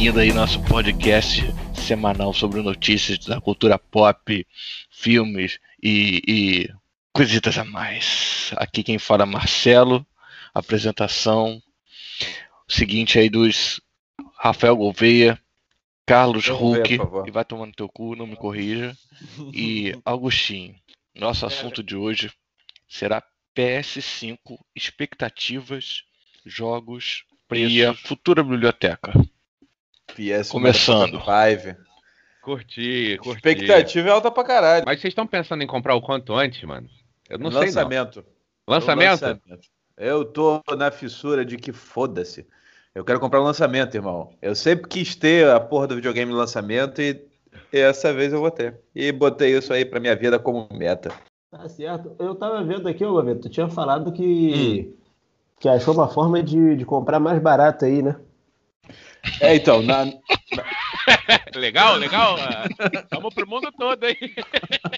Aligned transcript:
seguindo 0.00 0.18
aí 0.18 0.32
nosso 0.32 0.58
podcast 0.62 1.42
semanal 1.74 2.32
sobre 2.32 2.62
notícias 2.62 3.18
da 3.18 3.38
cultura 3.38 3.78
pop, 3.78 4.46
filmes 4.90 5.60
e, 5.82 6.22
e 6.26 6.68
coisitas 7.12 7.58
a 7.58 7.64
mais. 7.66 8.50
Aqui 8.56 8.82
quem 8.82 8.98
fala 8.98 9.24
é 9.24 9.26
Marcelo, 9.26 10.06
apresentação 10.54 11.62
seguinte 12.66 13.18
aí 13.18 13.28
dos 13.28 13.78
Rafael 14.38 14.74
Gouveia, 14.74 15.38
Carlos 16.06 16.48
Huck, 16.48 16.98
e 17.26 17.30
vai 17.30 17.44
tomando 17.44 17.74
teu 17.74 17.86
cu, 17.86 18.16
não 18.16 18.26
me 18.26 18.36
corrija, 18.36 18.96
e 19.52 19.94
Augustinho. 20.02 20.74
Nosso 21.14 21.44
assunto 21.44 21.82
de 21.82 21.94
hoje 21.94 22.32
será 22.88 23.22
PS5, 23.54 24.38
expectativas, 24.74 26.04
jogos 26.46 27.22
e 27.52 27.84
a 27.84 27.92
futura 27.92 28.42
biblioteca. 28.42 29.12
PS 30.12 30.50
Começando. 30.50 31.20
Five. 31.20 31.76
Curti, 32.42 33.18
curti. 33.22 33.36
Expectativa 33.36 34.08
é 34.08 34.12
alta 34.12 34.30
pra 34.30 34.44
caralho. 34.44 34.84
Mas 34.86 35.00
vocês 35.00 35.12
estão 35.12 35.26
pensando 35.26 35.62
em 35.62 35.66
comprar 35.66 35.94
o 35.94 36.00
quanto 36.00 36.34
antes, 36.34 36.62
mano? 36.62 36.88
Eu 37.28 37.38
não 37.38 37.50
lançamento. 37.50 38.14
sei 38.14 38.22
não. 38.22 38.74
Lançamento? 38.74 39.22
lançamento? 39.22 39.60
Eu 39.96 40.24
tô 40.24 40.62
na 40.76 40.90
fissura 40.90 41.44
de 41.44 41.56
que 41.56 41.72
foda-se. 41.72 42.46
Eu 42.94 43.04
quero 43.04 43.20
comprar 43.20 43.40
o 43.40 43.42
um 43.42 43.46
lançamento, 43.46 43.94
irmão. 43.94 44.32
Eu 44.40 44.54
sempre 44.54 44.88
quis 44.88 45.14
ter 45.14 45.48
a 45.48 45.60
porra 45.60 45.86
do 45.86 45.94
videogame 45.94 46.32
lançamento 46.32 47.00
e 47.00 47.22
essa 47.72 48.12
vez 48.12 48.32
eu 48.32 48.40
vou 48.40 48.50
ter. 48.50 48.80
E 48.94 49.12
botei 49.12 49.56
isso 49.56 49.72
aí 49.72 49.84
pra 49.84 50.00
minha 50.00 50.16
vida 50.16 50.38
como 50.38 50.68
meta. 50.72 51.12
Tá 51.50 51.68
certo. 51.68 52.14
Eu 52.18 52.34
tava 52.34 52.62
vendo 52.64 52.88
aqui, 52.88 53.04
ô 53.04 53.14
Gaveto, 53.14 53.42
tu 53.42 53.48
tinha 53.50 53.68
falado 53.68 54.12
que, 54.12 54.88
hum. 54.88 54.96
que 55.58 55.68
achou 55.68 55.94
uma 55.94 56.08
forma 56.08 56.42
de, 56.42 56.76
de 56.76 56.84
comprar 56.84 57.20
mais 57.20 57.40
barato 57.40 57.84
aí, 57.84 58.02
né? 58.02 58.16
É, 59.40 59.54
então, 59.56 59.82
na... 59.82 60.04
legal, 61.54 61.96
legal. 61.96 62.36
Vamos 63.10 63.34
pro 63.34 63.48
mundo 63.48 63.70
todo 63.72 64.04
aí. 64.04 64.34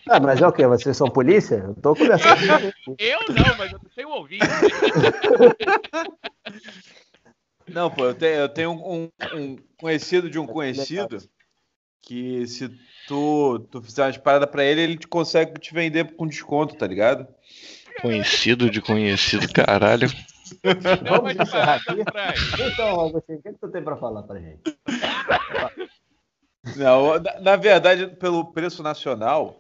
Ah, 0.09 0.21
mas 0.21 0.41
é 0.41 0.47
o 0.47 0.53
quê? 0.53 0.67
Vocês 0.67 0.97
são 0.97 1.09
polícia? 1.09 1.57
Eu 1.57 1.75
tô 1.75 1.95
conversando 1.95 2.73
com 2.85 2.95
Eu 2.99 3.21
não, 3.29 3.57
mas 3.59 3.73
eu 3.73 3.81
não 3.83 3.91
sei 3.95 4.05
o 4.05 4.11
ouvinte. 4.11 4.47
Não, 7.69 7.91
pô, 7.91 8.07
eu 8.07 8.15
tenho, 8.15 8.35
eu 8.35 8.49
tenho 8.49 8.73
um, 8.73 9.09
um, 9.35 9.57
conhecido 9.79 10.29
de 10.29 10.39
um 10.39 10.47
conhecido 10.47 11.19
que 12.03 12.47
se 12.47 12.69
tu, 13.07 13.61
tu 13.71 13.81
fizer 13.81 14.05
umas 14.05 14.19
paradas 14.19 14.51
pra 14.51 14.65
ele, 14.65 14.81
ele 14.83 14.99
te 14.99 15.07
consegue 15.07 15.59
te 15.59 15.73
vender 15.73 16.15
com 16.15 16.27
desconto, 16.27 16.75
tá 16.75 16.87
ligado? 16.87 17.27
Conhecido 18.01 18.69
de 18.69 18.81
conhecido, 18.81 19.51
caralho. 19.53 20.09
Vamos 21.09 21.35
encerrar 21.35 21.75
aqui. 21.77 22.03
Então, 22.73 23.01
Agostinho, 23.01 23.39
o 23.39 23.43
que, 23.43 23.49
é 23.49 23.53
que 23.53 23.59
tu 23.59 23.71
tem 23.71 23.83
pra 23.83 23.97
falar 23.97 24.23
pra 24.23 24.41
gente? 24.41 24.63
Não, 26.77 27.19
na, 27.19 27.41
na 27.41 27.57
verdade, 27.57 28.07
pelo 28.17 28.53
preço 28.53 28.83
nacional, 28.83 29.59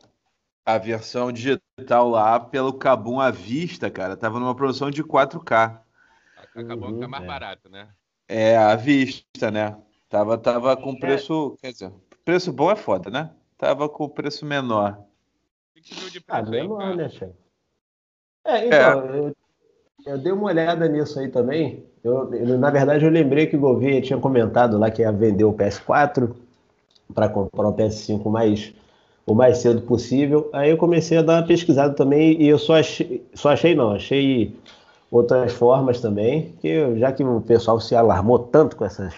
a 0.64 0.78
versão 0.78 1.32
digital 1.32 2.08
lá, 2.08 2.38
pelo 2.38 2.72
Cabum 2.72 3.20
à 3.20 3.30
vista, 3.30 3.90
cara, 3.90 4.16
tava 4.16 4.38
numa 4.38 4.54
produção 4.54 4.90
de 4.90 5.02
4K. 5.02 5.80
Acabou 6.54 6.88
uhum, 6.88 6.94
que 6.94 7.00
tá 7.00 7.08
mais 7.08 7.24
é. 7.24 7.26
barato, 7.26 7.68
né? 7.68 7.88
É, 8.28 8.56
à 8.56 8.76
vista, 8.76 9.50
né? 9.50 9.76
Tava, 10.08 10.38
tava 10.38 10.76
com 10.76 10.98
preço. 10.98 11.56
É. 11.58 11.66
Quer 11.66 11.72
dizer, 11.72 11.92
preço 12.24 12.52
bom 12.52 12.70
é 12.70 12.76
foda, 12.76 13.10
né? 13.10 13.30
Tava 13.56 13.88
com 13.88 14.08
preço 14.08 14.44
menor. 14.44 15.02
O 15.76 15.80
que 15.80 15.94
você 15.94 16.10
de 16.10 16.20
preço 16.20 16.48
ah, 16.48 16.50
menor, 16.50 16.96
né, 16.96 17.08
chefe? 17.08 17.34
É, 18.44 18.66
então, 18.66 19.14
é. 19.14 19.18
Eu, 19.18 19.36
eu, 20.06 20.18
dei 20.18 20.32
uma 20.32 20.44
olhada 20.44 20.88
nisso 20.88 21.18
aí 21.18 21.28
também. 21.28 21.84
Eu, 22.02 22.32
eu, 22.34 22.58
na 22.58 22.70
verdade, 22.70 23.04
eu 23.04 23.10
lembrei 23.10 23.46
que 23.46 23.56
o 23.56 23.60
Gouveia 23.60 24.00
tinha 24.00 24.18
comentado 24.18 24.78
lá 24.78 24.90
que 24.90 25.02
ia 25.02 25.12
vender 25.12 25.44
o 25.44 25.52
PS4 25.52 26.34
para 27.14 27.28
comprar 27.28 27.68
o 27.68 27.74
PS5 27.74 28.30
mais, 28.30 28.72
o 29.26 29.34
mais 29.34 29.58
cedo 29.58 29.82
possível. 29.82 30.50
Aí 30.52 30.70
eu 30.70 30.76
comecei 30.76 31.18
a 31.18 31.22
dar 31.22 31.40
uma 31.40 31.46
pesquisada 31.46 31.94
também 31.94 32.40
e 32.40 32.48
eu 32.48 32.58
só 32.58 32.76
achei, 32.76 33.24
só 33.34 33.50
achei 33.50 33.74
não, 33.74 33.92
achei 33.92 34.56
outras 35.10 35.52
formas 35.52 36.00
também, 36.00 36.54
que 36.60 36.98
já 36.98 37.12
que 37.12 37.22
o 37.22 37.40
pessoal 37.40 37.78
se 37.78 37.94
alarmou 37.94 38.38
tanto 38.38 38.76
com 38.76 38.84
essas. 38.84 39.14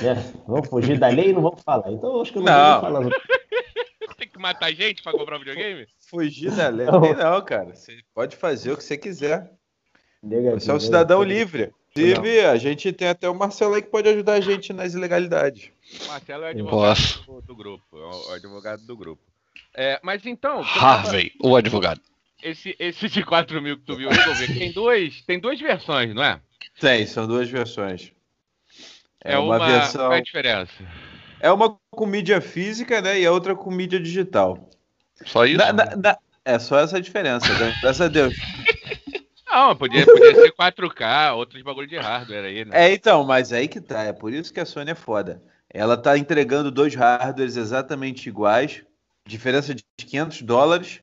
Né, 0.00 0.32
vamos 0.46 0.68
fugir 0.68 0.98
da 0.98 1.08
lei 1.08 1.30
e 1.30 1.32
não 1.32 1.42
vamos 1.42 1.60
falar. 1.62 1.90
Então 1.90 2.20
acho 2.20 2.32
que 2.32 2.38
eu 2.38 2.42
não, 2.42 2.52
não. 2.52 2.72
vou 2.72 2.80
falar. 2.80 3.10
Tem 4.16 4.28
que 4.28 4.38
matar 4.38 4.72
gente 4.72 5.02
para 5.02 5.10
comprar 5.10 5.36
um 5.36 5.40
videogame? 5.40 5.88
Fugir 5.98 6.52
da 6.52 6.68
lei? 6.68 6.86
Não. 6.86 7.00
não, 7.00 7.44
cara. 7.44 7.74
Você 7.74 7.98
pode 8.14 8.36
fazer 8.36 8.70
o 8.70 8.76
que 8.76 8.84
você 8.84 8.96
quiser. 8.96 9.50
Negativo, 10.22 10.60
você 10.60 10.70
é 10.70 10.74
um 10.74 10.80
cidadão 10.80 11.20
negativo. 11.20 11.56
livre. 11.56 11.74
Inclusive, 11.94 12.40
a 12.46 12.56
gente 12.56 12.92
tem 12.92 13.08
até 13.08 13.28
o 13.28 13.34
Marcelo 13.34 13.74
aí 13.74 13.82
que 13.82 13.90
pode 13.90 14.08
ajudar 14.08 14.34
a 14.34 14.40
gente 14.40 14.72
nas 14.72 14.94
ilegalidades. 14.94 15.70
O 16.04 16.08
Marcelo 16.08 16.44
é 16.44 16.50
advogado 16.50 17.24
do, 17.26 17.42
do, 17.42 17.56
grupo. 17.56 17.84
É 17.92 18.30
o 18.30 18.34
advogado 18.34 18.86
do 18.86 18.96
grupo. 18.96 19.22
É, 19.74 20.00
mas 20.02 20.24
então. 20.24 20.62
Harvey, 20.62 21.32
o 21.42 21.54
advogado 21.54 22.00
esse, 22.42 22.74
esse 22.78 23.08
de 23.08 23.24
4 23.24 23.62
mil 23.62 23.78
que 23.78 23.84
tu 23.84 23.96
viu 23.96 24.10
tem, 24.58 24.72
dois, 24.72 25.22
tem 25.22 25.38
duas 25.38 25.60
versões, 25.60 26.14
não 26.14 26.24
é? 26.24 26.40
Tem, 26.80 27.06
são 27.06 27.26
duas 27.26 27.48
versões. 27.48 28.12
É, 29.24 29.34
é 29.34 29.38
uma, 29.38 29.56
uma, 29.56 29.66
versão. 29.66 30.02
Qual 30.02 30.12
é 30.14 30.18
a 30.18 30.22
diferença? 30.22 30.72
É 31.40 31.52
uma 31.52 31.78
com 31.90 32.06
mídia 32.06 32.40
física, 32.40 33.00
né? 33.00 33.20
E 33.20 33.26
a 33.26 33.32
outra 33.32 33.54
com 33.54 33.70
mídia 33.70 34.00
digital. 34.00 34.68
Só 35.24 35.44
isso? 35.44 35.58
Na, 35.58 35.72
na, 35.72 35.96
na... 35.96 36.18
É 36.44 36.58
só 36.58 36.80
essa 36.80 37.00
diferença, 37.00 37.46
né? 37.56 37.72
graças 37.80 38.00
a 38.00 38.08
Deus. 38.08 38.34
Não, 39.52 39.76
podia, 39.76 40.06
podia 40.06 40.34
ser 40.34 40.52
4K, 40.52 41.34
outros 41.36 41.62
bagulho 41.62 41.86
de 41.86 41.98
hardware 41.98 42.44
aí, 42.44 42.64
né? 42.64 42.86
É, 42.86 42.94
então, 42.94 43.22
mas 43.22 43.52
aí 43.52 43.68
que 43.68 43.82
tá. 43.82 44.02
É 44.04 44.12
por 44.12 44.32
isso 44.32 44.52
que 44.52 44.60
a 44.60 44.64
Sony 44.64 44.92
é 44.92 44.94
foda. 44.94 45.42
Ela 45.68 45.96
tá 45.96 46.16
entregando 46.16 46.70
dois 46.70 46.94
hardwares 46.94 47.56
exatamente 47.56 48.28
iguais, 48.28 48.82
diferença 49.26 49.74
de 49.74 49.84
500 49.98 50.42
dólares, 50.42 51.00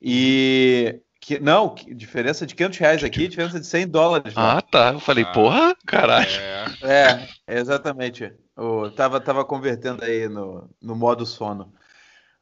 e. 0.00 1.00
Que, 1.20 1.40
não, 1.40 1.74
diferença 1.74 2.46
de 2.46 2.54
500 2.54 2.78
reais 2.78 3.02
aqui, 3.02 3.26
diferença 3.26 3.58
de 3.58 3.66
100 3.66 3.88
dólares. 3.88 4.34
Ah, 4.36 4.60
tá. 4.60 4.92
Eu 4.92 5.00
falei, 5.00 5.24
ah, 5.24 5.32
porra, 5.32 5.76
caralho. 5.86 6.28
É, 6.82 7.26
é 7.46 7.58
exatamente. 7.58 8.30
Eu 8.54 8.92
tava, 8.94 9.18
tava 9.20 9.42
convertendo 9.44 10.04
aí 10.04 10.28
no, 10.28 10.70
no 10.80 10.94
modo 10.94 11.24
sono. 11.24 11.72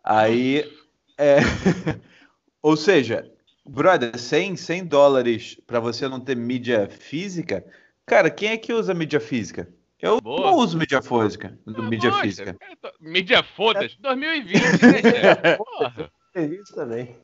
Aí. 0.03 0.69
É... 1.17 1.37
Ou 2.61 2.77
seja, 2.77 3.32
brother, 3.65 4.19
100, 4.19 4.57
100 4.57 4.85
dólares 4.85 5.61
para 5.67 5.81
você 5.81 6.09
não 6.09 6.21
ter 6.21 6.37
mídia 6.37 6.89
física. 6.89 7.65
Cara, 8.07 8.31
quem 8.31 8.51
é 8.51 8.57
que 8.57 8.73
usa 8.73 8.95
mídia 8.95 9.21
física? 9.21 9.69
Eu 10.01 10.21
Boa. 10.21 10.51
não 10.51 10.59
uso 10.59 10.77
mídia 10.77 11.01
física. 11.01 11.57
Ah, 11.67 11.83
mídia 11.83 12.13
física. 12.13 12.57
Mídia 13.01 13.43
foda-se, 13.43 13.97
2020, 14.01 14.53
né? 14.83 15.57
Porra. 15.57 16.11
Isso 16.35 16.75
também. 16.75 17.17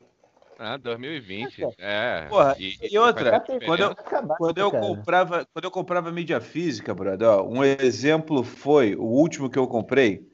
Ah, 0.57 0.77
2020. 0.77 1.63
É. 1.77 2.25
Porra, 2.29 2.55
e, 2.59 2.77
e 2.91 2.97
outra, 2.97 3.39
quando 3.65 3.79
eu, 3.81 3.95
quando, 4.37 4.57
eu 4.57 4.71
comprava, 4.71 5.47
quando 5.53 5.65
eu 5.65 5.71
comprava 5.71 6.11
mídia 6.11 6.41
física, 6.41 6.93
brother, 6.93 7.29
ó, 7.29 7.43
um 7.43 7.63
exemplo 7.63 8.43
foi, 8.43 8.93
o 8.93 9.03
último 9.03 9.49
que 9.49 9.57
eu 9.57 9.67
comprei, 9.67 10.29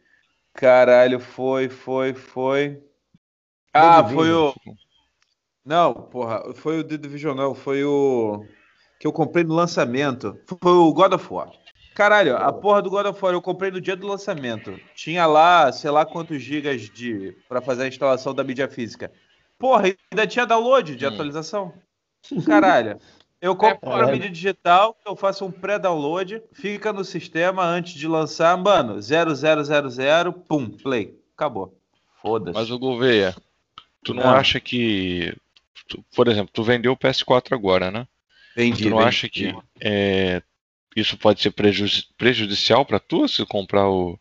caralho, 0.52 1.20
foi, 1.20 1.70
foi, 1.70 2.14
foi. 2.16 2.82
Ah, 3.72 4.04
foi 4.04 4.32
o. 4.32 4.54
Não, 5.66 5.94
porra, 5.94 6.54
foi 6.54 6.80
o 6.80 6.84
The 6.84 6.98
Division, 6.98 7.36
não, 7.36 7.56
foi 7.56 7.84
o. 7.84 8.46
Que 9.00 9.08
eu 9.08 9.12
comprei 9.12 9.44
no 9.44 9.56
lançamento. 9.56 10.38
Foi 10.62 10.72
o 10.72 10.94
God 10.94 11.14
of 11.14 11.34
War. 11.34 11.52
Caralho, 11.96 12.36
a 12.36 12.52
porra 12.52 12.82
do 12.82 12.90
God 12.90 13.06
of 13.08 13.24
War 13.24 13.34
eu 13.34 13.42
comprei 13.42 13.72
no 13.72 13.82
dia 13.82 13.96
do 13.96 14.06
lançamento. 14.06 14.78
Tinha 14.94 15.26
lá, 15.26 15.72
sei 15.72 15.90
lá 15.90 16.06
quantos 16.06 16.42
gigas 16.42 16.90
de 16.90 17.36
para 17.48 17.62
fazer 17.62 17.84
a 17.84 17.88
instalação 17.88 18.34
da 18.34 18.44
mídia 18.44 18.68
física. 18.68 19.12
Porra, 19.58 19.96
ainda 20.12 20.28
tinha 20.28 20.46
download 20.46 20.96
de 20.96 21.06
hum. 21.06 21.10
atualização. 21.10 21.74
Caralho. 22.46 23.00
Eu 23.42 23.54
é, 23.54 23.56
compro 23.56 23.92
é, 23.92 24.04
a 24.04 24.12
mídia 24.12 24.30
digital, 24.30 24.98
eu 25.06 25.16
faço 25.16 25.46
um 25.46 25.52
pré-download, 25.52 26.42
fica 26.52 26.92
no 26.92 27.06
sistema 27.06 27.64
antes 27.64 27.94
de 27.94 28.08
lançar, 28.08 28.58
mano, 28.58 29.00
0000, 29.02 30.34
pum, 30.34 30.70
play. 30.70 31.18
Acabou. 31.36 31.78
Foda-se. 32.22 32.58
Mas 32.58 32.72
o 32.72 32.80
Gouveia, 32.80 33.36
tu 34.04 34.14
não, 34.14 34.24
não 34.24 34.30
acha 34.32 34.60
que. 34.60 35.36
Tu, 35.88 36.04
por 36.16 36.28
exemplo, 36.28 36.52
tu 36.54 36.64
vendeu 36.64 36.94
o 36.94 36.98
PS4 36.98 37.54
agora, 37.54 37.92
né? 37.92 38.08
Vendi. 38.56 38.84
Tu 38.84 38.90
não 38.90 38.98
vendi. 38.98 39.10
acha 39.10 39.30
que 39.30 39.56
é, 39.80 40.42
isso 40.96 41.18
pode 41.18 41.42
ser 41.42 41.52
prejudici 41.52 42.08
prejudicial 42.18 42.86
para 42.86 43.00
tu 43.00 43.28
se 43.28 43.46
comprar 43.46 43.90
o, 43.90 44.18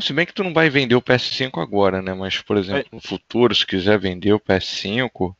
se 0.00 0.12
bem 0.12 0.26
que 0.26 0.34
tu 0.34 0.44
não 0.44 0.52
vai 0.52 0.68
vender 0.68 0.94
o 0.94 1.02
PS5 1.02 1.60
agora, 1.60 2.02
né? 2.02 2.12
Mas, 2.14 2.40
por 2.40 2.56
exemplo, 2.56 2.86
no 2.92 3.00
futuro, 3.00 3.54
se 3.54 3.66
quiser 3.66 3.98
vender 3.98 4.32
o 4.32 4.40
PS5. 4.40 5.34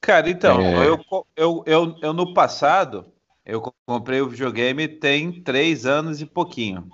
Cara, 0.00 0.28
então, 0.30 0.60
é... 0.60 0.86
eu, 0.86 1.04
eu, 1.36 1.64
eu, 1.66 1.98
eu, 2.00 2.12
no 2.12 2.32
passado, 2.32 3.06
eu 3.44 3.62
comprei 3.86 4.20
o 4.20 4.28
videogame 4.28 4.88
tem 4.88 5.40
três 5.42 5.86
anos 5.86 6.20
e 6.20 6.26
pouquinho. 6.26 6.88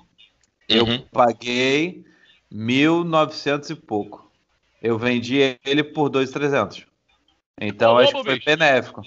Eu 0.69 0.85
uhum. 0.85 1.05
paguei 1.13 2.05
1.900 2.53 3.71
e 3.71 3.75
pouco. 3.75 4.31
Eu 4.83 4.99
vendi 4.99 5.59
ele 5.65 5.85
por 5.85 6.11
2.300. 6.11 6.86
Então, 7.61 7.97
acho 7.99 8.13
que 8.13 8.25
foi 8.25 8.41
benéfico. 8.41 9.03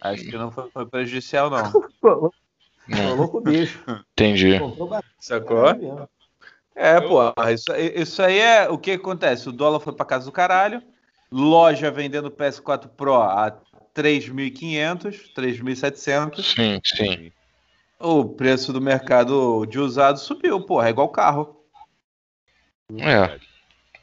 Acho 0.00 0.24
que 0.24 0.36
não 0.36 0.50
foi, 0.50 0.70
foi 0.70 0.86
prejudicial, 0.86 1.48
não. 1.48 1.70
Falou 2.90 3.28
com 3.28 3.38
o 3.38 3.40
bicho. 3.40 3.82
Entendi. 4.12 4.58
Sacou? 5.18 5.66
É, 6.74 7.00
pô, 7.00 7.20
isso, 7.50 7.72
isso 7.76 8.22
aí 8.22 8.38
é 8.38 8.68
o 8.68 8.78
que 8.78 8.92
acontece. 8.92 9.48
O 9.48 9.52
dólar 9.52 9.78
foi 9.78 9.92
pra 9.92 10.04
casa 10.04 10.24
do 10.24 10.32
caralho, 10.32 10.82
loja 11.30 11.90
vendendo 11.90 12.30
PS4 12.30 12.88
Pro 12.88 13.14
a 13.14 13.56
3.500, 13.94 15.32
3.700. 15.34 16.42
Sim, 16.42 16.80
sim. 16.84 17.32
O 18.00 18.24
preço 18.24 18.72
do 18.72 18.80
mercado 18.80 19.64
de 19.66 19.78
usado 19.78 20.18
subiu, 20.18 20.60
porra, 20.62 20.88
é 20.88 20.90
igual 20.90 21.08
carro. 21.08 21.64
É. 22.98 23.38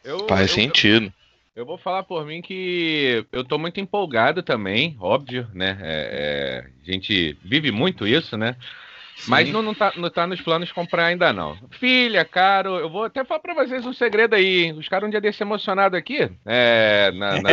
Eu, 0.03 0.27
Faz 0.27 0.49
eu, 0.49 0.55
sentido. 0.55 1.13
Eu, 1.59 1.65
vou 1.65 1.77
falar 1.77 2.03
por 2.03 2.25
mim 2.25 2.41
que 2.41 3.25
eu 3.33 3.43
tô 3.43 3.57
muito 3.57 3.81
empolgado 3.81 4.41
também, 4.41 4.95
óbvio, 4.97 5.45
né? 5.53 5.77
É, 5.81 6.63
é, 6.63 6.89
a 6.89 6.91
gente 6.93 7.37
vive 7.43 7.69
muito 7.69 8.07
isso, 8.07 8.37
né? 8.37 8.55
Mas 9.27 9.49
não, 9.49 9.61
não, 9.61 9.73
tá, 9.75 9.91
não 9.97 10.09
tá 10.09 10.25
nos 10.25 10.39
planos 10.39 10.71
comprar 10.71 11.07
ainda 11.07 11.33
não. 11.33 11.57
Filha, 11.71 12.23
caro, 12.23 12.77
eu 12.77 12.89
vou 12.89 13.03
até 13.03 13.25
falar 13.25 13.41
pra 13.41 13.53
vocês 13.53 13.85
um 13.85 13.91
segredo 13.91 14.35
aí. 14.35 14.67
Hein? 14.67 14.77
Os 14.77 14.87
caras 14.87 15.05
um 15.05 15.11
dia 15.11 15.19
desse 15.19 15.43
emocionado 15.43 15.97
aqui. 15.97 16.31
É. 16.45 17.11
Na, 17.15 17.41
na... 17.41 17.51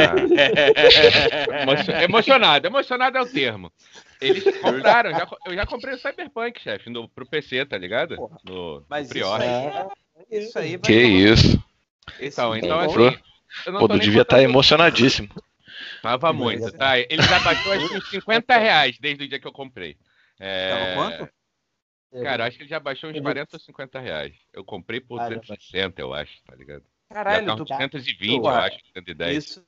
emocionado, 2.04 2.68
emocionado 2.68 3.18
é 3.18 3.22
o 3.22 3.26
termo. 3.26 3.72
Eles 4.20 4.44
compraram, 4.62 5.10
já, 5.10 5.26
eu 5.46 5.54
já 5.56 5.66
comprei 5.66 5.94
o 5.94 5.98
Cyberpunk, 5.98 6.60
chefe, 6.60 6.88
no, 6.90 7.08
pro 7.08 7.26
PC, 7.26 7.66
tá 7.66 7.76
ligado? 7.76 8.14
No, 8.44 8.84
Mas 8.88 9.10
no 9.10 9.16
isso, 9.16 9.34
aí, 9.34 9.88
isso 10.30 10.58
aí 10.60 10.78
Que 10.78 10.94
isso. 10.94 11.60
Então, 12.20 12.56
então 12.56 12.78
assim. 12.78 13.18
Pô, 13.64 13.88
tu 13.88 13.98
devia 13.98 14.22
estar 14.22 14.36
tá 14.36 14.42
emocionadíssimo. 14.42 15.28
Tava 16.02 16.32
muito, 16.32 16.70
tá? 16.72 16.98
Ele 16.98 17.22
já 17.22 17.40
baixou 17.40 17.72
acho 17.72 17.88
que 17.88 17.96
uns 17.96 18.10
50 18.10 18.56
reais 18.56 18.98
desde 18.98 19.24
o 19.24 19.28
dia 19.28 19.40
que 19.40 19.46
eu 19.46 19.52
comprei. 19.52 19.96
É... 20.38 20.94
Tava 20.94 20.94
quanto? 20.94 21.36
Cara, 22.22 22.46
acho 22.46 22.56
que 22.56 22.62
ele 22.62 22.70
já 22.70 22.80
baixou 22.80 23.10
uns 23.10 23.20
40 23.20 23.56
ou 23.56 23.60
50 23.60 24.00
reais. 24.00 24.34
Eu 24.52 24.64
comprei 24.64 25.00
por 25.00 25.20
ah, 25.20 25.26
360, 25.26 26.00
eu 26.00 26.14
acho, 26.14 26.42
tá 26.44 26.54
ligado? 26.54 26.82
Caralho, 27.10 27.46
já 27.46 27.56
tá 27.56 27.62
uns 27.62 27.68
220, 27.68 28.36
eu 28.36 28.48
acho, 28.48 28.78
110. 28.94 29.36
Isso, 29.36 29.66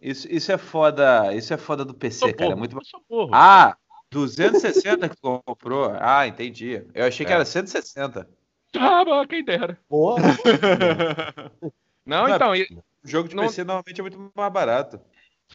isso, 0.00 0.28
isso 0.30 0.52
é 0.52 0.58
foda, 0.58 1.34
isso 1.34 1.52
é 1.52 1.56
foda 1.56 1.84
do 1.84 1.94
PC, 1.94 2.18
sou 2.18 2.34
cara. 2.34 2.50
Burro, 2.50 2.52
é 2.52 2.58
muito 2.58 2.78
burro. 3.08 3.30
Ah, 3.32 3.76
260 4.10 5.08
que 5.08 5.16
tu 5.16 5.42
comprou? 5.44 5.92
Ah, 5.98 6.26
entendi. 6.26 6.82
Eu 6.94 7.06
achei 7.06 7.26
que 7.26 7.32
é. 7.32 7.34
era 7.34 7.44
160. 7.44 8.28
Ah, 8.74 9.04
mas 9.04 9.26
quem 9.26 9.44
dera. 9.44 9.78
Porra. 9.88 10.22
não, 12.06 12.28
não, 12.28 12.34
então. 12.34 12.82
O 13.08 13.10
jogo 13.10 13.26
de 13.26 13.34
não... 13.34 13.44
PC 13.44 13.64
normalmente 13.64 13.98
é 13.98 14.02
muito 14.02 14.32
mais 14.36 14.52
barato. 14.52 15.00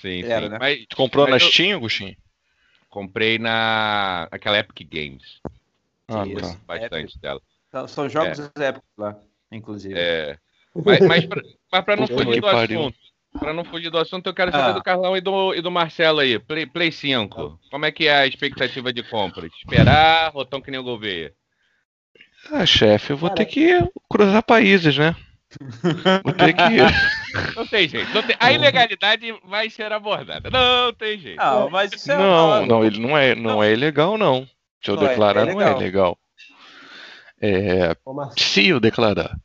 Sim, 0.02 0.24
era, 0.24 0.46
sim. 0.46 0.50
Né? 0.50 0.58
Mas, 0.60 0.86
tu 0.90 0.96
comprou 0.96 1.30
mas 1.30 1.44
na 1.44 1.48
eu... 1.48 1.52
Steam, 1.52 1.78
Agostinho? 1.78 2.18
Comprei 2.90 3.38
na 3.38 4.28
aquela 4.32 4.58
Epic 4.58 4.90
Games. 4.92 5.40
Ah, 6.08 6.24
tá. 6.26 6.58
bastante 6.66 7.20
dela. 7.20 7.40
São, 7.72 7.88
são 7.88 8.10
jogos 8.10 8.40
é. 8.40 8.66
épicos 8.66 8.90
lá, 8.98 9.20
inclusive. 9.52 9.94
É. 9.96 10.38
Mas, 10.76 11.00
mas, 11.02 11.26
pra, 11.28 11.40
mas 11.72 11.86
pra 11.86 11.96
não 11.96 12.08
fugir 12.08 12.42
do 12.42 12.48
assunto, 12.48 12.98
pra 13.38 13.54
não 13.54 13.64
fugir 13.64 13.92
do 13.92 13.98
assunto, 14.00 14.26
eu 14.26 14.34
quero 14.34 14.52
saber 14.52 14.72
ah. 14.72 14.72
do 14.72 14.82
Carlão 14.82 15.16
e 15.16 15.22
do, 15.22 15.54
e 15.54 15.62
do 15.62 15.70
Marcelo 15.70 16.20
aí. 16.20 16.40
Play, 16.40 16.66
Play 16.66 16.92
5. 16.92 17.60
Como 17.70 17.86
é 17.86 17.92
que 17.92 18.08
é 18.08 18.16
a 18.16 18.26
expectativa 18.26 18.92
de 18.92 19.04
compra? 19.04 19.46
Esperar 19.46 20.32
ou 20.34 20.44
tão 20.44 20.60
que 20.60 20.72
nem 20.72 20.80
o 20.80 20.84
Gouveia? 20.84 21.32
Ah, 22.52 22.66
chefe, 22.66 23.14
eu 23.14 23.18
vou 23.18 23.30
Cara. 23.30 23.38
ter 23.38 23.46
que 23.46 23.70
cruzar 24.10 24.42
países, 24.42 24.98
né? 24.98 25.16
Vou 26.24 26.34
ter 26.34 26.54
que. 26.54 26.64
Não 27.56 27.66
tem 27.66 27.88
jeito. 27.88 28.14
Não 28.14 28.22
tem... 28.22 28.36
A 28.40 28.52
ilegalidade 28.52 29.34
vai 29.44 29.70
ser 29.70 29.92
abordada. 29.92 30.50
Não 30.50 30.94
tem 30.94 31.18
jeito. 31.20 31.38
Não, 31.38 31.70
mas 31.70 31.92
isso 31.92 32.12
é 32.12 32.18
Não, 32.18 32.66
não, 32.66 32.86
ele 32.86 33.00
não 33.00 33.18
é, 33.18 33.34
não, 33.34 33.42
não. 33.44 33.64
é 33.64 33.74
ilegal, 33.74 34.18
não. 34.18 34.48
Se 34.84 34.92
eu 34.92 34.96
não 34.96 35.08
declarar, 35.08 35.48
é, 35.48 35.52
é 35.52 35.54
não 35.54 35.62
é 35.62 35.76
legal. 35.76 36.18
É, 37.42 37.96
se 38.38 38.68
eu 38.68 38.80
declarar. 38.80 39.36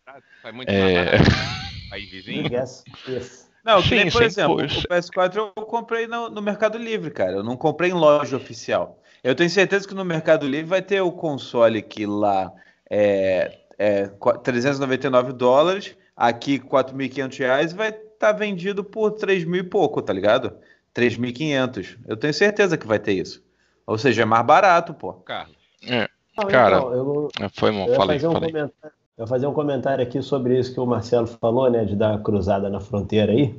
Faz 0.43 0.55
muito 0.55 0.69
é... 0.69 1.13
País 1.91 2.11
vizinho? 2.11 2.53
Yes, 2.53 2.85
yes. 3.09 3.49
Não, 3.65 3.83
sim, 3.83 3.97
nem, 3.97 4.11
por 4.11 4.23
exemplo, 4.23 4.57
o 4.57 4.67
PS4 4.67 5.37
eu 5.37 5.65
comprei 5.65 6.07
no, 6.07 6.31
no, 6.31 6.41
Mercado 6.41 6.79
Livre, 6.79 7.11
cara. 7.11 7.33
Eu 7.33 7.43
não 7.43 7.57
comprei 7.57 7.91
em 7.91 7.95
loja 7.95 8.37
oficial. 8.37 9.03
Eu 9.23 9.35
tenho 9.35 9.51
certeza 9.51 9.87
que 9.87 9.95
no 9.95 10.05
Mercado 10.05 10.47
Livre 10.47 10.65
vai 10.67 10.81
ter 10.81 11.01
o 11.01 11.13
console 11.13 11.83
que 11.83 12.07
lá 12.07 12.53
é, 12.89 13.59
é 13.79 14.07
399 14.43 15.33
dólares, 15.33 15.97
aqui 16.19 16.59
4.500 16.59 17.39
reais, 17.39 17.73
vai 17.73 17.91
estar 17.91 18.09
tá 18.19 18.33
vendido 18.33 18.83
por 18.83 19.13
3 19.13 19.45
mil 19.45 19.61
e 19.61 19.63
pouco, 19.63 20.03
tá 20.03 20.13
ligado? 20.13 20.53
3.500. 20.93 21.97
Eu 22.09 22.17
tenho 22.17 22.35
certeza 22.35 22.77
que 22.77 22.87
vai 22.87 22.99
ter 22.99 23.13
isso. 23.13 23.41
Ou 23.87 23.97
seja, 23.97 24.23
é 24.23 24.25
mais 24.25 24.45
barato, 24.45 24.93
pô. 24.93 25.13
Carlos. 25.13 25.57
É. 25.89 26.09
Não, 26.37 26.47
cara, 26.47 26.79
então, 26.79 26.93
eu, 26.93 27.29
é, 27.41 27.49
foi 27.49 27.71
eu 27.71 27.95
falei, 27.95 28.19
fazer 28.19 28.29
um 28.29 28.33
falei. 28.33 28.53
Comentário, 28.53 28.97
eu 29.17 29.27
vou 29.27 29.27
fazer 29.27 29.47
um 29.47 29.53
comentário 29.53 30.05
aqui 30.05 30.23
sobre 30.23 30.59
isso 30.59 30.75
que 30.75 30.81
o 30.81 30.87
Marcelo 30.87 31.27
falou, 31.27 31.71
né, 31.71 31.85
de 31.85 31.97
dar 31.97 32.21
cruzada 32.23 32.69
na 32.69 32.81
fronteira 32.81 33.33
aí. 33.33 33.55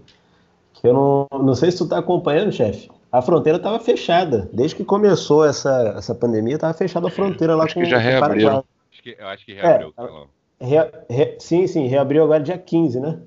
Que 0.73 0.87
eu 0.87 0.93
não, 0.93 1.39
não 1.39 1.55
sei 1.55 1.71
se 1.71 1.77
tu 1.77 1.87
tá 1.87 1.97
acompanhando, 1.97 2.51
chefe. 2.51 2.89
A 3.11 3.21
fronteira 3.21 3.57
estava 3.57 3.79
fechada. 3.79 4.49
Desde 4.53 4.75
que 4.75 4.85
começou 4.85 5.45
essa, 5.45 5.95
essa 5.97 6.13
pandemia, 6.13 6.55
estava 6.55 6.73
fechada 6.73 7.07
a 7.07 7.11
fronteira 7.11 7.55
lá 7.55 7.63
acho 7.63 7.73
com, 7.73 7.83
já 7.83 7.97
reabriram. 7.97 8.63
Acho 8.91 9.03
que, 9.03 9.17
eu 9.17 9.27
acho 9.27 9.45
que 9.45 9.53
reabriu. 9.53 9.93
É, 9.97 10.38
re, 10.59 10.77
re, 11.09 11.37
sim, 11.39 11.67
sim, 11.67 11.87
reabriu 11.87 12.23
agora 12.23 12.43
dia 12.43 12.57
15, 12.57 12.99
né? 12.99 13.19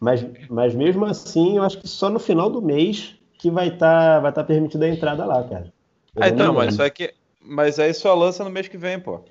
Mas, 0.00 0.24
mas 0.48 0.74
mesmo 0.74 1.04
assim, 1.04 1.58
eu 1.58 1.62
acho 1.62 1.78
que 1.78 1.86
só 1.86 2.08
no 2.08 2.18
final 2.18 2.48
do 2.48 2.62
mês 2.62 3.16
que 3.38 3.50
vai 3.50 3.68
estar 3.68 4.14
tá, 4.14 4.20
vai 4.20 4.32
tá 4.32 4.42
permitida 4.42 4.86
a 4.86 4.88
entrada 4.88 5.24
lá, 5.24 5.44
cara. 5.44 5.72
Ah, 6.16 6.28
então, 6.28 6.54
mas 6.54 6.74
só 6.74 6.88
que. 6.88 7.12
Mas 7.42 7.78
aí 7.78 7.92
só 7.94 8.14
lança 8.14 8.44
no 8.44 8.50
mês 8.50 8.68
que 8.68 8.76
vem, 8.76 8.98
pô. 8.98 9.24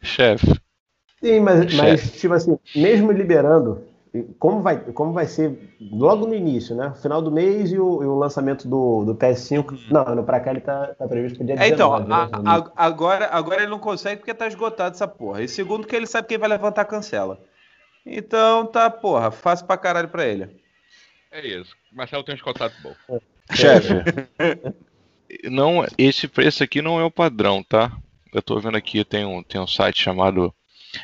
Chefe. 0.00 0.60
Sim, 1.22 1.40
mas, 1.40 1.74
mas 1.74 2.12
tipo 2.20 2.34
assim, 2.34 2.58
mesmo 2.74 3.12
liberando, 3.12 3.84
como 4.38 4.60
vai, 4.60 4.78
como 4.92 5.12
vai 5.12 5.26
ser 5.26 5.76
logo 5.80 6.26
no 6.26 6.34
início, 6.34 6.74
né? 6.74 6.92
Final 7.00 7.22
do 7.22 7.30
mês 7.30 7.70
e 7.70 7.78
o, 7.78 8.02
e 8.02 8.06
o 8.06 8.18
lançamento 8.18 8.66
do, 8.66 9.04
do 9.04 9.14
PS5. 9.14 9.72
Hum. 9.72 9.78
Não, 9.90 10.16
no 10.16 10.24
pra 10.24 10.40
cá 10.40 10.50
ele 10.50 10.60
tá, 10.60 10.88
tá 10.94 11.06
previsto 11.06 11.38
pro 11.38 11.46
dia 11.46 11.56
19. 11.56 11.70
É, 11.70 11.74
então, 11.74 11.94
a, 11.94 12.00
né? 12.00 12.30
a, 12.44 12.86
agora, 12.86 13.28
agora 13.30 13.62
ele 13.62 13.70
não 13.70 13.78
consegue 13.78 14.16
porque 14.18 14.34
tá 14.34 14.48
esgotado 14.48 14.94
essa 14.94 15.06
porra. 15.06 15.42
E 15.42 15.48
segundo 15.48 15.86
que 15.86 15.94
ele 15.94 16.06
sabe 16.06 16.26
que 16.26 16.34
ele 16.34 16.40
vai 16.40 16.48
levantar 16.48 16.84
cancela. 16.86 17.40
Então 18.04 18.66
tá, 18.66 18.90
porra, 18.90 19.30
fácil 19.30 19.66
pra 19.66 19.76
caralho 19.76 20.08
pra 20.08 20.26
ele. 20.26 20.48
É 21.30 21.46
isso. 21.46 21.76
Marcelo 21.92 22.24
tem 22.24 22.34
uns 22.34 22.42
contatos 22.42 22.76
bons. 22.82 23.20
Chefe. 23.52 23.94
não, 25.48 25.86
esse 25.96 26.26
preço 26.26 26.64
aqui 26.64 26.82
não 26.82 26.98
é 26.98 27.04
o 27.04 27.10
padrão, 27.10 27.62
tá? 27.62 27.92
Eu 28.32 28.42
tô 28.42 28.58
vendo 28.58 28.76
aqui, 28.76 29.04
tem 29.04 29.24
um, 29.24 29.42
tem 29.42 29.60
um 29.60 29.66
site 29.66 30.02
chamado. 30.02 30.52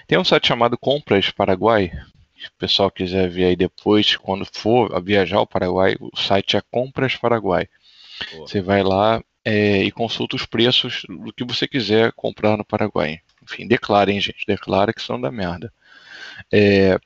Tem 0.09 0.19
um 0.19 0.25
site 0.25 0.49
chamado 0.49 0.77
Compras 0.77 1.31
Paraguai. 1.31 1.93
Se 2.39 2.49
o 2.49 2.53
pessoal 2.59 2.91
quiser 2.91 3.29
ver 3.29 3.47
aí 3.47 3.57
depois, 3.57 4.17
quando 4.17 4.45
for 4.45 5.03
viajar 5.03 5.39
ao 5.39 5.47
Paraguai, 5.47 5.97
o 6.01 6.17
site 6.17 6.57
é 6.57 6.63
Compras 6.71 7.17
Paraguai. 7.17 7.69
Você 8.39 8.61
vai 8.61 8.83
lá 8.83 9.23
é, 9.45 9.83
e 9.83 9.91
consulta 9.91 10.37
os 10.37 10.47
preços 10.47 11.03
do 11.09 11.33
que 11.33 11.45
você 11.45 11.67
quiser 11.67 12.13
comprar 12.13 12.57
no 12.57 12.65
Paraguai. 12.65 13.21
Enfim, 13.43 13.67
declarem, 13.67 14.21
gente. 14.21 14.47
Declara 14.47 14.93
que 14.93 15.03
são 15.03 15.21
da 15.21 15.31
merda. 15.31 15.73
É, 16.53 16.99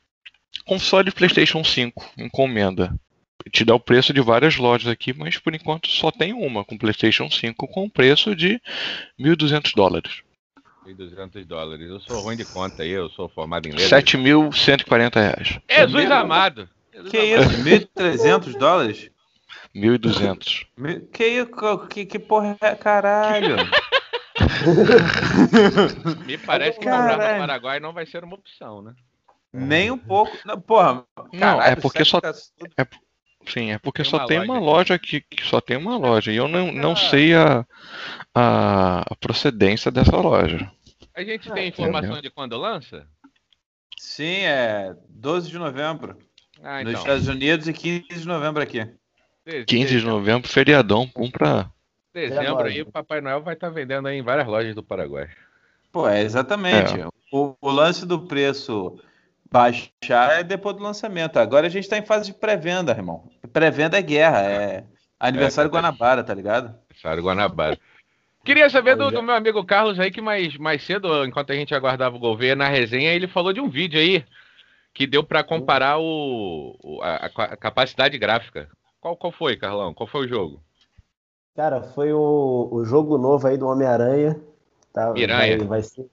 console 0.64 1.10
PlayStation 1.10 1.62
5, 1.62 2.12
encomenda 2.18 2.92
te 3.48 3.64
dá 3.64 3.74
o 3.74 3.80
preço 3.80 4.12
de 4.12 4.20
várias 4.20 4.56
lojas 4.56 4.88
aqui, 4.88 5.12
mas 5.12 5.38
por 5.38 5.54
enquanto 5.54 5.88
só 5.88 6.10
tem 6.10 6.32
uma 6.32 6.64
com 6.64 6.76
PlayStation 6.76 7.30
5 7.30 7.68
com 7.68 7.88
preço 7.88 8.34
de 8.34 8.60
1.200 9.18 9.74
dólares. 9.74 10.22
1.200 10.86 11.44
dólares. 11.44 11.88
Eu 11.88 12.00
sou 12.00 12.20
ruim 12.20 12.36
de 12.36 12.44
conta 12.44 12.82
aí, 12.82 12.90
eu 12.90 13.08
sou 13.10 13.28
formado 13.28 13.66
em 13.66 13.72
letras. 13.72 14.02
7.140 14.04 15.14
reais. 15.14 15.58
Jesus 15.68 16.10
amado. 16.10 16.68
que 17.10 17.18
isso? 17.18 17.50
1.300 17.62 18.58
dólares? 18.58 19.10
1.200. 19.74 20.66
Que, 21.12 21.46
que, 21.88 22.06
que 22.06 22.18
porra 22.18 22.56
é? 22.60 22.74
Caralho. 22.74 23.56
Me 26.26 26.38
parece 26.38 26.78
que 26.78 26.84
comprar 26.84 27.16
no 27.16 27.38
Paraguai 27.40 27.78
não 27.78 27.92
vai 27.92 28.06
ser 28.06 28.24
uma 28.24 28.34
opção, 28.34 28.82
né? 28.82 28.94
Nem 29.52 29.90
um 29.90 29.98
pouco. 29.98 30.36
Não, 30.44 30.60
porra, 30.60 31.04
não, 31.32 31.60
é 31.60 31.74
porque 31.74 32.04
só. 32.04 32.20
É, 32.76 32.86
Sim, 33.46 33.72
é 33.72 33.78
porque 33.78 34.02
tem 34.02 34.10
só 34.10 34.26
tem 34.26 34.40
uma 34.40 34.58
loja 34.58 34.94
aqui, 34.94 35.20
que 35.20 35.44
só 35.44 35.60
tem 35.60 35.76
uma 35.76 35.96
loja. 35.96 36.30
E 36.30 36.36
eu 36.36 36.46
não, 36.46 36.70
não 36.72 36.92
ah. 36.92 36.96
sei 36.96 37.34
a, 37.34 37.66
a, 38.34 39.16
procedência 39.18 39.90
dessa 39.90 40.16
loja. 40.16 40.70
A 41.14 41.24
gente 41.24 41.50
tem 41.50 41.68
informação 41.68 42.20
de 42.20 42.30
quando 42.30 42.56
lança? 42.56 43.06
Sim, 43.98 44.44
é 44.44 44.94
12 45.08 45.50
de 45.50 45.58
novembro. 45.58 46.16
Ah, 46.62 46.80
então. 46.80 46.92
Nos 46.92 47.00
Estados 47.00 47.28
Unidos 47.28 47.68
e 47.68 47.72
15 47.72 48.02
de 48.08 48.26
novembro 48.26 48.62
aqui. 48.62 48.86
15 49.66 50.00
de 50.00 50.06
novembro, 50.06 50.48
feriadão, 50.48 51.08
compra. 51.08 51.70
Dezembro 52.12 52.64
aí, 52.64 52.82
o 52.82 52.90
Papai 52.90 53.20
Noel 53.20 53.42
vai 53.42 53.54
estar 53.54 53.68
tá 53.68 53.72
vendendo 53.72 54.08
aí 54.08 54.18
em 54.18 54.22
várias 54.22 54.46
lojas 54.46 54.74
do 54.74 54.82
Paraguai. 54.82 55.28
Pô, 55.92 56.08
é 56.08 56.22
exatamente. 56.22 57.00
É. 57.00 57.06
O, 57.32 57.56
o 57.60 57.70
lance 57.70 58.06
do 58.06 58.26
preço 58.26 59.00
baixar 59.50 60.40
é 60.40 60.42
depois 60.44 60.76
do 60.76 60.82
lançamento. 60.82 61.38
Agora 61.38 61.66
a 61.66 61.70
gente 61.70 61.84
está 61.84 61.98
em 61.98 62.04
fase 62.04 62.26
de 62.26 62.34
pré-venda, 62.34 62.92
irmão. 62.92 63.28
Pré-venda 63.52 63.98
é 63.98 64.02
guerra, 64.02 64.42
é 64.42 64.84
aniversário 65.18 65.68
é, 65.68 65.72
Guanabara, 65.72 66.22
tá 66.22 66.32
ligado? 66.32 66.74
Aniversário 66.88 67.22
Guanabara. 67.22 67.78
Queria 68.44 68.70
saber 68.70 68.96
do, 68.96 69.10
do, 69.10 69.22
meu 69.22 69.34
amigo 69.34 69.62
Carlos 69.64 70.00
aí, 70.00 70.10
que 70.10 70.20
mais, 70.20 70.56
mais 70.56 70.82
cedo, 70.82 71.26
enquanto 71.26 71.52
a 71.52 71.54
gente 71.54 71.74
aguardava 71.74 72.16
o 72.16 72.18
Gouveia 72.18 72.56
na 72.56 72.68
resenha, 72.68 73.12
ele 73.12 73.28
falou 73.28 73.52
de 73.52 73.60
um 73.60 73.68
vídeo 73.68 74.00
aí 74.00 74.24
que 74.94 75.06
deu 75.06 75.22
para 75.22 75.44
comparar 75.44 75.98
o, 75.98 76.74
a, 77.02 77.26
a, 77.26 77.56
capacidade 77.56 78.16
gráfica. 78.16 78.68
Qual, 78.98 79.14
qual 79.14 79.30
foi, 79.30 79.56
Carlão? 79.56 79.92
Qual 79.92 80.06
foi 80.06 80.24
o 80.24 80.28
jogo? 80.28 80.62
Cara, 81.54 81.82
foi 81.82 82.12
o, 82.12 82.68
o 82.72 82.84
jogo 82.84 83.18
novo 83.18 83.46
aí 83.46 83.58
do 83.58 83.68
Homem-Aranha. 83.68 84.40
Tá, 84.92 85.12
Miranha. 85.12 85.58
Vai, 85.58 85.66
vai, 85.66 85.82
ser 85.82 86.08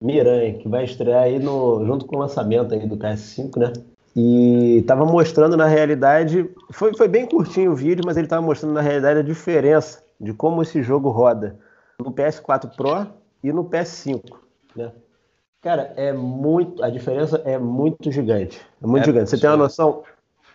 Miranha, 0.00 0.54
que 0.54 0.68
vai 0.68 0.84
estrear 0.84 1.22
aí 1.22 1.38
no, 1.38 1.84
junto 1.84 2.04
com 2.04 2.16
o 2.16 2.18
lançamento 2.18 2.74
aí 2.74 2.86
do 2.86 2.96
PS5, 2.96 3.58
né? 3.58 3.72
E 4.16 4.84
tava 4.86 5.04
mostrando 5.04 5.56
na 5.56 5.66
realidade, 5.66 6.48
foi, 6.70 6.94
foi 6.96 7.08
bem 7.08 7.26
curtinho 7.26 7.72
o 7.72 7.76
vídeo, 7.76 8.04
mas 8.06 8.16
ele 8.16 8.28
tava 8.28 8.42
mostrando 8.42 8.74
na 8.74 8.80
realidade 8.80 9.18
a 9.18 9.22
diferença 9.22 10.02
de 10.20 10.32
como 10.32 10.62
esse 10.62 10.82
jogo 10.82 11.08
roda 11.08 11.58
no 11.98 12.12
PS4 12.12 12.76
Pro 12.76 13.06
e 13.42 13.52
no 13.52 13.64
PS5, 13.64 14.22
né? 14.76 14.92
Cara, 15.60 15.94
é 15.96 16.12
muito. 16.12 16.84
A 16.84 16.90
diferença 16.90 17.40
é 17.44 17.58
muito 17.58 18.12
gigante. 18.12 18.60
É 18.82 18.86
muito 18.86 19.04
é 19.04 19.06
gigante. 19.06 19.30
Você 19.30 19.38
tem 19.38 19.48
uma 19.48 19.56
noção? 19.56 20.02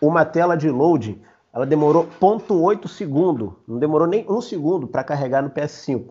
Uma 0.00 0.24
tela 0.24 0.56
de 0.56 0.70
loading, 0.70 1.20
ela 1.52 1.66
demorou 1.66 2.06
0.8 2.20 2.86
segundo. 2.86 3.56
Não 3.66 3.78
demorou 3.78 4.06
nem 4.06 4.24
um 4.28 4.40
segundo 4.40 4.86
para 4.86 5.02
carregar 5.02 5.42
no 5.42 5.50
PS5. 5.50 6.04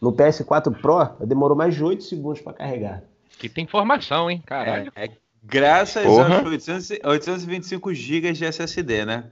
No 0.00 0.12
PS4 0.12 0.80
Pro, 0.80 1.26
demorou 1.26 1.56
mais 1.56 1.74
de 1.74 1.84
8 1.84 2.02
segundos 2.02 2.40
para 2.40 2.54
carregar. 2.54 3.02
Que 3.38 3.48
tem 3.48 3.64
informação, 3.64 4.30
hein? 4.30 4.42
Caralho. 4.46 4.92
É, 4.96 5.06
é 5.06 5.10
graças 5.42 6.04
Porra. 6.04 6.38
aos 6.38 6.46
800, 6.46 6.90
825 7.04 7.94
GB 7.94 8.32
de 8.32 8.44
SSD, 8.44 9.04
né? 9.04 9.24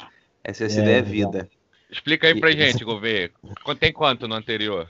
SSD 0.44 0.90
é, 0.90 0.98
é 0.98 1.02
vida. 1.02 1.48
Explica 1.90 2.26
aí 2.26 2.38
pra 2.38 2.50
gente, 2.50 2.84
Gouveia. 2.84 3.30
Tem 3.80 3.92
quanto 3.92 4.28
no 4.28 4.34
anterior? 4.34 4.88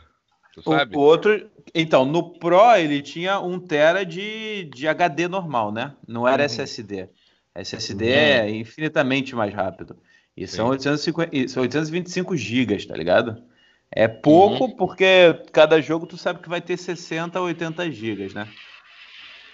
Tu 0.54 0.62
sabe? 0.62 0.96
O, 0.96 1.00
o, 1.00 1.02
outro. 1.02 1.48
Então, 1.74 2.04
no 2.04 2.30
Pro 2.38 2.74
ele 2.76 3.00
tinha 3.02 3.38
1 3.38 3.60
tera 3.60 4.04
de, 4.04 4.64
de 4.74 4.88
HD 4.88 5.28
normal, 5.28 5.70
né? 5.70 5.94
Não 6.06 6.26
era 6.26 6.42
uhum. 6.42 6.46
SSD. 6.46 7.08
SSD 7.54 8.04
uhum. 8.04 8.10
é 8.10 8.50
infinitamente 8.50 9.34
mais 9.34 9.54
rápido. 9.54 9.96
E 10.36 10.46
são, 10.46 10.68
850, 10.68 11.48
são 11.48 11.62
825 11.62 12.36
gigas, 12.36 12.86
tá 12.86 12.96
ligado? 12.96 13.42
É 13.90 14.06
pouco 14.06 14.64
uhum. 14.64 14.76
porque 14.76 15.42
cada 15.52 15.80
jogo 15.80 16.06
tu 16.06 16.16
sabe 16.16 16.40
que 16.40 16.48
vai 16.48 16.60
ter 16.60 16.76
60 16.76 17.40
ou 17.40 17.46
80 17.46 17.90
gigas, 17.90 18.34
né? 18.34 18.48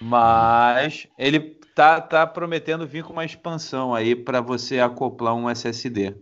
Mas 0.00 1.06
ele 1.16 1.40
tá, 1.74 2.00
tá 2.00 2.26
prometendo 2.26 2.86
vir 2.86 3.04
com 3.04 3.12
uma 3.12 3.24
expansão 3.24 3.94
aí 3.94 4.14
para 4.14 4.40
você 4.40 4.80
acoplar 4.80 5.34
um 5.34 5.48
SSD. 5.48 6.14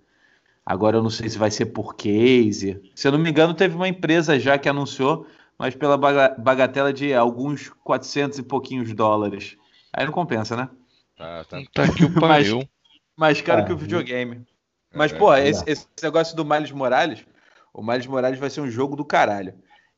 Agora 0.65 0.99
eu 0.99 1.03
não 1.03 1.11
sei 1.11 1.29
se 1.29 1.39
vai 1.39 1.51
ser 1.51 1.67
por 1.67 1.97
case. 1.97 2.81
Se 2.95 3.09
eu 3.09 3.13
não 3.13 3.19
me 3.19 3.31
engano, 3.31 3.55
teve 3.55 3.75
uma 3.75 3.89
empresa 3.89 4.39
já 4.39 4.57
que 4.57 4.69
anunciou, 4.69 5.27
mas 5.59 5.75
pela 5.75 5.97
bagatela 5.97 6.93
de 6.93 7.13
alguns 7.13 7.71
400 7.83 8.39
e 8.39 8.43
pouquinhos 8.43 8.93
dólares. 8.95 9.57
Aí 9.93 10.05
não 10.05 10.13
compensa, 10.13 10.57
né? 10.57 10.69
Tá, 11.17 11.45
tá. 11.45 11.61
tá 11.73 11.93
que 11.93 12.05
o 12.05 12.15
pariu. 12.21 12.57
mais, 12.57 12.69
mais 13.17 13.41
caro 13.41 13.63
ah, 13.63 13.65
que 13.65 13.73
o 13.73 13.77
videogame. 13.77 14.47
Mas, 14.95 15.13
é, 15.13 15.19
pô, 15.19 15.33
é. 15.33 15.49
esse, 15.49 15.65
esse, 15.67 15.87
negócio 16.03 16.37
do 16.37 16.45
Miles 16.45 16.71
Morales, 16.71 17.25
o 17.73 17.83
Miles 17.83 18.07
Morales 18.07 18.39
vai 18.39 18.51
ser 18.51 18.61
um 18.61 18.71
jogo 18.71 18.97
do 18.97 19.05
caralho. 19.05 19.55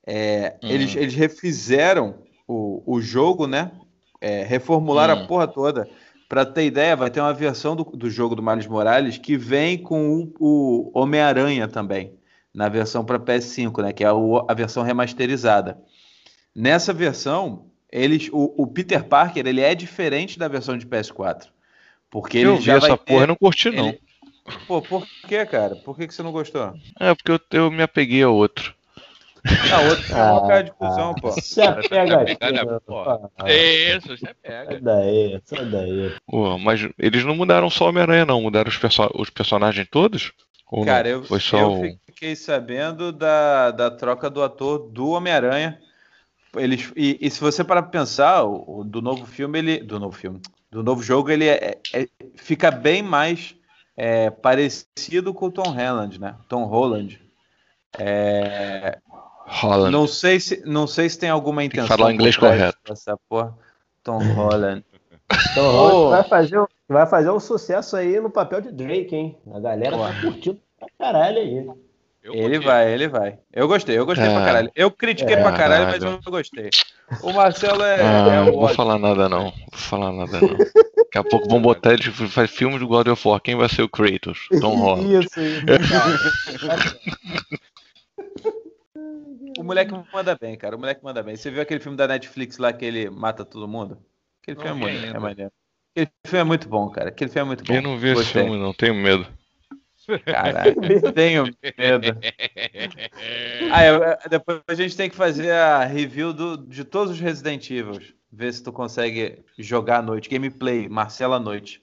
É, 0.06 0.56
hum. 0.62 0.68
eles, 0.68 0.94
eles 0.94 1.14
refizeram 1.14 2.14
o, 2.46 2.82
o 2.86 3.00
jogo, 3.00 3.46
né? 3.46 3.72
É, 4.20 4.42
reformularam 4.42 5.16
hum. 5.16 5.24
a 5.24 5.26
porra 5.26 5.48
toda. 5.48 5.88
Para 6.28 6.46
ter 6.46 6.64
ideia, 6.64 6.96
vai 6.96 7.10
ter 7.10 7.20
uma 7.20 7.34
versão 7.34 7.76
do, 7.76 7.84
do 7.84 8.10
jogo 8.10 8.34
do 8.34 8.42
Miles 8.42 8.66
Morales 8.66 9.18
que 9.18 9.36
vem 9.36 9.78
com 9.78 10.32
o, 10.38 10.90
o 10.92 10.98
Homem-Aranha 10.98 11.68
também, 11.68 12.14
na 12.52 12.68
versão 12.68 13.04
para 13.04 13.18
PS5, 13.18 13.82
né? 13.82 13.92
Que 13.92 14.04
é 14.04 14.12
o, 14.12 14.44
a 14.48 14.54
versão 14.54 14.82
remasterizada. 14.82 15.78
Nessa 16.54 16.92
versão, 16.92 17.66
eles, 17.90 18.28
o, 18.32 18.54
o, 18.56 18.66
Peter 18.66 19.04
Parker 19.04 19.46
ele 19.46 19.60
é 19.60 19.74
diferente 19.74 20.38
da 20.38 20.48
versão 20.48 20.78
de 20.78 20.86
PS4. 20.86 21.48
Porque 22.10 22.38
eu 22.38 22.54
ele 22.54 22.62
vi 22.62 22.70
essa 22.70 22.96
ter, 22.96 23.04
porra 23.04 23.24
e 23.24 23.26
não 23.26 23.36
curti, 23.36 23.70
não. 23.70 23.88
Ele... 23.88 24.00
Pô, 24.66 24.82
por 24.82 25.06
que, 25.26 25.44
cara? 25.46 25.76
Por 25.76 25.96
que, 25.96 26.06
que 26.06 26.14
você 26.14 26.22
não 26.22 26.32
gostou? 26.32 26.74
É, 27.00 27.14
porque 27.14 27.32
eu, 27.32 27.40
eu 27.50 27.70
me 27.70 27.82
apeguei 27.82 28.22
a 28.22 28.28
outro. 28.28 28.74
Ah, 29.70 29.80
outro 29.82 30.14
é 30.14 30.32
uma 30.32 30.48
cara 30.48 30.62
de 30.62 30.72
cuzão, 30.72 31.10
ah, 31.10 31.20
pô. 31.20 31.32
Se 31.40 31.60
apega 31.60 32.22
aqui. 32.22 32.36
Isso, 33.46 34.16
se 34.16 34.26
apega. 34.26 34.70
Sai 34.70 34.80
daí, 34.80 35.40
sai 35.44 35.64
daí. 35.66 36.14
Pô, 36.26 36.58
mas 36.58 36.88
eles 36.98 37.24
não 37.24 37.36
mudaram 37.36 37.68
só 37.68 37.84
o 37.84 37.88
Homem-Aranha, 37.88 38.24
não. 38.24 38.40
Mudaram 38.40 38.68
os, 38.68 38.78
perso 38.78 39.10
os 39.14 39.28
personagens 39.28 39.86
todos? 39.90 40.32
Ou 40.70 40.84
cara, 40.84 41.08
eu, 41.08 41.24
Foi 41.24 41.40
só 41.40 41.58
eu 41.58 41.98
fiquei 42.06 42.34
sabendo 42.34 43.12
da, 43.12 43.70
da 43.70 43.90
troca 43.90 44.30
do 44.30 44.42
ator 44.42 44.78
do 44.90 45.10
Homem-Aranha. 45.10 45.78
Eles, 46.56 46.90
e, 46.96 47.18
e, 47.20 47.30
se 47.30 47.40
você 47.40 47.62
parar 47.62 47.82
pra 47.82 47.90
pensar, 47.90 48.44
o, 48.44 48.80
o, 48.80 48.84
do 48.84 49.02
novo 49.02 49.26
filme, 49.26 49.58
ele. 49.58 49.78
Do 49.78 50.00
novo 50.00 50.16
filme. 50.16 50.40
Do 50.70 50.82
novo 50.82 51.02
jogo, 51.02 51.30
ele 51.30 51.46
é, 51.48 51.78
é, 51.92 52.08
fica 52.36 52.70
bem 52.70 53.02
mais 53.02 53.54
é, 53.96 54.30
parecido 54.30 55.32
com 55.32 55.46
o 55.46 55.52
Tom 55.52 55.70
Holland, 55.70 56.20
né? 56.20 56.34
Tom 56.48 56.64
Holland. 56.64 57.20
É, 57.98 58.98
Holland. 59.46 59.92
Não 59.92 60.06
sei 60.06 60.40
se, 60.40 60.62
não 60.64 60.86
sei 60.86 61.08
se 61.08 61.18
tem 61.18 61.30
alguma 61.30 61.62
intenção. 61.62 61.88
Tem 61.88 61.96
falar 61.96 62.10
o 62.10 62.12
inglês 62.12 62.36
correto. 62.36 62.78
Essa 62.90 63.16
porra. 63.28 63.56
Tom 64.02 64.18
Holland. 64.18 64.84
Tom 65.54 65.70
Holland 65.70 66.10
vai, 66.10 66.28
fazer, 66.28 66.64
vai 66.88 67.06
fazer 67.06 67.30
um 67.30 67.40
sucesso 67.40 67.96
aí 67.96 68.20
no 68.20 68.30
papel 68.30 68.60
de 68.60 68.72
Drake, 68.72 69.14
hein? 69.14 69.38
A 69.52 69.60
galera 69.60 69.96
tá 69.96 70.20
curtindo 70.20 70.60
pra 70.78 70.88
caralho 70.98 71.38
aí. 71.38 71.66
ele 72.24 72.58
vai, 72.58 72.92
ele 72.92 73.08
vai. 73.08 73.38
Eu 73.52 73.68
gostei, 73.68 73.96
eu 73.98 74.06
gostei 74.06 74.26
é. 74.26 74.30
pra 74.30 74.44
caralho. 74.44 74.72
Eu 74.74 74.90
critiquei 74.90 75.36
é, 75.36 75.42
pra 75.42 75.52
caralho, 75.52 75.86
mas 75.86 76.02
eu 76.02 76.20
gostei. 76.30 76.70
O 77.22 77.32
Marcelo 77.32 77.82
é. 77.82 78.00
Ah, 78.00 78.34
é 78.34 78.44
não 78.44 78.52
vou 78.52 78.68
falar 78.68 78.98
nada, 78.98 79.28
não. 79.28 79.44
Vou 79.44 79.52
falar 79.72 80.12
nada, 80.12 80.40
não. 80.40 80.56
Daqui 81.14 81.28
a 81.28 81.30
pouco 81.30 81.48
vão 81.48 81.62
botar 81.62 81.92
ele 81.92 82.02
faz 82.10 82.50
filme 82.50 82.76
do 82.76 82.88
God 82.88 83.06
of 83.06 83.28
War. 83.28 83.40
Quem 83.40 83.54
vai 83.54 83.68
ser 83.68 83.82
o 83.82 83.88
Kratos? 83.88 84.48
Tom 84.60 84.74
Holland. 84.82 85.24
Isso, 85.24 85.40
isso. 85.40 86.98
O 89.56 89.62
moleque 89.62 89.92
manda 90.12 90.36
bem, 90.36 90.56
cara. 90.56 90.74
O 90.74 90.78
moleque 90.78 91.04
manda 91.04 91.22
bem. 91.22 91.36
Você 91.36 91.52
viu 91.52 91.62
aquele 91.62 91.78
filme 91.78 91.96
da 91.96 92.08
Netflix 92.08 92.58
lá 92.58 92.72
que 92.72 92.84
ele 92.84 93.08
mata 93.08 93.44
todo 93.44 93.68
mundo? 93.68 93.96
Aquele 94.42 94.60
filme 94.60 94.70
é, 94.70 94.74
muito, 94.74 95.16
é 95.16 95.18
maneiro. 95.20 95.52
Aquele 95.92 96.10
filme 96.26 96.40
é 96.40 96.44
muito 96.44 96.68
bom, 96.68 96.90
cara. 96.90 97.10
Aquele 97.10 97.30
filme 97.30 97.42
é 97.42 97.46
muito 97.46 97.62
bom. 97.62 97.72
Eu 97.72 97.82
não 97.82 97.96
vi 97.96 98.08
esse 98.08 98.24
filme, 98.24 98.58
não. 98.58 98.74
Tenho 98.74 98.96
medo. 98.96 99.24
Caralho, 100.26 100.74
tenho 101.14 101.44
medo. 101.78 102.18
Ah, 103.72 103.84
eu, 103.84 104.00
depois 104.28 104.60
a 104.68 104.74
gente 104.74 104.96
tem 104.96 105.08
que 105.08 105.16
fazer 105.16 105.50
a 105.50 105.84
review 105.84 106.32
do, 106.32 106.56
de 106.56 106.84
todos 106.84 107.14
os 107.14 107.20
Resident 107.20 107.70
Evil. 107.70 108.00
Ver 108.36 108.52
se 108.52 108.62
tu 108.62 108.72
consegue 108.72 109.44
jogar 109.56 109.98
à 109.98 110.02
noite. 110.02 110.28
Gameplay, 110.28 110.88
Marcela 110.88 111.36
à 111.36 111.40
noite. 111.40 111.80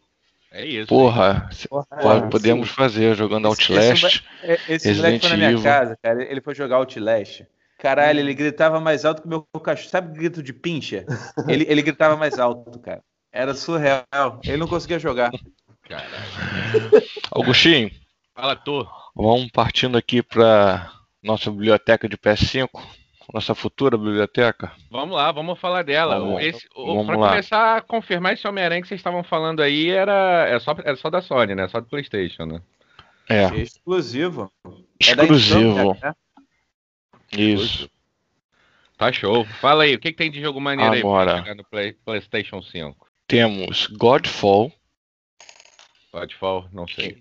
É 0.51 0.65
isso. 0.65 0.87
Porra, 0.87 1.49
Porra 1.69 2.27
podemos 2.29 2.67
sim. 2.67 2.75
fazer 2.75 3.15
jogando 3.15 3.47
Outlast. 3.47 4.21
Esse, 4.43 4.89
esse 4.89 4.93
moleque 4.95 5.27
foi 5.27 5.37
na 5.37 5.49
minha 5.49 5.63
casa, 5.63 5.97
cara. 6.03 6.21
Ele 6.29 6.41
foi 6.41 6.53
jogar 6.53 6.75
Outlast. 6.75 7.45
Caralho, 7.77 8.19
ele 8.19 8.33
gritava 8.33 8.79
mais 8.81 9.05
alto 9.05 9.21
que 9.21 9.27
o 9.27 9.29
meu 9.29 9.43
cachorro. 9.61 9.89
Sabe 9.89 10.11
o 10.11 10.13
grito 10.13 10.43
de 10.43 10.51
pincha? 10.51 11.05
Ele, 11.47 11.65
ele 11.69 11.81
gritava 11.81 12.17
mais 12.17 12.37
alto, 12.37 12.77
cara. 12.79 13.01
Era 13.31 13.55
surreal. 13.55 14.05
Ele 14.43 14.57
não 14.57 14.67
conseguia 14.67 14.99
jogar. 14.99 15.31
Caralho. 15.87 16.11
Augustinho. 17.31 17.89
Fala, 18.35 18.57
tu. 18.57 18.85
Vamos 19.15 19.49
partindo 19.51 19.97
aqui 19.97 20.21
para 20.21 20.91
nossa 21.23 21.49
biblioteca 21.49 22.09
de 22.09 22.17
PS5 22.17 22.67
nossa 23.33 23.55
futura 23.55 23.97
biblioteca? 23.97 24.71
Vamos 24.89 25.15
lá, 25.15 25.31
vamos 25.31 25.59
falar 25.59 25.83
dela. 25.83 26.19
Para 27.05 27.15
começar 27.15 27.77
a 27.77 27.81
confirmar 27.81 28.33
esse 28.33 28.47
Homem-Aranha 28.47 28.81
que 28.81 28.87
vocês 28.87 28.99
estavam 28.99 29.23
falando 29.23 29.61
aí, 29.61 29.89
era, 29.89 30.47
é 30.47 30.59
só, 30.59 30.75
era 30.83 30.95
só 30.95 31.09
da 31.09 31.21
Sony, 31.21 31.55
né? 31.55 31.67
Só 31.67 31.79
do 31.79 31.87
PlayStation, 31.87 32.45
né? 32.45 32.61
É. 33.29 33.43
é 33.43 33.57
exclusivo. 33.57 34.51
Exclusivo. 34.99 35.97
É 36.01 36.07
né? 36.07 36.15
Isso. 37.31 37.89
Tá 38.97 39.11
show. 39.11 39.45
Fala 39.45 39.83
aí, 39.83 39.95
o 39.95 39.99
que, 39.99 40.11
que 40.11 40.17
tem 40.17 40.29
de 40.29 40.41
jogo 40.41 40.59
maneiro 40.59 40.93
Agora, 40.95 41.37
aí 41.37 41.43
pra 41.43 41.55
no 41.55 41.63
Play, 41.63 41.93
PlayStation 41.93 42.61
5? 42.61 43.07
Temos 43.27 43.87
Godfall. 43.87 44.71
Godfall, 46.13 46.67
não 46.73 46.87
sei. 46.87 47.17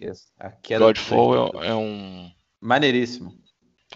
Godfall 0.79 1.63
é, 1.63 1.69
é 1.69 1.75
um. 1.75 2.31
Maneiríssimo. 2.61 3.35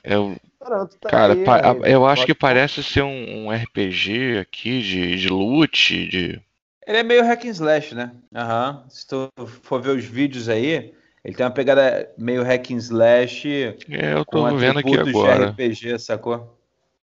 É 0.03 0.19
um 0.19 0.37
Pronto, 0.65 0.97
tá 0.99 1.11
Cara, 1.11 1.35
aí, 1.35 1.93
eu 1.93 2.07
acho 2.07 2.25
que 2.25 2.35
parece 2.35 2.83
ser 2.83 3.03
um, 3.03 3.47
um, 3.47 3.51
RPG 3.51 4.39
aqui 4.39 4.81
de, 4.81 5.17
de 5.17 5.29
loot, 5.29 6.09
de... 6.09 6.41
Ele 6.87 6.99
é 6.99 7.03
meio 7.03 7.23
hack 7.23 7.45
and 7.45 7.51
slash, 7.51 7.95
né? 7.95 8.13
Uhum. 8.35 8.89
Se 8.89 9.07
tu 9.07 9.31
for 9.63 9.81
ver 9.81 9.91
os 9.91 10.05
vídeos 10.05 10.49
aí, 10.49 10.95
ele 11.25 11.35
tem 11.35 11.45
uma 11.45 11.53
pegada 11.53 12.11
meio 12.17 12.43
hack 12.43 12.71
and 12.71 12.77
slash. 12.77 13.49
É, 13.91 14.15
eu 14.15 14.25
tô 14.25 14.55
vendo 14.57 14.79
aqui 14.79 14.99
agora. 14.99 15.53
De 15.53 15.67
RPG, 15.67 15.99
sacou? 15.99 16.59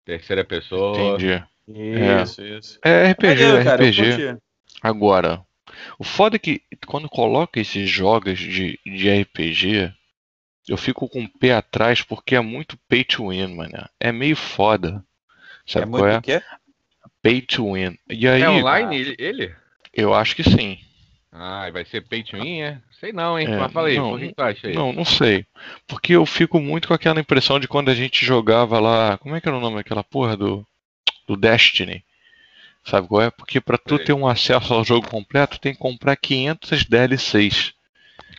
Terceira 0.04 0.44
pessoa. 0.44 0.96
Entendi. 0.98 1.44
Isso, 1.68 2.40
é. 2.40 2.58
isso. 2.58 2.78
É 2.84 3.10
RPG, 3.12 3.42
é 3.42 3.64
cara, 3.64 3.84
RPG. 3.84 4.38
Agora, 4.82 5.44
o 5.98 6.04
foda 6.04 6.36
é 6.36 6.38
que 6.38 6.62
quando 6.86 7.08
coloca 7.08 7.60
esses 7.60 7.88
jogos 7.88 8.38
de, 8.38 8.78
de 8.84 9.22
RPG, 9.22 9.92
eu 10.68 10.76
fico 10.76 11.08
com 11.08 11.24
o 11.24 11.28
pé 11.28 11.54
atrás 11.54 12.02
porque 12.02 12.36
é 12.36 12.40
muito 12.40 12.76
pay 12.88 13.04
to 13.04 13.28
win, 13.28 13.54
mano. 13.54 13.88
É 13.98 14.12
meio 14.12 14.36
foda. 14.36 15.02
Sabe 15.66 15.86
é 15.86 15.88
qual 15.88 16.02
muito 16.02 16.30
é? 16.30 16.40
Quê? 16.40 16.46
Pay 17.22 17.42
to 17.42 17.72
win. 17.72 17.98
E 18.08 18.28
aí, 18.28 18.42
é 18.42 18.50
online 18.50 19.14
ele? 19.18 19.54
Eu 19.92 20.14
acho 20.14 20.36
que 20.36 20.44
sim. 20.44 20.78
Ah, 21.32 21.70
vai 21.70 21.84
ser 21.84 22.02
pay 22.02 22.22
to 22.22 22.38
win, 22.40 22.60
é? 22.62 22.78
Sei 22.98 23.12
não, 23.12 23.38
hein? 23.38 23.46
É, 23.46 23.56
Mas 23.56 23.72
fala 23.72 23.88
aí, 23.88 23.96
não, 23.96 24.10
por 24.10 24.20
que 24.20 24.34
tu 24.34 24.42
acha 24.42 24.66
aí? 24.68 24.74
Não, 24.74 24.92
não 24.92 25.04
sei. 25.04 25.46
Porque 25.86 26.12
eu 26.14 26.26
fico 26.26 26.60
muito 26.60 26.88
com 26.88 26.94
aquela 26.94 27.20
impressão 27.20 27.60
de 27.60 27.68
quando 27.68 27.90
a 27.90 27.94
gente 27.94 28.24
jogava 28.24 28.80
lá. 28.80 29.18
Como 29.18 29.36
é 29.36 29.40
que 29.40 29.48
era 29.48 29.56
o 29.56 29.60
nome 29.60 29.76
daquela 29.76 30.02
porra 30.04 30.36
do. 30.36 30.66
Do 31.26 31.36
Destiny? 31.36 32.02
Sabe 32.84 33.06
qual 33.06 33.20
é? 33.20 33.30
Porque 33.30 33.60
para 33.60 33.76
tu 33.76 33.98
ter 33.98 34.14
um 34.14 34.26
acesso 34.26 34.72
ao 34.72 34.82
jogo 34.82 35.06
completo, 35.06 35.60
tem 35.60 35.74
que 35.74 35.78
comprar 35.78 36.16
500 36.16 36.84
DLCs. 36.84 37.74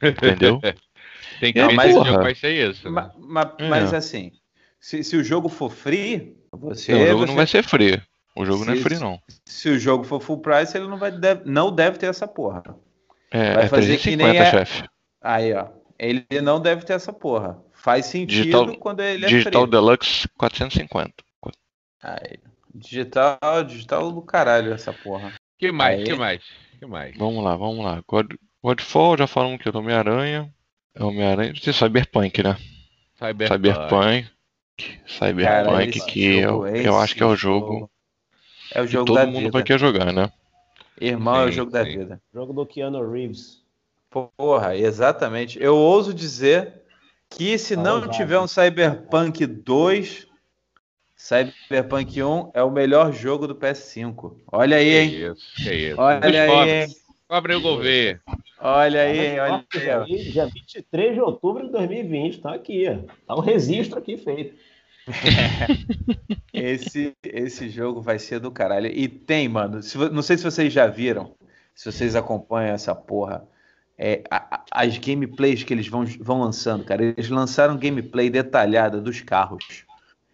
Entendeu? 0.01 0.59
tem 1.39 1.53
que 1.53 1.59
é, 1.59 1.67
ver 1.67 1.73
mas, 1.73 1.93
se 1.93 2.17
vai 2.17 2.35
ser 2.35 2.69
isso. 2.69 2.89
Né? 2.89 3.11
Mas, 3.17 3.51
mas 3.67 3.93
é. 3.93 3.97
assim, 3.97 4.31
se, 4.79 5.03
se, 5.03 5.15
o 5.17 5.23
jogo 5.23 5.49
for 5.49 5.69
free, 5.69 6.35
você. 6.51 6.93
Não, 6.93 7.01
o 7.01 7.07
jogo 7.07 7.19
você... 7.19 7.25
não 7.27 7.35
vai 7.35 7.47
ser 7.47 7.63
free. 7.63 8.01
O 8.35 8.45
jogo 8.45 8.59
se, 8.59 8.65
não 8.67 8.73
é 8.73 8.77
free, 8.77 8.99
não. 8.99 9.19
Se 9.45 9.69
o 9.69 9.79
jogo 9.79 10.03
for 10.03 10.21
full 10.21 10.39
price, 10.39 10.77
ele 10.77 10.87
não, 10.87 10.97
vai, 10.97 11.11
deve, 11.11 11.41
não 11.45 11.73
deve 11.73 11.97
ter 11.97 12.05
essa 12.05 12.27
porra. 12.27 12.63
É, 13.31 13.53
vai 13.53 13.65
é 13.65 13.67
fazer 13.67 13.97
350, 13.97 14.01
que 14.01 14.15
nem 14.15 14.37
é... 14.37 14.51
chefe. 14.51 14.83
Aí, 15.21 15.53
ó. 15.53 15.67
Ele 15.97 16.25
não 16.41 16.61
deve 16.61 16.85
ter 16.85 16.93
essa 16.93 17.11
porra. 17.11 17.61
Faz 17.73 18.05
sentido 18.05 18.43
digital, 18.43 18.77
quando 18.77 19.01
ele 19.01 19.25
é 19.25 19.27
Digital 19.27 19.63
free. 19.63 19.71
Deluxe 19.71 20.27
450. 20.37 21.13
Aí. 22.01 22.39
Digital, 22.73 23.63
digital 23.65 24.11
do 24.11 24.21
caralho 24.21 24.73
essa 24.73 24.93
porra. 24.93 25.33
Que 25.57 25.71
mais? 25.71 25.99
Aí. 25.99 26.05
Que 26.05 26.15
mais? 26.15 26.43
Que 26.79 26.85
mais? 26.85 27.17
Vamos 27.17 27.43
lá, 27.43 27.57
vamos 27.57 27.83
lá. 27.83 28.01
God, 28.07 28.33
Godfall, 28.63 29.17
já 29.17 29.27
falamos 29.27 29.61
que 29.61 29.67
é 29.67 29.77
Homem-Aranha. 29.77 30.49
É 30.99 31.03
Homem-Aranha. 31.03 31.53
Tem 31.53 31.73
Cyberpunk, 31.73 32.43
né? 32.43 32.57
Cyberpunk. 33.17 33.47
Cyberpunk. 33.47 34.29
Cyberpunk, 35.07 35.99
Cara, 35.99 36.11
que 36.11 36.37
eu, 36.37 36.67
eu 36.67 36.97
acho 36.97 37.15
que 37.15 37.23
é 37.23 37.25
o 37.25 37.35
jogo. 37.35 37.89
É 38.73 38.81
o 38.81 38.87
jogo 38.87 39.05
que 39.05 39.13
todo 39.13 39.27
mundo 39.27 39.39
vida. 39.39 39.51
vai 39.51 39.63
querer 39.63 39.79
jogar, 39.79 40.13
né? 40.13 40.31
Irmão, 40.99 41.35
sim, 41.35 41.41
é 41.41 41.45
o 41.45 41.51
jogo 41.51 41.71
sim. 41.71 41.77
da 41.77 41.83
vida. 41.83 42.21
Jogo 42.33 42.53
do 42.53 42.65
Keanu 42.65 43.11
Reeves. 43.11 43.63
Porra, 44.09 44.75
exatamente. 44.75 45.61
Eu 45.61 45.75
ouso 45.75 46.13
dizer 46.13 46.81
que 47.29 47.57
se 47.57 47.75
tá 47.75 47.81
não 47.81 48.09
tiver 48.09 48.39
um 48.39 48.47
Cyberpunk 48.47 49.45
2, 49.45 50.27
Cyberpunk 51.15 52.21
1 52.21 52.51
é 52.53 52.63
o 52.63 52.71
melhor 52.71 53.13
jogo 53.13 53.47
do 53.47 53.55
PS5. 53.55 54.35
Olha 54.51 54.77
aí, 54.77 54.95
hein? 54.95 55.09
Que 55.09 55.25
isso, 55.27 55.55
que 55.55 55.73
isso. 55.73 56.01
Olha 56.01 56.43
aí, 56.43 56.83
hein? 56.83 56.95
O 57.29 57.61
governo. 57.61 58.19
Olha 58.59 59.01
aí, 59.03 59.39
olha 59.39 59.63
aí. 60.01 60.31
Dia 60.31 60.47
23 60.47 61.13
de 61.13 61.21
outubro 61.21 61.67
de 61.67 61.71
2020, 61.71 62.41
tá 62.41 62.55
aqui. 62.55 62.85
Tá 63.27 63.35
um 63.35 63.39
registro 63.39 63.99
aqui 63.99 64.17
feito. 64.17 64.55
esse, 66.51 67.15
esse 67.23 67.69
jogo 67.69 68.01
vai 68.01 68.17
ser 68.17 68.39
do 68.39 68.49
caralho. 68.49 68.87
E 68.87 69.07
tem, 69.07 69.47
mano. 69.47 69.83
Se, 69.83 69.95
não 70.09 70.23
sei 70.23 70.37
se 70.37 70.43
vocês 70.43 70.73
já 70.73 70.87
viram, 70.87 71.35
se 71.75 71.91
vocês 71.91 72.15
acompanham 72.15 72.73
essa 72.73 72.95
porra. 72.95 73.47
É, 73.95 74.23
a, 74.31 74.63
as 74.71 74.97
gameplays 74.97 75.61
que 75.61 75.71
eles 75.71 75.87
vão, 75.87 76.05
vão 76.19 76.41
lançando, 76.41 76.83
cara. 76.83 77.03
Eles 77.03 77.29
lançaram 77.29 77.77
gameplay 77.77 78.31
detalhada 78.31 78.99
dos 78.99 79.21
carros. 79.21 79.85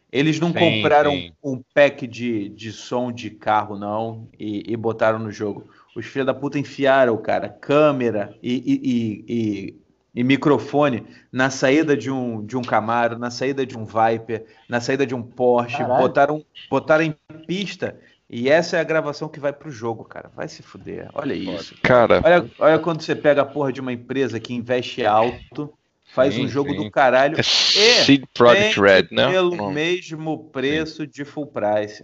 Eles 0.09 0.39
não 0.39 0.53
sim, 0.53 0.59
compraram 0.59 1.11
sim. 1.11 1.33
um 1.43 1.61
pack 1.73 2.07
de, 2.07 2.47
de 2.47 2.71
som 2.71 3.11
de 3.11 3.31
carro, 3.31 3.77
não, 3.77 4.29
e, 4.39 4.63
e 4.71 4.77
botaram 4.77 5.19
no 5.19 5.29
jogo. 5.29 5.69
Os 5.95 6.05
filhos 6.05 6.25
da 6.25 6.33
puta 6.33 6.59
enfiaram, 6.59 7.15
cara, 7.17 7.47
câmera 7.47 8.35
e, 8.43 8.53
e, 8.53 9.23
e, 9.33 9.75
e, 10.13 10.23
microfone 10.23 11.05
na 11.31 11.49
saída 11.49 11.95
de 11.95 12.11
um, 12.11 12.45
de 12.45 12.57
um 12.57 12.61
Camaro, 12.61 13.17
na 13.17 13.31
saída 13.31 13.65
de 13.65 13.77
um 13.77 13.85
Viper, 13.85 14.45
na 14.67 14.81
saída 14.81 15.05
de 15.05 15.15
um 15.15 15.23
Porsche, 15.23 15.83
botaram, 15.83 16.43
botaram 16.69 17.03
em 17.05 17.15
pista. 17.47 17.97
E 18.29 18.49
essa 18.49 18.77
é 18.77 18.79
a 18.79 18.83
gravação 18.83 19.29
que 19.29 19.39
vai 19.39 19.53
pro 19.53 19.71
jogo, 19.71 20.03
cara. 20.03 20.31
Vai 20.35 20.47
se 20.47 20.61
fuder. 20.61 21.09
Olha 21.13 21.33
isso. 21.33 21.75
Cara. 21.81 22.21
Olha, 22.23 22.51
olha 22.59 22.79
quando 22.79 23.01
você 23.01 23.15
pega 23.15 23.43
a 23.43 23.45
porra 23.45 23.71
de 23.71 23.79
uma 23.79 23.93
empresa 23.93 24.39
que 24.39 24.53
investe 24.53 25.05
alto 25.05 25.71
faz 26.15 26.33
sim, 26.33 26.45
um 26.45 26.47
jogo 26.47 26.71
sim. 26.71 26.77
do 26.77 26.89
caralho. 26.89 27.39
É 27.39 27.43
Seed 27.43 28.23
Project 28.33 28.79
Red, 28.79 29.07
né? 29.11 29.29
Pelo 29.29 29.69
mesmo 29.69 30.49
preço 30.49 31.03
sim. 31.03 31.09
de 31.09 31.25
full 31.25 31.47
price. 31.47 32.03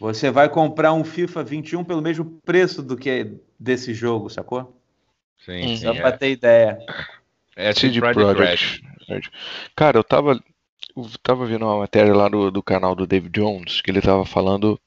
Você 0.00 0.30
vai 0.30 0.48
comprar 0.48 0.94
um 0.94 1.04
FIFA 1.04 1.44
21 1.44 1.84
pelo 1.84 2.00
mesmo 2.00 2.40
preço 2.42 2.82
do 2.82 2.96
que 2.96 3.34
desse 3.58 3.92
jogo, 3.92 4.30
sacou? 4.30 4.74
Sim, 5.44 5.76
Só 5.76 5.92
pra 5.92 6.08
é. 6.08 6.12
ter 6.12 6.30
ideia. 6.30 6.78
É 7.54 7.70
Seed 7.74 7.98
Project 7.98 8.82
Red. 9.06 9.22
Cara, 9.76 9.98
eu 9.98 10.04
tava, 10.04 10.42
eu 10.96 11.06
tava 11.22 11.44
vendo 11.44 11.66
uma 11.66 11.80
matéria 11.80 12.14
lá 12.14 12.30
do, 12.30 12.50
do 12.50 12.62
canal 12.62 12.94
do 12.94 13.06
David 13.06 13.38
Jones, 13.38 13.82
que 13.82 13.90
ele 13.90 14.00
tava 14.00 14.24
falando 14.24 14.80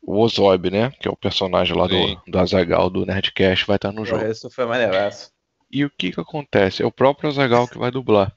o 0.00 0.18
Ozob, 0.18 0.70
né? 0.70 0.90
Que 0.98 1.06
é 1.06 1.10
o 1.10 1.16
personagem 1.16 1.76
lá 1.76 1.86
do, 1.86 2.22
do 2.26 2.38
Azagal 2.38 2.88
do 2.88 3.04
Nerdcast, 3.04 3.66
vai 3.66 3.76
estar 3.76 3.92
no 3.92 4.06
jogo. 4.06 4.24
Isso 4.24 4.48
foi 4.48 4.64
maneiraço. 4.64 5.30
E 5.70 5.84
o 5.84 5.90
que 5.90 6.12
que 6.12 6.20
acontece? 6.20 6.82
É 6.82 6.86
o 6.86 6.92
próprio 6.92 7.28
Azagal 7.28 7.68
que 7.68 7.78
vai 7.78 7.90
dublar. 7.90 8.34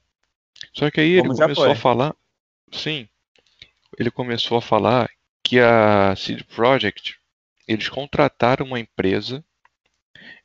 Só 0.74 0.90
que 0.90 1.00
aí 1.00 1.18
Como 1.18 1.32
ele 1.32 1.40
começou 1.40 1.64
foi. 1.64 1.72
a 1.72 1.76
falar. 1.76 2.14
Sim. 2.70 3.08
Ele 3.98 4.10
começou 4.10 4.58
a 4.58 4.62
falar 4.62 5.08
que 5.44 5.60
a 5.60 6.16
Seed 6.16 6.42
Project 6.42 7.16
eles 7.68 7.88
contrataram 7.88 8.66
uma 8.66 8.80
empresa 8.80 9.44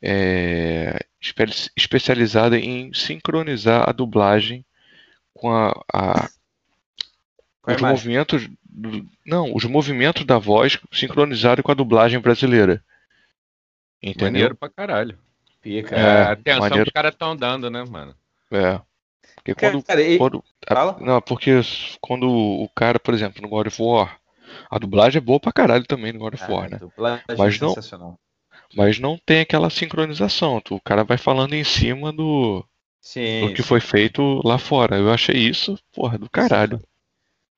é, 0.01 0.99
espe 1.19 1.45
especializada 1.75 2.59
em 2.59 2.93
sincronizar 2.93 3.89
a 3.89 3.91
dublagem 3.91 4.63
com 5.33 5.51
a, 5.51 5.71
a 5.91 6.29
com 7.61 7.71
os 7.71 7.81
movimentos 7.81 8.47
não 9.25 9.55
os 9.55 9.63
movimentos 9.65 10.23
da 10.25 10.37
voz 10.37 10.77
sincronizados 10.91 11.63
com 11.63 11.71
a 11.71 11.75
dublagem 11.75 12.19
brasileira 12.19 12.83
entendeu 14.01 14.27
Maneiro 14.27 14.55
pra 14.55 14.69
caralho 14.69 15.17
Fica. 15.61 15.95
É, 15.95 16.23
a 16.23 16.31
atenção 16.31 16.59
maneiro. 16.61 16.83
que 16.83 16.89
os 16.89 16.93
caras 16.93 17.13
estão 17.13 17.35
dando, 17.35 17.69
né, 17.69 17.83
mano? 17.83 18.15
É. 18.51 18.79
Porque 19.35 19.53
quando. 19.53 19.83
Cara, 19.83 20.01
e... 20.01 20.17
quando 20.17 20.43
a, 20.67 20.99
não, 20.99 21.21
porque 21.21 21.51
quando 22.01 22.29
o 22.29 22.69
cara, 22.69 22.99
por 22.99 23.13
exemplo, 23.13 23.41
no 23.41 23.49
God 23.49 23.67
of 23.67 23.81
War, 23.81 24.18
a 24.69 24.77
dublagem 24.77 25.17
é 25.17 25.21
boa 25.21 25.39
pra 25.39 25.51
caralho 25.51 25.85
também 25.85 26.13
no 26.13 26.19
God 26.19 26.35
of 26.35 26.51
War, 26.51 26.69
né? 26.69 26.79
Mas 27.37 27.61
é 27.61 27.97
não. 27.97 28.17
Mas 28.75 28.99
não 28.99 29.17
tem 29.17 29.41
aquela 29.41 29.69
sincronização. 29.69 30.61
O 30.69 30.79
cara 30.79 31.03
vai 31.03 31.17
falando 31.17 31.53
em 31.53 31.63
cima 31.63 32.13
do. 32.13 32.63
Sim, 33.01 33.47
do 33.47 33.53
que 33.53 33.63
sim. 33.63 33.67
foi 33.67 33.79
feito 33.79 34.41
lá 34.45 34.57
fora. 34.57 34.97
Eu 34.97 35.11
achei 35.11 35.35
isso, 35.35 35.79
porra, 35.93 36.17
do 36.17 36.29
caralho. 36.29 36.79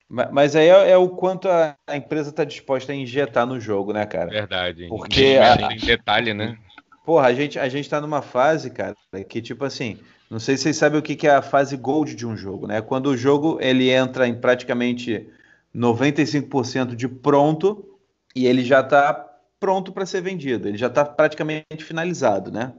Mas 0.08 0.56
aí 0.56 0.68
é, 0.68 0.92
é, 0.92 0.98
o 0.98 1.10
quanto 1.10 1.48
a, 1.48 1.76
empresa 1.94 2.32
está 2.32 2.44
disposta 2.44 2.92
a 2.92 2.96
injetar 2.96 3.46
no 3.46 3.60
jogo, 3.60 3.94
né, 3.94 4.06
cara? 4.06 4.30
Verdade. 4.30 4.88
Porque 4.90 5.40
a, 5.42 5.70
tem 5.70 5.78
detalhe, 5.78 6.34
né? 6.34 6.58
Porra, 7.06 7.28
a 7.28 7.34
gente, 7.34 7.58
a 7.58 7.68
gente 7.70 7.90
tá 7.90 8.00
numa 8.00 8.22
fase, 8.22 8.70
cara, 8.70 8.96
que 9.28 9.42
tipo 9.42 9.64
assim, 9.64 9.98
não 10.30 10.38
sei 10.38 10.58
se 10.58 10.64
vocês 10.64 10.78
sabem 10.78 11.00
o 11.00 11.02
que, 11.02 11.16
que 11.16 11.28
é 11.28 11.32
a 11.32 11.42
fase 11.42 11.78
gold 11.78 12.14
de 12.14 12.28
um 12.28 12.36
jogo, 12.36 12.68
né? 12.68 12.82
Quando 12.82 13.08
o 13.08 13.18
jogo 13.18 13.58
ele 13.62 13.90
entra 13.90 14.28
em 14.28 14.36
praticamente 14.36 15.30
95% 15.76 16.96
de 16.96 17.08
pronto 17.08 18.00
e 18.36 18.46
ele 18.46 18.64
já 18.64 18.84
tá 18.84 19.14
pronto 19.60 19.92
para 19.92 20.06
ser 20.06 20.22
vendido, 20.22 20.68
ele 20.68 20.78
já 20.78 20.90
tá 20.90 21.06
praticamente 21.06 21.84
finalizado, 21.84 22.52
né? 22.52 22.74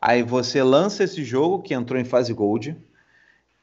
Aí 0.00 0.22
você 0.22 0.62
lança 0.62 1.04
esse 1.04 1.22
jogo 1.22 1.62
que 1.62 1.74
entrou 1.74 2.00
em 2.00 2.04
fase 2.04 2.32
gold, 2.32 2.76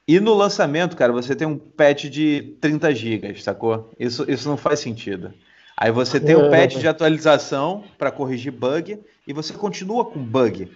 e 0.09 0.19
no 0.19 0.33
lançamento, 0.33 0.97
cara, 0.97 1.13
você 1.13 1.35
tem 1.35 1.47
um 1.47 1.55
patch 1.55 2.05
de 2.05 2.57
30 2.59 2.95
GB, 2.95 3.35
sacou? 3.39 3.91
Isso, 3.99 4.25
isso 4.27 4.49
não 4.49 4.57
faz 4.57 4.79
sentido. 4.79 5.31
Aí 5.77 5.91
você 5.91 6.19
tem 6.19 6.33
o 6.33 6.47
um 6.47 6.49
patch 6.49 6.77
de 6.77 6.87
atualização 6.87 7.83
para 7.95 8.09
corrigir 8.09 8.51
bug 8.51 8.99
e 9.27 9.33
você 9.33 9.53
continua 9.53 10.03
com 10.03 10.19
bug. 10.19 10.67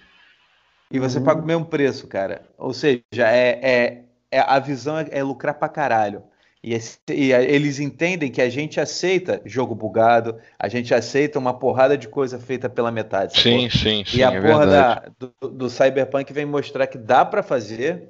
E 0.91 0.99
você 0.99 1.17
uhum. 1.17 1.23
paga 1.23 1.41
o 1.41 1.45
mesmo 1.47 1.65
preço, 1.65 2.05
cara. 2.05 2.43
Ou 2.59 2.75
seja, 2.75 3.01
é, 3.11 3.59
é, 3.63 4.03
é 4.29 4.39
a 4.39 4.59
visão 4.59 4.99
é, 4.99 5.07
é, 5.09 5.23
lucrar 5.23 5.55
pra 5.55 5.67
caralho. 5.67 6.21
E, 6.63 6.73
esse, 6.73 6.97
e, 7.09 7.33
eles 7.33 7.79
entendem 7.79 8.31
que 8.31 8.41
a 8.41 8.49
gente 8.49 8.79
aceita 8.79 9.41
jogo 9.43 9.75
bugado, 9.75 10.39
a 10.57 10.69
gente 10.69 10.93
aceita 10.93 11.37
uma 11.37 11.53
porrada 11.53 11.97
de 11.97 12.07
coisa 12.07 12.39
feita 12.39 12.69
pela 12.69 12.89
metade. 12.89 13.37
Sim, 13.39 13.69
sim, 13.69 14.05
sim. 14.05 14.17
E 14.17 14.23
a 14.23 14.31
é 14.31 14.41
porra 14.41 14.65
da, 14.65 15.11
do, 15.19 15.49
do 15.49 15.69
Cyberpunk 15.69 16.31
vem 16.31 16.45
mostrar 16.45 16.87
que 16.87 16.97
dá 16.97 17.25
para 17.25 17.43
fazer 17.43 18.09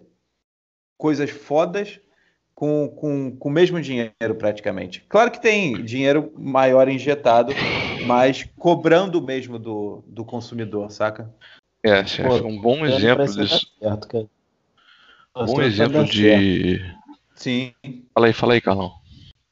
coisas 0.97 1.31
fodas 1.31 1.99
com, 2.53 2.87
com, 2.89 3.35
com 3.35 3.49
o 3.49 3.51
mesmo 3.51 3.81
dinheiro, 3.81 4.35
praticamente. 4.37 5.03
Claro 5.09 5.31
que 5.31 5.41
tem 5.41 5.83
dinheiro 5.83 6.31
maior 6.37 6.87
injetado, 6.87 7.51
mas 8.05 8.43
cobrando 8.57 9.19
mesmo 9.19 9.57
do, 9.57 10.03
do 10.07 10.23
consumidor, 10.23 10.91
saca? 10.91 11.33
É, 11.83 12.05
chefe, 12.05 12.29
Pô, 12.29 12.47
um 12.47 12.61
bom 12.61 12.85
exemplo 12.85 13.25
disso. 13.25 13.73
Certo, 13.79 14.07
cara. 14.07 14.27
Um 15.35 15.45
bom 15.45 15.61
exemplo 15.61 16.05
de. 16.05 16.77
Certo. 16.77 17.02
Sim. 17.35 17.73
Fala 18.13 18.27
aí, 18.27 18.33
fala 18.33 18.53
aí, 18.53 18.61
Carlão. 18.61 18.91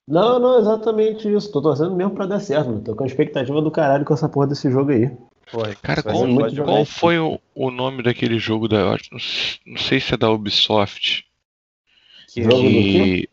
Não, 0.08 0.40
não, 0.40 0.60
exatamente 0.60 1.32
isso. 1.32 1.52
Tô 1.52 1.62
torcendo 1.62 1.96
mesmo 1.96 2.14
pra 2.14 2.26
dar 2.26 2.40
certo, 2.40 2.68
mano. 2.68 2.84
Tô 2.84 2.96
com 2.96 3.04
a 3.04 3.08
expectativa 3.08 3.62
do 3.62 3.72
caralho 3.72 4.06
com 4.06 4.14
essa 4.14 4.28
porra 4.28 4.48
desse 4.48 4.70
jogo 4.70 4.92
aí. 4.92 5.12
Foi. 5.48 5.76
Cara, 5.82 6.02
qual, 6.02 6.26
qual 6.66 6.86
foi 6.86 7.20
o, 7.20 7.40
o 7.54 7.72
nome 7.72 8.04
daquele 8.04 8.40
jogo 8.40 8.68
da. 8.68 8.98
Não 9.66 9.78
sei 9.78 10.00
se 10.00 10.14
é 10.14 10.18
da 10.18 10.30
Ubisoft 10.30 11.26
que, 12.34 13.30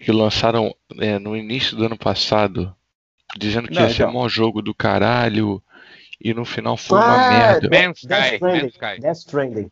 que 0.00 0.12
lançaram 0.12 0.74
é, 0.98 1.18
no 1.18 1.36
início 1.36 1.76
do 1.76 1.84
ano 1.84 1.96
passado, 1.96 2.74
dizendo 3.36 3.68
que 3.68 3.74
não, 3.74 3.82
ia 3.82 3.88
ser 3.90 4.02
o 4.02 4.04
então. 4.04 4.14
maior 4.14 4.28
jogo 4.28 4.60
do 4.60 4.74
caralho, 4.74 5.62
e 6.20 6.34
no 6.34 6.44
final 6.44 6.76
foi 6.76 6.98
ah, 6.98 7.04
uma 7.04 7.30
merda. 7.30 7.68
Man's 7.70 7.98
Sky, 7.98 8.38
Man's 8.40 8.72
Sky. 8.72 9.00
Death 9.00 9.16
Stranding. 9.16 9.70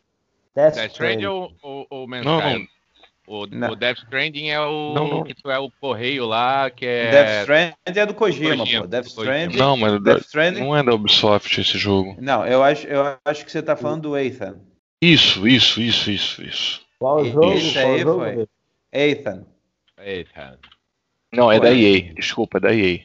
Death, 0.55 0.75
Death 0.75 0.91
Stranding 0.91 1.25
ou, 1.25 1.53
ou, 1.61 1.87
ou 1.89 2.07
Man's 2.07 2.25
não, 2.25 2.39
Sky? 2.39 2.59
Não. 2.59 2.76
O, 3.27 3.45
não. 3.45 3.71
o 3.71 3.75
Death 3.75 3.97
Stranding 3.97 4.47
é 4.47 4.59
o 4.61 4.93
não, 4.93 5.07
não. 5.09 5.23
que 5.25 5.35
tu 5.35 5.51
é 5.51 5.59
o 5.59 5.69
correio 5.69 6.25
lá, 6.25 6.69
que 6.69 6.85
é. 6.85 7.11
Death 7.11 7.41
Stranding 7.41 7.99
é 7.99 8.05
do 8.05 8.13
Kojima, 8.13 8.57
Kojima 8.57 8.81
pô. 8.83 8.87
Death 8.87 9.05
Stranding. 9.07 9.57
Não, 9.57 9.75
mas 9.75 10.01
Death 10.01 10.21
Stranding... 10.21 10.59
não 10.61 10.77
é 10.77 10.81
da 10.81 10.93
Ubisoft 10.93 11.59
esse 11.59 11.77
jogo. 11.77 12.15
Não, 12.21 12.47
eu 12.47 12.63
acho, 12.63 12.87
eu 12.87 13.17
acho 13.25 13.43
que 13.43 13.51
você 13.51 13.61
tá 13.61 13.75
falando 13.75 14.03
do 14.03 14.17
Ethan. 14.17 14.55
Isso, 15.01 15.45
isso, 15.45 15.81
isso, 15.81 16.09
isso, 16.09 16.41
isso. 16.41 16.81
Qual 16.97 17.25
jogo? 17.25 17.51
Isso 17.51 17.77
aí 17.77 17.99
jogo? 17.99 18.23
foi. 18.23 18.47
Ethan. 18.93 19.45
Ethan. 19.99 20.57
Não, 21.33 21.51
é 21.51 21.59
da 21.59 21.73
EA, 21.73 22.13
desculpa, 22.13 22.59
é 22.59 22.61
da 22.61 22.73
EA. 22.73 23.01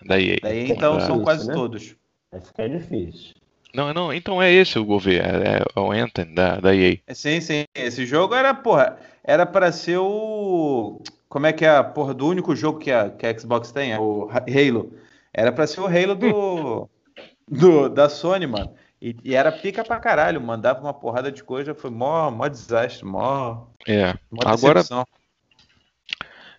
É 0.00 0.08
da 0.08 0.18
EA. 0.18 0.36
Daí, 0.40 0.70
então 0.70 0.98
são 1.00 1.22
quase 1.22 1.46
né? 1.46 1.52
todos. 1.52 1.94
Vai 2.30 2.40
ficar 2.40 2.68
difícil. 2.68 3.34
Não, 3.74 3.92
não, 3.94 4.12
então 4.12 4.42
é 4.42 4.52
esse 4.52 4.78
o 4.78 4.84
governo, 4.84 5.42
é, 5.42 5.62
é 5.74 5.80
o 5.80 5.90
Anthem 5.90 6.34
da, 6.34 6.60
da 6.60 6.74
EA. 6.74 6.98
Sim, 7.14 7.40
sim. 7.40 7.64
Esse 7.74 8.04
jogo 8.04 8.34
era, 8.34 8.52
porra, 8.52 8.98
era 9.24 9.46
para 9.46 9.72
ser 9.72 9.96
o. 9.96 11.00
Como 11.28 11.46
é 11.46 11.52
que 11.52 11.64
é 11.64 11.70
a 11.70 11.82
porra 11.82 12.12
do 12.12 12.26
único 12.26 12.54
jogo 12.54 12.78
que 12.78 12.90
a, 12.90 13.08
que 13.08 13.26
a 13.26 13.38
Xbox 13.38 13.72
tem? 13.72 13.92
É 13.92 13.98
o 13.98 14.28
Halo. 14.30 14.92
Era 15.32 15.50
para 15.50 15.66
ser 15.66 15.80
o 15.80 15.86
Halo 15.86 16.14
do, 16.14 16.90
do, 17.48 17.88
da 17.88 18.08
Sony, 18.08 18.46
mano. 18.46 18.74
E, 19.00 19.16
e, 19.24 19.34
era 19.34 19.50
pica 19.50 19.82
pra 19.82 19.98
caralho, 19.98 20.40
mandava 20.40 20.80
uma 20.80 20.94
porrada 20.94 21.32
de 21.32 21.42
coisa, 21.42 21.74
foi 21.74 21.90
mó, 21.90 22.30
mó 22.30 22.46
desastre, 22.46 23.04
mó. 23.04 23.66
É. 23.88 24.14
Mó 24.30 24.42
Agora. 24.44 24.82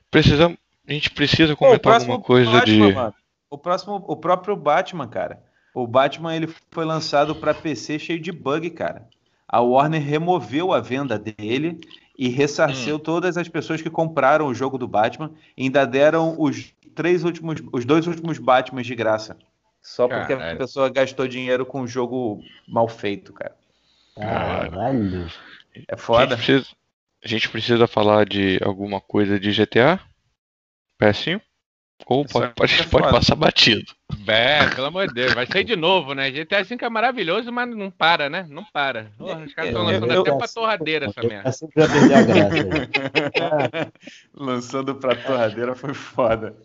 Precisamos. 0.10 0.58
A 0.86 0.91
gente 0.91 1.12
precisa 1.12 1.56
comentar 1.56 2.02
alguma 2.02 2.19
coisa 2.19 2.52
Batman, 2.52 2.88
de. 2.88 2.93
Mano, 2.93 3.15
o 3.49 3.58
próximo, 3.58 4.04
o 4.08 4.17
próprio 4.17 4.56
Batman, 4.56 5.08
cara. 5.08 5.41
O 5.73 5.88
Batman 5.88 6.36
ele 6.36 6.47
foi 6.71 6.86
lançado 6.86 7.36
para 7.36 7.53
PC 7.53 7.97
cheio 7.97 8.19
de 8.19 8.31
bug, 8.31 8.69
cara. 8.69 9.07
A 9.47 9.59
Warner 9.62 10.01
removeu 10.01 10.71
a 10.71 10.79
venda 10.79 11.17
dele 11.17 11.79
e 12.17 12.29
ressarceu 12.29 12.97
hum. 12.97 12.99
todas 12.99 13.38
as 13.38 13.47
pessoas 13.47 13.81
que 13.81 13.89
compraram 13.89 14.47
o 14.47 14.53
jogo 14.53 14.77
do 14.77 14.88
Batman 14.88 15.31
e 15.57 15.63
ainda 15.63 15.86
deram 15.86 16.36
os 16.39 16.73
três 16.93 17.23
últimos, 17.23 17.62
os 17.71 17.86
dois 17.86 18.07
últimos 18.07 18.38
Batmans 18.38 18.86
de 18.86 18.95
graça. 18.95 19.38
Só 19.81 20.07
porque 20.07 20.36
Caralho. 20.36 20.55
a 20.55 20.57
pessoa 20.57 20.89
gastou 20.89 21.27
dinheiro 21.27 21.65
com 21.65 21.81
um 21.81 21.88
jogo 21.88 22.41
mal 22.67 22.88
feito, 22.88 23.33
cara. 23.33 23.55
Caralho. 24.15 25.27
É 25.88 25.97
foda. 25.97 26.36
A 26.36 26.38
gente, 26.38 26.45
precisa, 26.45 26.75
a 27.23 27.27
gente 27.27 27.49
precisa 27.49 27.88
falar 27.88 28.25
de 28.25 28.59
alguma 28.63 29.01
coisa 29.01 29.39
de 29.39 29.51
GTA? 29.51 29.99
PS5? 31.01 31.41
Ou 32.05 32.25
pode, 32.25 32.53
pode, 32.53 32.81
é 32.81 32.83
pode 32.83 33.09
passar 33.11 33.35
batido. 33.35 33.85
É, 34.27 34.67
pelo 34.69 34.87
amor 34.87 35.07
de 35.07 35.13
Deus, 35.13 35.33
vai 35.33 35.45
sair 35.45 35.63
de 35.63 35.75
novo, 35.75 36.13
né? 36.13 36.29
GTA 36.29 36.63
V 36.63 36.77
é 36.79 36.89
maravilhoso, 36.89 37.51
mas 37.51 37.69
não 37.69 37.89
para, 37.89 38.29
né? 38.29 38.45
Não 38.49 38.63
para. 38.63 39.11
Porra, 39.17 39.43
os 39.43 39.53
caras 39.53 39.71
estão 39.71 39.85
lançando 39.85 40.13
eu, 40.13 40.21
até 40.21 40.31
pra 40.31 40.47
torradeira 40.47 41.05
essa 41.07 41.21
merda. 41.27 41.51
Já 41.51 41.87
perdi 41.87 42.13
a 42.13 42.21
graça. 42.21 43.91
lançando 44.33 44.95
pra 44.95 45.15
torradeira 45.15 45.75
foi 45.75 45.93
foda. 45.93 46.55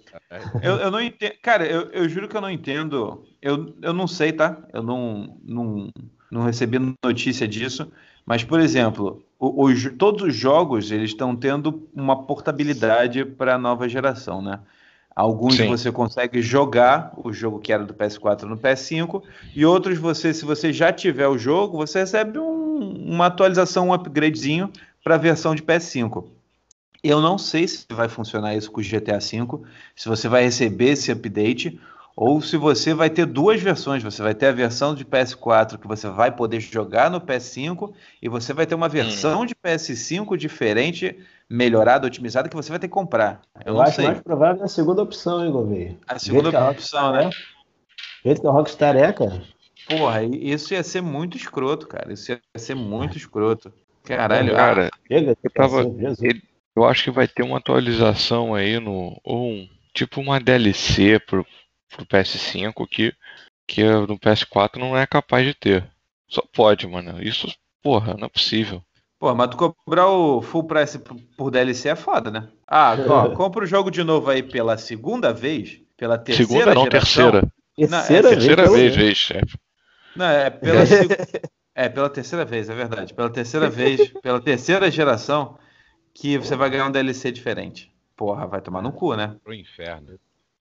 Eu, 0.63 0.77
eu 0.77 0.91
não 0.91 1.01
entendo. 1.01 1.33
Cara, 1.43 1.67
eu, 1.67 1.91
eu 1.91 2.09
juro 2.09 2.29
que 2.29 2.37
eu 2.37 2.41
não 2.41 2.51
entendo. 2.51 3.25
Eu, 3.41 3.75
eu 3.83 3.93
não 3.93 4.07
sei, 4.07 4.33
tá? 4.33 4.59
Eu 4.73 4.83
não, 4.83 5.39
não, 5.45 5.91
não 6.31 6.43
recebi 6.43 6.79
notícia 7.05 7.47
disso. 7.47 7.91
Mas, 8.27 8.45
por 8.45 8.61
exemplo, 8.61 9.25
os, 9.39 9.91
todos 9.97 10.23
os 10.23 10.37
jogos 10.37 10.91
eles 10.91 11.11
estão 11.11 11.35
tendo 11.35 11.89
uma 11.95 12.27
portabilidade 12.27 13.25
para 13.25 13.55
a 13.55 13.59
nova 13.59 13.89
geração, 13.89 14.43
né? 14.43 14.61
Alguns 15.19 15.57
Sim. 15.57 15.67
você 15.67 15.91
consegue 15.91 16.41
jogar 16.41 17.13
o 17.17 17.33
jogo 17.33 17.59
que 17.59 17.73
era 17.73 17.85
do 17.85 17.93
PS4 17.93 18.43
no 18.43 18.57
PS5 18.57 19.21
e 19.53 19.67
outros 19.67 19.99
você, 19.99 20.33
se 20.33 20.45
você 20.45 20.73
já 20.73 20.93
tiver 20.93 21.27
o 21.27 21.37
jogo, 21.37 21.77
você 21.77 21.99
recebe 21.99 22.39
um, 22.39 23.05
uma 23.05 23.27
atualização, 23.27 23.89
um 23.89 23.93
upgradezinho 23.93 24.71
para 25.03 25.17
a 25.17 25.19
versão 25.19 25.57
de 25.57 25.63
PS5. 25.65 26.25
Eu 27.03 27.21
não 27.21 27.37
sei 27.37 27.67
se 27.67 27.85
vai 27.91 28.09
funcionar 28.09 28.55
isso 28.55 28.71
com 28.71 28.81
o 28.81 28.85
GTA 28.85 29.19
V, 29.19 29.61
se 29.97 30.09
você 30.09 30.29
vai 30.29 30.45
receber 30.45 30.91
esse 30.91 31.11
update 31.11 31.81
ou 32.21 32.43
se 32.43 32.57
você 32.57 32.93
vai 32.93 33.09
ter 33.09 33.25
duas 33.27 33.63
versões. 33.63 34.03
Você 34.03 34.21
vai 34.21 34.35
ter 34.35 34.47
a 34.47 34.53
versão 34.53 34.93
de 34.93 35.05
PS4 35.05 35.79
que 35.79 35.87
você 35.87 36.09
vai 36.09 36.33
poder 36.33 36.59
jogar 36.59 37.09
no 37.09 37.21
PS5 37.21 37.93
e 38.21 38.29
você 38.29 38.53
vai 38.53 38.67
ter 38.67 38.75
uma 38.75 38.89
versão 38.89 39.43
hum. 39.43 39.47
de 39.47 39.55
PS5 39.55 40.37
diferente 40.37 41.17
melhorada, 41.49 42.09
otimizada, 42.09 42.49
que 42.49 42.57
você 42.57 42.71
vai 42.71 42.81
ter 42.81 42.89
que 42.89 42.93
comprar. 42.93 43.41
Eu, 43.65 43.75
Eu 43.75 43.81
acho 43.81 43.95
sei. 43.95 44.07
mais 44.07 44.21
provável 44.21 44.65
a 44.65 44.67
segunda 44.67 45.01
opção, 45.01 45.45
hein, 45.45 45.53
Gouveia? 45.53 45.97
A 46.09 46.19
segunda 46.19 46.59
a 46.59 46.71
opção, 46.71 47.13
né? 47.13 47.31
É, 48.25 48.25
jeito 48.25 48.41
que 48.41 48.49
a 48.49 48.51
Rockstar 48.51 48.97
é, 48.97 49.13
cara. 49.13 49.41
Porra, 49.89 50.25
isso 50.25 50.75
ia 50.75 50.83
ser 50.83 51.01
muito 51.01 51.37
escroto, 51.37 51.87
cara. 51.87 52.13
Isso 52.13 52.33
ia 52.33 52.41
ser 52.57 52.75
muito 52.75 53.17
escroto. 53.17 53.73
Caralho, 54.03 54.57
cara. 54.57 54.91
eu, 55.09 55.37
tava, 55.55 55.85
eu 56.75 56.85
acho 56.85 57.05
que 57.05 57.11
vai 57.13 57.29
ter 57.29 57.45
uma 57.45 57.59
atualização 57.59 58.57
aí 58.57 58.81
no. 58.81 59.21
Ou 59.23 59.53
um, 59.53 59.69
tipo 59.95 60.21
uma 60.21 60.41
DLC 60.41 61.21
pro, 61.21 61.47
pro 61.89 62.07
PS5 62.07 62.87
que, 62.89 63.15
que 63.67 63.83
no 63.83 64.19
PS4 64.19 64.77
não 64.77 64.97
é 64.97 65.07
capaz 65.07 65.47
de 65.47 65.55
ter. 65.55 65.89
Só 66.29 66.43
pode, 66.53 66.87
mano. 66.87 67.23
Isso, 67.23 67.49
porra, 67.83 68.15
não 68.15 68.27
é 68.27 68.29
possível. 68.29 68.83
Pô, 69.19 69.35
mas 69.35 69.51
tu 69.51 69.57
cobrar 69.57 70.07
o 70.07 70.41
full 70.41 70.65
price 70.65 70.99
por 71.37 71.51
DLC 71.51 71.89
é 71.89 71.97
foda, 71.97 72.31
né? 72.31 72.49
Ah, 72.67 72.95
ó, 73.09 73.31
compra 73.31 73.65
o 73.65 73.67
jogo 73.67 73.91
de 73.91 74.05
novo 74.05 74.31
aí 74.31 74.43
pela 74.43 74.79
segunda 74.79 75.33
vez, 75.33 75.81
pela 75.97 76.17
terceira 76.17 76.49
Segunda 76.49 76.75
não, 76.75 76.85
geração. 76.85 77.31
terceira. 77.31 77.53
Não, 77.79 77.89
terceira, 77.89 78.29
é, 78.29 78.31
terceira 78.31 78.71
vez, 78.71 78.97
vez, 78.97 79.17
chefe. 79.17 79.59
Não, 80.15 80.27
é 80.27 80.51
pela, 80.51 80.81
é 81.75 81.89
pela 81.89 82.11
terceira 82.11 82.45
vez, 82.45 82.71
é 82.71 82.75
verdade. 82.75 83.13
Pela 83.15 83.31
terceira 83.31 83.69
vez, 83.69 84.09
pela 84.23 84.41
terceira 84.41 84.91
geração, 84.91 85.59
que 86.15 86.39
você 86.39 86.55
vai 86.55 86.71
ganhar 86.71 86.87
um 86.87 86.93
DLC 86.93 87.33
diferente. 87.33 87.91
Porra, 88.17 88.47
vai 88.47 88.61
tomar 88.61 88.83
no 88.83 88.93
cu, 88.93 89.15
né? 89.15 89.37
Pro 89.43 89.55
inferno. 89.55 90.19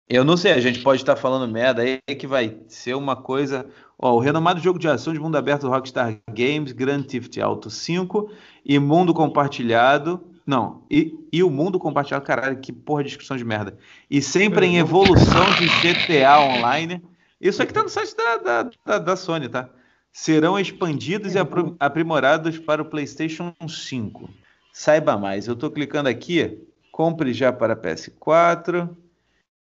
Eu 0.08 0.24
não 0.24 0.38
sei, 0.38 0.52
a 0.52 0.60
gente 0.60 0.80
pode 0.80 1.02
estar 1.02 1.16
falando 1.16 1.52
merda 1.52 1.82
aí 1.82 2.00
que 2.16 2.26
vai 2.26 2.56
ser 2.66 2.94
uma 2.94 3.14
coisa. 3.14 3.66
Ó, 3.98 4.14
o 4.14 4.18
renomado 4.18 4.58
jogo 4.58 4.78
de 4.78 4.88
ação 4.88 5.12
de 5.12 5.20
mundo 5.20 5.36
aberto 5.36 5.68
Rockstar 5.68 6.18
Games, 6.30 6.72
Grand 6.72 7.02
Theft 7.02 7.36
Auto 7.36 7.68
5 7.68 8.30
e 8.64 8.78
mundo 8.78 9.12
compartilhado. 9.12 10.24
Não, 10.46 10.82
e, 10.90 11.14
e 11.30 11.42
o 11.42 11.50
mundo 11.50 11.78
compartilhado, 11.78 12.24
caralho, 12.24 12.58
que 12.58 12.72
porra 12.72 13.02
de 13.02 13.10
descrição 13.10 13.36
de 13.36 13.44
merda. 13.44 13.76
E 14.10 14.22
sempre 14.22 14.64
em 14.64 14.78
evolução 14.78 15.44
de 15.58 15.66
GTA 15.66 16.40
Online. 16.40 17.02
Isso 17.38 17.62
aqui 17.62 17.74
tá 17.74 17.82
no 17.82 17.90
site 17.90 18.16
da, 18.16 18.36
da, 18.38 18.70
da, 18.86 18.98
da 18.98 19.14
Sony, 19.16 19.46
tá? 19.46 19.68
Serão 20.10 20.58
expandidos 20.58 21.34
e 21.34 21.38
aprimorados 21.78 22.58
para 22.58 22.80
o 22.80 22.86
PlayStation 22.86 23.52
5. 23.68 24.30
Saiba 24.72 25.18
mais. 25.18 25.46
Eu 25.46 25.54
tô 25.54 25.70
clicando 25.70 26.08
aqui. 26.08 26.58
Compre 26.90 27.34
já 27.34 27.52
para 27.52 27.76
PS4. 27.76 28.88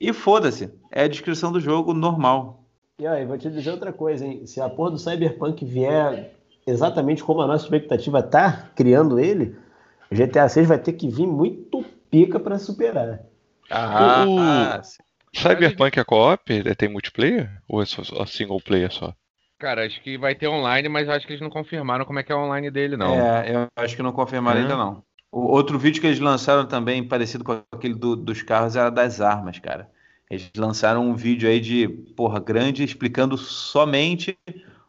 E 0.00 0.12
foda-se, 0.12 0.72
é 0.90 1.02
a 1.02 1.08
descrição 1.08 1.50
do 1.50 1.60
jogo 1.60 1.92
normal. 1.92 2.64
E 3.00 3.06
aí, 3.06 3.24
vou 3.24 3.38
te 3.38 3.50
dizer 3.50 3.70
outra 3.70 3.92
coisa, 3.92 4.24
hein? 4.24 4.46
Se 4.46 4.60
a 4.60 4.68
porra 4.68 4.92
do 4.92 4.98
Cyberpunk 4.98 5.64
vier 5.64 6.32
exatamente 6.66 7.24
como 7.24 7.40
a 7.40 7.46
nossa 7.46 7.64
expectativa 7.64 8.22
tá 8.22 8.70
criando 8.76 9.18
ele, 9.18 9.56
o 10.10 10.14
GTA 10.14 10.48
6 10.48 10.68
vai 10.68 10.78
ter 10.78 10.92
que 10.92 11.08
vir 11.08 11.26
muito 11.26 11.84
pica 12.10 12.38
para 12.38 12.58
superar. 12.58 13.20
Ah, 13.70 14.24
o, 14.26 14.38
ah, 14.38 14.82
Cyberpunk 15.34 15.98
é 15.98 16.04
co-op? 16.04 16.74
Tem 16.76 16.88
multiplayer? 16.88 17.50
Ou 17.68 17.82
é 17.82 17.86
só, 17.86 18.26
single 18.26 18.60
player 18.60 18.92
só? 18.92 19.14
Cara, 19.58 19.84
acho 19.84 20.00
que 20.02 20.16
vai 20.16 20.34
ter 20.34 20.46
online, 20.46 20.88
mas 20.88 21.08
acho 21.08 21.26
que 21.26 21.32
eles 21.32 21.42
não 21.42 21.50
confirmaram 21.50 22.04
como 22.04 22.18
é 22.18 22.22
que 22.22 22.30
é 22.30 22.34
o 22.34 22.38
online 22.44 22.70
dele, 22.70 22.96
não. 22.96 23.14
É, 23.14 23.52
eu 23.54 23.66
acho 23.76 23.96
que 23.96 24.02
não 24.02 24.12
confirmaram 24.12 24.60
ainda 24.60 24.76
não. 24.76 25.02
O 25.30 25.40
outro 25.40 25.78
vídeo 25.78 26.00
que 26.00 26.06
eles 26.06 26.20
lançaram 26.20 26.66
também, 26.66 27.06
parecido 27.06 27.44
com 27.44 27.62
aquele 27.72 27.94
do, 27.94 28.16
dos 28.16 28.42
carros, 28.42 28.76
era 28.76 28.90
das 28.90 29.20
armas, 29.20 29.58
cara. 29.58 29.90
Eles 30.30 30.50
lançaram 30.56 31.06
um 31.08 31.14
vídeo 31.14 31.48
aí 31.48 31.60
de, 31.60 31.88
porra, 32.16 32.40
grande, 32.40 32.84
explicando 32.84 33.36
somente 33.36 34.38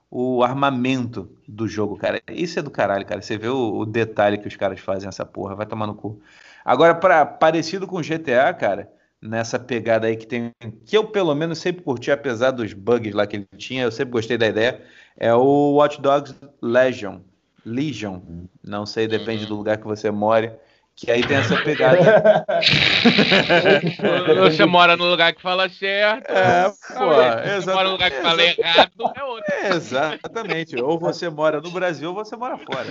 o 0.09 0.43
armamento 0.43 1.29
do 1.47 1.67
jogo, 1.67 1.97
cara. 1.97 2.21
Isso 2.29 2.59
é 2.59 2.61
do 2.61 2.71
caralho, 2.71 3.05
cara. 3.05 3.21
Você 3.21 3.37
vê 3.37 3.47
o, 3.47 3.79
o 3.79 3.85
detalhe 3.85 4.37
que 4.37 4.47
os 4.47 4.55
caras 4.55 4.79
fazem 4.79 5.07
essa 5.07 5.25
porra, 5.25 5.55
vai 5.55 5.65
tomar 5.65 5.87
no 5.87 5.95
cu. 5.95 6.21
Agora, 6.65 6.95
para 6.95 7.25
parecido 7.25 7.87
com 7.87 8.01
GTA, 8.01 8.53
cara, 8.53 8.91
nessa 9.21 9.59
pegada 9.59 10.07
aí 10.07 10.15
que 10.17 10.25
tem, 10.27 10.51
que 10.85 10.97
eu 10.97 11.07
pelo 11.07 11.33
menos 11.35 11.59
sempre 11.59 11.83
curti, 11.83 12.11
apesar 12.11 12.51
dos 12.51 12.73
bugs 12.73 13.13
lá 13.13 13.27
que 13.27 13.37
ele 13.37 13.47
tinha, 13.57 13.83
eu 13.83 13.91
sempre 13.91 14.11
gostei 14.11 14.37
da 14.37 14.47
ideia, 14.47 14.81
é 15.17 15.33
o 15.33 15.73
Watch 15.75 16.01
Dogs 16.01 16.35
Legion. 16.61 17.19
Legion, 17.65 18.21
não 18.63 18.85
sei, 18.85 19.07
depende 19.07 19.43
uhum. 19.43 19.49
do 19.49 19.55
lugar 19.55 19.77
que 19.77 19.85
você 19.85 20.11
mora. 20.11 20.59
Que 20.95 21.09
aí 21.09 21.25
tem 21.25 21.37
essa 21.37 21.55
pegada. 21.61 22.45
você 24.49 24.65
mora 24.65 24.97
no 24.97 25.05
lugar 25.05 25.33
que 25.33 25.41
fala 25.41 25.69
certo. 25.69 26.29
É, 26.29 26.69
pô. 26.69 27.61
Você 27.61 27.71
mora 27.71 27.85
no 27.85 27.91
lugar 27.93 28.11
que 28.11 28.21
fala 28.21 28.43
errado, 28.43 29.13
é 29.15 29.23
outro. 29.23 29.53
É, 29.53 29.69
exatamente. 29.75 30.75
Ou 30.75 30.99
você 30.99 31.29
mora 31.29 31.61
no 31.61 31.71
Brasil 31.71 32.09
ou 32.09 32.15
você 32.15 32.35
mora 32.35 32.57
fora. 32.57 32.89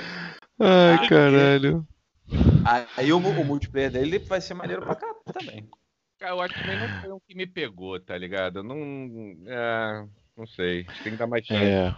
Ai, 0.58 1.06
caralho. 1.06 1.86
Aí 2.96 3.12
o, 3.12 3.18
o 3.18 3.44
multiplayer 3.44 3.90
dele 3.90 4.18
vai 4.20 4.40
ser 4.40 4.54
maneiro 4.54 4.80
pra 4.80 4.94
cá 4.94 5.06
também. 5.30 5.68
Cara, 6.18 6.34
o 6.34 6.38
Watchmen 6.38 6.78
não 6.78 7.00
foi 7.00 7.12
um 7.12 7.20
que 7.20 7.34
me 7.34 7.46
pegou, 7.46 8.00
tá 8.00 8.16
ligado? 8.18 8.62
Não. 8.62 8.76
É, 9.46 10.04
não 10.36 10.46
sei. 10.46 10.84
Tem 11.04 11.12
que 11.12 11.18
dar 11.18 11.26
mais 11.26 11.46
chance. 11.46 11.62
É. 11.62 11.94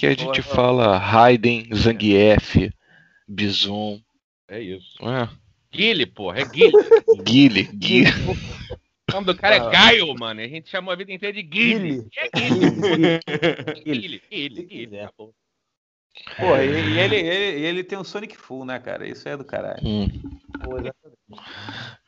Que 0.00 0.06
a 0.06 0.14
gente 0.14 0.40
fala 0.40 0.96
Raiden, 0.96 1.68
Zangief, 1.74 2.72
Bison. 3.28 4.00
É 4.48 4.58
isso. 4.58 4.96
É. 5.06 5.28
Guile, 5.70 6.06
porra, 6.06 6.40
é 6.40 6.44
Guile. 6.48 6.72
Guile, 7.22 7.62
Guile. 7.64 8.10
O 9.10 9.12
nome 9.12 9.26
do 9.26 9.36
cara 9.36 9.56
é 9.56 9.70
Gaio, 9.70 10.14
mano. 10.14 10.40
A 10.40 10.48
gente 10.48 10.70
chamou 10.70 10.90
a 10.90 10.96
vida 10.96 11.12
inteira 11.12 11.34
de 11.34 11.42
Guile. 11.42 12.08
É 12.16 12.30
Guile. 12.30 13.20
Guile, 13.84 14.22
Guile, 14.30 14.62
Guile. 14.62 14.98
Pô, 15.18 16.56
e, 16.56 16.94
e 16.94 16.98
ele, 16.98 17.16
ele, 17.16 17.66
ele 17.66 17.84
tem 17.84 17.98
um 17.98 18.04
Sonic 18.04 18.38
Full, 18.38 18.64
né, 18.64 18.78
cara? 18.78 19.06
Isso 19.06 19.28
é 19.28 19.36
do 19.36 19.44
caralho. 19.44 19.86
Hum. 19.86 20.08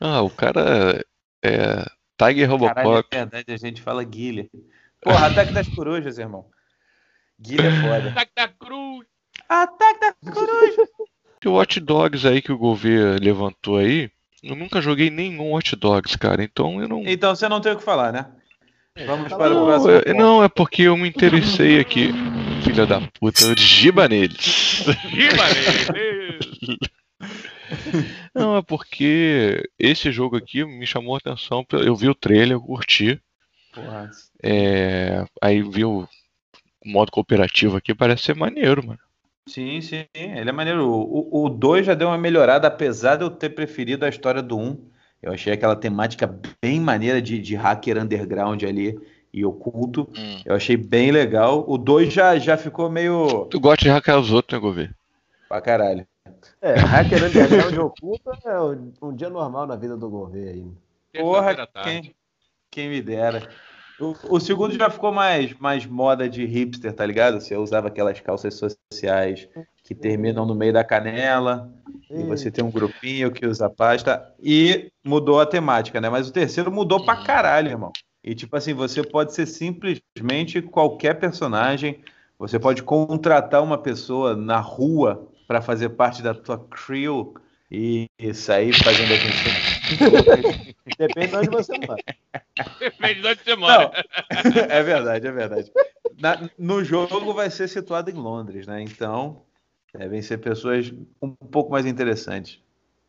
Ah, 0.00 0.22
o 0.22 0.30
cara 0.30 1.04
é 1.44 1.84
Tiger 2.16 2.48
Robocop. 2.48 2.74
Caralho, 2.74 3.04
é 3.10 3.16
verdade, 3.18 3.52
a 3.52 3.56
gente 3.58 3.82
fala 3.82 4.02
Guilherme. 4.02 4.48
Porra, 5.02 5.26
Ataque 5.26 5.52
das 5.52 5.68
Corujas, 5.68 6.16
irmão. 6.16 6.48
Guilherme 7.42 7.78
é 7.78 7.82
foda. 7.82 8.08
Ataque 8.10 8.32
da 8.36 8.48
Cruz. 8.48 9.06
Ataque 9.48 10.00
da 10.00 10.32
Coruja. 10.32 10.88
E 11.44 11.48
o 11.48 11.52
Watch 11.54 11.80
Dogs 11.80 12.26
aí 12.26 12.40
que 12.40 12.52
o 12.52 12.58
Gouveia 12.58 13.18
levantou 13.20 13.78
aí, 13.78 14.08
eu 14.42 14.54
nunca 14.54 14.80
joguei 14.80 15.10
nenhum 15.10 15.50
Watch 15.50 15.74
Dogs, 15.74 16.16
cara, 16.16 16.44
então 16.44 16.80
eu 16.80 16.88
não... 16.88 17.02
Então 17.04 17.34
você 17.34 17.48
não 17.48 17.60
tem 17.60 17.72
o 17.72 17.76
que 17.76 17.82
falar, 17.82 18.12
né? 18.12 18.26
Vamos 19.06 19.28
para 19.28 19.48
não, 19.48 19.62
o 19.62 19.66
próximo. 19.66 19.92
É, 20.06 20.14
não, 20.14 20.44
é 20.44 20.48
porque 20.48 20.82
eu 20.82 20.96
me 20.96 21.08
interessei 21.08 21.80
aqui. 21.80 22.10
Filha 22.62 22.86
da 22.86 23.00
puta, 23.00 23.44
eu 23.44 23.56
giba 23.56 24.06
neles. 24.06 24.84
Giba 25.08 25.44
neles! 25.48 26.78
Não, 28.34 28.56
é 28.56 28.62
porque 28.62 29.62
esse 29.78 30.10
jogo 30.10 30.36
aqui 30.36 30.64
me 30.64 30.86
chamou 30.86 31.14
a 31.14 31.18
atenção. 31.18 31.64
Eu 31.70 31.94
vi 31.94 32.08
o 32.08 32.14
trailer, 32.14 32.52
eu 32.52 32.60
curti. 32.60 33.20
Porra. 33.72 34.10
É, 34.42 35.24
aí 35.40 35.62
vi 35.62 35.84
o 35.84 36.06
modo 36.84 37.10
cooperativo 37.10 37.76
aqui, 37.76 37.94
parece 37.94 38.24
ser 38.24 38.36
maneiro, 38.36 38.86
mano. 38.86 38.98
Sim, 39.48 39.80
sim, 39.80 40.06
ele 40.14 40.48
é 40.48 40.52
maneiro. 40.52 40.88
O 40.88 41.48
2 41.48 41.86
já 41.86 41.94
deu 41.94 42.08
uma 42.08 42.18
melhorada, 42.18 42.68
apesar 42.68 43.16
de 43.16 43.24
eu 43.24 43.30
ter 43.30 43.50
preferido 43.50 44.04
a 44.04 44.08
história 44.08 44.40
do 44.40 44.56
1. 44.56 44.62
Um. 44.62 44.92
Eu 45.20 45.32
achei 45.32 45.52
aquela 45.52 45.76
temática 45.76 46.38
bem 46.60 46.80
maneira 46.80 47.22
de, 47.22 47.38
de 47.38 47.54
hacker 47.54 47.98
underground 47.98 48.62
ali 48.64 48.98
e 49.32 49.44
oculto. 49.44 50.08
Hum. 50.16 50.40
Eu 50.44 50.54
achei 50.54 50.76
bem 50.76 51.10
legal. 51.10 51.64
O 51.68 51.78
2 51.78 52.12
já, 52.12 52.38
já 52.38 52.56
ficou 52.56 52.90
meio. 52.90 53.46
Tu 53.50 53.58
gosta 53.58 53.84
de 53.84 53.90
hackear 53.90 54.18
os 54.18 54.32
outros, 54.32 54.58
né, 54.58 54.60
Governo? 54.60 54.94
Pra 55.48 55.60
caralho. 55.60 56.06
É, 56.60 56.74
hacker 56.74 57.24
underground 57.24 57.78
oculto 57.78 58.30
é 58.44 59.04
um 59.04 59.14
dia 59.14 59.30
normal 59.30 59.66
na 59.66 59.76
vida 59.76 59.96
do 59.96 60.08
governo 60.08 60.76
aí. 61.12 61.20
Porra, 61.20 61.68
quem, 61.84 62.14
quem 62.70 62.88
me 62.88 63.02
dera. 63.02 63.48
O, 64.02 64.36
o, 64.36 64.40
segundo 64.40 64.74
já 64.74 64.90
ficou 64.90 65.12
mais, 65.12 65.54
mais 65.58 65.86
moda 65.86 66.28
de 66.28 66.44
hipster, 66.44 66.92
tá 66.92 67.06
ligado? 67.06 67.40
Você 67.40 67.56
usava 67.56 67.86
aquelas 67.88 68.18
calças 68.20 68.54
sociais 68.54 69.48
que 69.84 69.94
terminam 69.94 70.44
no 70.44 70.54
meio 70.54 70.72
da 70.72 70.82
canela, 70.82 71.72
e 72.10 72.24
você 72.24 72.50
tem 72.50 72.64
um 72.64 72.70
grupinho 72.70 73.30
que 73.30 73.46
usa 73.46 73.70
pasta, 73.70 74.34
e 74.42 74.90
mudou 75.04 75.40
a 75.40 75.46
temática, 75.46 76.00
né? 76.00 76.10
Mas 76.10 76.28
o 76.28 76.32
terceiro 76.32 76.70
mudou 76.70 77.04
pra 77.04 77.16
caralho, 77.16 77.68
irmão. 77.68 77.92
E 78.24 78.34
tipo 78.34 78.56
assim, 78.56 78.74
você 78.74 79.02
pode 79.02 79.34
ser 79.34 79.46
simplesmente 79.46 80.60
qualquer 80.60 81.18
personagem, 81.18 82.00
você 82.38 82.58
pode 82.58 82.82
contratar 82.82 83.62
uma 83.62 83.78
pessoa 83.78 84.36
na 84.36 84.58
rua 84.58 85.28
para 85.46 85.60
fazer 85.60 85.90
parte 85.90 86.22
da 86.22 86.34
tua 86.34 86.58
crew 86.58 87.34
e 87.70 88.08
sair 88.34 88.74
fazendo 88.84 89.12
as 89.14 89.22
missões. 89.22 89.71
Depende 90.98 91.28
de 91.28 91.36
onde 91.36 91.50
você 91.50 91.78
mora. 91.78 92.02
Depende 92.78 93.20
de 93.20 93.26
onde 93.28 93.44
você 93.44 93.56
mora. 93.56 93.92
Não, 94.44 94.62
é 94.70 94.82
verdade, 94.82 95.26
é 95.26 95.32
verdade. 95.32 95.72
Na, 96.18 96.50
no 96.58 96.84
jogo 96.84 97.32
vai 97.32 97.50
ser 97.50 97.68
situado 97.68 98.10
em 98.10 98.14
Londres, 98.14 98.66
né? 98.66 98.82
Então, 98.82 99.42
devem 99.96 100.22
ser 100.22 100.38
pessoas 100.38 100.92
um 101.20 101.30
pouco 101.30 101.70
mais 101.70 101.86
interessantes. 101.86 102.60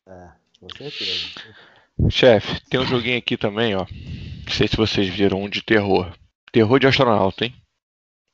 É, 0.08 0.28
com 0.60 0.70
certeza. 0.70 1.28
Chefe, 2.10 2.62
tem 2.70 2.80
um 2.80 2.86
joguinho 2.86 3.18
aqui 3.18 3.38
também, 3.38 3.76
ó. 3.76 3.86
Não 4.46 4.52
sei 4.52 4.68
se 4.68 4.76
vocês 4.76 5.08
viram 5.08 5.44
um 5.44 5.50
de 5.50 5.64
terror. 5.64 6.12
Terror 6.52 6.80
de 6.80 6.88
astronauta, 6.88 7.46
hein? 7.46 7.56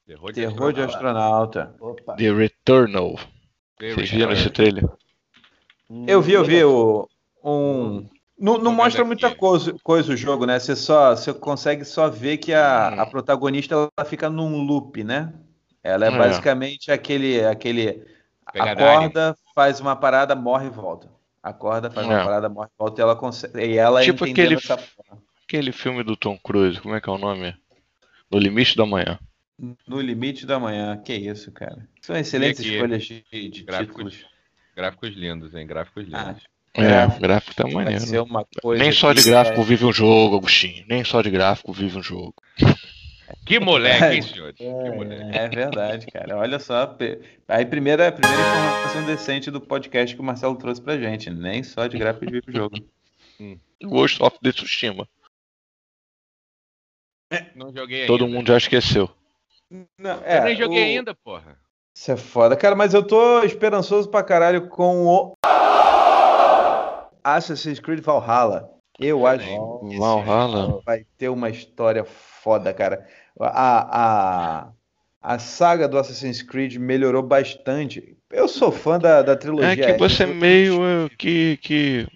Terror 0.05 0.31
de, 0.31 0.41
terror 0.41 0.73
de 0.73 0.81
astronauta. 0.81 1.75
Opa. 1.79 2.15
The 2.15 2.33
Returnal. 2.33 3.19
Vocês 3.79 4.09
viram 4.09 4.31
esse 4.31 4.49
trailer? 4.49 4.83
Eu 6.07 6.21
vi, 6.21 6.33
eu 6.33 6.43
vi 6.43 6.63
o, 6.63 7.07
um. 7.43 8.07
Não, 8.39 8.57
não 8.57 8.71
mostra 8.71 9.03
muita 9.03 9.35
coisa, 9.35 9.75
coisa 9.83 10.13
o 10.13 10.17
jogo, 10.17 10.45
né? 10.45 10.57
Você 10.57 10.75
só 10.75 11.15
você 11.15 11.33
consegue 11.33 11.83
só 11.83 12.09
ver 12.09 12.37
que 12.37 12.53
a, 12.53 12.93
hum. 12.95 13.01
a 13.01 13.05
protagonista 13.05 13.75
ela 13.75 14.05
fica 14.05 14.29
num 14.29 14.63
loop, 14.63 15.03
né? 15.03 15.33
Ela 15.83 16.05
é, 16.05 16.09
é. 16.09 16.17
basicamente 16.17 16.91
aquele 16.91 17.43
aquele 17.43 18.05
acorda, 18.45 19.35
faz 19.53 19.79
uma 19.81 19.95
parada, 19.95 20.35
morre 20.35 20.67
e 20.67 20.69
volta. 20.69 21.11
Acorda, 21.43 21.91
faz 21.91 22.07
é. 22.07 22.09
uma 22.09 22.23
parada, 22.23 22.47
morre 22.47 22.69
e 22.69 22.79
volta 22.79 23.01
e 23.01 23.03
ela 23.03 23.15
consegue. 23.15 23.59
E 23.59 23.77
ela 23.77 24.01
tipo 24.01 24.23
aquele, 24.23 24.57
aquele 25.45 25.71
filme 25.73 26.01
do 26.03 26.15
Tom 26.15 26.37
Cruise, 26.37 26.79
como 26.79 26.95
é 26.95 27.01
que 27.01 27.09
é 27.09 27.13
o 27.13 27.17
nome? 27.17 27.53
No 28.31 28.39
Limite 28.39 28.77
da 28.77 28.85
Manhã. 28.85 29.19
No 29.85 29.99
Limite 29.99 30.45
da 30.45 30.57
Manhã, 30.57 30.97
que 30.97 31.13
isso, 31.13 31.51
cara. 31.51 31.85
São 32.01 32.15
excelentes 32.15 32.61
aqui, 32.61 32.75
escolhas 32.75 33.03
de, 33.03 33.49
de 33.49 33.63
gráficos, 33.63 34.13
títulos. 34.13 34.25
Gráficos 34.75 35.09
lindos, 35.09 35.53
hein? 35.53 35.67
Gráficos 35.67 36.05
lindos. 36.05 36.19
Ah, 36.21 36.35
é, 36.73 37.05
o 37.05 37.19
gráfico 37.19 37.55
tá 37.55 37.67
maneiro. 37.67 38.03
Nem 38.77 38.91
só 38.91 39.11
de 39.13 39.23
gráfico 39.23 39.61
é... 39.61 39.63
vive 39.63 39.85
um 39.85 39.93
jogo, 39.93 40.37
Agostinho. 40.37 40.85
Nem 40.87 41.03
só 41.03 41.21
de 41.21 41.29
gráfico 41.29 41.73
vive 41.73 41.97
um 41.97 42.03
jogo. 42.03 42.35
Que 43.45 43.59
moleque, 43.59 44.15
hein, 44.15 44.21
senhor? 44.21 44.53
É, 44.59 45.45
é, 45.45 45.47
verdade, 45.49 46.07
cara. 46.07 46.37
Olha 46.37 46.59
só. 46.59 46.95
Aí, 47.47 47.65
primeira, 47.65 48.11
primeira 48.11 48.41
informação 48.41 49.05
decente 49.05 49.51
do 49.51 49.61
podcast 49.61 50.15
que 50.15 50.21
o 50.21 50.23
Marcelo 50.23 50.55
trouxe 50.55 50.81
pra 50.81 50.97
gente. 50.97 51.29
Nem 51.29 51.63
só 51.63 51.87
de 51.87 51.97
gráfico 51.97 52.31
vive 52.31 52.43
o 52.47 52.51
jogo. 52.51 52.75
Hum. 53.39 53.57
Ghost 53.83 54.21
of 54.21 54.37
the 54.43 54.51
Tsushima. 54.51 55.07
Não 57.55 57.71
joguei 57.73 58.07
Todo 58.07 58.25
ainda. 58.25 58.35
mundo 58.35 58.47
já 58.47 58.57
esqueceu. 58.57 59.09
Não, 59.97 60.21
é, 60.25 60.39
eu 60.39 60.43
nem 60.45 60.55
joguei 60.55 60.81
o... 60.81 60.85
ainda, 60.85 61.13
porra. 61.13 61.57
Isso 61.93 62.11
é 62.11 62.17
foda. 62.17 62.55
Cara, 62.55 62.75
mas 62.75 62.93
eu 62.93 63.03
tô 63.05 63.43
esperançoso 63.43 64.09
pra 64.09 64.23
caralho 64.23 64.67
com 64.67 65.05
o 65.05 65.33
Assassin's 67.35 67.79
Creed 67.79 68.01
Valhalla. 68.01 68.69
Eu 68.99 69.25
acho 69.25 69.45
que 69.45 69.97
Valhalla 69.97 70.81
vai 70.85 71.05
ter 71.17 71.29
uma 71.29 71.49
história 71.49 72.03
foda, 72.03 72.73
cara. 72.73 73.07
A, 73.39 74.01
a, 74.01 74.71
a 75.21 75.39
saga 75.39 75.87
do 75.87 75.97
Assassin's 75.97 76.41
Creed 76.41 76.75
melhorou 76.75 77.23
bastante. 77.23 78.17
Eu 78.29 78.47
sou 78.47 78.71
fã 78.71 78.99
da, 78.99 79.21
da 79.21 79.35
trilogia. 79.37 79.85
É 79.85 79.93
que 79.93 79.99
você 79.99 80.23
é 80.23 80.27
meio 80.27 81.09
que. 81.17 81.57
que... 81.61 82.07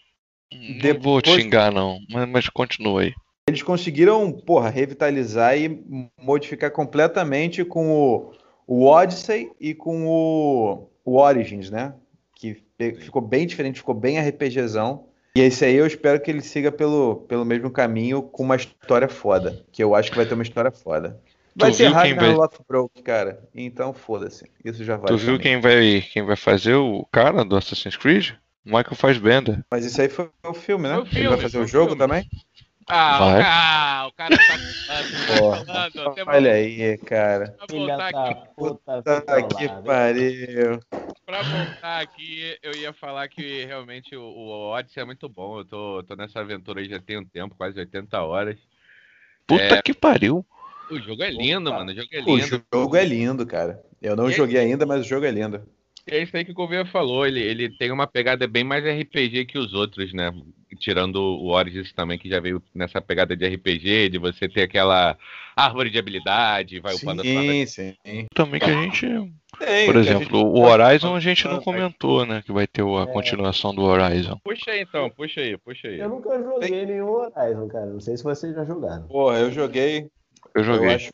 Depois... 0.81 0.95
Não 0.95 1.01
vou 1.01 1.21
te 1.21 1.31
xingar, 1.31 1.71
não, 1.71 1.97
mas, 2.11 2.29
mas 2.29 2.49
continua 2.49 3.01
aí. 3.01 3.13
Eles 3.47 3.63
conseguiram, 3.63 4.31
porra, 4.31 4.69
revitalizar 4.69 5.57
e 5.57 5.83
modificar 6.21 6.71
completamente 6.71 7.65
com 7.65 7.91
o, 7.91 8.33
o 8.67 8.85
Odyssey 8.85 9.51
e 9.59 9.73
com 9.73 10.05
o, 10.05 10.89
o 11.03 11.17
Origins, 11.17 11.69
né? 11.69 11.93
Ficou 12.77 13.21
bem 13.21 13.45
diferente, 13.45 13.79
ficou 13.79 13.95
bem 13.95 14.19
RPGzão. 14.19 15.05
E 15.35 15.41
esse 15.41 15.65
aí 15.65 15.75
eu 15.75 15.87
espero 15.87 16.21
que 16.21 16.29
ele 16.29 16.41
siga 16.41 16.71
pelo, 16.71 17.17
pelo 17.27 17.43
mesmo 17.43 17.71
caminho 17.71 18.21
com 18.21 18.43
uma 18.43 18.55
história 18.55 19.07
foda. 19.07 19.63
Que 19.71 19.83
eu 19.83 19.95
acho 19.95 20.11
que 20.11 20.17
vai 20.17 20.25
ter 20.25 20.35
uma 20.35 20.43
história 20.43 20.71
foda. 20.71 21.19
Vai 21.55 21.71
tu 21.71 21.77
ter 21.77 21.87
Ragnar 21.87 22.25
vai... 22.25 22.35
Lothbrok, 22.35 23.01
cara. 23.01 23.43
Então 23.53 23.93
foda-se. 23.93 24.49
Isso 24.63 24.83
já 24.83 24.97
vai. 24.97 25.07
Tu 25.07 25.17
viu 25.17 25.39
quem 25.39 25.59
vai, 25.59 26.03
quem 26.11 26.23
vai 26.23 26.35
fazer 26.35 26.75
o 26.75 27.05
cara 27.11 27.43
do 27.43 27.55
Assassin's 27.55 27.97
Creed? 27.97 28.31
Michael 28.65 28.95
Fassbender. 28.95 29.65
Mas 29.69 29.85
isso 29.85 30.01
aí 30.01 30.07
foi 30.07 30.29
o 30.45 30.53
filme, 30.53 30.87
né? 30.87 30.97
O 30.97 31.05
filme, 31.05 31.21
ele 31.21 31.29
vai 31.29 31.41
fazer 31.41 31.57
o 31.57 31.67
jogo 31.67 31.95
filme. 31.95 31.99
também? 31.99 32.29
Ah, 32.87 33.19
Vai. 33.19 33.41
ah, 33.41 34.07
o 34.07 34.11
cara 34.13 34.37
tá 34.37 34.43
falando. 35.93 36.27
Olha 36.27 36.51
aí, 36.53 36.97
cara. 36.97 37.55
Pra 37.57 37.77
voltar 37.77 38.07
aqui. 38.07 38.41
Puta, 38.55 39.01
puta 39.01 39.43
que 39.57 39.69
pariu. 39.85 40.79
Pra 41.25 41.41
voltar 41.43 42.01
aqui, 42.01 42.57
eu 42.61 42.73
ia 42.73 42.91
falar 42.93 43.27
que 43.29 43.65
realmente 43.65 44.15
o, 44.15 44.23
o 44.23 44.71
Odyssey 44.71 45.01
é 45.01 45.05
muito 45.05 45.29
bom. 45.29 45.59
Eu 45.59 45.65
tô, 45.65 46.03
tô 46.03 46.15
nessa 46.15 46.41
aventura 46.41 46.81
aí 46.81 46.89
já 46.89 46.99
tem 46.99 47.17
um 47.17 47.25
tempo, 47.25 47.55
quase 47.55 47.79
80 47.79 48.21
horas. 48.21 48.57
Puta 49.47 49.75
é... 49.75 49.81
que 49.81 49.93
pariu. 49.93 50.45
O 50.91 50.99
jogo 50.99 51.23
é 51.23 51.31
lindo, 51.31 51.69
Opa. 51.69 51.79
mano. 51.79 51.91
O 51.91 51.95
jogo 51.95 52.09
é 52.11 52.19
lindo. 52.19 52.65
O 52.71 52.77
jogo 52.77 52.95
é 52.95 53.05
lindo, 53.05 53.45
cara. 53.45 53.81
Eu 54.01 54.15
não 54.15 54.29
e 54.29 54.33
joguei 54.33 54.59
ainda, 54.59 54.85
mas 54.85 55.01
o 55.01 55.07
jogo 55.07 55.25
é 55.25 55.31
lindo. 55.31 55.63
É 56.05 56.21
isso 56.21 56.35
aí 56.35 56.43
que 56.43 56.51
o 56.51 56.55
governo 56.55 56.89
falou. 56.91 57.25
Ele, 57.25 57.41
ele 57.41 57.69
tem 57.77 57.91
uma 57.91 58.05
pegada 58.05 58.45
bem 58.47 58.63
mais 58.63 58.83
RPG 58.83 59.45
que 59.45 59.57
os 59.57 59.73
outros, 59.73 60.13
né? 60.13 60.31
Tirando 60.75 61.17
o 61.17 61.49
Origins 61.49 61.91
também, 61.93 62.17
que 62.17 62.29
já 62.29 62.39
veio 62.39 62.61
nessa 62.73 63.01
pegada 63.01 63.35
de 63.35 63.47
RPG, 63.47 64.09
de 64.09 64.17
você 64.17 64.47
ter 64.47 64.63
aquela 64.63 65.17
árvore 65.55 65.89
de 65.89 65.99
habilidade, 65.99 66.79
vai 66.79 66.95
upando 66.95 67.21
sim, 67.21 67.65
sim. 67.65 67.95
Também 68.33 68.59
que 68.59 68.69
a 68.69 68.81
gente. 68.81 69.07
Tem, 69.59 69.85
por 69.85 69.95
exemplo, 69.95 70.39
gente... 70.39 70.59
o 70.59 70.61
Horizon 70.61 71.15
a 71.15 71.19
gente 71.19 71.47
não 71.47 71.61
comentou, 71.61 72.25
né? 72.25 72.41
Que 72.43 72.51
vai 72.51 72.65
ter 72.65 72.83
a 72.83 73.03
é. 73.03 73.05
continuação 73.05 73.73
do 73.73 73.83
Horizon. 73.83 74.39
Puxa 74.43 74.71
aí 74.71 74.81
então, 74.81 75.09
puxa 75.09 75.41
aí, 75.41 75.57
puxa 75.57 75.87
aí. 75.87 75.99
Eu 75.99 76.09
nunca 76.09 76.41
joguei 76.41 76.69
tem... 76.69 76.85
nenhum 76.85 77.09
Horizon, 77.09 77.67
cara. 77.67 77.85
Não 77.85 77.99
sei 77.99 78.17
se 78.17 78.23
vocês 78.23 78.55
já 78.55 78.65
jogaram. 78.65 79.07
Pô, 79.07 79.33
eu 79.33 79.51
joguei. 79.51 80.09
Eu 80.55 80.63
joguei. 80.63 80.87
Eu 80.89 80.95
acho, 80.95 81.09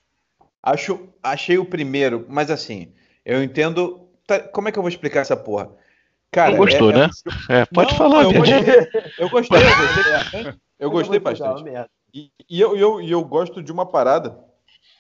acho, 0.64 1.10
achei 1.22 1.58
o 1.58 1.66
primeiro, 1.66 2.26
mas 2.30 2.50
assim, 2.50 2.94
eu 3.26 3.44
entendo. 3.44 4.08
Tá, 4.26 4.40
como 4.40 4.70
é 4.70 4.72
que 4.72 4.80
eu 4.80 4.84
vou 4.84 4.90
explicar 4.90 5.22
essa 5.22 5.36
porra? 5.36 5.70
Cara, 6.32 6.56
gostou, 6.56 6.92
é, 6.92 6.98
né? 6.98 7.10
É, 7.50 7.66
pode 7.66 7.92
não, 7.92 7.98
falar, 7.98 8.24
eu 8.24 8.34
gostei, 8.34 8.60
eu 9.18 9.30
gostei, 9.30 9.58
eu 9.58 9.64
gostei, 10.20 10.54
eu 10.80 10.92
gostei 10.92 11.20
bastante. 11.20 11.64
E, 12.14 12.32
e, 12.50 12.62
eu, 12.62 12.76
eu, 12.76 13.02
eu 13.02 13.24
gosto 13.24 13.64
de 13.64 13.72
uma 13.72 13.86
parada 13.86 14.38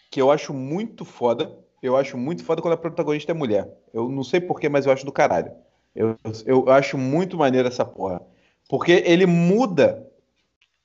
que 0.10 0.22
eu 0.22 0.32
acho 0.32 0.54
muito 0.54 1.06
foda. 1.06 1.56
Eu 1.82 1.96
acho 1.96 2.18
muito 2.18 2.44
foda 2.44 2.62
quando 2.62 2.74
a 2.74 2.78
protagonista 2.78 3.32
é 3.32 3.36
mulher. 3.36 3.70
Eu 3.94 4.10
não 4.10 4.24
sei 4.24 4.42
porquê, 4.42 4.68
mas 4.68 4.86
eu 4.86 4.92
acho 4.92 5.06
do 5.06 5.12
caralho. 5.12 5.52
Eu, 5.96 6.18
eu 6.46 6.70
acho 6.70 6.98
muito 6.98 7.38
maneiro 7.38 7.68
essa 7.68 7.86
porra. 7.86 8.22
Porque 8.68 9.04
ele 9.06 9.26
muda 9.26 10.06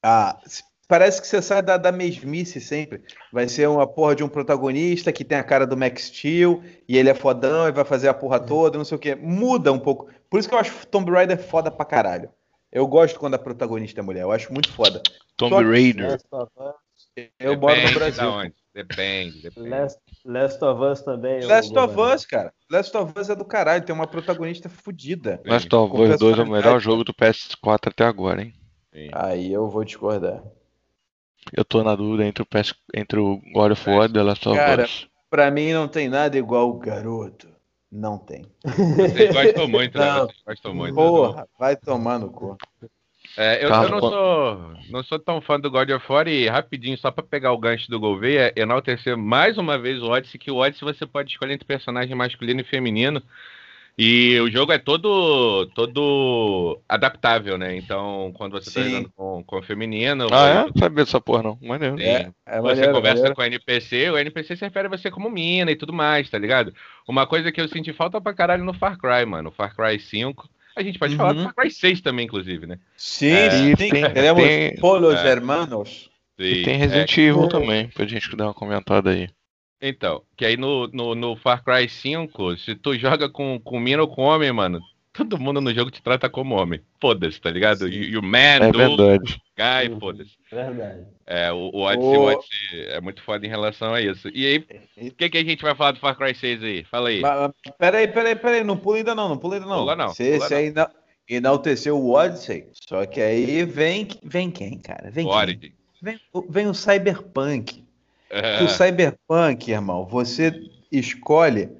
a. 0.02 0.38
Parece 0.86 1.20
que 1.20 1.26
você 1.26 1.40
sai 1.40 1.62
da, 1.62 1.76
da 1.76 1.90
mesmice 1.90 2.60
sempre. 2.60 3.02
Vai 3.32 3.48
ser 3.48 3.68
uma 3.68 3.86
porra 3.86 4.14
de 4.14 4.22
um 4.22 4.28
protagonista 4.28 5.12
que 5.12 5.24
tem 5.24 5.38
a 5.38 5.44
cara 5.44 5.66
do 5.66 5.76
Max 5.76 6.04
Steel 6.04 6.62
e 6.86 6.96
ele 6.98 7.08
é 7.08 7.14
fodão 7.14 7.68
e 7.68 7.72
vai 7.72 7.84
fazer 7.84 8.08
a 8.08 8.14
porra 8.14 8.38
toda, 8.38 8.76
não 8.76 8.84
sei 8.84 8.96
o 8.96 9.00
quê. 9.00 9.14
Muda 9.14 9.72
um 9.72 9.78
pouco. 9.78 10.10
Por 10.28 10.38
isso 10.38 10.48
que 10.48 10.54
eu 10.54 10.58
acho 10.58 10.86
Tomb 10.88 11.10
Raider 11.10 11.38
foda 11.38 11.70
pra 11.70 11.84
caralho. 11.84 12.28
Eu 12.70 12.86
gosto 12.86 13.18
quando 13.18 13.34
a 13.34 13.38
protagonista 13.38 14.00
é 14.00 14.02
mulher, 14.02 14.22
eu 14.22 14.32
acho 14.32 14.52
muito 14.52 14.70
foda. 14.72 15.02
Tomb 15.36 15.64
Raider. 15.64 16.18
Eu 17.38 17.58
moro 17.58 17.80
no 17.80 17.92
Brasil. 17.92 18.52
Depende, 18.74 19.40
depende. 19.40 19.68
Last, 19.68 20.00
Last 20.24 20.64
of 20.64 20.82
Us 20.82 21.02
também. 21.02 21.44
Last 21.44 21.78
of 21.78 22.00
Us, 22.00 22.26
cara. 22.26 22.52
Last 22.68 22.96
of 22.96 23.12
Us 23.16 23.30
é 23.30 23.36
do 23.36 23.44
caralho, 23.44 23.84
tem 23.84 23.94
uma 23.94 24.06
protagonista 24.06 24.68
fodida. 24.68 25.40
Last 25.46 25.72
of 25.72 25.96
Us 25.96 26.18
2 26.18 26.38
é 26.38 26.42
o 26.42 26.50
melhor 26.50 26.80
jogo 26.80 27.04
do 27.04 27.14
PS4 27.14 27.88
até 27.88 28.04
agora, 28.04 28.42
hein? 28.42 28.52
Sim. 28.92 29.10
Aí 29.12 29.52
eu 29.52 29.68
vou 29.68 29.84
discordar. 29.84 30.42
Eu 31.52 31.64
tô 31.64 31.82
na 31.82 31.94
dúvida 31.94 32.24
entre 32.24 32.42
o, 32.42 32.46
PS, 32.46 32.74
entre 32.94 33.18
o 33.18 33.40
God 33.52 33.72
of 33.72 33.90
War 33.90 34.08
e 34.08 34.12
The 34.12 34.22
Last 34.22 34.48
of 34.48 34.56
cara, 34.56 34.84
Us. 34.84 35.08
Pra 35.28 35.50
mim 35.50 35.72
não 35.72 35.88
tem 35.88 36.08
nada 36.08 36.38
igual 36.38 36.70
o 36.70 36.78
garoto. 36.78 37.48
Não 37.90 38.18
tem. 38.18 38.44
Vocês 38.64 39.32
gostam 39.32 39.68
muito, 39.68 39.98
né? 39.98 40.12
Vocês 40.26 40.42
gostam 40.44 40.74
muito. 40.74 40.94
Porra, 40.94 41.46
vai 41.58 41.76
tomar 41.76 42.18
no 42.18 42.30
cu. 42.30 42.56
É, 43.36 43.64
eu, 43.64 43.68
eu, 43.68 43.88
não, 43.88 44.00
sou, 44.00 44.74
não 44.90 45.02
sou 45.02 45.18
tão 45.18 45.40
fã 45.40 45.58
do 45.58 45.70
God 45.70 45.90
of 45.90 46.12
War 46.12 46.28
e 46.28 46.48
rapidinho, 46.48 46.96
só 46.98 47.10
para 47.10 47.24
pegar 47.24 47.52
o 47.52 47.58
gancho 47.58 47.90
do 47.90 47.98
Gouveia, 47.98 48.52
enaltecer 48.56 49.16
mais 49.16 49.58
uma 49.58 49.76
vez 49.78 50.00
o 50.02 50.10
Odyssey, 50.10 50.38
que 50.38 50.50
o 50.50 50.56
Odyssey 50.56 50.84
você 50.84 51.04
pode 51.06 51.32
escolher 51.32 51.54
entre 51.54 51.66
personagem 51.66 52.14
masculino 52.14 52.60
e 52.60 52.64
feminino. 52.64 53.22
E 53.96 54.40
o 54.40 54.50
jogo 54.50 54.72
é 54.72 54.78
todo 54.78 55.66
todo 55.74 56.80
adaptável, 56.88 57.56
né? 57.56 57.76
Então, 57.76 58.32
quando 58.36 58.52
você 58.52 58.64
tá 58.64 58.70
Sim. 58.70 58.80
tá 58.80 58.88
jogando 58.88 59.12
com, 59.14 59.44
com 59.44 59.58
o 59.58 59.62
feminino. 59.62 60.26
Ah, 60.32 60.66
é? 60.66 60.78
Sabia 60.78 61.04
dessa 61.04 61.20
porra, 61.20 61.44
não. 61.44 61.58
Maneiro. 61.62 62.00
É, 62.00 62.30
é 62.44 62.60
você 62.60 62.74
maneiro, 62.74 62.92
conversa 62.92 63.16
maneiro. 63.16 63.36
com 63.36 63.42
o 63.42 63.44
NPC, 63.44 64.10
o 64.10 64.18
NPC 64.18 64.56
se 64.56 64.64
refere 64.64 64.88
a 64.88 64.90
você 64.90 65.10
como 65.10 65.30
mina 65.30 65.70
e 65.70 65.76
tudo 65.76 65.92
mais, 65.92 66.28
tá 66.28 66.38
ligado? 66.38 66.74
Uma 67.06 67.24
coisa 67.24 67.52
que 67.52 67.60
eu 67.60 67.68
senti 67.68 67.92
falta 67.92 68.20
pra 68.20 68.34
caralho 68.34 68.64
no 68.64 68.74
Far 68.74 68.98
Cry, 68.98 69.24
mano. 69.24 69.52
Far 69.52 69.74
Cry 69.76 70.00
5 70.00 70.48
a 70.76 70.82
gente 70.82 70.98
pode 70.98 71.12
uhum. 71.12 71.18
falar 71.18 71.32
do 71.34 71.42
Far 71.44 71.54
Cry 71.54 71.70
6 71.70 72.00
também, 72.00 72.26
inclusive, 72.26 72.66
né? 72.66 72.78
Sim, 72.96 73.30
é, 73.30 73.50
sim. 73.50 73.76
Tem, 73.76 73.90
Queremos 73.90 74.42
tem, 74.42 74.76
Polos 74.76 75.14
é, 75.14 75.28
Hermanos. 75.28 76.10
E 76.36 76.64
tem 76.64 76.76
Resident 76.76 77.16
é, 77.16 77.20
Evil 77.20 77.48
também, 77.48 77.88
pra 77.88 78.04
gente 78.06 78.34
dar 78.34 78.46
uma 78.46 78.54
comentada 78.54 79.10
aí. 79.10 79.28
Então, 79.86 80.22
que 80.34 80.46
aí 80.46 80.56
no, 80.56 80.88
no, 80.88 81.14
no, 81.14 81.36
Far 81.36 81.62
Cry 81.62 81.86
5, 81.86 82.56
se 82.56 82.74
tu 82.74 82.96
joga 82.96 83.28
com, 83.28 83.60
com 83.60 83.78
mina 83.78 84.00
ou 84.00 84.08
com 84.08 84.22
homem, 84.22 84.50
mano, 84.50 84.80
todo 85.12 85.38
mundo 85.38 85.60
no 85.60 85.74
jogo 85.74 85.90
te 85.90 86.02
trata 86.02 86.30
como 86.30 86.54
homem. 86.54 86.80
Foda-se, 86.98 87.38
tá 87.38 87.50
ligado? 87.50 87.86
E 87.86 88.16
o 88.16 88.22
man, 88.22 88.38
é 88.38 88.72
do, 88.72 88.78
verdade. 88.78 89.38
guy, 89.54 90.00
foda-se. 90.00 90.32
Verdade. 90.50 91.04
É, 91.26 91.52
o, 91.52 91.70
o 91.70 91.82
Odyssey, 91.82 92.16
o... 92.16 92.22
Odyssey 92.22 92.86
é 92.86 93.00
muito 93.02 93.22
foda 93.22 93.44
em 93.44 93.48
relação 93.50 93.92
a 93.92 94.00
isso. 94.00 94.30
E 94.32 94.46
aí, 94.46 94.66
o 95.06 95.14
que, 95.14 95.28
que 95.28 95.36
a 95.36 95.44
gente 95.44 95.62
vai 95.62 95.74
falar 95.74 95.92
do 95.92 96.00
Far 96.00 96.16
Cry 96.16 96.34
6 96.34 96.62
aí? 96.62 96.84
Fala 96.84 97.10
aí. 97.10 97.20
Peraí, 97.78 98.08
peraí, 98.08 98.36
peraí, 98.36 98.64
não 98.64 98.78
pula 98.78 98.96
ainda 98.96 99.14
não, 99.14 99.28
não 99.28 99.36
pula 99.36 99.56
ainda 99.56 99.66
não. 99.66 99.80
Pula 99.80 99.96
não. 99.96 100.14
Se 100.14 100.24
esse 100.24 100.54
aí 100.54 100.72
não. 100.72 100.88
enalteceu 101.28 101.98
o 101.98 102.10
Odyssey, 102.10 102.66
só 102.72 103.04
que 103.04 103.20
aí 103.20 103.66
vem, 103.66 104.08
vem 104.22 104.50
quem, 104.50 104.78
cara? 104.78 105.10
Vem 105.10 105.26
o 105.26 105.46
quem? 105.46 105.74
Vem, 106.00 106.18
vem 106.48 106.66
o 106.68 106.74
Cyberpunk. 106.74 107.83
É. 108.34 108.62
O 108.62 108.68
Cyberpunk, 108.68 109.70
irmão, 109.70 110.04
você 110.06 110.52
escolhe 110.90 111.70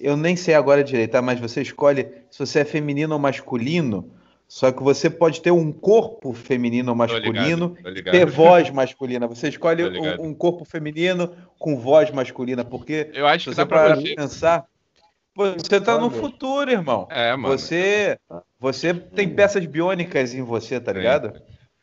eu 0.00 0.16
nem 0.16 0.36
sei 0.36 0.54
agora 0.54 0.82
direito, 0.82 1.12
tá? 1.12 1.22
mas 1.22 1.38
você 1.38 1.60
escolhe 1.60 2.08
se 2.30 2.38
você 2.38 2.60
é 2.60 2.64
feminino 2.64 3.12
ou 3.12 3.20
masculino. 3.20 4.10
Só 4.48 4.70
que 4.70 4.80
você 4.82 5.10
pode 5.10 5.42
ter 5.42 5.50
um 5.50 5.72
corpo 5.72 6.32
feminino 6.32 6.90
ou 6.90 6.96
masculino, 6.96 7.70
tô 7.70 7.74
ligado, 7.76 7.82
tô 7.82 7.90
ligado. 7.90 8.12
ter 8.12 8.26
voz 8.26 8.70
masculina. 8.70 9.26
Você 9.26 9.48
escolhe 9.48 9.84
um, 9.84 10.28
um, 10.28 10.34
corpo 10.34 10.64
feminino 10.64 11.34
com 11.58 11.76
voz 11.76 12.12
masculina, 12.12 12.64
porque 12.64 13.10
eu 13.12 13.26
acho 13.26 13.50
que 13.50 13.56
você 13.56 13.66
para 13.66 13.96
pensar, 13.96 14.64
você 15.34 15.80
tá 15.80 15.98
no 15.98 16.10
futuro, 16.10 16.70
irmão. 16.70 17.08
É, 17.10 17.34
mano. 17.34 17.58
Você, 17.58 18.16
você 18.58 18.94
tem 18.94 19.28
peças 19.28 19.66
biônicas 19.66 20.32
em 20.32 20.42
você, 20.42 20.78
tá 20.78 20.92
ligado? 20.92 21.32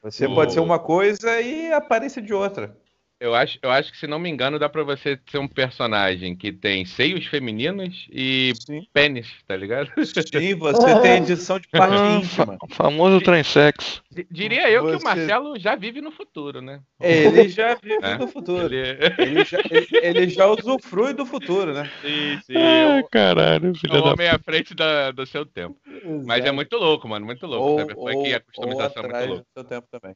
Você 0.02 0.26
o... 0.26 0.34
pode 0.34 0.54
ser 0.54 0.62
uma 0.62 0.80
coisa 0.80 1.41
e 1.41 1.71
aparência 1.73 2.21
de 2.21 2.34
outra. 2.34 2.78
Eu 3.23 3.33
acho, 3.33 3.57
eu 3.62 3.71
acho 3.71 3.89
que, 3.89 3.97
se 3.97 4.05
não 4.05 4.19
me 4.19 4.29
engano, 4.29 4.59
dá 4.59 4.67
pra 4.67 4.83
você 4.83 5.17
ser 5.31 5.38
um 5.38 5.47
personagem 5.47 6.36
que 6.36 6.51
tem 6.51 6.83
seios 6.83 7.25
femininos 7.25 8.05
e 8.12 8.51
Sim. 8.67 8.86
pênis, 8.91 9.29
tá 9.47 9.55
ligado? 9.55 9.89
Sim, 10.03 10.55
você 10.59 11.01
tem 11.01 11.23
edição 11.23 11.57
de 11.57 11.69
parte 11.69 11.95
ah, 11.95 12.19
íntima. 12.21 12.57
O 12.62 12.67
famoso 12.67 13.21
transexo. 13.21 14.03
Diria 14.29 14.69
eu 14.69 14.83
você... 14.83 14.97
que 14.97 15.01
o 15.01 15.05
Marcelo 15.05 15.57
já 15.57 15.73
vive 15.73 16.01
no 16.01 16.12
futuro, 16.12 16.62
né? 16.62 16.81
Ele 16.99 17.47
já 17.47 17.75
vive 17.75 18.03
é? 18.03 18.17
no 18.17 18.27
futuro. 18.27 18.65
Ele... 18.65 18.99
ele... 19.17 19.45
já, 19.45 19.59
ele, 19.71 19.88
ele, 19.93 20.29
já 20.29 20.45
usufrui 20.47 21.13
do 21.13 21.25
futuro, 21.25 21.73
né? 21.73 21.89
Sim, 22.01 22.39
sim. 22.45 22.53
Ah, 22.59 22.97
eu... 22.97 23.07
caralho, 23.07 23.73
filho 23.73 23.95
é 23.95 24.01
um 24.01 24.07
homem 24.07 24.27
à 24.27 24.38
frente 24.38 24.75
da, 24.75 25.12
do 25.12 25.25
seu 25.25 25.45
tempo. 25.45 25.79
Exato. 25.88 26.23
Mas 26.25 26.43
é 26.43 26.51
muito 26.51 26.75
louco, 26.75 27.07
mano, 27.07 27.25
muito 27.25 27.47
louco. 27.47 27.69
Ou, 27.69 27.79
sabe? 27.79 27.93
Foi 27.93 28.15
ou, 28.15 28.23
que 28.23 28.33
a 28.33 28.41
customização 28.41 29.03
é 29.03 29.07
muito 29.07 29.27
louca. 29.29 29.43
do 29.43 29.53
seu 29.53 29.63
tempo 29.63 29.88
também. 29.89 30.13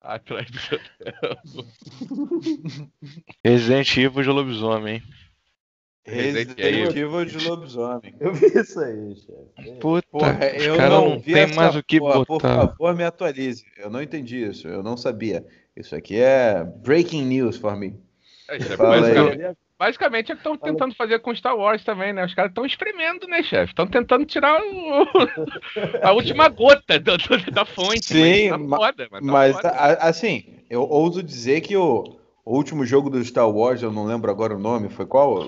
Atrás 0.00 0.50
do 0.50 0.58
seu 0.58 0.78
Resident 3.44 3.96
Evil 3.96 4.22
de 4.22 4.28
lobisomem, 4.28 5.02
Resident 6.08 6.58
Evil 6.58 7.24
de 7.24 7.38
lobisomem. 7.46 8.14
Eu 8.18 8.32
vi 8.32 8.46
isso 8.46 8.80
aí, 8.80 9.14
chefe. 9.16 9.78
Puta, 9.78 10.08
porra, 10.10 10.46
eu 10.46 10.76
não, 10.76 11.10
não 11.10 11.20
tem 11.20 11.54
mais 11.54 11.76
o 11.76 11.82
que 11.82 11.98
porra, 11.98 12.24
botar. 12.24 12.68
Por 12.68 12.76
favor, 12.76 12.96
me 12.96 13.04
atualize. 13.04 13.64
Eu 13.76 13.90
não 13.90 14.02
entendi 14.02 14.42
isso. 14.42 14.66
Eu 14.66 14.82
não 14.82 14.96
sabia. 14.96 15.44
Isso 15.76 15.94
aqui 15.94 16.18
é 16.18 16.64
breaking 16.64 17.24
news 17.24 17.56
for 17.56 17.76
me. 17.76 17.94
É, 18.48 18.58
Fala 18.60 19.06
aí. 19.06 19.54
Basicamente 19.78 20.32
é 20.32 20.34
que 20.34 20.40
estão 20.40 20.56
tentando 20.56 20.94
fazer 20.96 21.20
com 21.20 21.34
Star 21.34 21.56
Wars 21.56 21.84
também, 21.84 22.12
né? 22.12 22.24
Os 22.24 22.34
caras 22.34 22.50
estão 22.50 22.66
espremendo, 22.66 23.28
né, 23.28 23.42
chefe? 23.44 23.72
Estão 23.72 23.86
tentando 23.86 24.26
tirar 24.26 24.60
o... 24.60 25.06
a 26.02 26.12
última 26.12 26.48
gota 26.48 26.98
do, 26.98 27.16
do, 27.16 27.50
da 27.52 27.64
fonte. 27.64 28.06
Sim, 28.06 28.50
mas, 28.50 28.70
tá 28.70 28.76
foda, 28.76 29.08
mas, 29.10 29.20
tá 29.20 29.32
mas 29.32 29.56
foda. 29.56 29.68
assim, 30.00 30.64
eu 30.68 30.82
ouso 30.82 31.22
dizer 31.22 31.60
que 31.60 31.76
o, 31.76 32.18
o 32.44 32.56
último 32.56 32.84
jogo 32.84 33.08
do 33.08 33.24
Star 33.24 33.48
Wars, 33.48 33.80
eu 33.80 33.92
não 33.92 34.04
lembro 34.04 34.30
agora 34.30 34.56
o 34.56 34.58
nome, 34.58 34.88
foi 34.88 35.06
qual? 35.06 35.46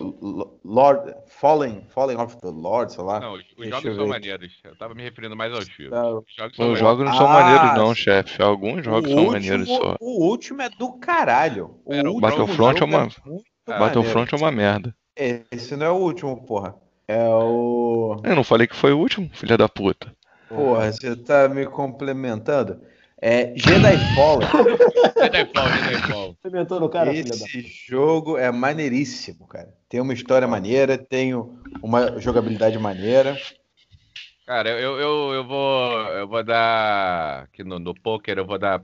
Lord 0.64 1.12
Fallen, 1.26 1.84
Fallen 1.88 2.16
of 2.18 2.36
the 2.40 2.50
Lord, 2.50 2.92
sei 2.92 3.02
lá. 3.02 3.18
Não, 3.18 3.32
os, 3.32 3.44
os 3.56 3.68
jogos 3.68 3.96
são 3.96 4.06
maneiros. 4.06 4.52
Eu 4.62 4.76
tava 4.76 4.94
me 4.94 5.02
referindo 5.02 5.34
mais 5.34 5.52
aos 5.52 5.68
filmes. 5.68 5.90
Não, 5.90 6.18
os 6.18 6.34
jogos, 6.36 6.58
os 6.58 6.78
jogos 6.78 7.04
não 7.04 7.14
são 7.14 7.26
ah, 7.26 7.32
maneiros, 7.32 7.76
não, 7.76 7.94
chefe. 7.96 8.40
Alguns 8.40 8.84
jogos 8.84 9.10
são 9.10 9.26
maneiros 9.26 9.66
só. 9.66 9.96
O 10.00 10.24
último 10.24 10.62
é 10.62 10.68
do 10.68 10.92
caralho. 10.98 11.80
O 11.84 12.20
Battlefront 12.20 12.80
é 12.80 12.84
uma. 12.84 13.08
É 13.08 13.49
Battlefront 13.78 14.34
é 14.34 14.36
uma 14.36 14.50
merda. 14.50 14.94
Esse 15.16 15.76
não 15.76 15.86
é 15.86 15.90
o 15.90 15.96
último, 15.96 16.44
porra. 16.44 16.74
É 17.06 17.28
o. 17.28 18.20
Eu 18.22 18.36
não 18.36 18.44
falei 18.44 18.66
que 18.66 18.76
foi 18.76 18.92
o 18.92 18.98
último, 18.98 19.28
filha 19.32 19.58
da 19.58 19.68
puta. 19.68 20.14
Porra, 20.48 20.92
você 20.92 21.14
tá 21.16 21.48
me 21.48 21.66
complementando? 21.66 22.80
É 23.22 23.52
Jedi 23.54 23.98
Fallen. 24.14 24.48
Jedi 25.20 25.52
Fallen, 25.52 25.84
Jedi 25.84 26.08
Fallen. 26.08 26.36
Você 26.42 26.80
no 26.80 26.88
cara, 26.88 27.12
Esse 27.12 27.62
jogo 27.86 28.38
é 28.38 28.50
maneiríssimo, 28.50 29.46
cara. 29.46 29.68
Tem 29.88 30.00
uma 30.00 30.14
história 30.14 30.48
maneira, 30.48 30.96
tem 30.96 31.34
uma 31.82 32.18
jogabilidade 32.18 32.78
maneira. 32.78 33.36
Cara, 34.46 34.70
eu, 34.70 34.98
eu, 34.98 35.32
eu 35.34 35.46
vou 35.46 35.92
eu 36.12 36.26
vou 36.26 36.42
dar 36.42 37.44
aqui 37.44 37.62
no, 37.62 37.78
no 37.78 37.94
poker 37.94 38.38
eu 38.38 38.46
vou 38.46 38.58
dar 38.58 38.82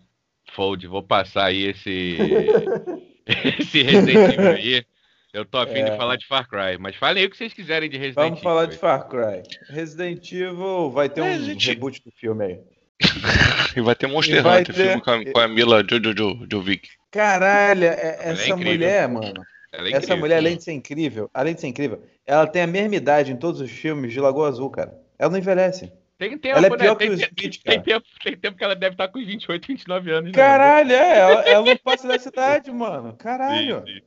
fold, 0.54 0.86
vou 0.86 1.02
passar 1.02 1.46
aí 1.46 1.64
esse 1.64 2.16
esse 3.58 3.82
Resident 3.82 4.34
Evil 4.34 4.50
aí. 4.50 4.84
Eu 5.32 5.44
tô 5.44 5.58
afim 5.58 5.80
é... 5.80 5.90
de 5.90 5.96
falar 5.96 6.16
de 6.16 6.26
Far 6.26 6.48
Cry, 6.48 6.78
mas 6.78 6.96
falem 6.96 7.22
aí 7.22 7.26
o 7.26 7.30
que 7.30 7.36
vocês 7.36 7.52
quiserem 7.52 7.90
de 7.90 7.98
Resident 7.98 8.18
Evil. 8.18 8.30
Vamos 8.30 8.42
falar 8.42 8.66
de 8.66 8.76
Far 8.76 9.08
Cry. 9.08 9.42
Resident 9.68 10.32
Evil 10.32 10.90
vai 10.90 11.08
ter 11.08 11.20
um 11.20 11.56
reboot 11.56 12.02
do 12.02 12.10
filme 12.12 12.44
aí. 12.44 12.60
e 13.76 13.80
vai 13.82 13.94
ter 13.94 14.06
Monster 14.06 14.42
vai 14.42 14.62
Hunter, 14.62 14.74
ter... 14.74 14.82
filme 14.86 15.02
com 15.02 15.10
a, 15.10 15.32
com 15.32 15.40
a 15.40 15.48
Mila 15.48 15.84
Jojovic. 15.86 16.88
Caralho, 17.10 17.84
é, 17.84 18.18
essa 18.20 18.52
é 18.52 18.54
mulher, 18.54 19.08
mano. 19.08 19.44
É 19.72 19.92
essa 19.92 20.16
mulher, 20.16 20.38
além 20.38 20.56
de 20.56 20.64
ser 20.64 20.72
incrível, 20.72 21.30
além 21.34 21.54
de 21.54 21.60
ser 21.60 21.66
incrível, 21.66 22.02
ela 22.24 22.46
tem 22.46 22.62
a 22.62 22.66
mesma 22.66 22.94
idade 22.94 23.32
em 23.32 23.36
todos 23.36 23.60
os 23.60 23.70
filmes 23.70 24.12
de 24.12 24.20
Lagoa 24.20 24.48
Azul, 24.48 24.70
cara. 24.70 24.98
Ela 25.18 25.30
não 25.30 25.38
envelhece. 25.38 25.92
Tem 26.18 26.38
tempo, 26.38 26.56
ela 26.56 26.66
é 26.66 26.70
né? 26.70 26.76
pior 26.76 26.92
né? 26.92 26.96
que 26.96 26.98
tem, 26.98 27.10
o 27.10 27.14
Smith, 27.14 27.62
tem, 27.62 27.82
tempo, 27.82 28.06
tem 28.24 28.36
tempo 28.36 28.56
que 28.56 28.64
ela 28.64 28.74
deve 28.74 28.94
estar 28.94 29.08
com 29.08 29.18
28, 29.18 29.66
29 29.66 30.10
anos. 30.10 30.32
Né? 30.32 30.32
Caralho, 30.32 30.92
é, 30.92 31.18
ela, 31.18 31.40
ela, 31.42 31.66
não 31.66 31.76
passa 31.76 32.08
dessa 32.08 32.30
idade, 32.30 32.70
mano. 32.70 33.14
Caralho. 33.16 33.84
Sim, 33.86 33.94
sim. 33.94 34.00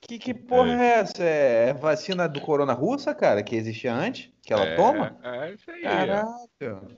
Que, 0.00 0.18
que 0.18 0.34
porra 0.34 0.72
é. 0.72 0.86
é. 0.86 0.98
essa? 0.98 1.22
É 1.22 1.72
vacina 1.72 2.28
do 2.28 2.40
corona 2.40 2.72
russa, 2.72 3.14
cara, 3.14 3.42
que 3.42 3.54
existia 3.54 3.94
antes? 3.94 4.28
Que 4.42 4.52
ela 4.52 4.64
é, 4.64 4.74
toma? 4.74 5.16
É 5.22 5.52
isso 5.52 5.70
aí. 5.70 5.82
Caralho. 5.82 6.88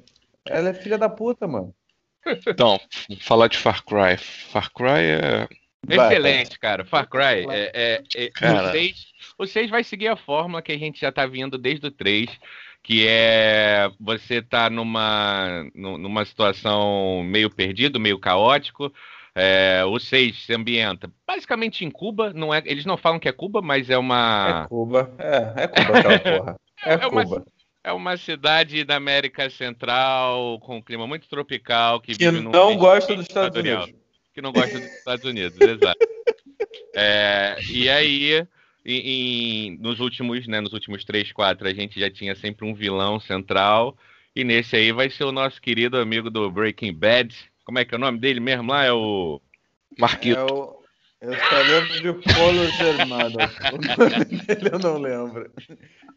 Ela 0.46 0.70
é 0.70 0.74
filha 0.74 0.96
da 0.96 1.10
puta, 1.10 1.46
mano. 1.46 1.74
Então, 2.46 2.80
falar 3.20 3.48
de 3.48 3.58
Far 3.58 3.84
Cry. 3.84 4.16
Far 4.16 4.72
Cry 4.72 4.88
é. 4.88 5.48
Excelente, 5.86 6.58
cara. 6.58 6.86
Far 6.86 7.06
Cry. 7.06 7.46
É, 7.50 7.70
é, 7.74 8.02
é 8.16 8.30
cara. 8.30 8.68
O, 8.68 8.72
6, 8.72 9.06
o 9.38 9.46
6 9.46 9.70
vai 9.70 9.84
seguir 9.84 10.08
a 10.08 10.16
fórmula 10.16 10.62
que 10.62 10.72
a 10.72 10.78
gente 10.78 10.98
já 10.98 11.12
tá 11.12 11.26
vindo 11.26 11.58
desde 11.58 11.86
o 11.86 11.90
3 11.90 12.30
que 12.84 13.06
é 13.08 13.90
você 13.98 14.42
tá 14.42 14.68
numa, 14.68 15.66
numa 15.74 16.22
situação 16.26 17.24
meio 17.24 17.48
perdido, 17.48 17.98
meio 17.98 18.18
caótico. 18.18 18.92
É, 19.34 19.82
o 19.84 19.98
6 19.98 20.44
se 20.44 20.54
ambienta 20.54 21.10
basicamente 21.26 21.84
em 21.84 21.90
Cuba, 21.90 22.32
não 22.32 22.54
é, 22.54 22.62
eles 22.66 22.84
não 22.84 22.96
falam 22.96 23.18
que 23.18 23.28
é 23.28 23.32
Cuba, 23.32 23.60
mas 23.60 23.90
é 23.90 23.98
uma. 23.98 24.64
É 24.64 24.68
Cuba, 24.68 25.12
é, 25.18 25.64
é 25.64 25.66
Cuba 25.66 25.98
aquela 25.98 26.18
porra. 26.38 26.56
É, 26.84 26.92
é 26.92 26.98
Cuba. 26.98 27.22
Uma, 27.24 27.44
é 27.82 27.92
uma 27.92 28.16
cidade 28.18 28.84
da 28.84 28.96
América 28.96 29.48
Central 29.48 30.60
com 30.60 30.76
um 30.76 30.82
clima 30.82 31.06
muito 31.06 31.26
tropical 31.26 32.00
que, 32.00 32.14
que 32.14 32.30
não 32.30 32.76
gosta 32.76 33.16
dos 33.16 33.26
Estados 33.26 33.58
Unidos. 33.58 33.92
Que 34.34 34.42
não 34.42 34.52
gosta 34.52 34.78
dos 34.78 34.88
Estados 34.88 35.24
Unidos, 35.24 35.58
exato. 35.58 35.98
É, 36.96 37.56
e 37.72 37.90
aí 37.90 38.46
e, 38.84 39.70
e, 39.72 39.78
nos 39.78 39.98
últimos, 39.98 40.46
né, 40.46 40.60
nos 40.60 40.72
últimos 40.72 41.04
três, 41.04 41.32
quatro, 41.32 41.66
a 41.66 41.72
gente 41.72 41.98
já 41.98 42.10
tinha 42.10 42.34
sempre 42.34 42.66
um 42.66 42.74
vilão 42.74 43.18
central. 43.18 43.96
E 44.36 44.44
nesse 44.44 44.76
aí 44.76 44.92
vai 44.92 45.08
ser 45.08 45.24
o 45.24 45.32
nosso 45.32 45.60
querido 45.60 45.96
amigo 45.96 46.28
do 46.28 46.50
Breaking 46.50 46.92
Bad. 46.92 47.34
Como 47.64 47.78
é 47.78 47.84
que 47.84 47.94
é 47.94 47.98
o 47.98 48.00
nome 48.00 48.18
dele 48.18 48.40
mesmo 48.40 48.70
lá? 48.70 48.84
É 48.84 48.92
o. 48.92 49.40
Marquito. 49.98 50.38
É 50.38 50.44
o... 50.44 50.84
Eu 51.20 51.34
só 51.34 51.56
lembro 51.62 52.02
de 52.02 52.34
Polo 52.34 52.66
Germano. 52.72 53.36
O 53.72 54.08
nome 54.10 54.24
dele 54.42 54.68
eu 54.70 54.78
não 54.78 54.98
lembro. 54.98 55.50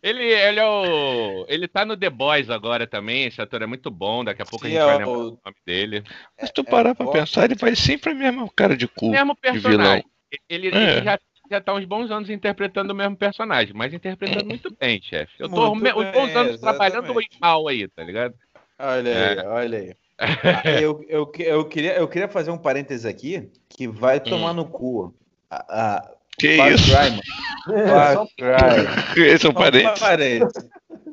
Ele, 0.03 0.23
ele 0.23 0.59
é 0.59 0.65
o. 0.65 1.45
Ele 1.47 1.67
tá 1.67 1.85
no 1.85 1.95
The 1.95 2.09
Boys 2.09 2.49
agora 2.49 2.85
também. 2.85 3.25
Esse 3.25 3.41
ator 3.41 3.61
é 3.61 3.65
muito 3.65 3.89
bom. 3.89 4.25
Daqui 4.25 4.41
a 4.41 4.45
pouco 4.45 4.65
Sim, 4.65 4.75
a 4.75 4.79
gente 4.79 4.85
vai 4.85 4.95
é 4.95 4.97
lembrar 4.97 5.11
o... 5.11 5.21
o 5.21 5.39
nome 5.45 5.57
dele. 5.65 6.03
Mas 6.41 6.51
tu 6.51 6.63
parar 6.65 6.89
é, 6.89 6.93
pra 6.93 7.07
pensar, 7.07 7.45
ele 7.45 7.55
vai 7.55 7.75
sempre 7.75 8.11
a 8.11 8.15
mesma 8.15 8.49
cara 8.53 8.75
de 8.75 8.87
cu. 8.87 9.11
Mesmo 9.11 9.35
personagem. 9.35 10.05
Ele, 10.49 10.67
é. 10.67 10.97
ele 10.97 11.03
já 11.03 11.17
já 11.49 11.61
tá 11.61 11.73
uns 11.73 11.85
bons 11.85 12.11
anos 12.11 12.29
interpretando 12.29 12.91
o 12.91 12.95
mesmo 12.95 13.15
personagem, 13.15 13.73
mas 13.73 13.93
interpretando 13.93 14.45
muito 14.45 14.75
bem, 14.79 15.01
chefe. 15.01 15.33
Eu 15.39 15.49
tô 15.49 15.71
uns 15.71 15.81
bons 15.81 16.35
anos 16.35 16.55
exatamente. 16.55 16.59
trabalhando 16.59 17.13
mal 17.39 17.67
aí, 17.67 17.87
tá 17.87 18.03
ligado? 18.03 18.33
Olha 18.79 19.11
aí, 19.11 19.37
é. 19.37 19.47
olha 19.47 19.77
aí. 19.79 19.95
eu, 20.81 21.05
eu, 21.07 21.31
eu, 21.39 21.65
queria, 21.65 21.93
eu 21.95 22.07
queria 22.07 22.27
fazer 22.27 22.51
um 22.51 22.57
parênteses 22.57 23.05
aqui 23.05 23.49
que 23.69 23.87
vai 23.87 24.19
tomar 24.19 24.51
hum. 24.51 24.55
no 24.55 24.65
cu. 24.65 25.13
A, 25.49 25.57
a, 25.95 26.11
que 26.37 26.57
Far 26.57 26.71
isso? 26.71 26.85
Cry. 26.85 27.87
Far 27.87 28.27
Cry. 28.37 29.21
Esse 29.27 29.45
é 29.45 29.49
um 29.49 29.53
parênteses. 29.53 29.99
Parênteses. 29.99 30.69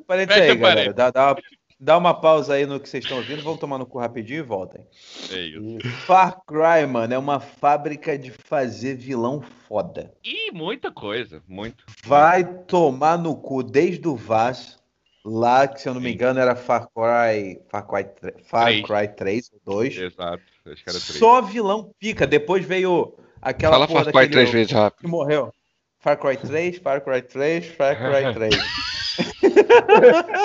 Parênteses 0.07 0.43
aí, 0.43 0.57
galera. 0.57 0.93
Dá, 0.93 1.11
dá, 1.11 1.33
uma, 1.33 1.37
dá 1.85 1.99
uma 1.99 2.15
pausa 2.15 2.55
aí 2.55 2.65
no 2.65 2.81
que 2.81 2.89
vocês 2.89 3.05
estão 3.05 3.19
ouvindo. 3.19 3.43
Vamos 3.43 3.61
tomar 3.61 3.77
no 3.77 3.85
cu 3.85 3.99
rapidinho 3.99 4.39
e 4.39 4.43
voltem. 4.43 4.87
É 5.31 5.39
isso. 5.39 5.89
Far 6.07 6.41
Cry, 6.47 6.87
mano, 6.89 7.13
é 7.13 7.19
uma 7.19 7.39
fábrica 7.39 8.19
de 8.19 8.31
fazer 8.31 8.97
vilão 8.97 9.43
foda. 9.69 10.13
E 10.25 10.51
muita 10.51 10.91
coisa, 10.91 11.43
muito. 11.47 11.85
Vai 12.05 12.45
tomar 12.45 13.19
no 13.19 13.37
cu 13.37 13.63
desde 13.63 14.09
o 14.09 14.17
Vaz 14.17 14.83
Lá, 15.27 15.67
que 15.67 15.81
se 15.81 15.89
eu 15.89 15.95
não 15.95 16.03
me 16.03 16.13
engano, 16.13 16.39
era 16.39 16.55
Far 16.55 16.87
Cry, 16.89 17.59
Far 17.71 17.87
Cry, 17.87 18.05
Far 18.45 18.67
3. 18.67 18.87
Cry 18.87 19.09
3 19.09 19.51
ou 19.55 19.75
2. 19.77 19.97
Exato, 19.97 20.43
acho 20.67 20.85
que 20.85 20.91
era 20.91 21.01
3. 21.01 21.03
Só 21.19 21.41
vilão 21.41 21.95
pica. 21.99 22.27
Depois 22.27 22.63
veio 22.63 23.17
aquela 23.41 23.89
Fala 23.89 24.05
Far 24.05 24.13
Cry 24.13 24.31
3 24.31 24.51
vezes 24.51 24.73
rápido. 24.73 25.01
Que 25.01 25.07
morreu. 25.07 25.51
Far 25.99 26.19
Cry 26.19 26.37
3, 26.37 26.77
Far 26.77 27.01
Cry 27.03 27.23
3, 27.23 27.67
Far 27.69 27.97
Cry 27.97 28.35
3. 28.35 28.55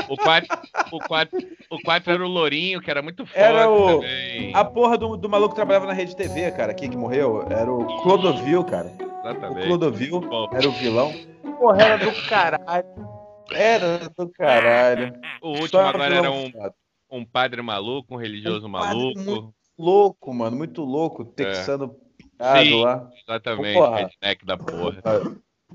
o 0.09 0.17
4, 0.17 0.59
o, 0.91 0.99
4, 0.99 1.39
o 1.70 1.82
4 1.82 2.13
era 2.13 2.26
o 2.26 2.28
Lourinho, 2.28 2.82
que 2.82 2.89
era 2.89 3.01
muito 3.01 3.26
foda 3.26 3.39
era 3.39 3.70
o, 3.70 3.95
também. 3.95 4.55
A 4.55 4.65
porra 4.65 4.97
do, 4.97 5.17
do 5.17 5.30
maluco 5.30 5.49
que 5.49 5.55
trabalhava 5.55 5.88
na 5.88 5.93
Rede 5.93 6.15
TV, 6.15 6.51
cara, 6.51 6.72
aqui 6.72 6.88
que 6.89 6.97
morreu. 6.97 7.45
Era 7.49 7.72
o 7.72 7.86
Clodovil, 8.03 8.63
cara. 8.63 8.91
Exatamente. 9.20 9.65
O 9.65 9.67
Clodovil 9.67 10.22
era 10.53 10.70
o 10.70 10.72
vilão. 10.72 11.13
Porra, 11.57 11.82
era 11.82 11.97
do 11.97 12.28
caralho. 12.28 12.86
Era 13.51 13.99
do 14.17 14.30
caralho. 14.30 15.13
O 15.41 15.49
último 15.59 15.80
agora 15.80 16.15
era 16.15 16.32
um, 16.32 16.51
um 17.11 17.26
padre 17.26 17.61
maluco, 17.61 18.13
um 18.13 18.17
religioso 18.17 18.67
um 18.67 18.70
maluco. 18.70 19.20
Muito 19.20 19.53
louco, 19.78 20.34
mano, 20.34 20.57
muito 20.57 20.84
louco, 20.84 21.26
texano 21.26 21.95
é. 22.39 22.63
Sim, 22.63 22.82
lá. 22.82 23.09
Exatamente, 23.28 23.74
porra. 23.74 23.97
redneck 23.97 24.45
da 24.45 24.57
porra. 24.57 25.01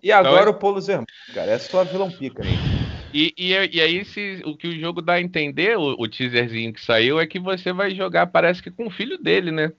E 0.02 0.10
agora 0.10 0.42
então, 0.42 0.52
o 0.52 0.58
Polo 0.58 0.80
Zermano, 0.80 1.06
cara, 1.32 1.52
é 1.52 1.58
só 1.58 1.84
vilão 1.84 2.10
pica. 2.10 2.42
E, 3.14 3.32
e, 3.38 3.52
e 3.52 3.80
aí, 3.80 4.04
se, 4.04 4.42
o 4.44 4.56
que 4.56 4.66
o 4.66 4.78
jogo 4.78 5.00
dá 5.00 5.14
a 5.14 5.20
entender, 5.20 5.78
o, 5.78 5.94
o, 5.98 6.08
teaserzinho 6.08 6.72
que 6.72 6.84
saiu, 6.84 7.20
é 7.20 7.26
que 7.26 7.38
você 7.38 7.72
vai 7.72 7.94
jogar, 7.94 8.26
parece 8.26 8.62
que 8.62 8.70
com 8.70 8.88
o 8.88 8.90
filho 8.90 9.16
dele, 9.16 9.52
né? 9.52 9.72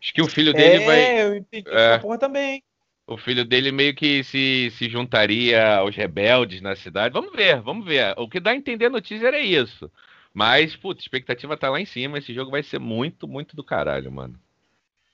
Acho 0.00 0.14
que 0.14 0.22
o 0.22 0.28
filho 0.28 0.52
dele 0.54 0.82
é, 0.82 0.86
vai. 0.86 0.98
É, 0.98 1.24
eu 1.24 1.36
entendi 1.36 1.68
é. 1.68 1.94
essa 1.94 1.98
porra 2.00 2.18
também 2.18 2.62
o 3.08 3.16
filho 3.16 3.44
dele 3.44 3.72
meio 3.72 3.94
que 3.94 4.22
se, 4.22 4.70
se 4.72 4.88
juntaria 4.88 5.76
aos 5.76 5.96
rebeldes 5.96 6.60
na 6.60 6.76
cidade. 6.76 7.14
Vamos 7.14 7.32
ver, 7.34 7.60
vamos 7.62 7.86
ver. 7.86 8.14
O 8.18 8.28
que 8.28 8.38
dá 8.38 8.50
a 8.50 8.54
entender 8.56 8.90
no 8.90 9.00
teaser 9.00 9.32
é 9.32 9.40
isso. 9.40 9.90
Mas, 10.32 10.76
putz, 10.76 11.00
a 11.00 11.04
expectativa 11.04 11.56
tá 11.56 11.70
lá 11.70 11.80
em 11.80 11.86
cima. 11.86 12.18
Esse 12.18 12.34
jogo 12.34 12.50
vai 12.50 12.62
ser 12.62 12.78
muito, 12.78 13.26
muito 13.26 13.56
do 13.56 13.64
caralho, 13.64 14.12
mano. 14.12 14.38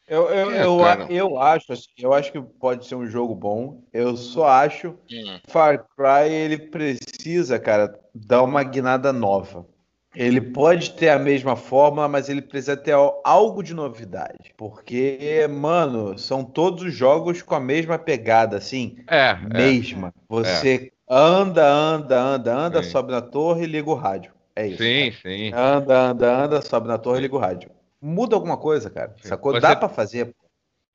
Eu, 0.07 0.29
eu, 0.29 0.51
é, 0.51 0.65
eu, 0.65 1.09
eu, 1.09 1.39
acho, 1.39 1.73
assim, 1.73 1.89
eu 1.99 2.13
acho 2.13 2.31
que 2.31 2.41
pode 2.41 2.87
ser 2.87 2.95
um 2.95 3.07
jogo 3.07 3.35
bom. 3.35 3.83
Eu 3.93 4.17
só 4.17 4.47
acho 4.47 4.97
hum. 5.11 5.41
Far 5.47 5.87
Cry 5.97 6.31
ele 6.31 6.59
precisa, 6.59 7.59
cara, 7.59 7.99
dar 8.15 8.43
uma 8.43 8.63
guinada 8.63 9.13
nova. 9.13 9.67
Ele 10.15 10.41
pode 10.41 10.93
ter 10.93 11.09
a 11.09 11.19
mesma 11.19 11.57
fórmula, 11.57 12.07
mas 12.07 12.29
ele 12.29 12.41
precisa 12.41 12.77
ter 12.77 12.95
algo 13.25 13.63
de 13.63 13.75
novidade. 13.75 14.55
Porque, 14.57 15.45
mano, 15.51 16.17
são 16.17 16.45
todos 16.45 16.85
os 16.85 16.95
jogos 16.95 17.43
com 17.43 17.55
a 17.55 17.61
mesma 17.61 17.99
pegada, 17.99 18.57
assim. 18.57 18.97
É. 19.09 19.31
é. 19.31 19.37
Mesma. 19.53 20.09
É. 20.09 20.21
Você 20.29 20.75
é. 20.75 20.91
anda, 21.09 21.67
anda, 21.69 22.21
anda, 22.21 22.57
anda, 22.57 22.83
sim. 22.83 22.91
sobe 22.91 23.11
na 23.11 23.21
torre 23.21 23.65
e 23.65 23.67
liga 23.67 23.91
o 23.91 23.95
rádio. 23.95 24.33
É 24.55 24.69
isso. 24.69 24.79
Sim, 24.83 25.11
cara. 25.11 25.35
sim. 25.35 25.53
Anda, 25.53 25.99
anda, 25.99 26.45
anda, 26.45 26.63
sobe 26.63 26.87
na 26.87 26.97
torre 26.97 27.19
e 27.19 27.23
liga 27.23 27.35
o 27.35 27.41
rádio. 27.41 27.71
Muda 28.05 28.37
alguma 28.37 28.59
coisa, 28.59 28.91
cara. 28.91 29.17
Sacou? 29.23 29.53
Você... 29.53 29.61
Dá 29.61 29.75
pra 29.75 29.89
fazer. 29.89 30.37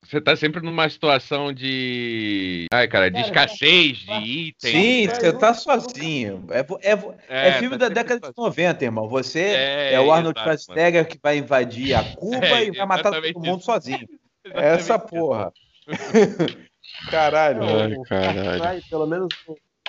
Você 0.06 0.22
tá 0.22 0.36
sempre 0.36 0.62
numa 0.62 0.88
situação 0.88 1.52
de. 1.52 2.68
Ai, 2.72 2.88
cara, 2.88 3.10
de 3.10 3.20
escassez 3.20 3.98
de 3.98 4.14
itens. 4.14 4.72
Sim, 4.72 5.08
você 5.08 5.34
tá 5.34 5.56
sozinho. 5.56 6.46
É, 6.52 6.60
é, 6.60 6.94
é, 7.28 7.48
é 7.50 7.54
filme 7.54 7.80
tá 7.80 7.90
da 7.90 7.96
década 7.96 8.30
de 8.30 8.38
90, 8.38 8.86
irmão. 8.86 9.10
Você 9.10 9.40
é, 9.40 9.94
é 9.96 10.00
o 10.00 10.12
Arnold 10.12 10.40
Schwarzenegger 10.40 11.08
que 11.08 11.18
vai 11.22 11.40
invadir 11.40 11.96
a 11.96 12.16
Cuba 12.16 12.46
é, 12.46 12.68
e 12.68 12.72
vai 12.72 12.86
matar 12.86 13.12
todo 13.12 13.40
mundo 13.40 13.58
isso. 13.58 13.66
sozinho. 13.66 14.08
Essa 14.54 15.00
porra. 15.00 15.52
caralho. 17.10 17.64
Ai, 17.64 17.96
caralho. 18.08 18.84
Pelo 18.88 19.08
menos 19.08 19.30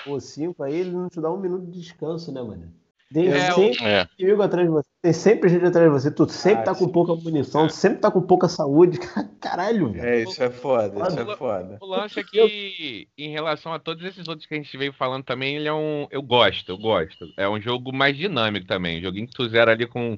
o 0.07 0.19
5 0.19 0.63
aí, 0.63 0.75
ele 0.75 0.91
não 0.91 1.11
te 1.11 1.21
dá 1.21 1.31
um 1.31 1.39
minuto 1.39 1.67
de 1.67 1.81
descanso, 1.81 2.33
né, 2.33 2.41
mano? 2.43 2.80
Tem 3.13 3.27
é, 3.27 3.53
sempre 3.53 3.85
é. 3.85 4.09
inimigo 4.19 4.41
atrás 4.41 4.69
de 4.69 4.73
você. 4.73 4.89
Tem 5.03 5.13
sempre 5.13 5.49
gente 5.49 5.65
atrás 5.65 5.87
de 5.87 5.93
você. 5.93 6.11
Tu 6.13 6.29
sempre 6.29 6.61
ah, 6.61 6.65
tá 6.67 6.75
com 6.77 6.89
pouca 6.89 7.15
munição, 7.17 7.67
tu 7.67 7.73
sempre 7.73 7.99
tá 7.99 8.09
com 8.09 8.23
pouca 8.23 8.49
saúde. 8.49 8.99
Caralho, 9.41 9.91
velho. 9.91 10.09
É, 10.09 10.23
isso 10.23 10.41
é 10.41 10.49
foda, 10.49 11.09
isso 11.09 11.19
é 11.19 11.37
foda. 11.37 11.79
O 11.81 11.87
lance 11.87 12.21
é 12.21 12.23
que, 12.25 13.09
em 13.19 13.31
relação 13.31 13.73
a 13.73 13.81
todos 13.81 14.05
esses 14.05 14.29
outros 14.29 14.47
que 14.47 14.55
a 14.55 14.57
gente 14.57 14.77
veio 14.77 14.93
falando 14.93 15.25
também, 15.25 15.57
ele 15.57 15.67
é 15.67 15.73
um. 15.73 16.07
Eu 16.09 16.23
gosto, 16.23 16.71
eu 16.71 16.79
gosto. 16.79 17.27
É 17.37 17.49
um 17.49 17.61
jogo 17.61 17.93
mais 17.93 18.17
dinâmico 18.17 18.67
também. 18.67 18.99
Um 18.99 19.03
joguinho 19.03 19.27
que 19.27 19.35
tu 19.35 19.49
zera 19.49 19.73
ali 19.73 19.87
com 19.87 20.17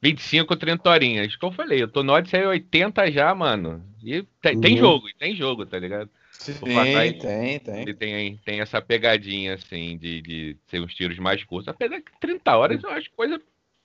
25 0.00 0.52
ou 0.52 0.56
30 0.56 0.88
horinhas. 0.88 1.34
Que 1.34 1.44
eu 1.44 1.50
falei, 1.50 1.82
eu 1.82 1.88
tô 1.88 2.04
no 2.04 2.12
Odyssey 2.12 2.46
80 2.46 3.10
já, 3.10 3.34
mano. 3.34 3.84
E 4.00 4.22
tem, 4.40 4.60
tem 4.60 4.74
uhum. 4.74 4.78
jogo, 4.78 5.06
tem 5.18 5.34
jogo, 5.34 5.66
tá 5.66 5.78
ligado? 5.78 6.08
Sim, 6.42 6.54
tem, 6.64 7.18
tem, 7.18 7.58
tem. 7.60 7.82
Ele 7.82 7.94
tem, 7.94 8.36
tem 8.44 8.60
essa 8.60 8.80
pegadinha, 8.82 9.54
assim, 9.54 9.96
de, 9.96 10.20
de 10.20 10.56
ser 10.68 10.80
uns 10.80 10.94
tiros 10.94 11.18
mais 11.18 11.42
curtos. 11.44 11.68
Apesar 11.68 12.00
que 12.00 12.10
30 12.20 12.56
horas 12.56 12.82
eu 12.82 12.90
acho 12.90 13.10
coisa 13.12 13.40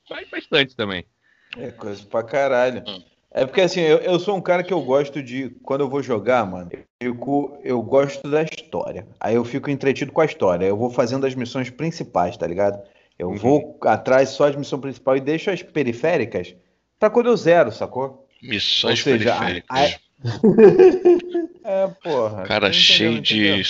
vai 0.09 0.25
bastante 0.25 0.75
também. 0.75 1.05
É 1.57 1.71
coisa 1.71 2.03
pra 2.05 2.23
caralho. 2.23 2.83
É 3.31 3.45
porque 3.45 3.61
assim, 3.61 3.81
eu, 3.81 3.97
eu, 3.97 4.19
sou 4.19 4.35
um 4.35 4.41
cara 4.41 4.63
que 4.63 4.73
eu 4.73 4.81
gosto 4.81 5.21
de. 5.21 5.49
Quando 5.61 5.81
eu 5.81 5.89
vou 5.89 6.01
jogar, 6.01 6.45
mano, 6.45 6.71
eu, 6.99 7.59
eu 7.63 7.81
gosto 7.81 8.29
da 8.29 8.43
história. 8.43 9.07
Aí 9.19 9.35
eu 9.35 9.45
fico 9.45 9.69
entretido 9.69 10.11
com 10.11 10.21
a 10.21 10.25
história. 10.25 10.65
Eu 10.65 10.77
vou 10.77 10.89
fazendo 10.89 11.25
as 11.25 11.35
missões 11.35 11.69
principais, 11.69 12.37
tá 12.37 12.47
ligado? 12.47 12.81
Eu 13.19 13.29
uhum. 13.29 13.35
vou 13.35 13.77
atrás 13.83 14.29
só 14.29 14.47
as 14.47 14.55
missões 14.55 14.81
principais 14.81 15.21
e 15.21 15.25
deixo 15.25 15.51
as 15.51 15.61
periféricas 15.61 16.55
pra 16.99 17.09
quando 17.09 17.27
eu 17.27 17.37
zero, 17.37 17.71
sacou? 17.71 18.27
Missões 18.41 19.01
seja, 19.01 19.35
periféricas. 19.35 19.99
É, 21.63 21.87
porra. 22.01 22.43
Cara 22.43 22.71
cheio 22.71 23.21
de. 23.21 23.63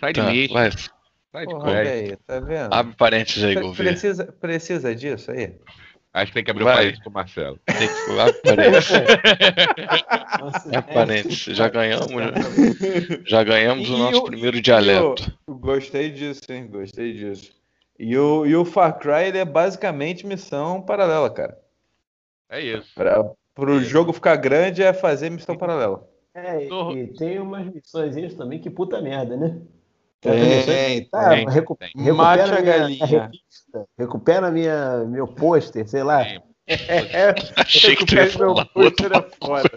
Sai 0.00 0.12
de 0.12 0.20
tá, 0.20 0.52
Vai. 0.52 0.70
Sai 1.32 1.46
de 1.46 1.54
porra, 1.54 1.78
aí, 1.78 2.16
tá 2.26 2.40
vendo? 2.40 2.72
Abre 2.72 2.96
parênteses 2.96 3.44
aí, 3.44 3.54
Governo. 3.54 3.76
Precisa, 3.76 4.26
precisa 4.40 4.94
disso 4.94 5.30
aí? 5.30 5.54
Acho 6.12 6.26
que 6.26 6.34
tem 6.34 6.44
que 6.44 6.50
abrir 6.50 6.64
Vai. 6.64 6.72
um 6.72 6.76
parênteses 6.76 7.02
pro 7.02 7.12
Marcelo. 7.12 7.60
Tem 7.66 7.76
que 7.76 8.20
abrir 8.20 8.42
parênteses. 8.42 8.90
é 10.72 10.80
parênteses. 10.80 11.56
Já 11.56 11.68
ganhamos, 11.68 12.10
já, 12.10 12.32
já 13.26 13.44
ganhamos 13.44 13.88
e 13.88 13.92
o 13.92 13.98
nosso 13.98 14.24
primeiro 14.24 14.60
dialeto. 14.60 15.32
Eu, 15.46 15.54
gostei 15.54 16.10
disso, 16.10 16.42
hein? 16.50 16.66
Gostei 16.66 17.12
disso. 17.12 17.52
E 17.98 18.16
o, 18.16 18.46
e 18.46 18.56
o 18.56 18.64
Far 18.64 18.98
Cry 18.98 19.26
ele 19.26 19.38
é 19.38 19.44
basicamente 19.44 20.26
missão 20.26 20.82
paralela, 20.82 21.30
cara. 21.30 21.58
É 22.48 22.60
isso. 22.60 22.90
Pra, 22.94 23.30
pro 23.58 23.82
jogo 23.82 24.12
ficar 24.12 24.36
grande 24.36 24.84
é 24.84 24.92
fazer 24.92 25.30
missão 25.30 25.56
paralela. 25.56 26.08
É, 26.32 26.68
e 26.94 27.08
tem 27.08 27.40
umas 27.40 27.66
missões 27.66 28.34
também 28.34 28.60
que 28.60 28.70
puta 28.70 29.02
merda, 29.02 29.36
né? 29.36 29.60
Tem, 30.20 31.04
tá, 31.06 31.30
tem, 31.30 31.48
recu 31.48 31.76
tem. 31.76 31.90
Recupera 31.96 32.14
Mate 32.14 32.52
a 32.52 32.60
galinha. 32.60 33.06
Revista, 33.06 33.88
recupera 33.98 34.50
minha, 34.52 35.04
meu 35.06 35.26
pôster, 35.26 35.88
sei 35.88 36.04
lá. 36.04 36.24
É, 36.70 37.34
Achei 37.56 37.96
que 37.96 38.04
tu 38.04 38.14
ia 38.14 38.30
falar 38.30 38.66
pôster 38.66 39.10
é 39.10 39.22
foda. 39.42 39.70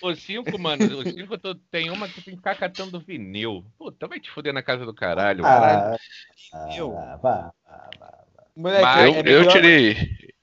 O 0.00 0.14
5, 0.14 0.58
mano, 0.58 0.82
o 1.00 1.02
5 1.02 1.36
tem 1.70 1.90
uma 1.90 2.08
que 2.08 2.22
tem 2.22 2.32
que 2.32 2.36
ficar 2.38 2.54
catando 2.54 2.98
vinil. 2.98 3.62
Puta, 3.78 4.08
vai 4.08 4.18
te 4.18 4.30
fuder 4.30 4.54
na 4.54 4.62
casa 4.62 4.86
do 4.86 4.94
caralho. 4.94 5.44
Ah, 5.44 5.98
caralho. 6.50 6.96
Ah, 6.96 7.18
vá, 7.22 7.52
vá, 7.68 7.90
vá. 8.00 8.24
Moleque, 8.56 8.82
Mas, 8.82 9.16
eu, 9.16 9.22
é 9.22 9.34
eu 9.34 9.48
tirei. 9.48 9.96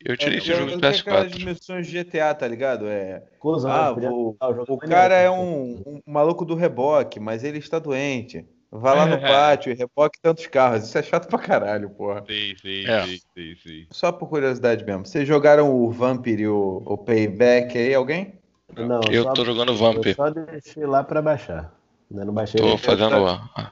Eu 0.07 0.15
tirei 0.15 0.35
é, 0.35 0.37
esse 0.37 0.47
jogo 0.47 0.71
do 0.71 0.79
PS4. 0.79 0.99
aquelas 1.01 1.31
dimensões 1.33 1.85
de 1.85 2.01
GTA, 2.01 2.33
tá 2.33 2.47
ligado? 2.47 2.87
É. 2.87 3.23
Coisa, 3.39 3.69
ah, 3.69 3.91
o, 3.91 4.37
o 4.69 4.77
cara 4.77 5.15
é 5.15 5.29
um, 5.29 5.83
um 5.85 6.01
maluco 6.05 6.45
do 6.45 6.55
reboque, 6.55 7.19
mas 7.19 7.43
ele 7.43 7.57
está 7.57 7.77
doente. 7.77 8.45
Vai 8.71 8.95
lá 8.95 9.05
no 9.05 9.19
pátio 9.21 9.69
e 9.69 9.75
reboque 9.75 10.17
tantos 10.21 10.47
carros. 10.47 10.85
Isso 10.85 10.97
é 10.97 11.03
chato 11.03 11.27
pra 11.27 11.37
caralho, 11.37 11.89
porra. 11.89 12.23
Sim, 12.25 12.55
sim, 12.61 12.85
é. 12.85 13.05
sim, 13.05 13.19
sim, 13.35 13.55
sim. 13.61 13.87
Só 13.91 14.13
por 14.13 14.29
curiosidade 14.29 14.85
mesmo. 14.85 15.05
Vocês 15.05 15.27
jogaram 15.27 15.75
o 15.75 15.91
Vampire 15.91 16.43
e 16.43 16.47
o, 16.47 16.81
o 16.85 16.97
Payback 16.97 17.77
aí, 17.77 17.93
alguém? 17.93 18.33
Não, 18.77 19.01
eu 19.11 19.23
só, 19.23 19.33
tô 19.33 19.43
jogando 19.43 19.75
Vampire. 19.75 20.11
Eu 20.11 20.15
só 20.15 20.29
deixei 20.29 20.85
lá 20.85 21.03
pra 21.03 21.21
baixar. 21.21 21.73
Ainda 22.09 22.23
não 22.23 22.33
baixei. 22.33 22.61
Tô 22.61 22.77
fazendo 22.77 23.27
a, 23.27 23.49
a, 23.55 23.71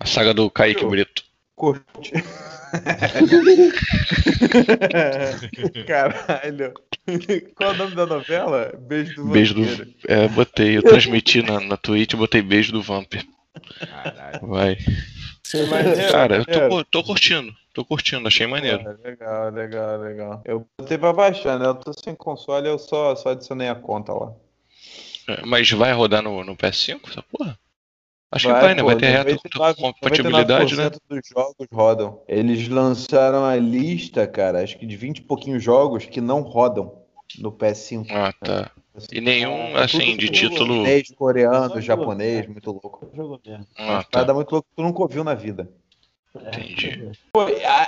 a, 0.00 0.06
saga 0.06 0.34
do 0.34 0.50
Kaique 0.50 0.84
Brito. 0.84 1.24
Curte. 1.62 2.12
Caralho. 5.86 6.74
Qual 7.54 7.70
é 7.70 7.72
o 7.72 7.76
nome 7.76 7.94
da 7.94 8.04
novela? 8.04 8.72
Beijo 8.80 9.14
do 9.14 9.26
Beijo 9.26 9.54
Vampiro. 9.54 9.84
do. 9.84 9.94
É, 10.08 10.26
botei. 10.26 10.76
Eu 10.76 10.82
transmiti 10.82 11.40
na, 11.40 11.60
na 11.60 11.76
Twitch, 11.76 12.16
botei 12.16 12.42
Beijo 12.42 12.72
do 12.72 12.82
Vampire. 12.82 13.28
Caralho. 13.78 14.48
Vai. 14.48 14.76
Cara, 16.10 16.38
eu 16.38 16.44
tô, 16.44 16.84
tô, 16.84 17.04
curtindo. 17.04 17.54
Tô 17.72 17.84
curtindo, 17.84 18.26
achei 18.26 18.48
maneiro. 18.48 18.80
Porra, 18.80 18.98
legal, 19.04 19.50
legal, 19.50 20.00
legal. 20.00 20.42
Eu 20.44 20.66
botei 20.76 20.98
pra 20.98 21.12
baixar, 21.12 21.60
né? 21.60 21.66
Eu 21.66 21.76
tô 21.76 21.92
sem 21.92 22.16
console, 22.16 22.66
eu 22.66 22.76
só, 22.76 23.14
só 23.14 23.28
adicionei 23.28 23.68
a 23.68 23.76
conta 23.76 24.12
lá. 24.12 24.32
É, 25.28 25.46
mas 25.46 25.70
vai 25.70 25.92
rodar 25.92 26.24
no, 26.24 26.42
no 26.42 26.56
PS5 26.56 27.08
essa 27.08 27.22
porra? 27.22 27.56
Acho 28.32 28.48
vai, 28.48 28.56
que 28.56 28.64
vai, 28.64 28.74
né? 28.74 28.82
Vai 28.82 28.96
ter 28.96 29.10
reta 29.10 29.74
compatibilidade, 29.74 30.74
né? 30.74 30.88
dos 30.88 31.20
jogos 31.28 31.66
rodam. 31.70 32.22
Eles 32.26 32.66
lançaram 32.66 33.44
a 33.44 33.54
lista, 33.56 34.26
cara, 34.26 34.62
acho 34.62 34.78
que 34.78 34.86
de 34.86 34.96
20 34.96 35.18
e 35.18 35.22
pouquinhos 35.22 35.62
jogos 35.62 36.06
que 36.06 36.18
não 36.18 36.40
rodam 36.40 36.94
no 37.38 37.52
PS5. 37.52 38.06
Ah, 38.10 38.32
tá. 38.32 38.70
E 39.12 39.20
nenhum, 39.20 39.76
é, 39.76 39.82
assim, 39.82 40.16
de 40.16 40.30
título. 40.30 40.76
Chinês, 40.76 41.10
coreano, 41.14 41.78
japonês, 41.82 42.46
muito 42.46 42.70
louco. 42.70 43.06
Ah, 43.76 44.02
tá. 44.10 44.20
Nada 44.20 44.32
muito 44.32 44.50
louco 44.50 44.66
que 44.66 44.76
tu 44.76 44.82
nunca 44.82 45.02
ouviu 45.02 45.22
na 45.22 45.34
vida. 45.34 45.70
Entendi. 46.34 47.12
Pô, 47.34 47.40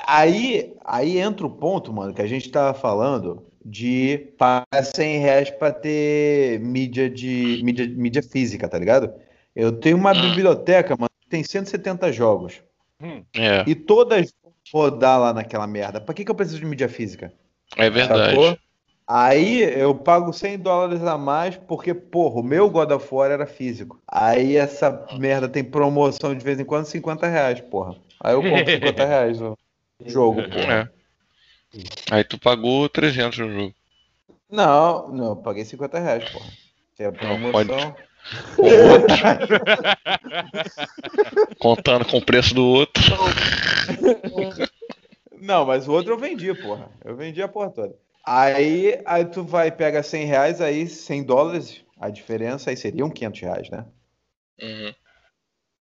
aí, 0.06 0.74
aí 0.84 1.18
entra 1.18 1.46
o 1.46 1.50
ponto, 1.50 1.90
mano, 1.90 2.12
que 2.12 2.20
a 2.20 2.26
gente 2.26 2.50
tava 2.50 2.78
falando 2.78 3.46
de 3.64 4.34
pagar 4.36 4.82
100 4.82 5.18
reais 5.20 5.50
pra 5.50 5.72
ter 5.72 6.60
mídia 6.60 7.08
de 7.08 7.62
mídia, 7.64 7.86
mídia 7.88 8.22
física, 8.22 8.68
tá 8.68 8.78
ligado? 8.78 9.10
Eu 9.54 9.72
tenho 9.72 9.96
uma 9.96 10.12
hum. 10.12 10.20
biblioteca, 10.20 10.96
mano, 10.96 11.10
que 11.20 11.28
tem 11.28 11.42
170 11.42 12.12
jogos. 12.12 12.62
Hum. 13.00 13.22
É. 13.34 13.64
E 13.66 13.74
todas 13.74 14.32
rodar 14.72 15.20
lá 15.20 15.32
naquela 15.32 15.66
merda. 15.66 16.00
Pra 16.00 16.14
que, 16.14 16.24
que 16.24 16.30
eu 16.30 16.34
preciso 16.34 16.60
de 16.60 16.66
mídia 16.66 16.88
física? 16.88 17.32
É 17.76 17.90
verdade. 17.90 18.30
Sacou? 18.30 18.58
Aí 19.06 19.62
eu 19.62 19.94
pago 19.94 20.32
100 20.32 20.58
dólares 20.60 21.02
a 21.02 21.18
mais 21.18 21.56
porque, 21.56 21.92
porra, 21.92 22.40
o 22.40 22.42
meu 22.42 22.70
God 22.70 22.90
of 22.90 23.06
War 23.14 23.30
era 23.30 23.46
físico. 23.46 24.00
Aí 24.08 24.56
essa 24.56 25.06
merda 25.18 25.46
tem 25.46 25.62
promoção 25.62 26.34
de 26.34 26.42
vez 26.42 26.58
em 26.58 26.64
quando 26.64 26.86
50 26.86 27.26
reais, 27.26 27.60
porra. 27.60 27.96
Aí 28.18 28.32
eu 28.32 28.42
compro 28.42 28.70
50 28.70 29.04
reais 29.04 29.42
o 29.42 29.58
jogo, 30.06 30.40
é. 30.40 30.48
porra. 30.48 30.90
É. 31.74 31.84
Aí 32.10 32.24
tu 32.24 32.38
pagou 32.38 32.88
300 32.88 33.38
no 33.40 33.52
jogo. 33.52 33.74
Não, 34.50 35.08
não, 35.08 35.28
eu 35.30 35.36
paguei 35.36 35.64
50 35.64 35.98
reais, 35.98 36.30
porra. 36.30 36.46
Se 36.94 37.02
é 37.02 37.10
promoção... 37.10 37.52
Pode... 37.52 37.94
Contando 41.58 42.04
com 42.04 42.18
o 42.18 42.24
preço 42.24 42.54
do 42.54 42.64
outro. 42.64 43.02
Não, 45.38 45.66
mas 45.66 45.86
o 45.86 45.92
outro 45.92 46.14
eu 46.14 46.18
vendi, 46.18 46.52
porra. 46.54 46.88
Eu 47.04 47.16
vendi 47.16 47.42
a 47.42 47.48
porra 47.48 47.70
toda. 47.70 47.94
Aí, 48.24 49.00
aí 49.04 49.24
tu 49.26 49.44
vai, 49.44 49.70
pega 49.70 50.02
100 50.02 50.24
reais, 50.24 50.60
aí 50.60 50.88
100 50.88 51.24
dólares, 51.24 51.82
a 52.00 52.08
diferença 52.08 52.70
aí 52.70 52.76
seriam 52.76 53.10
500 53.10 53.40
reais, 53.40 53.70
né? 53.70 53.84
Uhum. 54.62 54.94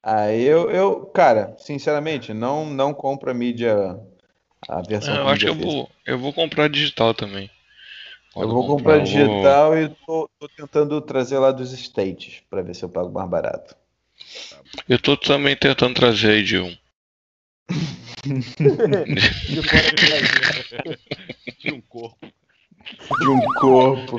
Aí 0.03 0.45
eu, 0.45 0.70
eu, 0.70 1.07
cara, 1.07 1.57
sinceramente, 1.59 2.35
não, 2.35 2.66
não 2.66 2.93
compro 2.93 3.31
a 3.31 3.35
mídia, 3.35 3.99
a 4.68 4.83
versão 4.83 5.14
Eu 5.14 5.29
acho 5.29 5.41
que 5.41 5.49
eu 5.49 5.55
vou, 5.55 5.91
eu 6.07 6.18
vou 6.18 6.33
comprar 6.33 6.68
digital 6.68 7.14
também. 7.14 7.51
Quando 8.33 8.51
eu 8.51 8.55
vou 8.55 8.66
comprar, 8.66 8.99
comprar 8.99 9.05
digital 9.05 9.70
vou... 9.70 9.83
e 9.83 9.89
tô, 9.89 10.31
tô, 10.39 10.49
tentando 10.49 11.01
trazer 11.01 11.39
lá 11.39 11.51
dos 11.51 11.72
States 11.72 12.43
para 12.49 12.62
ver 12.62 12.74
se 12.74 12.85
eu 12.85 12.89
pago 12.89 13.11
mais 13.11 13.29
barato. 13.29 13.76
Eu 14.89 14.99
tô 14.99 15.16
também 15.16 15.57
tentando 15.57 15.95
trazer 15.95 16.33
aí 16.33 16.45
de 16.45 16.59
um. 16.59 16.76
de 18.26 19.62
fora 19.62 19.91
do 19.91 19.97
Brasil. 20.07 20.99
De 21.59 21.72
um 21.72 21.81
corpo. 21.81 22.26
De 23.18 23.29
um 23.29 23.41
corpo. 23.61 24.18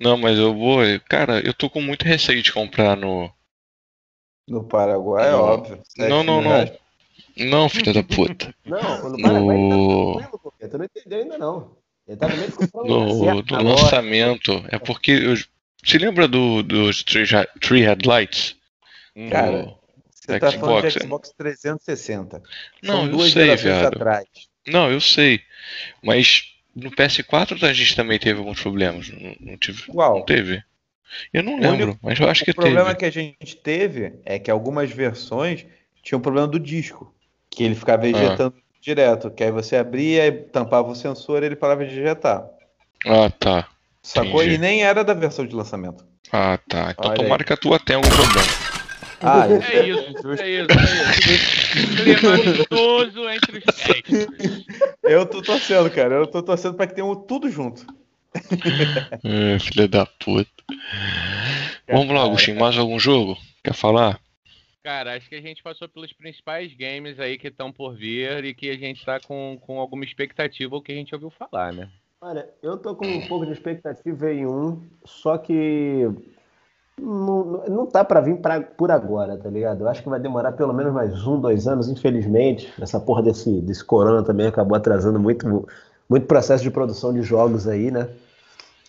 Não, 0.00 0.16
mas 0.16 0.38
eu 0.38 0.54
vou. 0.54 0.80
Cara, 1.08 1.40
eu 1.40 1.52
tô 1.52 1.68
com 1.68 1.80
muito 1.80 2.04
receio 2.04 2.42
de 2.42 2.52
comprar 2.52 2.96
no. 2.96 3.30
No 4.46 4.64
Paraguai, 4.64 5.28
é 5.30 5.34
óbvio. 5.34 5.82
Não, 5.96 6.22
não, 6.22 6.40
não. 6.40 6.87
Não, 7.38 7.68
filha 7.68 7.92
da 7.92 8.02
puta. 8.02 8.54
Não, 8.64 9.10
no 9.10 9.22
Paraguai 9.22 9.56
no... 9.56 10.14
tá 10.14 10.28
tranquilo, 10.28 10.70
Tu 10.70 10.78
não 10.78 10.84
entendeu 10.84 11.18
ainda 11.20 11.38
não. 11.38 11.76
Ele 12.06 12.16
tá 12.16 12.28
no 12.28 12.36
meio 12.36 12.50
do, 12.50 13.42
do 13.42 13.62
lançamento. 13.62 14.64
É 14.68 14.78
porque. 14.78 15.12
Eu... 15.12 15.36
Se 15.84 15.96
lembra 15.96 16.26
do, 16.26 16.62
dos 16.62 17.04
Three, 17.04 17.24
three 17.60 17.82
Headlights? 17.82 18.56
Cara, 19.30 19.74
você 20.10 20.38
tá 20.38 20.50
Xbox, 20.50 20.60
falando 20.60 20.88
de 20.88 21.00
Xbox 21.00 21.34
360. 21.36 22.42
Não, 22.82 23.06
São 23.06 23.20
eu 23.20 23.28
sei, 23.28 23.56
viado. 23.56 23.96
Atrás. 23.96 24.26
Não, 24.66 24.90
eu 24.90 25.00
sei. 25.00 25.40
Mas 26.02 26.44
no 26.74 26.90
PS4 26.90 27.62
a 27.62 27.72
gente 27.72 27.96
também 27.96 28.18
teve 28.18 28.38
alguns 28.38 28.60
problemas. 28.60 29.08
Não, 29.10 29.36
não 29.40 29.56
tive, 29.56 29.82
Qual? 29.86 30.18
Não 30.18 30.24
teve. 30.24 30.62
Eu 31.32 31.42
não 31.42 31.58
lembro, 31.58 31.86
único, 31.86 31.98
mas 32.02 32.20
eu 32.20 32.28
acho 32.28 32.44
que 32.44 32.52
teve. 32.52 32.68
O 32.68 32.72
problema 32.72 32.94
que 32.94 33.04
a 33.04 33.10
gente 33.10 33.56
teve 33.56 34.20
é 34.24 34.38
que 34.38 34.50
algumas 34.50 34.90
versões 34.90 35.64
tinham 36.02 36.20
problema 36.20 36.46
do 36.46 36.60
disco. 36.60 37.14
Que 37.58 37.64
ele 37.64 37.74
ficava 37.74 38.04
ah. 38.04 38.08
ejetando 38.08 38.54
ah. 38.56 38.62
direto. 38.80 39.30
Que 39.32 39.42
aí 39.42 39.50
você 39.50 39.74
abria 39.74 40.28
e 40.28 40.30
tampava 40.30 40.88
o 40.88 40.94
sensor 40.94 41.42
e 41.42 41.46
ele 41.46 41.56
parava 41.56 41.84
de 41.84 41.98
ejetar. 41.98 42.46
Ah, 43.04 43.28
tá. 43.36 43.66
Sacou? 44.00 44.42
Entendi. 44.42 44.54
E 44.54 44.58
nem 44.58 44.84
era 44.84 45.02
da 45.02 45.12
versão 45.12 45.44
de 45.44 45.56
lançamento. 45.56 46.04
Ah, 46.32 46.56
tá. 46.68 46.92
Então 46.92 47.10
Olha 47.10 47.16
tomara 47.16 47.42
aí. 47.42 47.44
que 47.44 47.52
a 47.52 47.56
tua 47.56 47.80
tenha 47.80 47.96
algum 47.98 48.08
problema. 48.08 48.46
Ah, 49.20 49.48
é, 49.48 49.76
é 49.76 49.88
isso, 49.88 50.28
é 50.40 50.48
isso, 50.48 50.68
é 50.70 51.32
isso. 51.34 51.48
Clematoso 51.96 53.28
entre 53.28 53.58
os 53.58 55.02
Eu 55.02 55.26
tô 55.26 55.42
torcendo, 55.42 55.90
cara. 55.90 56.14
Eu 56.14 56.28
tô 56.28 56.40
torcendo 56.40 56.74
pra 56.74 56.86
que 56.86 56.94
tenham 56.94 57.12
tudo 57.16 57.50
junto. 57.50 57.84
É, 59.24 59.58
filha 59.58 59.88
da 59.88 60.06
puta. 60.06 60.48
Vamos 61.90 62.14
lá, 62.14 62.22
Agostinho. 62.22 62.60
Mais 62.60 62.78
algum 62.78 63.00
jogo? 63.00 63.36
Quer 63.64 63.74
falar? 63.74 64.20
Cara, 64.88 65.16
acho 65.18 65.28
que 65.28 65.34
a 65.34 65.42
gente 65.42 65.62
passou 65.62 65.86
pelos 65.86 66.14
principais 66.14 66.74
games 66.74 67.20
aí 67.20 67.36
que 67.36 67.48
estão 67.48 67.70
por 67.70 67.94
vir 67.94 68.42
e 68.42 68.54
que 68.54 68.70
a 68.70 68.78
gente 68.78 69.04
tá 69.04 69.20
com, 69.20 69.58
com 69.60 69.78
alguma 69.78 70.02
expectativa 70.02 70.74
ou 70.74 70.80
que 70.80 70.90
a 70.90 70.94
gente 70.94 71.14
ouviu 71.14 71.28
falar, 71.28 71.74
né? 71.74 71.90
Olha, 72.22 72.48
eu 72.62 72.78
tô 72.78 72.94
com 72.94 73.06
um 73.06 73.28
pouco 73.28 73.44
de 73.44 73.52
expectativa 73.52 74.32
em 74.32 74.46
um, 74.46 74.80
só 75.04 75.36
que 75.36 76.10
não, 76.98 77.66
não 77.68 77.86
tá 77.86 78.02
para 78.02 78.22
vir 78.22 78.38
pra, 78.38 78.62
por 78.62 78.90
agora, 78.90 79.36
tá 79.36 79.50
ligado? 79.50 79.82
Eu 79.82 79.88
acho 79.88 80.02
que 80.02 80.08
vai 80.08 80.18
demorar 80.18 80.52
pelo 80.52 80.72
menos 80.72 80.94
mais 80.94 81.26
um, 81.26 81.38
dois 81.38 81.68
anos, 81.68 81.90
infelizmente. 81.90 82.72
Essa 82.80 82.98
porra 82.98 83.22
desse, 83.22 83.60
desse 83.60 83.84
corona 83.84 84.24
também 84.24 84.46
acabou 84.46 84.74
atrasando 84.74 85.20
muito, 85.20 85.68
muito 86.08 86.26
processo 86.26 86.62
de 86.62 86.70
produção 86.70 87.12
de 87.12 87.20
jogos 87.20 87.68
aí, 87.68 87.90
né? 87.90 88.08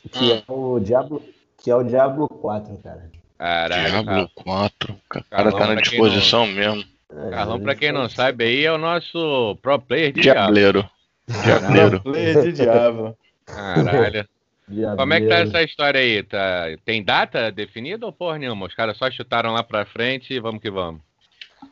Que 0.09 0.31
é 0.31 0.43
o 0.47 0.79
Diablo, 0.79 1.21
que 1.57 1.69
é 1.69 1.75
o 1.75 1.83
Diablo 1.83 2.25
4, 2.29 2.77
cara. 2.77 3.18
Caralho, 3.39 4.03
Diablo 4.03 4.29
4, 4.35 4.93
o 4.93 5.23
cara 5.29 5.51
tá 5.53 5.67
na 5.67 5.75
disposição 5.75 6.45
não... 6.45 6.53
mesmo. 6.53 6.83
É, 7.09 7.29
Carlão, 7.29 7.59
pra 7.61 7.73
quem 7.73 7.91
não 7.91 8.09
sabe, 8.09 8.43
aí 8.43 8.65
é 8.65 8.71
o 8.71 8.77
nosso 8.77 9.57
pro 9.61 9.79
player 9.79 10.11
de 10.11 10.21
Diableiro. 10.21 10.87
Diableiro. 11.25 12.01
pro 12.01 12.11
player 12.11 12.43
de 12.43 12.51
Diablo. 12.51 13.17
Caralho. 13.45 14.27
Como 14.97 15.13
é 15.13 15.21
que 15.21 15.27
tá 15.27 15.37
essa 15.37 15.63
história 15.63 15.99
aí? 15.99 16.21
Tá... 16.21 16.65
Tem 16.85 17.01
data 17.01 17.49
definida 17.49 18.05
ou 18.05 18.11
porra 18.11 18.37
nenhuma? 18.37 18.67
Os 18.67 18.75
caras 18.75 18.97
só 18.97 19.09
chutaram 19.09 19.53
lá 19.53 19.63
pra 19.63 19.85
frente 19.85 20.33
e 20.33 20.39
vamos 20.39 20.61
que 20.61 20.69
vamos. 20.69 21.01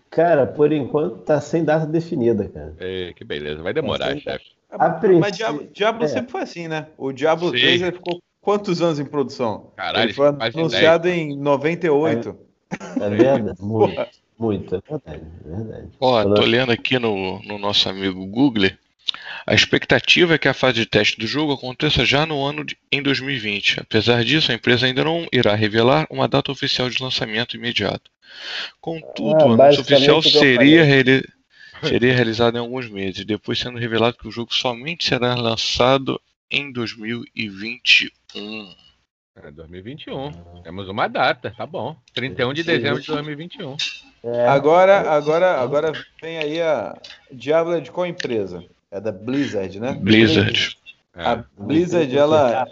Cara, 0.09 0.47
por 0.47 0.71
enquanto 0.71 1.17
tá 1.17 1.39
sem 1.39 1.63
data 1.63 1.85
definida, 1.85 2.47
cara. 2.47 2.73
Ei, 2.79 3.13
que 3.13 3.23
beleza, 3.23 3.61
vai 3.61 3.73
demorar, 3.73 4.15
tá 4.15 4.19
chefe. 4.19 4.45
Mas 5.19 5.37
Diablo, 5.37 5.67
Diablo 5.71 6.05
é. 6.05 6.07
sempre 6.07 6.31
foi 6.31 6.41
assim, 6.41 6.67
né? 6.67 6.87
O 6.97 7.11
Diablo 7.11 7.51
Sim. 7.51 7.59
3 7.59 7.81
ele 7.81 7.91
ficou 7.91 8.19
quantos 8.47 8.81
anos 8.81 8.97
em 8.97 9.03
produção? 9.03 9.73
Caralho, 9.75 10.05
ele 10.05 10.13
foi 10.13 10.27
anunciado 10.27 11.09
em 11.09 11.37
98. 11.37 12.37
É, 12.71 13.03
é 13.03 13.09
verdade, 13.09 13.53
muito, 13.59 14.07
muito, 14.39 14.75
é 14.75 14.81
verdade, 14.89 15.21
é 15.43 15.49
verdade. 15.49 15.87
Ó, 15.99 16.23
tô 16.23 16.43
lendo 16.43 16.71
aqui 16.71 16.97
no, 16.97 17.41
no 17.43 17.57
nosso 17.57 17.89
amigo 17.89 18.25
Google 18.25 18.69
a 19.45 19.53
expectativa 19.53 20.35
é 20.35 20.37
que 20.37 20.47
a 20.47 20.53
fase 20.53 20.75
de 20.75 20.85
teste 20.85 21.19
do 21.19 21.27
jogo 21.27 21.53
aconteça 21.53 22.05
já 22.05 22.25
no 22.25 22.45
ano 22.45 22.63
de, 22.63 22.77
em 22.89 23.01
2020. 23.01 23.81
Apesar 23.81 24.23
disso, 24.23 24.51
a 24.51 24.55
empresa 24.55 24.85
ainda 24.85 25.03
não 25.03 25.27
irá 25.31 25.53
revelar 25.53 26.07
uma 26.09 26.27
data 26.27 26.49
oficial 26.49 26.89
de 26.89 27.03
lançamento 27.03 27.57
imediato. 27.57 28.09
Contudo, 28.79 29.41
ah, 29.41 29.45
o 29.45 29.61
anúncio 29.61 29.81
oficial 29.81 30.21
seria, 30.21 30.83
reali 30.83 31.23
seria 31.83 32.13
realizado 32.13 32.55
em 32.55 32.59
alguns 32.59 32.89
meses, 32.89 33.25
depois 33.25 33.59
sendo 33.59 33.77
revelado 33.77 34.17
que 34.17 34.27
o 34.27 34.31
jogo 34.31 34.53
somente 34.53 35.05
será 35.05 35.35
lançado 35.35 36.19
em 36.49 36.71
2021. 36.71 38.09
É 39.43 39.51
2021. 39.51 40.31
Temos 40.63 40.89
uma 40.89 41.07
data, 41.07 41.53
tá 41.55 41.65
bom. 41.65 41.95
31 42.13 42.53
de 42.53 42.63
dezembro 42.63 42.99
de 42.99 43.07
2021. 43.07 43.77
É. 44.23 44.47
Agora, 44.47 45.11
agora, 45.11 45.61
agora 45.61 45.91
vem 46.21 46.39
aí 46.39 46.61
a 46.61 46.97
Diablo 47.31 47.75
é 47.75 47.79
de 47.79 47.91
qual 47.91 48.07
empresa? 48.07 48.63
É 48.89 48.99
da 48.99 49.11
Blizzard, 49.11 49.79
né? 49.79 49.93
Blizzard. 49.93 50.77
A 51.13 51.33
é. 51.33 51.43
Blizzard, 51.57 52.17
ela, 52.17 52.67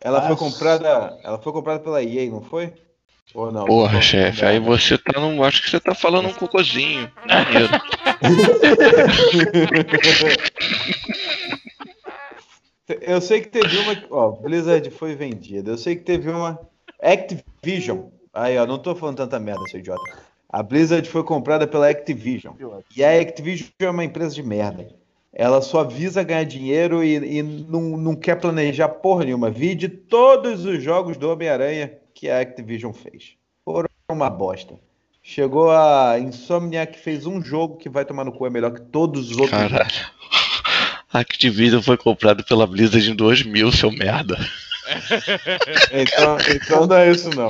ela 0.00 0.26
foi 0.26 0.36
comprada, 0.36 1.18
ela 1.22 1.38
foi 1.38 1.52
comprada 1.52 1.80
pela 1.80 2.02
EA, 2.02 2.30
não 2.30 2.40
foi? 2.40 2.72
Ou 3.34 3.52
não? 3.52 3.66
Porra, 3.66 4.00
chefe, 4.00 4.42
aí 4.44 4.58
você 4.58 4.96
tá 4.96 5.20
num, 5.20 5.44
acho 5.44 5.62
que 5.62 5.68
você 5.68 5.78
tá 5.78 5.94
falando 5.94 6.28
um 6.28 6.32
cocôzinho. 6.32 7.10
Eu 13.02 13.20
sei 13.20 13.40
que 13.40 13.48
teve 13.48 13.76
uma, 13.78 14.02
ó, 14.10 14.30
Blizzard 14.30 14.90
foi 14.90 15.14
vendida. 15.14 15.72
Eu 15.72 15.78
sei 15.78 15.96
que 15.96 16.02
teve 16.02 16.30
uma 16.30 16.58
Activision. 17.00 18.06
Aí, 18.32 18.56
ó, 18.58 18.66
não 18.66 18.78
tô 18.78 18.94
falando 18.94 19.16
tanta 19.16 19.38
merda, 19.38 19.62
seu 19.70 19.80
idiota. 19.80 20.02
A 20.48 20.62
Blizzard 20.62 21.08
foi 21.08 21.22
comprada 21.22 21.66
pela 21.66 21.88
Activision. 21.88 22.54
E 22.96 23.04
a 23.04 23.20
Activision 23.20 23.68
é 23.78 23.90
uma 23.90 24.04
empresa 24.04 24.34
de 24.34 24.42
merda. 24.42 24.88
Ela 25.32 25.60
só 25.60 25.84
visa 25.84 26.22
ganhar 26.22 26.44
dinheiro 26.44 27.04
e, 27.04 27.38
e 27.38 27.42
não, 27.42 27.96
não 27.96 28.16
quer 28.16 28.40
planejar 28.40 28.88
porra 28.88 29.24
nenhuma. 29.24 29.50
Vide 29.50 29.88
todos 29.88 30.64
os 30.64 30.82
jogos 30.82 31.16
do 31.16 31.30
Homem-Aranha 31.30 31.98
que 32.14 32.30
a 32.30 32.40
Activision 32.40 32.92
fez. 32.92 33.34
Foram 33.64 33.88
uma 34.10 34.30
bosta. 34.30 34.74
Chegou 35.22 35.70
a 35.70 36.18
Insomniac 36.18 36.94
que 36.94 36.98
fez 36.98 37.26
um 37.26 37.42
jogo 37.42 37.76
que 37.76 37.90
vai 37.90 38.04
tomar 38.04 38.24
no 38.24 38.32
cu, 38.32 38.46
é 38.46 38.50
melhor 38.50 38.72
que 38.72 38.80
todos 38.80 39.30
os 39.30 39.36
outros. 39.36 39.50
Caralho. 39.50 39.90
A 41.12 41.20
Activision 41.20 41.82
foi 41.82 41.96
comprado 41.96 42.44
pela 42.44 42.66
Blizzard 42.66 43.10
em 43.10 43.14
2000, 43.14 43.72
seu 43.72 43.90
merda. 43.90 44.36
então, 45.92 46.36
então 46.54 46.86
não 46.86 46.96
é 46.96 47.10
isso 47.10 47.30
não. 47.30 47.48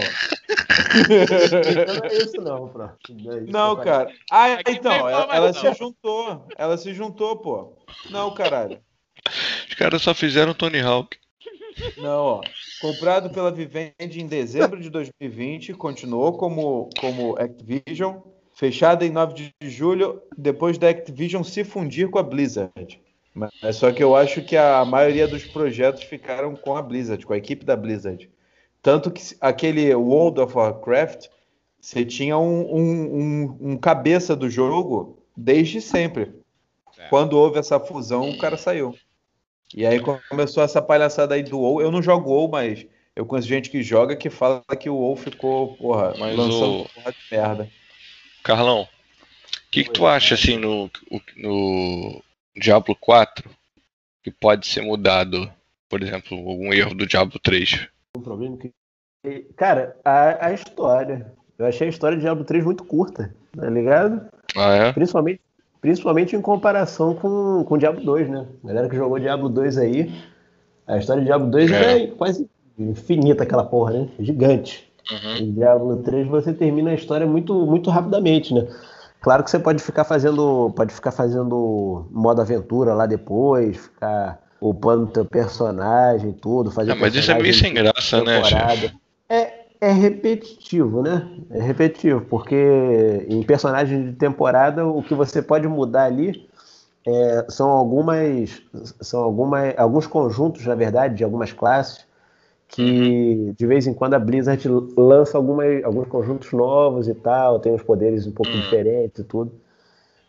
então 1.05 1.95
não 1.95 2.05
é 2.05 2.17
isso 2.17 2.41
não, 2.41 2.69
pronto. 2.69 2.97
Não, 3.11 3.33
é 3.33 3.41
não 3.41 3.77
cara. 3.77 4.13
Ah, 4.31 4.61
então, 4.67 4.93
ela, 4.93 5.37
ela 5.37 5.53
se 5.53 5.75
juntou. 5.75 6.47
Ela 6.57 6.77
se 6.77 6.95
juntou, 6.95 7.37
pô. 7.37 7.77
Não, 8.11 8.33
caralho. 8.33 8.81
Os 9.69 9.75
caras 9.75 10.03
só 10.03 10.15
fizeram 10.15 10.55
Tony 10.55 10.81
Hawk. 10.81 11.17
Não, 11.97 12.25
ó. 12.25 12.41
Comprado 12.81 13.31
pela 13.31 13.51
Vivendi 13.51 14.21
em 14.21 14.27
dezembro 14.27 14.81
de 14.81 14.91
2020, 14.91 15.75
continuou 15.75 16.37
como, 16.37 16.91
como 16.99 17.37
Activision. 17.39 18.21
Fechada 18.55 19.07
em 19.07 19.11
9 19.11 19.35
de 19.35 19.71
julho, 19.71 20.21
depois 20.37 20.79
da 20.79 20.89
Activision 20.89 21.45
se 21.45 21.63
fundir 21.63 22.11
com 22.11 22.19
a 22.19 22.25
Blizzard. 22.25 23.01
Mas 23.35 23.77
só 23.77 23.93
que 23.93 24.03
eu 24.03 24.17
acho 24.17 24.43
que 24.43 24.57
a 24.57 24.85
maioria 24.85 25.29
dos 25.29 25.45
projetos 25.45 26.03
ficaram 26.03 26.57
com 26.57 26.77
a 26.77 26.83
Blizzard, 26.83 27.25
com 27.25 27.33
a 27.33 27.39
equipe 27.39 27.65
da 27.65 27.77
Blizzard. 27.77 28.29
Tanto 28.83 29.11
que 29.11 29.23
aquele 29.41 29.95
World 29.95 30.41
of 30.41 30.57
Warcraft, 30.57 31.27
você 31.81 32.05
tinha 32.05 32.37
um, 32.39 32.61
um, 32.75 33.21
um, 33.21 33.59
um 33.73 33.77
cabeça 33.77 34.35
do 34.35 34.51
jogo 34.51 35.23
desde 35.37 35.81
sempre. 35.81 36.33
É. 36.99 37.09
Quando 37.09 37.39
houve 37.39 37.59
essa 37.59 37.79
fusão, 37.79 38.31
o 38.31 38.39
cara 38.39 38.57
saiu. 38.57 38.95
E 39.75 39.87
aí 39.87 40.01
começou 40.29 40.63
essa 40.63 40.81
palhaçada 40.81 41.35
aí 41.35 41.43
do 41.43 41.59
WoW. 41.59 41.83
Eu 41.83 41.91
não 41.91 42.03
jogo 42.03 42.31
WoW, 42.31 42.49
mas 42.49 42.87
eu 43.15 43.27
conheço 43.27 43.49
gente 43.49 43.71
que 43.71 43.83
joga 43.83 44.17
que 44.17 44.31
fala 44.31 44.63
que 44.79 44.89
o 44.89 44.95
WoW 44.95 45.17
ficou, 45.17 45.77
porra, 45.77 46.15
mas 46.19 46.37
lançando 46.37 46.81
o... 46.83 46.89
porra 46.89 47.13
de 47.13 47.19
merda. 47.31 47.71
Carlão, 48.43 48.83
o 48.83 49.71
que, 49.71 49.85
que 49.85 49.91
tu 49.91 50.07
acha 50.07 50.35
assim 50.35 50.57
no, 50.57 50.91
no 51.37 52.23
Diablo 52.59 52.97
4 53.01 53.49
que 54.23 54.31
pode 54.31 54.67
ser 54.67 54.83
mudado? 54.83 55.51
Por 55.89 56.03
exemplo, 56.03 56.37
algum 56.37 56.73
erro 56.73 56.95
do 56.95 57.07
Diablo 57.07 57.39
3? 57.39 57.89
Um 58.17 58.21
problema 58.21 58.57
que. 58.57 58.73
Cara, 59.57 59.97
a, 60.05 60.47
a 60.47 60.53
história. 60.53 61.33
Eu 61.59 61.67
achei 61.67 61.87
a 61.87 61.91
história 61.91 62.17
de 62.17 62.23
Diablo 62.23 62.45
3 62.45 62.65
muito 62.65 62.85
curta, 62.85 63.35
tá 63.57 63.69
ligado? 63.69 64.29
Ah, 64.57 64.75
é? 64.75 64.93
Principalmente, 64.93 65.41
principalmente 65.81 66.37
em 66.37 66.41
comparação 66.41 67.15
com, 67.15 67.65
com 67.65 67.79
Diablo 67.79 68.05
2, 68.05 68.29
né? 68.29 68.47
A 68.63 68.69
galera 68.69 68.89
que 68.89 68.97
jogou 68.97 69.19
Diablo 69.19 69.49
2 69.49 69.79
aí, 69.79 70.13
a 70.87 70.99
história 70.99 71.21
de 71.21 71.27
Diablo 71.27 71.51
2 71.51 71.73
é, 71.73 72.03
é 72.03 72.07
quase 72.09 72.49
infinita 72.79 73.43
aquela 73.43 73.65
porra, 73.65 73.93
né? 73.93 74.09
Gigante. 74.21 74.89
Uhum. 75.11 75.37
Em 75.37 75.53
Diablo 75.53 75.97
3 76.03 76.29
você 76.29 76.53
termina 76.53 76.91
a 76.91 76.95
história 76.95 77.27
muito, 77.27 77.55
muito 77.67 77.91
rapidamente, 77.91 78.55
né? 78.55 78.69
Claro 79.29 79.45
que 79.45 79.51
você 79.51 79.59
pode 79.59 79.83
ficar 79.83 80.05
fazendo, 80.05 80.73
pode 80.75 80.95
ficar 80.95 81.11
fazendo 81.11 82.09
modo 82.11 82.41
aventura 82.41 82.95
lá 82.95 83.05
depois, 83.05 83.77
ficar 83.77 84.41
upando 84.59 85.07
teu 85.09 85.23
personagem, 85.23 86.33
tudo, 86.33 86.71
fazer. 86.71 86.93
Ah, 86.93 86.97
mas 86.99 87.15
isso 87.15 87.31
é 87.31 87.39
meio 87.39 87.53
sem 87.53 87.75
graça, 87.75 88.25
né, 88.25 88.43
chefe? 88.43 88.91
É, 89.29 89.67
é 89.83 89.93
repetitivo, 89.93 91.03
né? 91.03 91.29
É 91.51 91.61
repetitivo, 91.61 92.23
porque 92.23 93.27
em 93.29 93.43
personagem 93.43 94.07
de 94.07 94.13
temporada 94.15 94.87
o 94.87 95.03
que 95.03 95.15
você 95.15 95.43
pode 95.43 95.69
mudar 95.69 96.05
ali 96.05 96.49
é, 97.07 97.45
são 97.51 97.69
algumas, 97.69 98.63
são 99.03 99.21
algumas, 99.21 99.75
alguns 99.77 100.07
conjuntos, 100.07 100.65
na 100.65 100.75
verdade, 100.75 101.17
de 101.17 101.23
algumas 101.23 101.53
classes 101.53 102.08
que 102.69 103.55
de 103.57 103.67
vez 103.67 103.87
em 103.87 103.95
quando 103.95 104.15
a 104.15 104.19
Blizzard 104.19 104.63
lança 104.97 105.39
algumas, 105.39 105.83
alguns 105.83 106.07
conjuntos 106.07 106.53
novos 106.53 107.09
e 107.09 107.15
tal, 107.15 107.59
tem 107.59 107.73
uns 107.73 107.83
poderes 107.83 108.27
um 108.27 108.33
pouco 108.33 108.53
uhum. 108.53 108.61
diferentes 108.61 109.21
e 109.21 109.25
tudo. 109.25 109.51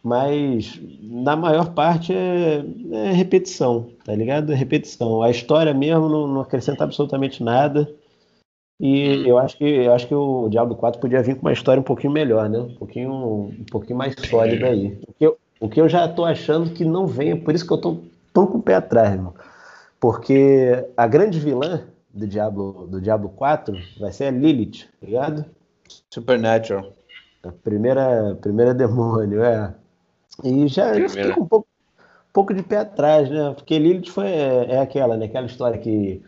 Mas 0.02 0.80
na 1.02 1.36
maior 1.36 1.74
parte 1.74 2.14
é, 2.14 2.64
é, 2.92 3.12
repetição, 3.12 3.90
tá 4.06 4.16
ligado? 4.16 4.54
É 4.54 4.56
repetição. 4.56 5.22
A 5.22 5.30
história 5.30 5.74
mesmo 5.74 6.08
não, 6.08 6.26
não 6.26 6.42
acrescenta 6.42 6.86
absolutamente 6.86 7.44
nada. 7.44 7.94
E 8.80 9.10
uhum. 9.10 9.26
eu 9.26 9.38
acho 9.38 9.58
que 9.58 9.66
eu 9.66 9.94
acho 9.94 10.08
que 10.08 10.16
o 10.16 10.48
Diablo 10.48 10.76
4 10.76 11.02
podia 11.02 11.22
vir 11.22 11.36
com 11.36 11.42
uma 11.42 11.52
história 11.52 11.82
um 11.82 11.84
pouquinho 11.84 12.14
melhor, 12.14 12.50
né? 12.50 12.60
Um 12.60 12.76
pouquinho, 12.76 13.12
um 13.12 13.66
pouquinho 13.70 13.98
mais 13.98 14.16
sólida 14.30 14.68
aí. 14.68 14.98
O 15.06 15.14
que, 15.14 15.26
eu, 15.26 15.38
o 15.60 15.68
que 15.68 15.82
eu 15.82 15.90
já 15.90 16.08
tô 16.08 16.24
achando 16.24 16.70
que 16.70 16.86
não 16.86 17.06
venha, 17.06 17.36
por 17.36 17.54
isso 17.54 17.68
que 17.68 17.74
eu 17.74 17.82
tô 17.82 17.98
tão 18.34 18.48
com 18.48 18.60
o 18.60 18.64
pé 18.64 18.76
atrás, 18.76 19.12
irmão. 19.12 19.34
Porque 20.00 20.86
a 20.96 21.06
grande 21.06 21.38
vilã 21.38 21.84
do 22.14 22.28
Diablo, 22.28 22.88
do 22.88 23.02
Diablo 23.02 23.30
4 23.30 23.76
vai 24.00 24.12
ser 24.12 24.26
a 24.26 24.32
Lilith, 24.32 24.88
tá 25.00 25.08
ligado? 25.08 25.46
Supernatural. 26.10 26.94
A 27.44 27.52
primeira, 27.52 28.38
primeira 28.42 28.74
demônio, 28.76 29.44
é. 29.44 29.74
E 30.44 30.68
já 30.68 30.94
fiquei 31.10 31.32
com 31.32 31.42
um 31.42 31.48
pouco, 31.48 31.68
um 31.98 32.34
pouco 32.34 32.54
de 32.54 32.64
pé 32.64 32.78
atrás, 32.78 33.30
né? 33.30 33.54
Porque 33.56 33.78
Lilith 33.78 34.10
foi, 34.10 34.28
é, 34.28 34.66
é, 34.72 34.80
aquela, 34.80 35.18
né? 35.18 35.26
Aquela 35.26 35.46
história 35.48 35.78
que 35.78 36.22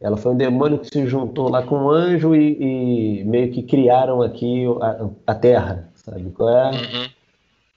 ela 0.00 0.16
foi 0.16 0.32
um 0.32 0.36
demônio 0.36 0.78
que 0.78 0.88
se 0.88 1.06
juntou 1.06 1.48
lá 1.48 1.62
com 1.62 1.76
um 1.76 1.90
anjo 1.90 2.34
e, 2.34 3.20
e 3.20 3.24
meio 3.24 3.50
que 3.50 3.62
criaram 3.62 4.22
aqui 4.22 4.64
a, 4.80 5.08
a 5.32 5.34
Terra, 5.34 5.88
sabe 5.94 6.30
qual 6.30 6.50
é? 6.50 6.70
Uhum. 6.70 7.08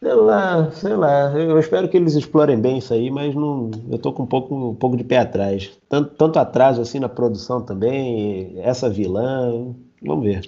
Sei 0.02 0.14
lá, 0.14 0.72
sei 0.72 0.96
lá. 0.96 1.32
Eu 1.38 1.60
espero 1.60 1.90
que 1.90 1.98
eles 1.98 2.16
explorem 2.16 2.60
bem 2.60 2.78
isso 2.78 2.94
aí, 2.94 3.12
mas 3.12 3.36
não, 3.36 3.70
eu 3.92 3.98
tô 3.98 4.14
com 4.14 4.24
um 4.24 4.28
pouco, 4.28 4.56
um 4.72 4.76
pouco 4.76 4.96
de 4.96 5.04
pé 5.04 5.18
atrás. 5.18 5.78
Tanto, 5.90 6.16
tanto 6.16 6.40
atraso 6.40 6.82
assim 6.82 7.00
na 7.00 7.10
produção 7.10 7.62
também, 7.62 8.54
essa 8.60 8.90
vilã. 8.90 9.76
Vamos 10.02 10.24
ver. 10.24 10.42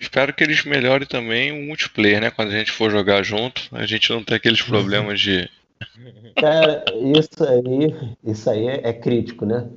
Espero 0.00 0.32
que 0.32 0.42
eles 0.42 0.64
melhorem 0.64 1.06
também 1.06 1.52
o 1.52 1.66
multiplayer, 1.66 2.20
né? 2.20 2.30
Quando 2.30 2.48
a 2.48 2.58
gente 2.58 2.72
for 2.72 2.90
jogar 2.90 3.22
junto, 3.22 3.62
a 3.72 3.84
gente 3.84 4.10
não 4.10 4.24
tem 4.24 4.36
aqueles 4.36 4.62
problemas 4.62 5.20
de. 5.20 5.48
Cara, 6.36 6.84
isso 6.94 7.44
aí, 7.44 8.16
isso 8.24 8.48
aí 8.48 8.66
é, 8.66 8.88
é 8.88 8.92
crítico, 8.94 9.44
né? 9.44 9.68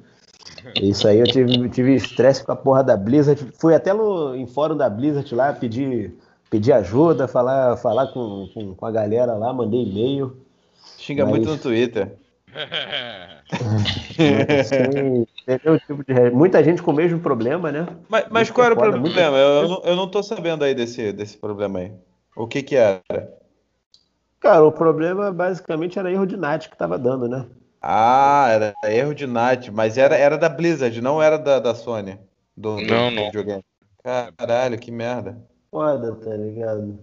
Isso 0.82 1.08
aí 1.08 1.20
eu 1.20 1.26
tive, 1.26 1.70
tive 1.70 1.96
estresse 1.96 2.44
com 2.44 2.52
a 2.52 2.56
porra 2.56 2.84
da 2.84 2.96
Blizzard. 2.96 3.48
Fui 3.60 3.74
até 3.74 3.94
no, 3.94 4.36
em 4.36 4.48
fórum 4.48 4.76
da 4.76 4.90
Blizzard 4.90 5.34
lá 5.36 5.54
pedir 5.54 6.14
pedir 6.50 6.74
ajuda, 6.74 7.28
falar, 7.28 7.78
falar 7.78 8.08
com, 8.08 8.50
com, 8.54 8.76
com 8.76 8.86
a 8.86 8.92
galera 8.92 9.36
lá, 9.36 9.54
mandei 9.54 9.84
e-mail. 9.84 10.36
Xinga 10.98 11.26
mas... 11.26 11.36
muito 11.36 11.50
no 11.50 11.58
Twitter. 11.58 12.12
Sim, 14.66 15.26
tipo 15.86 16.04
de... 16.04 16.32
Muita 16.32 16.64
gente 16.64 16.82
com 16.82 16.92
o 16.92 16.96
mesmo 16.96 17.20
problema, 17.20 17.72
né? 17.72 17.88
Mas, 18.10 18.26
mas 18.30 18.50
qual 18.50 18.66
era 18.66 18.74
o 18.74 18.78
problema? 18.78 19.02
Muito... 19.02 19.20
Eu, 19.20 19.70
não, 19.70 19.82
eu 19.84 19.96
não 19.96 20.08
tô 20.10 20.24
sabendo 20.24 20.64
aí 20.64 20.74
desse, 20.74 21.14
desse 21.14 21.38
problema 21.38 21.80
aí. 21.80 21.92
O 22.36 22.48
que 22.48 22.64
que 22.64 22.76
era? 22.76 23.02
Cara, 24.40 24.64
o 24.64 24.72
problema 24.72 25.32
basicamente 25.32 26.00
era 26.00 26.12
erro 26.12 26.26
de 26.26 26.38
NAT 26.38 26.70
que 26.70 26.78
tava 26.78 26.98
dando, 26.98 27.28
né? 27.28 27.46
Ah, 27.82 28.48
era 28.50 28.74
erro 28.86 29.14
de 29.14 29.28
NAT, 29.28 29.70
mas 29.70 29.98
era, 29.98 30.16
era 30.16 30.38
da 30.38 30.50
Blizzard, 30.50 31.00
não 31.02 31.22
era 31.22 31.38
da, 31.38 31.60
da 31.60 31.76
Sony. 31.76 32.18
Do, 32.58 32.78
do 32.78 32.86
não, 32.86 33.12
não. 33.12 33.26
videogame. 33.26 33.64
Caralho, 34.04 34.80
que 34.80 34.92
merda 34.92 35.49
foda, 35.72 36.14
tá 36.14 36.36
ligado? 36.36 37.00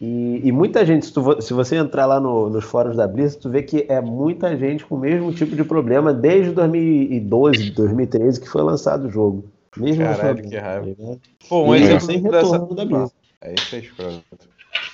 E, 0.00 0.40
e 0.44 0.50
muita 0.50 0.84
gente, 0.86 1.06
se, 1.06 1.12
tu, 1.12 1.42
se, 1.42 1.52
você 1.52 1.76
entrar 1.76 2.06
lá 2.06 2.18
no, 2.18 2.48
nos 2.48 2.64
fóruns 2.64 2.96
da 2.96 3.06
Blizzard, 3.06 3.42
tu 3.42 3.50
vê 3.50 3.62
que 3.62 3.84
é 3.86 4.00
muita 4.00 4.56
gente 4.56 4.84
com 4.86 4.94
o 4.94 4.98
mesmo 4.98 5.30
tipo 5.30 5.54
de 5.54 5.62
problema 5.62 6.14
desde 6.14 6.52
2012, 6.52 7.70
2013 7.72 8.40
que 8.40 8.48
foi 8.48 8.62
lançado 8.62 9.08
o 9.08 9.10
jogo. 9.10 9.44
Mesmo 9.76 10.02
Caralho, 10.02 10.48
que 10.48 10.56
raiva. 10.56 10.86
Tá 10.96 11.16
Pô, 11.48 11.64
um 11.64 11.76
e 11.76 11.82
exemplo 11.82 12.00
sem 12.00 12.22
dessa... 12.22 12.58
da 12.58 12.84
Blizzard. 12.84 13.12
É 13.42 13.54
isso 13.54 13.76
aí, 13.76 13.90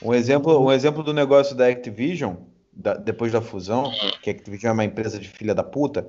um 0.03 0.13
exemplo, 0.13 0.59
um 0.59 0.73
exemplo 0.73 1.03
do 1.03 1.13
negócio 1.13 1.57
da 1.57 1.69
Activision, 1.69 2.35
da, 2.73 2.95
depois 2.95 3.33
da 3.33 3.41
fusão, 3.41 3.91
que 4.23 4.29
a 4.29 4.33
Activision 4.33 4.71
é 4.71 4.73
uma 4.73 4.85
empresa 4.85 5.19
de 5.19 5.29
filha 5.29 5.55
da 5.55 5.63
puta, 5.63 6.07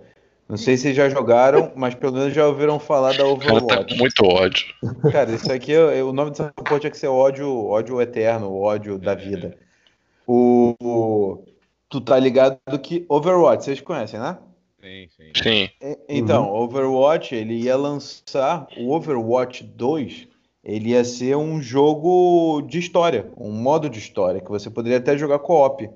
não 0.50 0.56
sei 0.56 0.78
se 0.78 0.94
já 0.94 1.10
jogaram, 1.10 1.74
mas 1.76 1.94
pelo 1.94 2.14
menos 2.14 2.34
já 2.34 2.48
ouviram 2.48 2.80
falar 2.80 3.18
da 3.18 3.26
Overwatch. 3.26 3.68
Cara, 3.68 3.84
tá 3.84 3.90
com 3.90 3.96
muito 3.96 4.26
ódio. 4.26 4.66
Cara, 5.12 5.32
isso 5.32 5.52
aqui, 5.52 5.76
o 5.76 6.14
nome 6.14 6.32
dessa 6.32 6.54
porra 6.54 6.80
tinha 6.80 6.92
que 6.92 6.98
ser 6.98 7.08
ódio, 7.08 7.66
ódio 7.66 8.02
eterno, 8.02 8.56
ódio 8.56 8.98
da 8.98 9.14
vida. 9.14 9.58
O, 10.26 10.74
o, 10.82 11.44
tu 11.90 12.00
tá 12.00 12.18
ligado 12.18 12.60
que 12.82 13.06
Overwatch, 13.10 13.66
vocês 13.66 13.82
conhecem, 13.82 14.20
né? 14.20 14.38
Sim, 14.80 15.08
sim. 15.10 15.32
sim. 15.44 15.70
Então, 16.08 16.50
uhum. 16.50 16.62
Overwatch, 16.62 17.36
ele 17.36 17.56
ia 17.56 17.76
lançar 17.76 18.68
o 18.78 18.94
Overwatch 18.94 19.66
2, 19.66 20.28
ele 20.64 20.92
ia 20.92 21.04
ser 21.04 21.36
um 21.36 21.62
jogo 21.62 22.62
de 22.62 22.80
história, 22.80 23.30
um 23.38 23.52
modo 23.52 23.90
de 23.90 24.00
história, 24.00 24.40
que 24.40 24.50
você 24.50 24.70
poderia 24.70 24.98
até 24.98 25.18
jogar 25.18 25.40
co-op. 25.40 25.90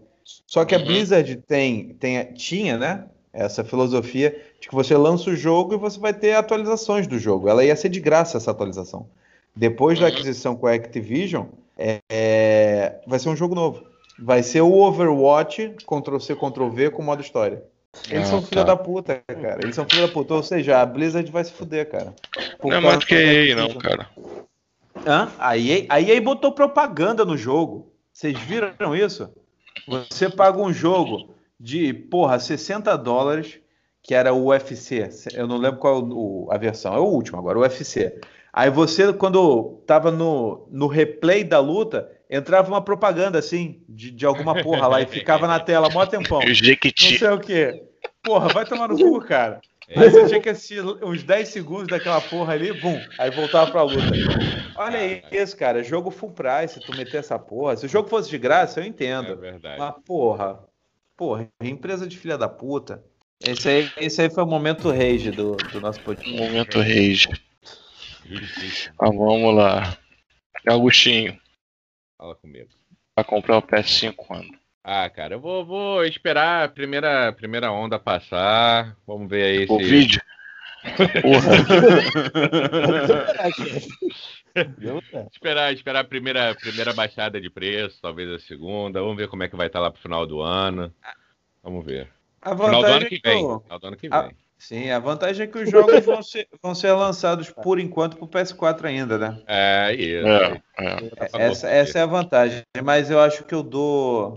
Só 0.45 0.65
que 0.65 0.75
a 0.75 0.77
uhum. 0.77 0.85
Blizzard 0.85 1.37
tem, 1.47 1.93
tem, 1.93 2.33
tinha, 2.33 2.77
né? 2.77 3.05
Essa 3.33 3.63
filosofia 3.63 4.39
de 4.59 4.67
que 4.67 4.75
você 4.75 4.95
lança 4.95 5.29
o 5.29 5.35
jogo 5.35 5.73
e 5.73 5.77
você 5.77 5.99
vai 5.99 6.13
ter 6.13 6.33
atualizações 6.33 7.07
do 7.07 7.17
jogo. 7.17 7.47
Ela 7.47 7.63
ia 7.63 7.75
ser 7.75 7.89
de 7.89 7.99
graça 7.99 8.37
essa 8.37 8.51
atualização. 8.51 9.07
Depois 9.55 9.99
da 9.99 10.05
uhum. 10.05 10.11
aquisição 10.11 10.55
com 10.55 10.67
a 10.67 10.73
Activision, 10.73 11.45
é, 11.77 11.99
é, 12.09 12.99
vai 13.07 13.19
ser 13.19 13.29
um 13.29 13.35
jogo 13.35 13.55
novo. 13.55 13.83
Vai 14.19 14.43
ser 14.43 14.61
o 14.61 14.73
Overwatch, 14.73 15.75
Ctrl-C, 15.85 16.35
Ctrl-V 16.35 16.91
com 16.91 17.01
modo 17.01 17.21
história. 17.21 17.63
Eles 18.09 18.27
ah, 18.27 18.31
são 18.31 18.41
filha 18.41 18.63
tá. 18.63 18.75
da 18.75 18.77
puta, 18.77 19.21
cara. 19.27 19.59
Eles 19.61 19.75
são 19.75 19.85
filha 19.89 20.07
da 20.07 20.13
puta. 20.13 20.33
Ou 20.33 20.43
seja, 20.43 20.79
a 20.79 20.85
Blizzard 20.85 21.29
vai 21.29 21.43
se 21.43 21.51
fuder, 21.51 21.89
cara. 21.89 22.13
Por 22.59 22.69
não 22.69 22.77
é 22.77 22.79
mais 22.79 22.99
do 22.99 23.05
que 23.05 23.15
EA, 23.15 23.55
não, 23.55 23.73
cara. 23.75 24.09
Hã? 25.05 25.31
A 25.37 25.57
EA, 25.57 25.85
a 25.89 25.99
EA 25.99 26.21
botou 26.21 26.51
propaganda 26.51 27.25
no 27.25 27.35
jogo. 27.35 27.91
Vocês 28.13 28.37
viram 28.39 28.95
isso? 28.95 29.29
Você 29.87 30.29
paga 30.29 30.59
um 30.59 30.71
jogo 30.71 31.33
de, 31.61 31.93
porra, 31.93 32.39
60 32.39 32.97
dólares, 32.97 33.59
que 34.01 34.15
era 34.15 34.33
o 34.33 34.47
UFC. 34.47 35.07
Eu 35.33 35.47
não 35.47 35.57
lembro 35.57 35.79
qual 35.79 36.03
o, 36.03 36.47
a 36.51 36.57
versão, 36.57 36.93
é 36.95 36.97
o 36.99 37.05
último 37.05 37.37
agora, 37.37 37.59
o 37.59 37.61
UFC. 37.61 38.19
Aí 38.51 38.69
você, 38.69 39.13
quando 39.13 39.83
tava 39.85 40.11
no, 40.11 40.67
no 40.71 40.87
replay 40.87 41.43
da 41.43 41.59
luta, 41.59 42.11
entrava 42.29 42.67
uma 42.67 42.81
propaganda 42.81 43.37
assim, 43.37 43.83
de, 43.87 44.09
de 44.09 44.25
alguma 44.25 44.61
porra 44.63 44.87
lá, 44.87 45.01
e 45.01 45.05
ficava 45.05 45.47
na 45.47 45.59
tela 45.59 45.89
mó 45.89 46.05
tempão. 46.05 46.41
Jequiti. 46.51 47.11
Não 47.11 47.19
sei 47.19 47.29
o 47.29 47.39
quê. 47.39 47.83
Porra, 48.23 48.49
vai 48.49 48.65
tomar 48.65 48.87
no 48.87 48.97
cu, 48.97 49.21
cara. 49.21 49.61
Aí 49.95 50.09
você 50.09 50.25
tinha 50.27 50.41
que 50.41 50.49
assistir 50.49 50.81
uns 51.03 51.21
10 51.21 51.49
segundos 51.49 51.87
daquela 51.87 52.21
porra 52.21 52.53
ali, 52.53 52.71
bum, 52.71 52.99
aí 53.19 53.29
voltava 53.29 53.69
pra 53.69 53.83
luta. 53.83 54.01
Olha 54.77 55.21
isso, 55.31 55.55
cara, 55.57 55.83
jogo 55.83 56.09
full 56.09 56.31
price, 56.31 56.79
tu 56.79 56.95
meter 56.95 57.17
essa 57.17 57.37
porra. 57.37 57.75
Se 57.75 57.85
o 57.85 57.89
jogo 57.89 58.07
fosse 58.07 58.29
de 58.29 58.37
graça, 58.37 58.79
eu 58.79 58.85
entendo. 58.85 59.33
É 59.33 59.35
verdade. 59.35 59.77
Mas, 59.77 59.93
porra, 60.05 60.59
Porra, 61.21 61.47
empresa 61.61 62.07
de 62.07 62.17
filha 62.17 62.35
da 62.35 62.49
puta. 62.49 63.05
Esse 63.39 63.69
aí, 63.69 63.91
esse 63.97 64.19
aí 64.23 64.29
foi 64.31 64.43
o 64.43 64.47
momento 64.47 64.89
rage 64.89 65.29
do, 65.29 65.55
do 65.55 65.79
nosso 65.79 66.01
podcast. 66.01 66.35
Momento 66.35 66.79
rage. 66.79 67.27
ah, 68.97 69.05
vamos 69.05 69.53
lá. 69.53 69.95
Augustinho. 70.67 71.39
Fala 72.17 72.33
comigo. 72.33 72.69
Vai 73.15 73.23
comprar 73.23 73.59
o 73.59 73.61
PS5 73.61 74.15
quando? 74.15 74.49
Ah, 74.83 75.07
cara, 75.11 75.35
eu 75.35 75.39
vou, 75.39 75.63
vou 75.63 76.03
esperar 76.05 76.65
a 76.65 76.67
primeira, 76.67 77.31
primeira 77.33 77.71
onda 77.71 77.99
passar. 77.99 78.97
Vamos 79.05 79.29
ver 79.29 79.43
aí 79.43 79.65
o 79.69 79.77
se. 79.77 79.83
vídeo. 79.83 80.21
Porra. 81.21 81.51
esperar, 85.31 85.73
esperar 85.73 85.99
a 86.01 86.03
primeira, 86.03 86.55
primeira 86.55 86.93
baixada 86.93 87.39
de 87.39 87.49
preço, 87.49 87.99
talvez 88.01 88.29
a 88.29 88.39
segunda. 88.39 89.01
Vamos 89.01 89.17
ver 89.17 89.27
como 89.27 89.43
é 89.43 89.47
que 89.47 89.55
vai 89.55 89.67
estar 89.67 89.79
lá 89.79 89.91
pro 89.91 90.01
final 90.01 90.25
do 90.25 90.41
ano. 90.41 90.93
Vamos 91.63 91.85
ver. 91.85 92.09
A 92.41 92.55
final 92.55 92.81
do 92.81 92.87
ano 92.87 93.05
que 93.05 93.21
vem. 93.23 93.39
Final 93.39 93.79
do 93.79 93.87
ano 93.87 93.97
que 93.97 94.09
vem. 94.09 94.17
A... 94.17 94.31
Sim, 94.57 94.91
a 94.91 94.99
vantagem 94.99 95.45
é 95.45 95.47
que 95.47 95.57
os 95.57 95.71
jogos 95.71 96.05
vão 96.05 96.21
ser, 96.21 96.47
vão 96.61 96.75
ser 96.75 96.91
lançados 96.91 97.49
por 97.49 97.79
enquanto 97.79 98.15
pro 98.15 98.27
PS4 98.27 98.85
ainda, 98.85 99.17
né? 99.17 99.41
É, 99.47 99.91
isso. 99.95 100.27
É, 100.27 100.61
é. 100.79 101.47
Essa, 101.47 101.67
essa 101.67 101.97
é 101.97 102.01
a 102.03 102.05
vantagem. 102.05 102.61
Mas 102.83 103.09
eu 103.09 103.19
acho 103.19 103.43
que 103.43 103.55
eu 103.55 103.63
dou, 103.63 104.35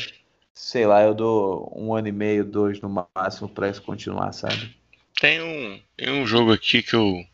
sei 0.55 0.87
lá, 0.87 1.03
eu 1.03 1.13
dou 1.13 1.71
um 1.77 1.95
ano 1.95 2.09
e 2.09 2.13
meio, 2.13 2.43
dois 2.43 2.81
no 2.81 3.07
máximo 3.15 3.51
para 3.51 3.69
isso 3.69 3.83
continuar, 3.83 4.33
sabe? 4.33 4.75
Tem 5.21 5.41
um, 5.41 5.81
tem 5.97 6.11
um 6.11 6.27
jogo 6.27 6.53
aqui 6.53 6.83
que 6.83 6.95
eu 6.95 7.25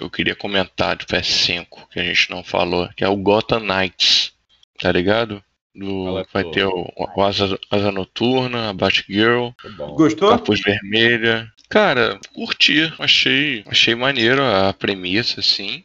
eu 0.00 0.08
queria 0.08 0.36
comentar 0.36 0.96
do 0.96 1.06
PS5 1.06 1.66
que 1.90 1.98
a 1.98 2.04
gente 2.04 2.30
não 2.30 2.44
falou, 2.44 2.88
que 2.96 3.02
é 3.02 3.08
o 3.08 3.16
Gotham 3.16 3.60
Knights, 3.60 4.32
tá 4.78 4.92
ligado? 4.92 5.42
Do, 5.74 6.24
vai 6.32 6.44
ter 6.44 6.64
o, 6.64 6.92
o 6.96 7.22
Asa, 7.22 7.58
Asa, 7.70 7.92
Noturna, 7.92 8.70
a 8.70 8.72
Batgirl, 8.72 9.50
Gostou? 9.94 10.30
Capuz 10.30 10.60
Vermelha. 10.60 11.50
Cara, 11.68 12.18
curti, 12.34 12.92
achei, 12.98 13.62
achei 13.66 13.94
maneiro 13.94 14.42
a 14.42 14.72
premissa, 14.72 15.40
assim. 15.40 15.84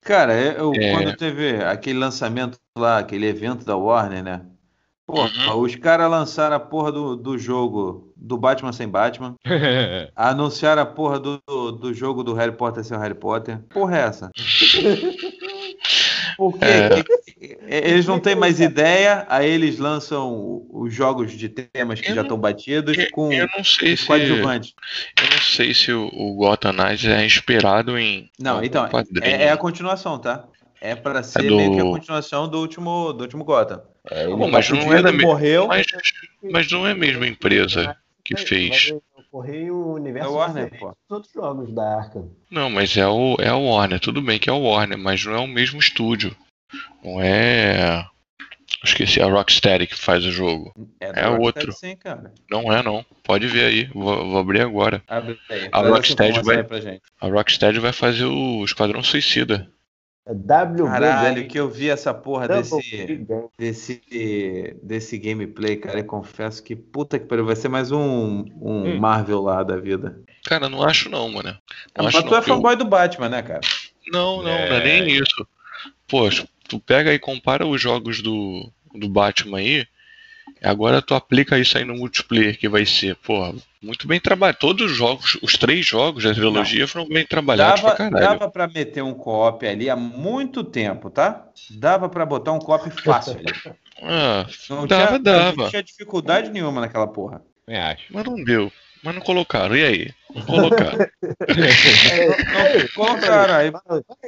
Cara, 0.00 0.34
eu, 0.34 0.72
é... 0.74 0.92
quando 0.94 1.16
teve 1.16 1.62
aquele 1.62 1.98
lançamento 1.98 2.58
lá, 2.76 2.98
aquele 2.98 3.26
evento 3.26 3.64
da 3.64 3.76
Warner, 3.76 4.24
né? 4.24 4.46
Porra, 5.06 5.30
uhum. 5.54 5.60
os 5.60 5.76
caras 5.76 6.10
lançaram 6.10 6.56
a 6.56 6.60
porra 6.60 6.90
do, 6.90 7.16
do 7.16 7.38
jogo 7.38 8.09
do 8.20 8.36
Batman 8.36 8.72
sem 8.72 8.86
Batman. 8.86 9.34
anunciaram 10.14 10.82
a 10.82 10.86
porra 10.86 11.18
do, 11.18 11.40
do 11.72 11.94
jogo 11.94 12.22
do 12.22 12.34
Harry 12.34 12.52
Potter 12.52 12.84
sem 12.84 12.96
o 12.96 13.00
Harry 13.00 13.14
Potter. 13.14 13.58
Porra 13.70 13.96
é 13.96 14.00
essa? 14.02 14.30
Porque 16.36 16.64
é... 16.64 17.90
eles 17.90 18.06
não 18.06 18.20
têm 18.20 18.34
mais 18.34 18.60
ideia, 18.60 19.26
aí 19.28 19.48
eles 19.50 19.78
lançam 19.78 20.66
os 20.70 20.92
jogos 20.92 21.32
de 21.32 21.48
temas 21.48 22.00
que 22.00 22.10
eu 22.10 22.14
já 22.14 22.22
estão 22.22 22.38
batidos 22.38 22.96
com 23.12 23.32
eu 23.32 23.48
não 23.56 23.64
sei 23.64 23.96
se, 23.96 24.06
coadjuvantes. 24.06 24.74
Eu 25.20 25.30
não 25.30 25.38
sei 25.38 25.74
se 25.74 25.92
o, 25.92 26.10
o 26.12 26.34
Gotham 26.34 26.72
Knights 26.72 27.06
é 27.06 27.24
inspirado 27.24 27.98
em. 27.98 28.30
Não, 28.38 28.62
então, 28.62 28.88
é, 29.22 29.44
é, 29.44 29.50
a 29.50 29.56
continuação, 29.56 30.18
tá? 30.18 30.44
É 30.80 30.94
para 30.94 31.22
ser 31.22 31.44
é 31.44 31.48
do... 31.48 31.56
meio 31.56 31.74
que 31.74 31.80
a 31.80 31.84
continuação 31.84 32.48
do 32.48 32.58
último, 32.58 33.12
do 33.12 33.22
último 33.22 33.44
Gotham. 33.44 33.82
É, 34.10 34.26
Bom, 34.26 34.50
mas 34.50 34.68
não 34.70 34.92
é 34.94 35.02
da 35.02 35.12
morreu. 35.12 35.66
Mas, 35.66 35.86
mas 36.42 36.72
não 36.72 36.86
é 36.86 36.92
a 36.92 36.94
mesma 36.94 37.26
empresa 37.26 37.96
que 38.24 38.36
fez. 38.36 38.92
Correio 39.30 39.76
o 39.76 39.94
universo 39.94 40.28
é 40.28 40.32
o 40.32 40.34
Warner, 40.34 40.78
pô. 40.78 40.96
outros 41.08 41.32
jogos 41.32 41.72
da 41.72 41.98
Arkham. 41.98 42.30
Não, 42.50 42.68
mas 42.68 42.96
é 42.96 43.06
o, 43.06 43.36
é 43.38 43.52
o 43.52 43.66
Warner, 43.66 44.00
tudo 44.00 44.20
bem 44.20 44.40
que 44.40 44.50
é 44.50 44.52
o 44.52 44.62
Warner, 44.62 44.98
mas 44.98 45.24
não 45.24 45.34
é 45.34 45.38
o 45.38 45.46
mesmo 45.46 45.78
estúdio. 45.78 46.36
Não 47.04 47.20
é. 47.20 48.04
Esqueci 48.82 49.20
a 49.20 49.26
Rocksteady 49.26 49.86
que 49.86 49.96
faz 49.96 50.24
o 50.24 50.32
jogo. 50.32 50.72
É, 51.00 51.24
é 51.24 51.28
outro. 51.28 51.72
Sim, 51.72 51.96
não 52.50 52.72
é, 52.72 52.82
não. 52.82 53.04
Pode 53.22 53.46
ver 53.46 53.66
aí. 53.66 53.84
Vou, 53.92 54.28
vou 54.28 54.38
abrir 54.38 54.62
agora. 54.62 55.02
Abre 55.06 55.38
aí. 55.48 55.68
A 55.70 55.80
Rocksteady 55.80 56.40
vai, 56.42 56.66
a 57.20 57.26
Rocksteady 57.28 57.78
vai 57.78 57.92
fazer 57.92 58.24
o 58.24 58.64
Esquadrão 58.64 59.02
Suicida. 59.02 59.70
É 60.30 60.34
w 60.34 60.84
Caralho, 60.84 61.48
que 61.48 61.58
eu 61.58 61.68
vi 61.68 61.90
essa 61.90 62.14
porra 62.14 62.46
desse, 62.46 63.26
desse, 63.58 64.76
desse 64.80 65.18
gameplay, 65.18 65.76
cara. 65.76 65.98
E 65.98 66.04
confesso 66.04 66.62
que 66.62 66.76
puta 66.76 67.18
que 67.18 67.26
pariu, 67.26 67.44
vai 67.44 67.56
ser 67.56 67.68
mais 67.68 67.90
um, 67.90 68.44
um 68.60 68.84
hum. 68.84 69.00
Marvel 69.00 69.40
lá 69.42 69.64
da 69.64 69.76
vida. 69.76 70.20
Cara, 70.44 70.68
não 70.68 70.84
acho 70.84 71.08
não, 71.08 71.28
mano. 71.28 71.56
Não 71.98 72.04
mas 72.04 72.14
tu 72.14 72.34
é 72.36 72.42
fanboy 72.42 72.74
eu... 72.74 72.78
do 72.78 72.84
Batman, 72.84 73.28
né, 73.28 73.42
cara? 73.42 73.60
Não, 74.12 74.40
não, 74.40 74.50
é... 74.50 74.70
não 74.70 74.76
é 74.76 74.84
nem 74.84 75.10
isso. 75.10 75.46
Poxa, 76.06 76.46
tu 76.68 76.78
pega 76.78 77.12
e 77.12 77.18
compara 77.18 77.66
os 77.66 77.80
jogos 77.80 78.22
do, 78.22 78.70
do 78.94 79.08
Batman 79.08 79.58
aí. 79.58 79.84
Agora 80.62 81.00
tu 81.00 81.14
aplica 81.14 81.58
isso 81.58 81.78
aí 81.78 81.84
no 81.84 81.94
multiplayer, 81.94 82.58
que 82.58 82.68
vai 82.68 82.84
ser, 82.84 83.16
porra, 83.16 83.54
muito 83.82 84.06
bem 84.06 84.20
trabalhado. 84.20 84.58
Todos 84.58 84.90
os 84.90 84.96
jogos, 84.96 85.38
os 85.42 85.56
três 85.56 85.86
jogos 85.86 86.24
da 86.24 86.34
trilogia 86.34 86.80
Não. 86.80 86.88
foram 86.88 87.08
bem 87.08 87.24
trabalhados 87.26 87.80
dava, 87.80 87.94
pra 87.94 88.10
caralho. 88.10 88.28
Dava 88.28 88.50
pra 88.50 88.68
meter 88.68 89.02
um 89.02 89.14
co-op 89.14 89.66
ali 89.66 89.88
há 89.88 89.96
muito 89.96 90.62
tempo, 90.62 91.08
tá? 91.08 91.46
Dava 91.70 92.08
pra 92.08 92.26
botar 92.26 92.52
um 92.52 92.58
co-op 92.58 92.90
fácil 93.02 93.34
ali. 93.34 93.46
Ah, 94.02 94.46
não 94.70 94.86
dava, 94.86 95.06
tinha, 95.08 95.18
dava. 95.18 95.62
Não 95.64 95.68
tinha 95.68 95.82
dificuldade 95.82 96.48
nenhuma 96.48 96.80
naquela 96.80 97.06
porra. 97.06 97.42
Me 97.68 97.76
acho. 97.76 98.04
Mas 98.08 98.24
não 98.24 98.42
deu. 98.42 98.72
Mas 99.04 99.14
não 99.14 99.20
colocaram. 99.20 99.76
E 99.76 99.84
aí? 99.84 100.10
Não 100.34 100.42
colocaram. 100.42 100.98
não, 101.20 102.80
não 102.80 102.88
colocaram. 102.94 103.54
Aí 103.56 103.70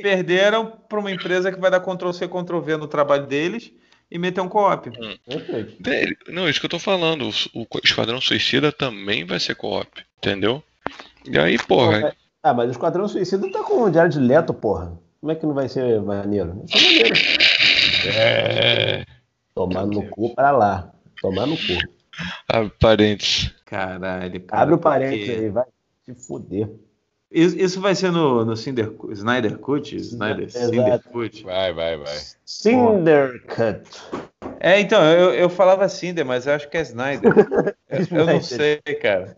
perderam 0.03 0.67
para 0.67 0.99
uma 0.99 1.11
empresa 1.11 1.51
que 1.51 1.59
vai 1.59 1.71
dar 1.71 1.81
Ctrl-C, 1.81 2.29
Ctrl-V 2.29 2.77
no 2.77 2.87
trabalho 2.87 3.27
deles 3.27 3.73
e 4.13 4.19
meter 4.19 4.43
um 4.43 4.49
co-op. 4.49 4.91
Hum. 4.91 5.17
Não, 6.29 6.49
isso 6.49 6.61
que 6.61 6.67
eu 6.67 6.71
tô 6.71 6.79
falando. 6.79 7.31
O, 7.55 7.67
Esquadrão 7.83 8.21
Suicida 8.21 8.71
também 8.71 9.25
vai 9.25 9.41
ser 9.41 9.55
co-op, 9.55 9.89
entendeu? 10.19 10.63
E 11.25 11.39
aí, 11.39 11.57
porra. 11.57 12.15
Ah, 12.43 12.53
mas 12.53 12.69
o 12.69 12.73
Esquadrão 12.73 13.09
Suicida 13.09 13.51
tá 13.51 13.63
com 13.63 13.83
o 13.83 13.91
Diário 13.91 14.11
de 14.11 14.19
Leto, 14.19 14.53
porra. 14.53 14.99
Como 15.21 15.33
é 15.33 15.35
que 15.35 15.47
não 15.47 15.55
vai 15.55 15.69
ser 15.69 16.03
maneiro? 16.03 16.55
Vai 16.57 16.69
ser 16.69 16.85
maneiro. 16.85 17.15
É. 18.15 19.07
Tomar 19.55 19.87
no 19.87 20.07
cu 20.09 20.35
pra 20.35 20.51
lá. 20.51 20.93
Tomar 21.21 21.47
no 21.47 21.57
cu. 21.57 21.79
Abre 22.49 22.73
parênteses. 22.79 23.55
Caralho. 23.65 24.41
Cara, 24.41 24.63
Abre 24.63 24.75
o 24.75 24.79
parênteses 24.79 25.39
aí, 25.39 25.49
vai 25.49 25.65
se 26.05 26.15
fuder. 26.15 26.69
Isso 27.33 27.81
vai 27.81 27.95
ser 27.95 28.13
no, 28.13 28.45
no 28.45 28.57
Cinder, 28.57 28.93
Snyder 29.11 29.59
Cut? 29.59 29.97
Snyder, 29.97 30.51
Cinder 30.51 31.01
Cut. 31.11 31.43
Vai, 31.45 31.73
vai, 31.73 31.97
vai. 31.97 32.17
Cinder 32.45 33.43
Cut. 33.47 33.83
É, 34.61 34.79
então, 34.79 35.03
eu, 35.03 35.33
eu 35.33 35.49
falava 35.49 35.89
Cinder, 35.89 36.27
mas 36.27 36.47
eu 36.47 36.53
acho 36.53 36.69
que 36.69 36.77
é 36.77 36.83
Snyder. 36.83 37.33
eu, 37.89 38.19
eu 38.19 38.27
não 38.27 38.43
sei, 38.43 38.81
cara. 39.01 39.37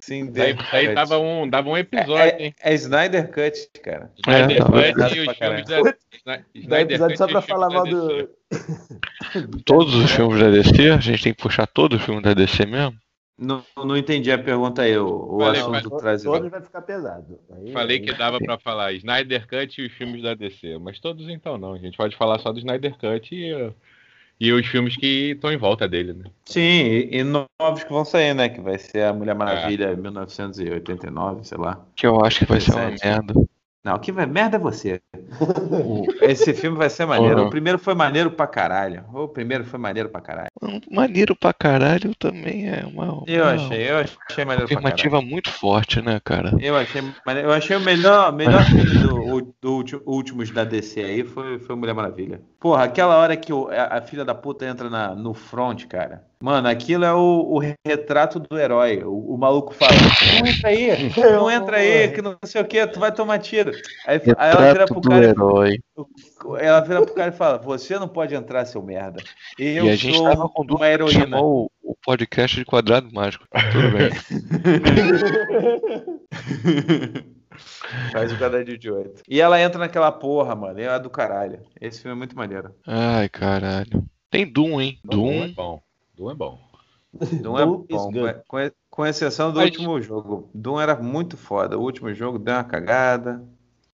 Cinder. 0.00 0.56
Aí, 0.72 0.88
aí 0.88 0.94
dava, 0.94 1.18
um, 1.18 1.48
dava 1.48 1.68
um 1.70 1.76
episódio, 1.76 2.36
é, 2.36 2.42
hein? 2.42 2.54
É, 2.60 2.72
é 2.72 2.74
Snyder 2.74 3.30
Cut, 3.30 3.70
cara. 3.82 4.10
Snyder 4.18 4.56
é, 4.56 4.92
Cut 4.92 5.16
e 5.16 5.20
os 5.20 5.36
filmes 5.36 5.66
da. 5.66 6.44
Snyder 6.54 6.98
Cut 6.98 7.16
só 7.16 7.26
pra 7.26 7.40
falar 7.40 7.70
mal 7.70 7.84
do. 7.84 8.28
Todos 9.64 9.94
os 9.94 10.10
filmes 10.10 10.40
da 10.40 10.50
DC? 10.50 10.90
A 10.90 10.98
gente 10.98 11.22
tem 11.22 11.34
que 11.34 11.42
puxar 11.42 11.66
todos 11.66 11.98
os 11.98 12.04
filmes 12.04 12.22
da 12.22 12.34
DC 12.34 12.66
mesmo? 12.66 12.96
Não, 13.40 13.64
não 13.74 13.96
entendi 13.96 14.30
a 14.30 14.36
pergunta 14.36 14.82
aí, 14.82 14.98
o, 14.98 15.06
o 15.06 15.38
falei, 15.40 15.60
assunto 15.62 15.96
traz. 15.96 16.22
Todos 16.22 16.50
vai 16.50 16.60
ficar 16.60 16.82
pesado. 16.82 17.40
Aí, 17.50 17.72
falei 17.72 17.96
aí... 17.96 18.04
que 18.04 18.12
dava 18.12 18.38
para 18.38 18.58
falar 18.58 18.92
Snyder 18.92 19.48
Cut 19.48 19.80
e 19.80 19.86
os 19.86 19.92
filmes 19.94 20.22
da 20.22 20.34
DC, 20.34 20.76
mas 20.78 21.00
todos 21.00 21.26
então 21.26 21.56
não. 21.56 21.72
A 21.72 21.78
gente 21.78 21.96
pode 21.96 22.14
falar 22.16 22.38
só 22.38 22.52
do 22.52 22.58
Snyder 22.58 22.98
Cut 22.98 23.34
e, 23.34 23.72
e 24.38 24.52
os 24.52 24.66
filmes 24.66 24.94
que 24.94 25.30
estão 25.30 25.50
em 25.50 25.56
volta 25.56 25.88
dele, 25.88 26.12
né? 26.12 26.24
Sim, 26.44 27.08
e, 27.10 27.24
novos 27.24 27.82
que 27.82 27.90
vão 27.90 28.04
sair, 28.04 28.34
né? 28.34 28.50
Que 28.50 28.60
vai 28.60 28.78
ser 28.78 29.04
a 29.04 29.12
Mulher 29.14 29.34
Maravilha 29.34 29.86
é. 29.86 29.96
1989, 29.96 31.44
sei 31.44 31.56
lá. 31.56 31.82
Que 31.96 32.06
eu 32.06 32.22
acho 32.22 32.40
que 32.40 32.44
vai 32.44 32.60
ser 32.60 32.72
uma 32.72 32.90
merda. 32.90 33.34
Não, 33.82 33.98
que 33.98 34.12
vai, 34.12 34.26
merda 34.26 34.56
é 34.56 34.60
você. 34.60 35.00
esse 36.20 36.52
filme 36.52 36.76
vai 36.76 36.90
ser 36.90 37.06
maneiro. 37.06 37.40
Uhum. 37.40 37.46
O 37.46 37.50
primeiro 37.50 37.78
foi 37.78 37.94
maneiro 37.94 38.30
pra 38.30 38.46
caralho. 38.46 39.04
O 39.12 39.26
primeiro 39.26 39.64
foi 39.64 39.78
maneiro 39.78 40.10
pra 40.10 40.20
caralho. 40.20 40.48
Maneiro 40.90 41.34
pra 41.34 41.52
caralho 41.54 42.14
também 42.16 42.68
é 42.68 42.84
uma. 42.84 43.24
Eu 43.26 43.44
achei, 43.44 43.90
eu 43.90 43.98
achei 43.98 44.44
maneiro 44.44 44.68
pra 44.68 44.76
caralho. 44.76 44.94
Afirmativa 44.94 45.22
muito 45.22 45.50
forte, 45.50 46.02
né, 46.02 46.20
cara? 46.22 46.52
Eu 46.60 46.76
achei, 46.76 47.02
eu 47.42 47.52
achei 47.52 47.76
o 47.76 47.80
melhor, 47.80 48.32
melhor 48.34 48.62
filme 48.68 48.98
do, 48.98 49.54
do, 49.60 49.82
do 49.82 50.02
últimos 50.04 50.50
da 50.50 50.64
DC 50.64 51.00
aí 51.00 51.24
foi, 51.24 51.58
foi 51.58 51.74
Mulher 51.74 51.94
Maravilha. 51.94 52.42
Porra, 52.60 52.84
aquela 52.84 53.16
hora 53.16 53.34
que 53.34 53.52
o, 53.52 53.68
a, 53.68 53.98
a, 53.98 54.02
filha 54.02 54.24
da 54.24 54.34
puta 54.34 54.66
entra 54.66 54.90
na, 54.90 55.14
no 55.14 55.32
front, 55.32 55.86
cara. 55.86 56.29
Mano, 56.42 56.68
aquilo 56.68 57.04
é 57.04 57.12
o, 57.12 57.46
o 57.50 57.58
retrato 57.86 58.40
do 58.40 58.58
herói. 58.58 59.04
O, 59.04 59.34
o, 59.34 59.38
maluco 59.38 59.74
fala: 59.74 59.92
Não 60.40 60.46
entra 60.46 60.68
aí, 60.68 61.12
não 61.16 61.50
entra 61.50 61.76
aí, 61.76 62.08
que 62.12 62.22
não 62.22 62.36
sei 62.44 62.62
o 62.62 62.64
que, 62.64 62.86
tu 62.86 62.98
vai 62.98 63.12
tomar 63.12 63.38
tiro. 63.38 63.72
Aí, 64.06 64.20
aí 64.38 64.50
ela 64.50 64.72
vira 64.72 64.86
pro 64.86 65.00
cara. 65.02 65.24
Herói. 65.26 65.78
Ela 66.58 66.80
vira 66.80 67.02
pro 67.02 67.14
cara 67.14 67.28
e 67.28 67.36
fala: 67.36 67.58
Você 67.58 67.98
não 67.98 68.08
pode 68.08 68.34
entrar, 68.34 68.64
seu 68.64 68.82
merda. 68.82 69.22
Eu 69.58 69.84
e 69.84 69.90
a 69.90 69.96
gente 69.96 70.16
sou 70.16 70.48
com 70.48 70.62
uma 70.62 70.88
heroína. 70.88 71.38
O, 71.40 71.70
o 71.82 71.94
podcast 72.02 72.56
de 72.56 72.64
quadrado 72.64 73.12
mágico. 73.12 73.46
Tudo 73.72 73.90
bem. 73.90 74.10
Faz 78.12 78.32
o 78.32 78.38
quadrado 78.38 78.78
de 78.78 78.90
oito. 78.90 79.22
E 79.28 79.40
ela 79.40 79.60
entra 79.60 79.78
naquela 79.78 80.10
porra, 80.12 80.54
mano. 80.54 80.78
É 80.78 80.98
do 80.98 81.10
caralho. 81.10 81.60
Esse 81.80 82.02
filme 82.02 82.14
é 82.14 82.18
muito 82.18 82.36
maneiro. 82.36 82.74
Ai, 82.86 83.28
caralho. 83.28 84.04
Tem 84.30 84.50
Doom, 84.50 84.80
hein? 84.80 84.98
Doom, 85.04 85.16
Doom 85.16 85.44
é 85.44 85.48
bom. 85.48 85.82
Doom 86.20 86.30
é 86.30 86.34
bom. 86.34 86.58
Doom 87.42 87.58
é 87.58 87.64
bom. 87.64 87.86
Com, 88.46 88.58
com 88.90 89.06
exceção 89.06 89.50
do 89.50 89.56
mas... 89.56 89.70
último 89.70 90.00
jogo. 90.02 90.50
Doom 90.54 90.78
era 90.78 90.94
muito 90.94 91.38
foda. 91.38 91.78
O 91.78 91.82
último 91.82 92.12
jogo 92.12 92.38
deu 92.38 92.54
uma 92.54 92.64
cagada. 92.64 93.42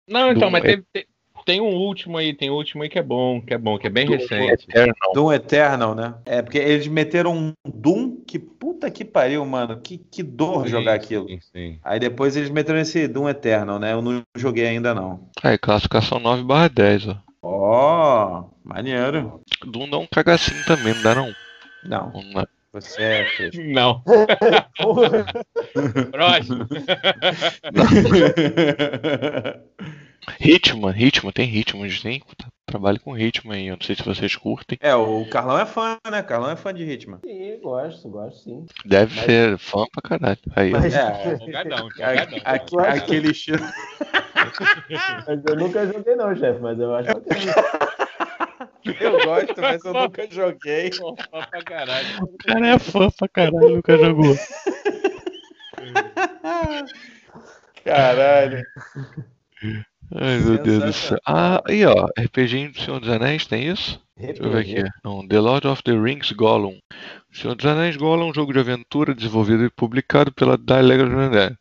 Não, 0.09 0.31
então, 0.31 0.43
Doom 0.43 0.51
mas 0.51 0.64
é... 0.64 0.83
tem, 0.93 1.07
tem 1.45 1.61
um 1.61 1.75
último 1.75 2.16
aí, 2.16 2.33
tem 2.33 2.49
um 2.49 2.55
último 2.55 2.85
aí 2.85 2.89
que 2.89 3.01
é 3.01 3.03
bom, 3.03 3.43
que 3.43 3.53
é 3.53 3.59
bom, 3.59 3.77
que 3.77 3.89
é 3.89 3.91
bem 3.91 4.07
Doom 4.07 4.16
recente. 4.18 4.68
Eternal. 4.68 5.12
Doom 5.14 5.33
Eternal, 5.33 5.95
né? 5.97 6.14
É, 6.25 6.43
porque 6.43 6.59
eles 6.59 6.87
meteram 6.87 7.37
um 7.37 7.53
Doom 7.66 8.23
que 8.25 8.39
puta 8.39 8.89
que 8.89 9.05
pariu, 9.05 9.45
mano. 9.45 9.81
Que, 9.81 9.99
que 9.99 10.23
dor 10.23 10.62
sim, 10.62 10.70
jogar 10.70 10.95
aquilo. 10.95 11.27
Sim, 11.27 11.41
sim. 11.41 11.81
Aí 11.83 11.99
depois 11.99 12.37
eles 12.37 12.51
meteram 12.51 12.79
esse 12.79 13.09
Doom 13.09 13.29
Eternal, 13.29 13.81
né? 13.81 13.95
Eu 13.95 14.01
não 14.01 14.23
joguei 14.37 14.66
ainda 14.68 14.95
não. 14.95 15.29
Aí, 15.43 15.59
classificação 15.59 16.20
9 16.20 16.45
barra 16.45 16.68
10, 16.68 17.09
ó. 17.09 17.16
Ó, 17.45 18.45
oh, 18.45 18.51
maneiro. 18.62 19.41
Doom 19.66 19.91
dá 19.91 19.99
um 19.99 20.07
cagacinho 20.07 20.64
também, 20.64 20.95
não 20.95 21.03
dá 21.03 21.16
não? 21.16 21.35
Não. 21.85 22.12
não 22.33 22.47
você 22.72 23.03
é 23.03 23.24
fresco. 23.37 23.62
Não. 23.68 24.03
Próximo. 26.11 26.66
Ritmo, 30.39 30.87
ritmo, 30.87 31.33
tem 31.33 31.47
ritmo, 31.47 31.83
a 31.83 31.89
gente 31.89 32.01
tem 32.01 32.22
trabalho 32.64 33.01
com 33.01 33.11
ritmo 33.12 33.53
aí, 33.53 33.66
eu 33.66 33.76
não 33.76 33.85
sei 33.85 33.97
se 33.97 34.05
vocês 34.05 34.37
curtem. 34.37 34.78
É, 34.80 34.95
o 34.95 35.28
Carlão 35.28 35.59
é 35.59 35.66
fã, 35.66 35.99
né? 36.09 36.22
Carlão 36.22 36.53
é 36.53 36.55
fã 36.55 36.72
de 36.72 36.85
ritmo. 36.85 37.18
Sim, 37.24 37.59
gosto, 37.61 38.09
gosto 38.09 38.45
sim. 38.45 38.64
Deve 38.85 39.16
Mas... 39.16 39.24
ser 39.24 39.59
fã 39.59 39.85
pra 39.93 40.01
caralho. 40.01 40.39
Aí, 40.55 40.70
Mas... 40.70 40.95
É, 40.95 41.37
folgadão, 41.39 41.91
folgadão. 41.91 42.39
Aquele 42.89 43.33
estilo. 43.33 43.64
eu 45.49 45.57
nunca 45.57 45.89
joguei 45.89 46.14
não, 46.14 46.37
chefe, 46.37 46.61
mas 46.61 46.78
eu 46.78 46.95
acho 46.95 47.20
que 47.20 47.35
eu 49.00 49.24
gosto, 49.24 49.54
mas 49.60 49.84
eu 49.84 49.92
nunca 49.92 50.28
joguei. 50.30 50.90
Fã 50.96 51.14
pra 51.50 51.62
caralho. 51.62 52.24
O 52.24 52.36
cara 52.38 52.68
é 52.68 52.78
fã 52.78 53.10
pra 53.10 53.28
caralho, 53.28 53.76
nunca 53.76 53.98
jogou. 53.98 54.36
Caralho. 57.84 58.62
Ai, 60.14 60.38
meu 60.38 60.58
Deus 60.58 60.84
do 60.84 60.92
céu. 60.92 61.18
Ah, 61.26 61.60
aí 61.66 61.84
ó, 61.84 62.06
RPG 62.18 62.68
do 62.68 62.80
Senhor 62.80 63.00
dos 63.00 63.08
Anéis, 63.08 63.46
tem 63.46 63.68
isso? 63.68 64.00
Deixa 64.16 64.42
eu 64.42 64.50
ver 64.50 64.58
aqui. 64.60 64.84
Não, 65.02 65.26
The 65.26 65.40
Lord 65.40 65.66
of 65.66 65.82
the 65.82 65.92
Rings 65.92 66.30
Gollum. 66.32 66.78
O 67.30 67.36
Senhor 67.36 67.54
dos 67.54 67.66
Anéis 67.66 67.96
Gollum 67.96 68.28
é 68.28 68.30
um 68.30 68.34
jogo 68.34 68.52
de 68.52 68.60
aventura 68.60 69.14
desenvolvido 69.14 69.64
e 69.64 69.70
publicado 69.70 70.30
pela 70.32 70.56
Dialectic 70.56 71.56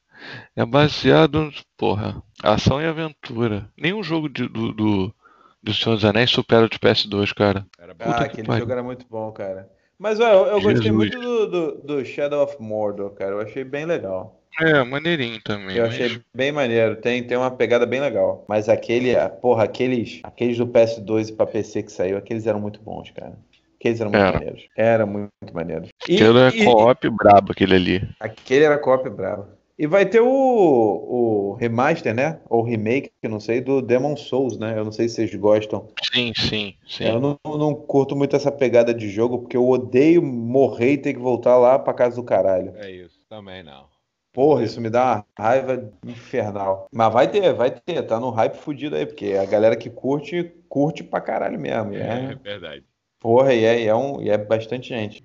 É 0.55 0.65
baseado, 0.65 1.51
porra, 1.77 2.21
ação 2.43 2.81
e 2.81 2.85
aventura. 2.85 3.69
Nenhum 3.77 4.03
jogo 4.03 4.29
de, 4.29 4.47
do, 4.47 4.73
do, 4.73 5.15
do 5.63 5.73
Senhor 5.73 5.95
dos 5.95 6.05
Anéis 6.05 6.31
supera 6.31 6.65
o 6.65 6.69
de 6.69 6.79
PS2, 6.79 7.33
cara. 7.33 7.65
ah, 7.99 8.23
aquele 8.23 8.57
jogo 8.57 8.71
era 8.71 8.83
muito 8.83 9.05
bom, 9.09 9.31
cara. 9.31 9.69
Mas 9.97 10.19
ó, 10.19 10.27
eu, 10.27 10.45
eu 10.47 10.61
gostei 10.61 10.91
muito 10.91 11.19
do, 11.19 11.47
do, 11.47 11.71
do 11.81 12.05
Shadow 12.05 12.43
of 12.43 12.55
Mordor, 12.59 13.11
cara. 13.11 13.33
Eu 13.33 13.41
achei 13.41 13.63
bem 13.63 13.85
legal. 13.85 14.41
É, 14.59 14.83
maneirinho 14.83 15.39
também. 15.43 15.77
Eu 15.77 15.85
mas... 15.85 15.93
achei 15.93 16.21
bem 16.35 16.51
maneiro. 16.51 16.95
Tem, 16.95 17.23
tem 17.23 17.37
uma 17.37 17.51
pegada 17.51 17.85
bem 17.85 18.01
legal. 18.01 18.43
Mas 18.47 18.67
aquele, 18.67 19.13
porra, 19.41 19.65
aqueles, 19.65 20.19
aqueles 20.23 20.57
do 20.57 20.67
PS2 20.67 21.29
e 21.29 21.33
pra 21.33 21.45
PC 21.45 21.83
que 21.83 21.91
saiu, 21.91 22.17
aqueles 22.17 22.47
eram 22.47 22.59
muito 22.59 22.81
bons, 22.81 23.11
cara. 23.11 23.37
Aqueles 23.79 24.01
eram 24.01 24.11
muito 24.11 24.23
era. 24.23 24.37
maneiros. 24.37 24.67
Era 24.75 25.05
muito, 25.05 25.29
muito 25.41 25.55
maneiros. 25.55 25.89
Aquele 26.03 26.39
era 26.39 26.51
co-op 26.51 27.09
brabo, 27.09 27.51
aquele 27.51 27.75
ali. 27.75 28.09
Aquele 28.19 28.65
era 28.65 28.77
co-op 28.77 29.09
brabo. 29.09 29.47
E 29.81 29.87
vai 29.87 30.05
ter 30.05 30.19
o, 30.19 30.27
o 30.29 31.53
remaster, 31.55 32.13
né? 32.13 32.39
Ou 32.47 32.61
remake, 32.61 33.11
que 33.19 33.27
não 33.27 33.39
sei, 33.39 33.59
do 33.61 33.81
Demon 33.81 34.15
Souls, 34.15 34.55
né? 34.55 34.77
Eu 34.77 34.85
não 34.85 34.91
sei 34.91 35.09
se 35.09 35.15
vocês 35.15 35.33
gostam. 35.33 35.87
Sim, 36.13 36.31
sim, 36.35 36.75
sim. 36.87 37.05
Eu 37.05 37.19
não, 37.19 37.39
não 37.43 37.73
curto 37.73 38.15
muito 38.15 38.35
essa 38.35 38.51
pegada 38.51 38.93
de 38.93 39.09
jogo, 39.09 39.39
porque 39.39 39.57
eu 39.57 39.67
odeio 39.67 40.21
morrer 40.21 40.91
e 40.91 40.97
ter 40.99 41.15
que 41.15 41.19
voltar 41.19 41.57
lá 41.57 41.79
pra 41.79 41.95
casa 41.95 42.15
do 42.15 42.23
caralho. 42.23 42.75
É 42.75 42.91
isso, 42.91 43.25
também 43.27 43.63
não. 43.63 43.87
Porra, 44.31 44.63
isso 44.63 44.79
me 44.79 44.87
dá 44.87 45.15
uma 45.15 45.25
raiva 45.35 45.91
infernal. 46.05 46.87
Mas 46.93 47.11
vai 47.11 47.27
ter, 47.27 47.51
vai 47.51 47.71
ter. 47.71 48.03
Tá 48.03 48.19
no 48.19 48.29
hype 48.29 48.57
fudido 48.57 48.95
aí, 48.95 49.07
porque 49.07 49.33
a 49.33 49.45
galera 49.45 49.75
que 49.75 49.89
curte, 49.89 50.53
curte 50.69 51.03
pra 51.03 51.19
caralho 51.19 51.59
mesmo. 51.59 51.95
É, 51.95 52.33
é 52.33 52.35
verdade. 52.35 52.85
Porra, 53.19 53.51
e 53.51 53.65
é, 53.65 53.81
e 53.81 53.87
é, 53.87 53.95
um, 53.95 54.21
e 54.21 54.29
é 54.29 54.37
bastante 54.37 54.89
gente. 54.89 55.23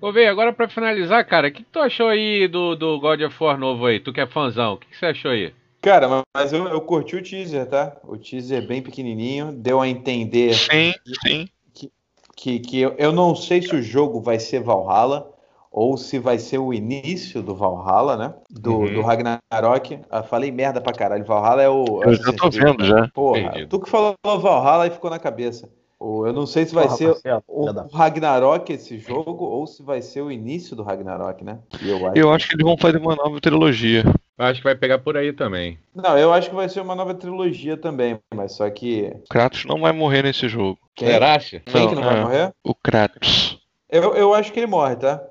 Ô, 0.00 0.12
Vê, 0.12 0.26
agora 0.26 0.52
pra 0.52 0.68
finalizar, 0.68 1.24
cara, 1.26 1.48
o 1.48 1.52
que, 1.52 1.62
que, 1.62 1.70
tu 1.70 1.78
achou 1.78 2.08
aí 2.08 2.46
do, 2.46 2.76
do 2.76 3.00
God 3.00 3.22
of 3.22 3.42
War 3.42 3.58
novo 3.58 3.86
aí? 3.86 3.98
Tu 3.98 4.12
que 4.12 4.20
é 4.20 4.26
fãzão, 4.26 4.74
o 4.74 4.76
que, 4.76 4.86
que 4.86 4.96
você 4.96 5.06
achou 5.06 5.30
aí? 5.30 5.52
Cara, 5.80 6.22
mas 6.36 6.52
eu, 6.52 6.66
eu 6.68 6.80
curti 6.80 7.16
o 7.16 7.22
teaser, 7.22 7.66
tá? 7.66 7.96
O 8.04 8.16
teaser 8.16 8.66
bem 8.66 8.82
pequenininho, 8.82 9.52
deu 9.52 9.80
a 9.80 9.88
entender. 9.88 10.52
Sim, 10.54 10.92
sim. 11.24 11.48
Que, 11.72 11.92
que, 12.36 12.58
que 12.58 12.80
eu, 12.80 12.94
eu 12.98 13.12
não 13.12 13.34
sei 13.34 13.62
se 13.62 13.74
o 13.74 13.82
jogo 13.82 14.20
vai 14.20 14.38
ser 14.38 14.60
Valhalla 14.60 15.32
ou 15.70 15.96
se 15.96 16.18
vai 16.18 16.38
ser 16.38 16.58
o 16.58 16.74
início 16.74 17.42
do 17.42 17.54
Valhalla, 17.54 18.16
né? 18.16 18.34
Do, 18.50 18.72
uhum. 18.72 18.94
do 18.94 19.00
Ragnarok. 19.02 20.00
Ah, 20.10 20.22
falei 20.22 20.50
merda 20.50 20.80
pra 20.80 20.92
caralho. 20.92 21.24
Valhalla 21.24 21.62
é 21.62 21.68
o. 21.68 22.02
Eu 22.02 22.14
já 22.14 22.32
tô 22.32 22.50
vendo 22.50 22.84
já. 22.84 23.08
Porra, 23.08 23.66
tu 23.68 23.80
que 23.80 23.88
falou 23.88 24.14
Valhalla 24.24 24.86
e 24.86 24.90
ficou 24.90 25.10
na 25.10 25.18
cabeça. 25.18 25.68
Eu 26.00 26.32
não 26.32 26.46
sei 26.46 26.66
se 26.66 26.74
vai 26.74 26.84
Porra, 26.84 26.96
ser 26.96 27.06
Marcelo, 27.06 27.44
o 27.48 27.96
Ragnarok 27.96 28.72
esse 28.72 28.98
jogo 28.98 29.44
ou 29.44 29.66
se 29.66 29.82
vai 29.82 30.02
ser 30.02 30.20
o 30.20 30.30
início 30.30 30.76
do 30.76 30.82
Ragnarok, 30.82 31.42
né? 31.42 31.58
Eu 31.82 32.06
acho, 32.06 32.18
eu 32.18 32.32
acho 32.32 32.48
que 32.48 32.54
eles 32.54 32.66
vão 32.66 32.76
fazer 32.76 32.98
uma 32.98 33.16
nova 33.16 33.40
trilogia. 33.40 34.04
Acho 34.38 34.60
que 34.60 34.64
vai 34.64 34.74
pegar 34.74 34.98
por 34.98 35.16
aí 35.16 35.32
também. 35.32 35.78
Não, 35.94 36.18
eu 36.18 36.32
acho 36.32 36.50
que 36.50 36.54
vai 36.54 36.68
ser 36.68 36.80
uma 36.80 36.94
nova 36.94 37.14
trilogia 37.14 37.76
também, 37.76 38.18
mas 38.34 38.52
só 38.52 38.68
que. 38.68 39.10
Kratos 39.30 39.64
não 39.64 39.80
vai 39.80 39.92
morrer 39.92 40.22
nesse 40.22 40.48
jogo. 40.48 40.78
Quem? 40.94 41.14
Acha? 41.14 41.60
Quem 41.60 41.82
não, 41.82 41.88
que 41.88 41.94
não 41.94 42.02
é, 42.02 42.06
vai 42.06 42.20
morrer? 42.20 42.54
O 42.62 42.74
Kratos. 42.74 43.58
Eu, 43.88 44.14
eu 44.14 44.34
acho 44.34 44.52
que 44.52 44.60
ele 44.60 44.66
morre, 44.66 44.96
tá? 44.96 45.22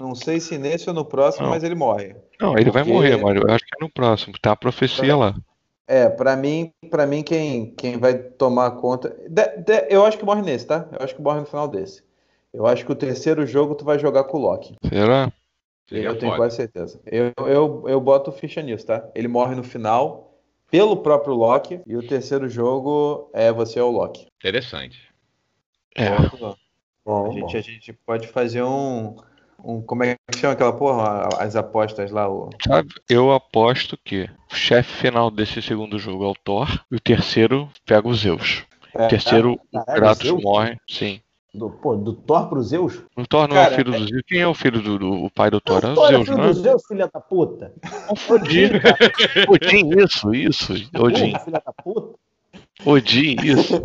Não 0.00 0.14
sei 0.14 0.40
se 0.40 0.58
nesse 0.58 0.88
ou 0.88 0.94
no 0.94 1.04
próximo, 1.04 1.44
não. 1.44 1.50
mas 1.52 1.62
ele 1.62 1.76
morre. 1.76 2.16
Não, 2.40 2.54
ele 2.54 2.64
Porque... 2.64 2.70
vai 2.70 2.84
morrer, 2.84 3.16
mas 3.16 3.36
eu 3.36 3.48
acho 3.48 3.64
que 3.64 3.76
é 3.78 3.84
no 3.84 3.88
próximo. 3.88 4.34
Tá 4.40 4.52
a 4.52 4.56
profecia 4.56 5.14
lá. 5.14 5.34
É, 5.88 6.06
para 6.06 6.36
mim, 6.36 6.70
para 6.90 7.06
mim 7.06 7.22
quem, 7.22 7.74
quem 7.74 7.96
vai 7.96 8.18
tomar 8.18 8.72
conta, 8.72 9.08
de, 9.26 9.46
de, 9.56 9.86
eu 9.88 10.04
acho 10.04 10.18
que 10.18 10.24
morre 10.24 10.42
nesse, 10.42 10.66
tá? 10.66 10.86
Eu 10.92 11.02
acho 11.02 11.16
que 11.16 11.22
morre 11.22 11.40
no 11.40 11.46
final 11.46 11.66
desse. 11.66 12.04
Eu 12.52 12.66
acho 12.66 12.84
que 12.84 12.92
o 12.92 12.96
terceiro 12.96 13.46
jogo 13.46 13.74
tu 13.74 13.86
vai 13.86 13.98
jogar 13.98 14.24
com 14.24 14.36
o 14.36 14.40
Loki. 14.40 14.76
Será? 14.86 15.32
eu 15.90 16.18
tenho 16.18 16.36
quase 16.36 16.56
certeza. 16.56 17.00
Eu, 17.06 17.32
eu, 17.46 17.84
eu 17.88 18.00
boto 18.00 18.30
ficha 18.30 18.60
nisso, 18.60 18.84
tá? 18.84 19.08
Ele 19.14 19.28
morre 19.28 19.54
no 19.54 19.64
final 19.64 20.38
pelo 20.70 20.98
próprio 20.98 21.34
Loki 21.34 21.80
e 21.86 21.96
o 21.96 22.06
terceiro 22.06 22.48
jogo 22.50 23.30
é 23.32 23.50
você 23.50 23.78
é 23.78 23.82
o 23.82 23.90
Loki. 23.90 24.26
Interessante. 24.36 25.08
É. 25.96 26.10
Bom, 27.02 27.26
a, 27.26 27.32
gente, 27.32 27.56
a 27.56 27.60
gente 27.62 27.92
pode 27.94 28.28
fazer 28.28 28.62
um, 28.62 29.16
um, 29.62 29.82
como 29.82 30.04
é 30.04 30.16
que 30.30 30.38
chama 30.38 30.52
aquela 30.52 30.72
porra? 30.72 31.28
As 31.38 31.56
apostas 31.56 32.10
lá. 32.10 32.28
O... 32.28 32.50
Sabe, 32.64 32.88
eu 33.08 33.32
aposto 33.32 33.98
que 34.04 34.28
o 34.50 34.54
chefe 34.54 34.92
final 34.92 35.30
desse 35.30 35.60
segundo 35.60 35.98
jogo 35.98 36.24
é 36.24 36.28
o 36.28 36.34
Thor 36.34 36.84
e 36.90 36.96
o 36.96 37.00
terceiro 37.00 37.68
pega 37.84 38.08
os 38.08 38.20
Zeus. 38.20 38.64
É, 38.94 39.06
o 39.06 39.08
terceiro, 39.08 39.60
é, 39.74 39.78
o 39.78 39.84
Kratos 39.84 40.28
Zeus? 40.28 40.42
morre, 40.42 40.78
sim. 40.88 41.20
Do, 41.52 41.70
pô, 41.70 41.96
do 41.96 42.12
Thor 42.12 42.48
pro 42.48 42.62
Zeus? 42.62 43.02
O 43.16 43.26
Thor 43.26 43.48
não 43.48 43.56
Cara, 43.56 43.70
é 43.70 43.72
o 43.72 43.76
filho 43.76 43.92
do 43.92 44.06
Zeus. 44.06 44.22
Quem 44.26 44.40
é 44.40 44.46
o 44.46 44.54
filho 44.54 44.80
do, 44.80 44.98
do 44.98 45.24
o 45.24 45.30
pai 45.30 45.50
do 45.50 45.60
Thor? 45.60 45.84
É 45.84 45.88
o 45.88 45.94
Thor 45.94 46.08
Zeus, 46.08 46.28
é 46.28 46.32
filho 46.32 46.46
do 46.46 46.54
Zeus, 46.54 46.86
filha 46.86 47.10
da 47.12 47.20
puta. 47.20 47.72
Odin. 48.28 48.70
Odin, 49.48 50.02
isso, 50.04 50.34
isso. 50.34 50.72
Odin. 50.96 51.38
Filha 51.38 51.62
da 51.64 51.72
puta. 51.72 52.18
Odin, 52.84 53.36
isso. 53.42 53.82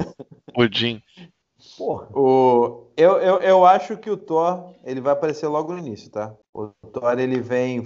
Odin. 0.56 1.02
Porra. 1.84 2.08
O, 2.14 2.84
eu, 2.96 3.18
eu, 3.18 3.38
eu 3.40 3.66
acho 3.66 3.98
que 3.98 4.10
o 4.10 4.16
Thor 4.16 4.74
ele 4.86 5.02
vai 5.02 5.12
aparecer 5.12 5.48
logo 5.48 5.74
no 5.74 5.80
início, 5.80 6.10
tá? 6.10 6.34
O 6.54 6.68
Thor 6.94 7.20
ele 7.20 7.42
vem 7.42 7.84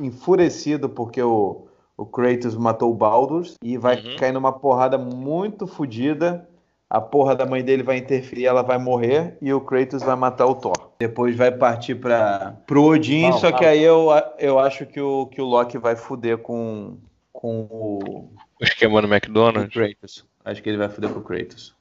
enfurecido 0.00 0.88
porque 0.88 1.22
o, 1.22 1.66
o 1.94 2.06
Kratos 2.06 2.56
matou 2.56 2.90
o 2.90 2.94
Baldur's 2.94 3.54
e 3.62 3.76
vai 3.76 3.96
uhum. 3.96 4.16
cair 4.16 4.32
numa 4.32 4.52
porrada 4.52 4.96
muito 4.96 5.66
fodida. 5.66 6.48
A 6.88 7.00
porra 7.00 7.34
da 7.34 7.44
mãe 7.44 7.62
dele 7.62 7.82
vai 7.82 7.98
interferir, 7.98 8.46
ela 8.46 8.62
vai 8.62 8.78
morrer 8.78 9.36
e 9.42 9.52
o 9.52 9.60
Kratos 9.60 10.02
vai 10.02 10.16
matar 10.16 10.46
o 10.46 10.54
Thor. 10.54 10.92
Depois 10.98 11.36
vai 11.36 11.50
partir 11.50 11.96
para 11.96 12.56
pro 12.66 12.84
Odin, 12.84 13.30
não, 13.30 13.38
só 13.38 13.50
não. 13.50 13.58
que 13.58 13.64
aí 13.66 13.82
eu, 13.82 14.08
eu 14.38 14.58
acho 14.58 14.86
que 14.86 15.00
o, 15.00 15.26
que 15.26 15.40
o 15.40 15.44
Loki 15.44 15.76
vai 15.76 15.96
fuder 15.96 16.38
com, 16.38 16.96
com 17.30 17.66
o. 17.70 18.30
O 18.60 18.64
esquema 18.64 19.02
no 19.02 19.12
McDonald's? 19.12 19.74
Kratos. 19.74 20.24
Acho 20.44 20.62
que 20.62 20.68
ele 20.68 20.78
vai 20.78 20.88
fuder 20.88 21.10
com 21.10 21.18
o 21.18 21.22
Kratos. 21.22 21.74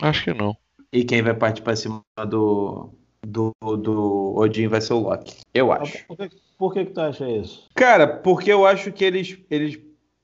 Acho 0.00 0.24
que 0.24 0.34
não. 0.34 0.56
E 0.92 1.04
quem 1.04 1.22
vai 1.22 1.34
partir 1.34 1.62
para 1.62 1.74
cima 1.74 2.02
do, 2.28 2.90
do, 3.26 3.52
do 3.62 4.34
Odin 4.36 4.68
vai 4.68 4.80
ser 4.80 4.92
o 4.92 5.00
Loki. 5.00 5.40
Eu 5.54 5.72
acho. 5.72 6.06
Por 6.06 6.16
que, 6.16 6.30
por 6.58 6.74
que, 6.74 6.84
que 6.84 6.92
tu 6.92 7.00
acha 7.00 7.28
isso? 7.28 7.68
Cara, 7.74 8.06
porque 8.06 8.52
eu 8.52 8.66
acho 8.66 8.92
que 8.92 9.04
eles, 9.04 9.38
eles 9.50 9.78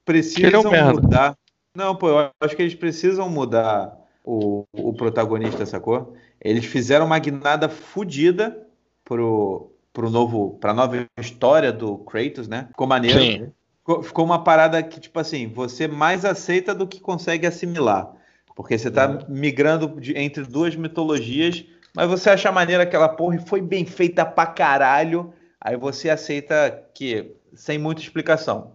precisam 0.04 0.74
é 0.74 0.84
um 0.84 0.92
mudar. 0.92 1.36
Não, 1.74 1.96
pô, 1.96 2.08
eu 2.08 2.30
acho 2.40 2.54
que 2.54 2.62
eles 2.62 2.74
precisam 2.74 3.30
mudar 3.30 3.96
o, 4.24 4.64
o 4.72 4.92
protagonista, 4.92 5.64
sacou? 5.64 6.14
Eles 6.40 6.64
fizeram 6.64 7.06
uma 7.06 7.18
guinada 7.18 7.68
fodida 7.68 8.66
pro, 9.04 9.72
pro 9.92 10.10
novo, 10.10 10.58
pra 10.60 10.74
nova 10.74 11.06
história 11.18 11.72
do 11.72 11.96
Kratos, 11.98 12.46
né? 12.46 12.66
Ficou 12.68 12.86
maneiro. 12.86 13.18
Sim. 13.18 13.52
Ficou, 13.78 14.02
ficou 14.02 14.24
uma 14.24 14.44
parada 14.44 14.82
que, 14.82 15.00
tipo 15.00 15.18
assim, 15.18 15.46
você 15.48 15.88
mais 15.88 16.24
aceita 16.26 16.74
do 16.74 16.86
que 16.86 17.00
consegue 17.00 17.46
assimilar. 17.46 18.12
Porque 18.58 18.76
você 18.76 18.88
está 18.88 19.08
uhum. 19.08 19.20
migrando 19.28 20.00
de, 20.00 20.18
entre 20.18 20.42
duas 20.42 20.74
mitologias, 20.74 21.64
mas 21.94 22.08
você 22.08 22.30
acha 22.30 22.50
maneira 22.50 22.82
aquela 22.82 23.08
porra 23.08 23.36
e 23.36 23.46
foi 23.46 23.62
bem 23.62 23.86
feita 23.86 24.26
pra 24.26 24.46
caralho. 24.46 25.32
Aí 25.60 25.76
você 25.76 26.10
aceita 26.10 26.84
que, 26.92 27.36
sem 27.54 27.78
muita 27.78 28.02
explicação. 28.02 28.72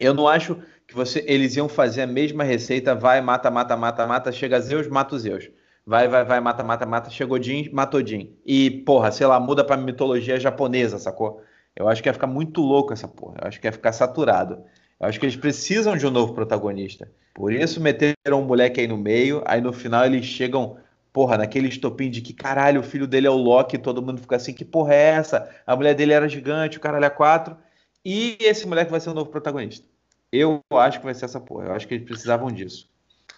Eu 0.00 0.14
não 0.14 0.26
acho 0.26 0.56
que 0.86 0.94
você, 0.94 1.22
eles 1.28 1.56
iam 1.56 1.68
fazer 1.68 2.00
a 2.00 2.06
mesma 2.06 2.42
receita, 2.42 2.94
vai, 2.94 3.20
mata, 3.20 3.50
mata, 3.50 3.76
mata, 3.76 4.06
mata, 4.06 4.32
chega 4.32 4.58
Zeus, 4.62 4.88
mata 4.88 5.14
os 5.14 5.22
Zeus. 5.22 5.50
Vai, 5.84 6.08
vai, 6.08 6.24
vai, 6.24 6.40
mata, 6.40 6.64
mata, 6.64 6.86
mata, 6.86 7.10
chegou 7.10 7.40
Jin, 7.40 7.68
matou 7.74 8.04
Jin. 8.04 8.34
E, 8.46 8.70
porra, 8.70 9.12
sei 9.12 9.26
lá, 9.26 9.38
muda 9.38 9.62
pra 9.62 9.76
mitologia 9.76 10.40
japonesa, 10.40 10.98
sacou? 10.98 11.42
Eu 11.76 11.86
acho 11.86 12.02
que 12.02 12.08
ia 12.08 12.14
ficar 12.14 12.28
muito 12.28 12.62
louco 12.62 12.94
essa 12.94 13.06
porra. 13.06 13.40
Eu 13.42 13.48
acho 13.48 13.60
que 13.60 13.66
ia 13.66 13.72
ficar 13.72 13.92
saturado. 13.92 14.64
Eu 14.98 15.06
acho 15.06 15.20
que 15.20 15.26
eles 15.26 15.36
precisam 15.36 15.98
de 15.98 16.06
um 16.06 16.10
novo 16.10 16.32
protagonista. 16.32 17.06
Por 17.36 17.52
isso 17.52 17.82
meteram 17.82 18.40
um 18.40 18.46
moleque 18.46 18.80
aí 18.80 18.88
no 18.88 18.96
meio, 18.96 19.42
aí 19.44 19.60
no 19.60 19.70
final 19.70 20.06
eles 20.06 20.24
chegam, 20.24 20.78
porra, 21.12 21.36
naquele 21.36 21.68
estopim 21.68 22.08
de 22.08 22.22
que 22.22 22.32
caralho, 22.32 22.80
o 22.80 22.82
filho 22.82 23.06
dele 23.06 23.26
é 23.26 23.30
o 23.30 23.36
Loki, 23.36 23.76
todo 23.76 24.00
mundo 24.00 24.22
fica 24.22 24.36
assim, 24.36 24.54
que 24.54 24.64
porra 24.64 24.94
é 24.94 25.02
essa? 25.10 25.54
A 25.66 25.76
mulher 25.76 25.94
dele 25.94 26.14
era 26.14 26.26
gigante, 26.30 26.78
o 26.78 26.80
caralho 26.80 27.04
é 27.04 27.10
quatro. 27.10 27.54
E 28.02 28.38
esse 28.40 28.66
moleque 28.66 28.90
vai 28.90 29.00
ser 29.00 29.10
o 29.10 29.14
novo 29.14 29.30
protagonista. 29.30 29.86
Eu 30.32 30.62
acho 30.72 30.98
que 30.98 31.04
vai 31.04 31.12
ser 31.12 31.26
essa 31.26 31.38
porra. 31.38 31.66
Eu 31.66 31.72
acho 31.74 31.86
que 31.86 31.92
eles 31.92 32.06
precisavam 32.06 32.50
disso. 32.50 32.88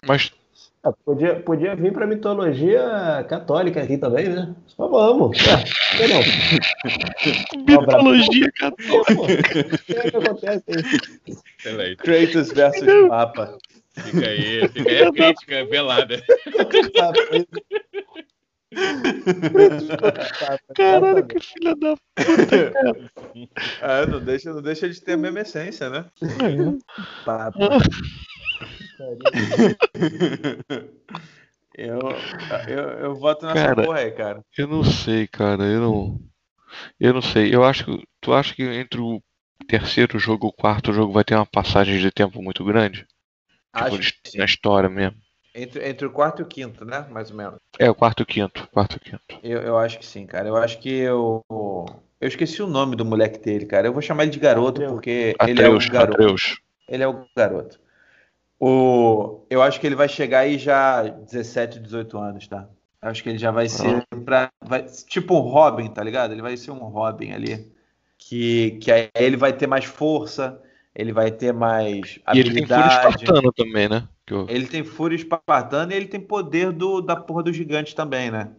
Mas 0.07 0.31
ah, 0.81 0.93
podia, 1.03 1.35
podia 1.41 1.75
vir 1.75 1.91
para 1.91 2.07
mitologia 2.07 3.25
católica 3.27 3.83
aqui 3.83 3.97
também, 3.97 4.29
né? 4.29 4.55
Só 4.65 4.87
vamos. 4.87 5.37
É, 5.99 6.07
não. 6.07 6.21
mitologia 7.83 8.49
católica. 8.53 9.59
O 9.59 9.77
que 9.77 10.17
acontece 10.17 10.63
aí? 11.65 11.95
Kratos 11.97 12.53
versus 12.53 13.09
Papa. 13.09 13.57
Fica 13.97 14.27
aí, 14.27 14.67
fica 14.69 14.89
aí 14.89 15.03
a 15.03 15.11
crítica 15.11 15.65
velada. 15.65 16.23
Caralho, 20.75 21.25
que 21.25 21.39
filha 21.39 21.75
da 21.75 21.95
puta, 22.15 22.71
cara. 22.71 23.11
Ah, 23.81 24.05
não 24.05 24.23
deixa, 24.23 24.53
não 24.53 24.61
deixa 24.61 24.87
de 24.87 25.01
ter 25.01 25.13
a 25.13 25.17
mesma 25.17 25.39
essência, 25.39 25.89
né? 25.89 26.05
Papa. 27.25 27.57
eu, 31.75 31.99
eu, 32.67 32.79
eu 32.99 33.15
voto 33.15 33.45
nessa 33.45 33.67
cara, 33.67 33.83
porra 33.83 33.99
aí, 33.99 34.11
cara. 34.11 34.45
Eu 34.57 34.67
não 34.67 34.83
sei, 34.83 35.27
cara. 35.27 35.63
Eu 35.63 35.81
não. 35.81 36.19
Eu 36.99 37.13
não 37.13 37.21
sei. 37.21 37.53
Eu 37.53 37.63
acho 37.63 37.85
que. 37.85 38.03
Tu 38.21 38.33
acha 38.33 38.53
que 38.53 38.61
entre 38.63 39.01
o 39.01 39.19
terceiro 39.67 40.19
jogo 40.19 40.47
e 40.47 40.49
o 40.49 40.53
quarto 40.53 40.93
jogo 40.93 41.11
vai 41.11 41.23
ter 41.23 41.35
uma 41.35 41.45
passagem 41.45 41.99
de 41.99 42.11
tempo 42.11 42.41
muito 42.41 42.63
grande? 42.63 43.07
Tipo, 43.75 43.95
Acho 43.95 44.13
na 44.35 44.45
história 44.45 44.89
mesmo. 44.89 45.17
Entre, 45.53 45.87
entre 45.87 46.05
o 46.05 46.11
quarto 46.11 46.41
e 46.41 46.43
o 46.43 46.47
quinto, 46.47 46.85
né? 46.85 47.05
Mais 47.09 47.31
ou 47.31 47.37
menos. 47.37 47.59
É, 47.77 47.89
o 47.89 47.95
quarto 47.95 48.21
e 48.21 48.23
o 48.23 48.25
quinto. 48.25 48.67
Quarto 48.69 48.97
e 48.97 48.99
quinto. 48.99 49.39
Eu, 49.43 49.61
eu 49.61 49.77
acho 49.77 49.99
que 49.99 50.05
sim, 50.05 50.25
cara. 50.25 50.47
Eu 50.47 50.55
acho 50.55 50.79
que 50.79 50.89
eu. 50.89 51.43
Eu 51.49 52.27
esqueci 52.27 52.61
o 52.61 52.67
nome 52.67 52.95
do 52.95 53.05
moleque 53.05 53.39
dele, 53.39 53.65
cara. 53.65 53.87
Eu 53.87 53.93
vou 53.93 54.01
chamar 54.01 54.23
ele 54.23 54.31
de 54.31 54.39
garoto 54.39 54.81
porque 54.85 55.35
Atreus, 55.39 55.59
ele 55.59 55.61
é 55.61 55.69
o 55.69 55.91
garoto. 55.91 56.21
Atreus. 56.21 56.61
Ele 56.87 57.03
é 57.03 57.07
o 57.07 57.25
garoto. 57.35 57.79
O, 58.59 59.45
eu 59.49 59.61
acho 59.61 59.79
que 59.79 59.87
ele 59.87 59.95
vai 59.95 60.09
chegar 60.09 60.39
aí 60.39 60.57
já 60.57 61.03
17, 61.03 61.79
18 61.79 62.17
anos, 62.17 62.47
tá? 62.47 62.67
Acho 63.01 63.23
que 63.23 63.29
ele 63.29 63.37
já 63.37 63.51
vai 63.51 63.69
ser 63.69 64.05
pra, 64.25 64.51
vai, 64.61 64.83
tipo 64.83 65.33
um 65.33 65.39
Robin, 65.39 65.87
tá 65.87 66.03
ligado? 66.03 66.33
Ele 66.33 66.41
vai 66.41 66.57
ser 66.57 66.71
um 66.71 66.79
Robin 66.79 67.31
ali. 67.31 67.71
Que, 68.17 68.71
que 68.81 68.91
aí 68.91 69.09
ele 69.15 69.37
vai 69.37 69.53
ter 69.53 69.65
mais 69.65 69.85
força, 69.85 70.61
ele 70.99 71.13
vai 71.13 71.31
ter 71.31 71.53
mais 71.53 72.19
habilidade. 72.25 72.35
E 72.35 72.39
ele 72.39 72.53
tem 72.53 72.67
fúria 72.67 72.87
espartana 72.87 73.51
também, 73.55 73.89
né? 73.89 74.07
Eu... 74.29 74.45
Ele 74.49 74.67
tem 74.67 74.83
fúria 74.83 75.15
espartana 75.15 75.93
e 75.93 75.95
ele 75.95 76.07
tem 76.07 76.19
poder 76.19 76.73
do, 76.73 76.99
da 76.99 77.15
porra 77.15 77.43
do 77.43 77.53
gigante 77.53 77.95
também, 77.95 78.29
né? 78.29 78.49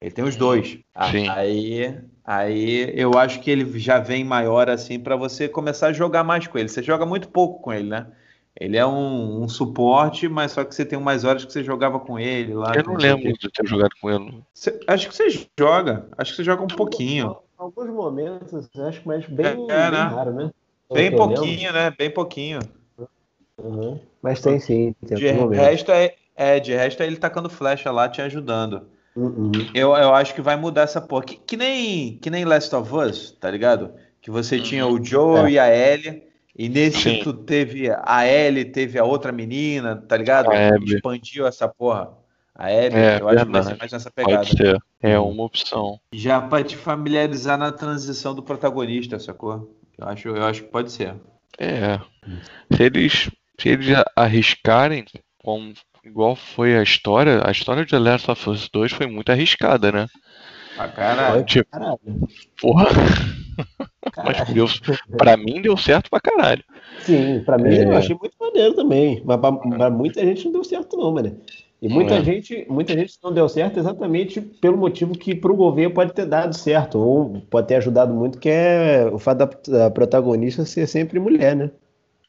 Ele 0.00 0.10
tem 0.10 0.24
os 0.24 0.34
dois. 0.34 0.78
Sim. 1.10 1.28
Aí, 1.28 2.00
aí 2.24 2.92
eu 2.98 3.18
acho 3.18 3.40
que 3.40 3.50
ele 3.50 3.78
já 3.78 3.98
vem 3.98 4.24
maior 4.24 4.70
assim 4.70 4.98
para 4.98 5.14
você 5.14 5.46
começar 5.46 5.88
a 5.88 5.92
jogar 5.92 6.24
mais 6.24 6.46
com 6.46 6.56
ele. 6.56 6.70
Você 6.70 6.82
joga 6.82 7.04
muito 7.04 7.28
pouco 7.28 7.60
com 7.60 7.70
ele, 7.70 7.90
né? 7.90 8.06
Ele 8.58 8.78
é 8.78 8.86
um, 8.86 9.42
um, 9.42 9.48
suporte, 9.48 10.26
mas 10.26 10.52
só 10.52 10.64
que 10.64 10.74
você 10.74 10.86
tem 10.86 10.98
umas 10.98 11.24
horas 11.24 11.44
que 11.44 11.52
você 11.52 11.62
jogava 11.62 12.00
com 12.00 12.18
ele 12.18 12.54
lá. 12.54 12.72
Eu 12.74 12.84
não 12.84 12.94
lembro 12.94 13.30
de 13.30 13.50
ter 13.50 13.66
jogado 13.66 13.90
com 14.00 14.10
ele. 14.10 14.42
Você, 14.54 14.80
acho 14.86 15.08
que 15.08 15.14
você 15.14 15.28
joga. 15.58 16.06
Acho 16.16 16.30
que 16.30 16.36
você 16.36 16.44
joga 16.44 16.62
um 16.62 16.68
pouquinho. 16.68 17.36
Alguns 17.58 17.90
momentos, 17.90 18.70
acho 18.78 19.02
que 19.02 19.08
mais 19.08 19.26
bem, 19.26 19.46
é, 19.68 19.74
é, 19.74 19.90
né? 19.90 19.98
raro, 19.98 20.32
né? 20.32 20.50
Bem 20.94 21.14
pouquinho, 21.14 21.72
né? 21.72 21.94
Bem 21.96 22.10
pouquinho. 22.10 22.60
Uhum. 23.58 24.00
Mas 24.22 24.40
tem 24.40 24.58
sim. 24.58 24.94
Tem 25.06 25.16
de 25.16 25.28
resto 25.28 25.92
é, 25.92 26.14
é, 26.34 26.58
de 26.58 26.72
resto 26.74 27.02
é 27.02 27.06
ele 27.06 27.16
tacando 27.16 27.50
flecha 27.50 27.90
lá 27.90 28.08
te 28.08 28.22
ajudando. 28.22 28.82
Uhum. 29.16 29.52
Eu, 29.72 29.94
eu 29.94 30.14
acho 30.14 30.34
que 30.34 30.40
vai 30.40 30.56
mudar 30.56 30.82
essa 30.82 31.00
porra. 31.00 31.24
Que, 31.24 31.36
que, 31.36 31.56
nem, 31.56 32.16
que 32.18 32.30
nem 32.30 32.44
Last 32.44 32.74
of 32.74 32.94
Us, 32.94 33.30
tá 33.32 33.50
ligado? 33.50 33.92
Que 34.20 34.30
você 34.30 34.58
tinha 34.58 34.86
o 34.86 35.02
Joe 35.02 35.46
é. 35.46 35.50
e 35.50 35.58
a 35.58 35.74
Ellie. 35.74 36.22
E 36.56 36.68
nesse 36.68 37.02
Sim. 37.02 37.20
tu 37.22 37.32
teve 37.32 37.90
a 37.90 38.26
Ellie, 38.26 38.64
teve 38.64 38.96
a 38.98 39.04
outra 39.04 39.32
menina, 39.32 39.96
tá 39.96 40.16
ligado? 40.16 40.50
Expandiu 40.84 41.46
essa 41.46 41.68
porra. 41.68 42.12
A 42.54 42.72
Ellie, 42.72 42.96
é, 42.96 43.20
eu 43.20 43.28
acho 43.28 43.46
que 43.46 43.52
vai 43.52 43.62
ser 43.64 43.76
mais 43.76 43.92
nessa 43.92 44.10
pegada. 44.10 44.36
Pode 44.36 44.56
ser. 44.56 44.78
É 45.02 45.18
uma 45.18 45.42
opção. 45.42 45.98
Já 46.12 46.40
pra 46.40 46.62
te 46.62 46.76
familiarizar 46.76 47.58
na 47.58 47.72
transição 47.72 48.34
do 48.34 48.42
protagonista, 48.42 49.18
sacou? 49.18 49.73
Eu 49.98 50.08
acho, 50.08 50.28
eu 50.28 50.44
acho 50.44 50.62
que 50.62 50.68
pode 50.68 50.92
ser. 50.92 51.14
É. 51.58 51.98
Se 52.74 52.82
eles, 52.82 53.30
se 53.58 53.68
eles 53.68 53.88
arriscarem, 54.16 55.04
com, 55.42 55.72
igual 56.04 56.34
foi 56.34 56.76
a 56.76 56.82
história, 56.82 57.42
a 57.46 57.50
história 57.50 57.84
de 57.84 57.90
The 57.90 57.98
Last 57.98 58.30
of 58.30 58.50
Us 58.50 58.68
2 58.68 58.92
foi 58.92 59.06
muito 59.06 59.30
arriscada, 59.30 59.92
né? 59.92 60.06
Pra 60.76 60.88
caralho. 60.88 61.44
Tipo, 61.44 61.70
caralho. 61.70 61.98
porra. 62.60 62.86
Mas 64.16 64.52
deu, 64.52 64.66
pra 65.16 65.36
mim 65.36 65.62
deu 65.62 65.76
certo 65.76 66.10
pra 66.10 66.20
caralho. 66.20 66.62
Sim, 67.00 67.42
pra 67.44 67.56
mim 67.56 67.74
é. 67.74 67.84
eu 67.84 67.96
achei 67.96 68.16
muito 68.16 68.34
maneiro 68.38 68.74
também. 68.74 69.22
Mas 69.24 69.40
pra, 69.40 69.52
pra, 69.52 69.90
muita 69.90 70.24
gente 70.24 70.44
não 70.44 70.52
deu 70.52 70.64
certo, 70.64 70.96
não, 70.96 71.12
mano. 71.12 71.40
E 71.84 71.88
muita, 71.88 72.14
é. 72.14 72.24
gente, 72.24 72.64
muita 72.66 72.94
gente 72.94 73.18
não 73.22 73.30
deu 73.30 73.46
certo 73.46 73.78
exatamente 73.78 74.40
pelo 74.40 74.78
motivo 74.78 75.12
que 75.12 75.34
para 75.34 75.52
o 75.52 75.56
governo 75.56 75.92
pode 75.92 76.14
ter 76.14 76.24
dado 76.24 76.56
certo, 76.56 76.98
ou 76.98 77.42
pode 77.50 77.68
ter 77.68 77.74
ajudado 77.74 78.14
muito, 78.14 78.38
que 78.38 78.48
é 78.48 79.06
o 79.12 79.18
fato 79.18 79.38
da, 79.40 79.78
da 79.78 79.90
protagonista 79.90 80.64
ser 80.64 80.86
sempre 80.86 81.20
mulher, 81.20 81.54
né? 81.54 81.70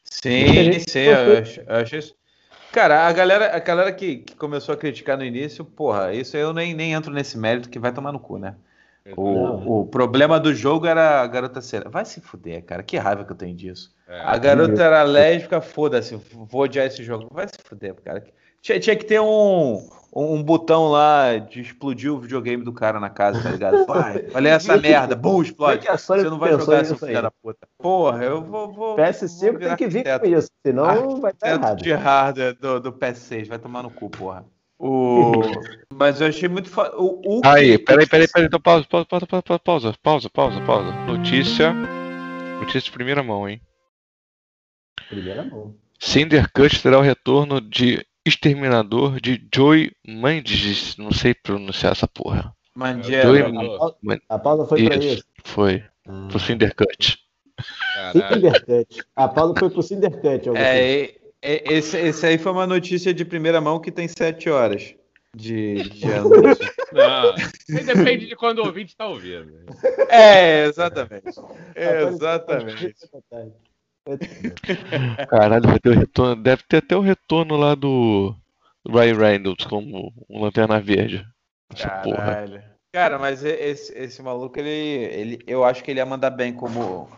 Sim, 0.04 0.74
sim, 0.86 1.00
eu 1.00 1.40
acho, 1.40 1.62
eu 1.62 1.76
acho 1.78 1.96
isso. 1.96 2.16
Cara, 2.74 3.08
a 3.08 3.14
galera, 3.14 3.56
a 3.56 3.60
galera 3.60 3.94
que, 3.94 4.18
que, 4.18 4.36
começou 4.36 4.74
a 4.74 4.78
criticar 4.78 5.18
no 5.18 5.24
início, 5.24 5.64
porra, 5.64 6.14
isso 6.14 6.36
eu 6.36 6.54
nem, 6.54 6.74
nem 6.74 6.92
entro 6.92 7.14
nesse 7.14 7.38
mérito 7.38 7.70
que 7.70 7.80
vai 7.80 7.94
tomar 7.94 8.12
no 8.12 8.20
cu, 8.20 8.38
né? 8.38 8.56
O, 9.16 9.82
o 9.82 9.86
problema 9.86 10.38
do 10.38 10.54
jogo 10.54 10.86
era 10.86 11.22
a 11.22 11.28
garota 11.28 11.62
ser. 11.62 11.88
Vai 11.88 12.04
se 12.04 12.20
fuder, 12.20 12.64
cara. 12.66 12.84
Que 12.84 12.98
raiva 12.98 13.24
que 13.24 13.32
eu 13.32 13.36
tenho 13.36 13.56
disso. 13.56 13.94
É, 14.08 14.20
a 14.20 14.36
garota 14.38 14.82
era 14.82 15.04
lésbica, 15.04 15.62
foda-se. 15.62 16.20
Vou 16.34 16.64
odiar 16.64 16.88
esse 16.88 17.04
jogo. 17.04 17.30
Vai 17.32 17.48
se 17.48 17.54
fuder, 17.64 17.94
cara. 18.04 18.24
Tinha, 18.66 18.80
tinha 18.80 18.96
que 18.96 19.06
ter 19.06 19.22
um, 19.22 19.88
um 20.12 20.42
botão 20.42 20.90
lá 20.90 21.38
de 21.38 21.62
explodir 21.62 22.12
o 22.12 22.20
videogame 22.20 22.64
do 22.64 22.74
cara 22.74 23.00
na 23.00 23.12
casa, 23.12 23.44
tá 23.44 23.52
ligado? 23.52 23.86
Vai, 23.86 24.26
olha 24.34 24.50
essa 24.50 24.76
merda, 24.76 25.16
bum, 25.16 25.44
explode. 25.44 25.86
Você 25.86 26.24
não 26.24 26.40
vai 26.40 26.50
jogar 26.50 26.80
essa 26.80 26.98
filha 26.98 27.22
da 27.22 27.30
puta. 27.30 27.68
Porra, 27.78 28.24
eu 28.24 28.42
vou. 28.42 28.74
vou 28.74 28.96
PS5 28.98 29.52
vou 29.52 29.60
tem 29.60 29.76
que 29.76 29.88
vir 29.88 30.04
com 30.20 30.26
isso, 30.26 30.50
senão 30.66 31.22
vai 31.22 31.32
estar 31.32 31.52
errado. 31.52 31.84
de 31.84 31.94
hardware 31.94 32.58
do, 32.60 32.80
do 32.80 32.92
PS6, 32.92 33.48
vai 33.48 33.60
tomar 33.60 33.84
no 33.84 33.92
cu, 33.92 34.10
porra. 34.10 34.44
O... 34.80 35.34
Mas 35.94 36.20
eu 36.20 36.26
achei 36.26 36.50
muito 36.50 36.68
foda. 36.68 36.98
O, 36.98 37.22
o 37.24 37.42
Aí, 37.46 37.78
peraí, 37.78 38.08
peraí, 38.08 38.28
peraí, 38.28 38.48
então 38.48 38.60
pausa, 38.60 38.84
pausa, 38.90 39.06
pausa, 39.06 39.28
pausa, 39.28 39.60
pausa, 39.60 39.94
pausa, 40.02 40.30
pausa, 40.32 40.62
pausa. 40.62 40.92
Notícia. 41.06 41.72
Notícia 42.60 42.82
de 42.82 42.92
primeira 42.92 43.22
mão, 43.22 43.48
hein? 43.48 43.62
Primeira 45.08 45.44
mão. 45.44 45.76
Cinder 46.00 46.52
Cut 46.52 46.82
terá 46.82 46.98
o 46.98 47.04
retorno 47.04 47.62
de 47.62 48.04
Exterminador 48.26 49.20
de 49.22 49.46
Joy 49.54 49.92
Mandiges. 50.08 50.98
Não 50.98 51.12
sei 51.12 51.34
pronunciar 51.34 51.92
essa 51.92 52.08
porra. 52.08 52.54
Mandela. 52.76 53.40
Joy... 53.40 54.22
A, 54.28 54.40
pausa 54.40 54.66
foi 54.66 54.82
isso, 54.82 54.90
pra 54.90 54.98
isso. 54.98 55.24
Foi. 55.44 55.84
Hum. 56.08 56.28
Pro 56.28 56.40
Cindercut. 56.40 57.20
Cindercut. 58.12 59.06
A 59.16 59.28
pausa 59.28 59.54
foi 59.58 59.70
pro 59.70 59.84
Cindercut. 59.84 60.50
É, 60.56 61.16
é, 61.42 61.74
esse, 61.74 61.98
esse 61.98 62.26
aí 62.26 62.38
foi 62.38 62.52
uma 62.52 62.68
notícia 62.68 63.14
de 63.14 63.24
primeira 63.24 63.62
mão 63.62 63.80
que 63.80 63.92
tem 63.92 64.08
sete 64.08 64.50
horas 64.50 64.96
de, 65.36 65.90
de 65.90 66.06
anúncio. 66.12 66.72
Não, 66.92 67.36
depende 67.86 68.28
de 68.28 68.36
quando 68.36 68.60
o 68.60 68.66
ouvinte 68.66 68.92
está 68.92 69.08
ouvindo. 69.08 69.54
É, 70.10 70.66
exatamente. 70.66 71.24
Exatamente. 71.76 72.96
Caralho, 75.30 75.68
vai 75.68 75.80
ter 75.80 75.90
o 75.90 76.00
retorno. 76.00 76.42
Deve 76.42 76.64
ter 76.64 76.78
até 76.78 76.96
o 76.96 77.02
retorno 77.02 77.58
lá 77.58 77.76
do 77.76 78.36
Ryan 78.88 79.18
Reynolds 79.18 79.66
como 79.66 80.14
um 80.30 80.42
Lanterna 80.42 80.80
Verde. 80.80 81.26
Essa 81.74 81.90
Caralho. 81.90 82.52
Porra. 82.52 82.76
Cara, 82.94 83.20
mas 83.20 83.44
esse, 83.44 83.94
esse 83.98 84.22
maluco, 84.22 84.58
ele, 84.58 84.70
ele, 84.70 85.40
eu 85.46 85.66
acho 85.66 85.84
que 85.84 85.92
ele 85.92 86.00
ia 86.00 86.06
mandar 86.06 86.30
bem 86.30 86.54
como 86.54 87.10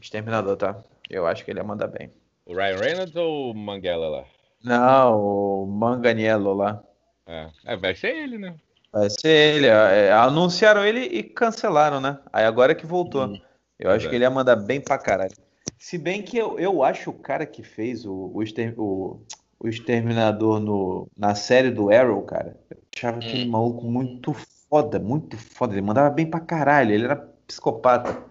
exterminador, 0.00 0.56
tá? 0.56 0.82
Eu 1.08 1.26
acho 1.26 1.44
que 1.44 1.52
ele 1.52 1.60
ia 1.60 1.64
mandar 1.64 1.86
bem. 1.86 2.10
O 2.44 2.54
Ryan 2.54 2.76
Reynolds 2.76 3.14
ou 3.14 3.52
o 3.52 3.54
Manguela 3.54 4.08
lá? 4.08 4.24
Não, 4.64 5.20
o 5.20 5.66
Manganiello 5.66 6.54
lá. 6.54 6.82
É. 7.26 7.48
é, 7.64 7.76
vai 7.76 7.94
ser 7.94 8.16
ele, 8.16 8.38
né? 8.38 8.54
Vai 8.92 9.08
ser 9.08 9.56
ele. 9.56 9.66
É, 9.66 10.12
anunciaram 10.12 10.84
ele 10.84 11.00
e 11.00 11.22
cancelaram, 11.22 12.00
né? 12.00 12.18
Aí 12.32 12.44
agora 12.44 12.74
que 12.74 12.86
voltou. 12.86 13.26
Hum, 13.26 13.40
eu 13.78 13.90
acho 13.90 14.06
é. 14.06 14.10
que 14.10 14.16
ele 14.16 14.24
ia 14.24 14.30
mandar 14.30 14.56
bem 14.56 14.80
pra 14.80 14.98
caralho. 14.98 15.34
Se 15.78 15.98
bem 15.98 16.22
que 16.22 16.36
eu, 16.36 16.58
eu 16.58 16.82
acho 16.82 17.10
o 17.10 17.18
cara 17.18 17.46
que 17.46 17.62
fez 17.62 18.06
o, 18.06 18.12
o, 18.12 18.42
o, 18.76 19.20
o 19.60 19.68
Exterminador 19.68 20.60
no, 20.60 21.08
na 21.16 21.34
série 21.34 21.70
do 21.70 21.90
Arrow, 21.90 22.22
cara, 22.22 22.56
eu 22.70 22.78
achava 22.94 23.16
hum. 23.16 23.20
aquele 23.20 23.44
maluco 23.46 23.84
muito 23.84 24.34
foda, 24.68 24.98
muito 24.98 25.36
foda. 25.36 25.74
Ele 25.74 25.82
mandava 25.82 26.10
bem 26.10 26.26
pra 26.26 26.40
caralho, 26.40 26.92
ele 26.92 27.04
era 27.04 27.16
psicopata. 27.46 28.22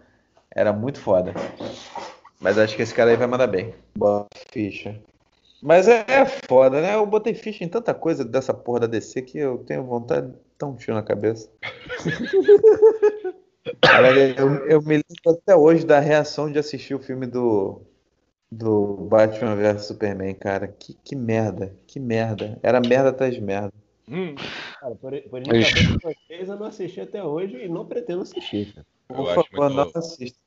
Era 0.56 0.72
muito 0.72 1.00
foda. 1.00 1.34
Mas 2.39 2.58
acho 2.58 2.76
que 2.76 2.82
esse 2.82 2.94
cara 2.94 3.10
aí 3.10 3.18
vai 3.18 3.28
mandar 3.28 3.48
bem. 3.48 3.74
Boa 3.96 4.28
ficha. 4.52 5.02
Mas 5.62 5.88
é, 5.88 6.06
é 6.08 6.26
foda, 6.26 6.82
né? 6.82 6.96
Eu 6.96 7.06
botei 7.06 7.34
ficha 7.34 7.64
em 7.64 7.70
tanta 7.70 7.94
coisa 7.94 8.26
dessa 8.26 8.54
porra 8.54 8.82
da 8.82 8.88
DC 8.88 9.22
que 9.22 9.38
eu 9.38 9.60
tenho 9.60 9.84
vontade 9.84 10.28
de 10.28 10.34
dar 10.60 10.68
um 10.68 10.76
tiro 10.76 10.94
na 10.94 11.02
cabeça. 11.02 11.50
Cara, 13.82 14.11
eu, 14.18 14.66
eu, 14.66 14.82
me 14.82 14.95
lembro 14.95 15.39
até 15.41 15.55
hoje 15.55 15.86
da 15.86 15.99
reação 15.99 16.51
de 16.51 16.59
assistir 16.59 16.95
o 16.95 16.99
filme 16.99 17.26
do, 17.26 17.82
do 18.51 19.07
Batman 19.09 19.55
vs 19.55 19.86
Superman, 19.86 20.34
cara. 20.36 20.68
Que, 20.68 20.93
que 21.03 21.16
merda, 21.16 21.76
que 21.88 21.99
merda. 21.99 22.59
Era 22.61 22.82
merda 22.82 23.09
atrás 23.09 23.34
de 23.34 23.41
merda. 23.41 23.72
Hum. 24.09 24.36
Cara, 24.80 24.95
por, 24.95 25.18
por 25.30 25.41
vocês, 25.41 26.49
eu 26.49 26.57
não 26.57 26.66
assisti 26.66 26.99
até 26.99 27.24
hoje 27.24 27.55
e 27.55 27.70
não 27.70 27.86
pretendo 27.86 28.22
assistir. 28.22 28.74
Cara. 28.74 28.86
Por 29.07 29.34
favor, 29.34 29.70
não 29.70 29.91
assista. 29.95 30.38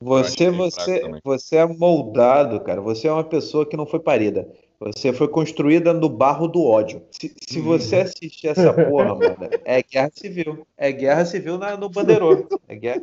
Você, 0.00 0.50
você, 0.50 1.02
você 1.22 1.56
é 1.56 1.66
moldado, 1.66 2.60
cara. 2.60 2.80
Você 2.80 3.06
é 3.06 3.12
uma 3.12 3.22
pessoa 3.22 3.64
que 3.64 3.76
não 3.76 3.86
foi 3.86 4.00
parida. 4.00 4.50
Você 4.86 5.12
foi 5.12 5.28
construída 5.28 5.92
no 5.92 6.08
barro 6.08 6.48
do 6.48 6.64
ódio. 6.64 7.02
Se, 7.10 7.34
se 7.40 7.60
hum. 7.60 7.64
você 7.64 7.96
assistir 7.96 8.48
essa 8.48 8.72
porra, 8.72 9.14
mano, 9.14 9.36
é 9.64 9.82
guerra 9.82 10.10
civil. 10.12 10.66
É 10.76 10.90
guerra 10.90 11.24
civil 11.24 11.58
na, 11.58 11.76
no 11.76 11.88
bandeirão. 11.88 12.46
É 12.68 12.76
guerra... 12.76 13.02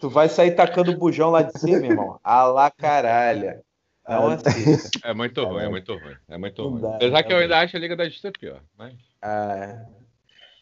Tu 0.00 0.08
vai 0.08 0.28
sair 0.28 0.52
tacando 0.52 0.96
bujão 0.96 1.30
lá 1.30 1.42
de 1.42 1.58
cima, 1.58 1.84
irmão. 1.84 2.20
A 2.22 2.44
lá 2.44 2.70
caralho. 2.70 3.60
Não 4.08 4.28
assista. 4.28 5.00
É 5.04 5.12
muito 5.12 5.44
ruim, 5.44 5.64
é 5.64 5.68
muito 5.68 5.92
ruim. 5.92 6.16
É 6.28 6.38
muito 6.38 6.68
ruim. 6.68 6.94
Apesar 6.94 7.22
que 7.22 7.32
eu 7.32 7.38
ainda 7.38 7.58
acho 7.58 7.76
a 7.76 7.80
Liga 7.80 7.96
da 7.96 8.04
Justiça 8.04 8.32
pior. 8.32 8.60
Mas... 8.76 8.94
Ah, 9.20 9.84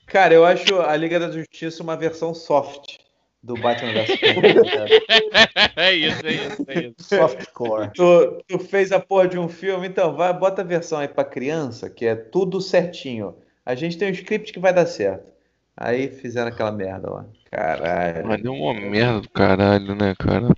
cara, 0.06 0.34
eu 0.34 0.44
acho 0.44 0.80
a 0.80 0.96
Liga 0.96 1.20
da 1.20 1.30
Justiça 1.30 1.82
uma 1.82 1.96
versão 1.96 2.34
soft 2.34 3.05
do 3.46 3.54
Batman 3.54 3.92
vs 3.92 4.18
É 5.76 5.94
isso, 5.94 6.26
é 6.26 6.32
isso, 6.32 6.64
é 6.66 6.80
isso. 6.80 6.94
Softcore. 6.98 7.92
Tu, 7.94 8.42
tu, 8.48 8.58
fez 8.58 8.90
a 8.90 8.98
porra 8.98 9.28
de 9.28 9.38
um 9.38 9.48
filme, 9.48 9.86
então 9.86 10.14
vai, 10.14 10.32
bota 10.36 10.62
a 10.62 10.64
versão 10.64 10.98
aí 10.98 11.06
pra 11.06 11.24
criança, 11.24 11.88
que 11.88 12.04
é 12.04 12.16
tudo 12.16 12.60
certinho. 12.60 13.36
A 13.64 13.74
gente 13.74 13.96
tem 13.96 14.08
um 14.08 14.12
script 14.12 14.52
que 14.52 14.58
vai 14.58 14.74
dar 14.74 14.86
certo. 14.86 15.32
Aí 15.76 16.08
fizeram 16.08 16.48
aquela 16.48 16.72
merda 16.72 17.08
lá. 17.08 17.26
Caralho. 17.50 18.26
Mas 18.26 18.42
deu 18.42 18.52
uma 18.52 18.74
merda 18.74 19.20
do 19.20 19.30
caralho, 19.30 19.94
né, 19.94 20.14
cara? 20.18 20.48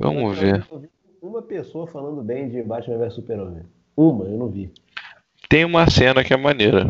Vamos 0.00 0.38
ver. 0.38 0.66
Uma 1.20 1.42
pessoa 1.42 1.86
falando 1.86 2.22
bem 2.22 2.48
de 2.48 2.62
Batman 2.62 2.98
vs 2.98 3.14
Super-Homem. 3.14 3.64
Uma, 3.96 4.24
eu 4.24 4.38
não 4.38 4.48
vi. 4.48 4.72
Tem 5.48 5.64
uma 5.64 5.88
cena 5.90 6.24
que 6.24 6.32
é 6.32 6.36
maneira. 6.36 6.86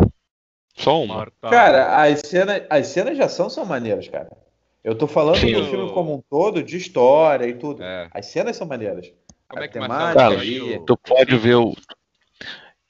Só 0.77 1.02
uma. 1.02 1.27
Cara, 1.43 2.02
as 2.02 2.20
cenas, 2.20 2.62
as 2.69 2.86
cenas 2.89 3.16
de 3.16 3.23
ação 3.23 3.48
são 3.48 3.65
maneiras, 3.65 4.09
cara. 4.09 4.43
Eu 4.85 4.94
tô 4.94 5.06
falando 5.06 5.39
Sim, 5.39 5.55
do 5.55 5.65
filme 5.65 5.90
como 5.93 6.15
um 6.15 6.23
todo, 6.28 6.62
de 6.62 6.77
história 6.77 7.47
e 7.47 7.55
tudo. 7.55 7.82
É. 7.82 8.11
As 8.12 8.27
cenas 8.27 8.55
são 8.55 8.66
maneiras. 8.66 9.11
Como 9.48 9.62
é 9.62 9.66
que 9.66 9.73
temática 9.73 10.40
aí, 10.40 10.78
Tu 10.86 10.97
pode 10.98 11.39
ver 11.39 11.55
o. 11.55 11.74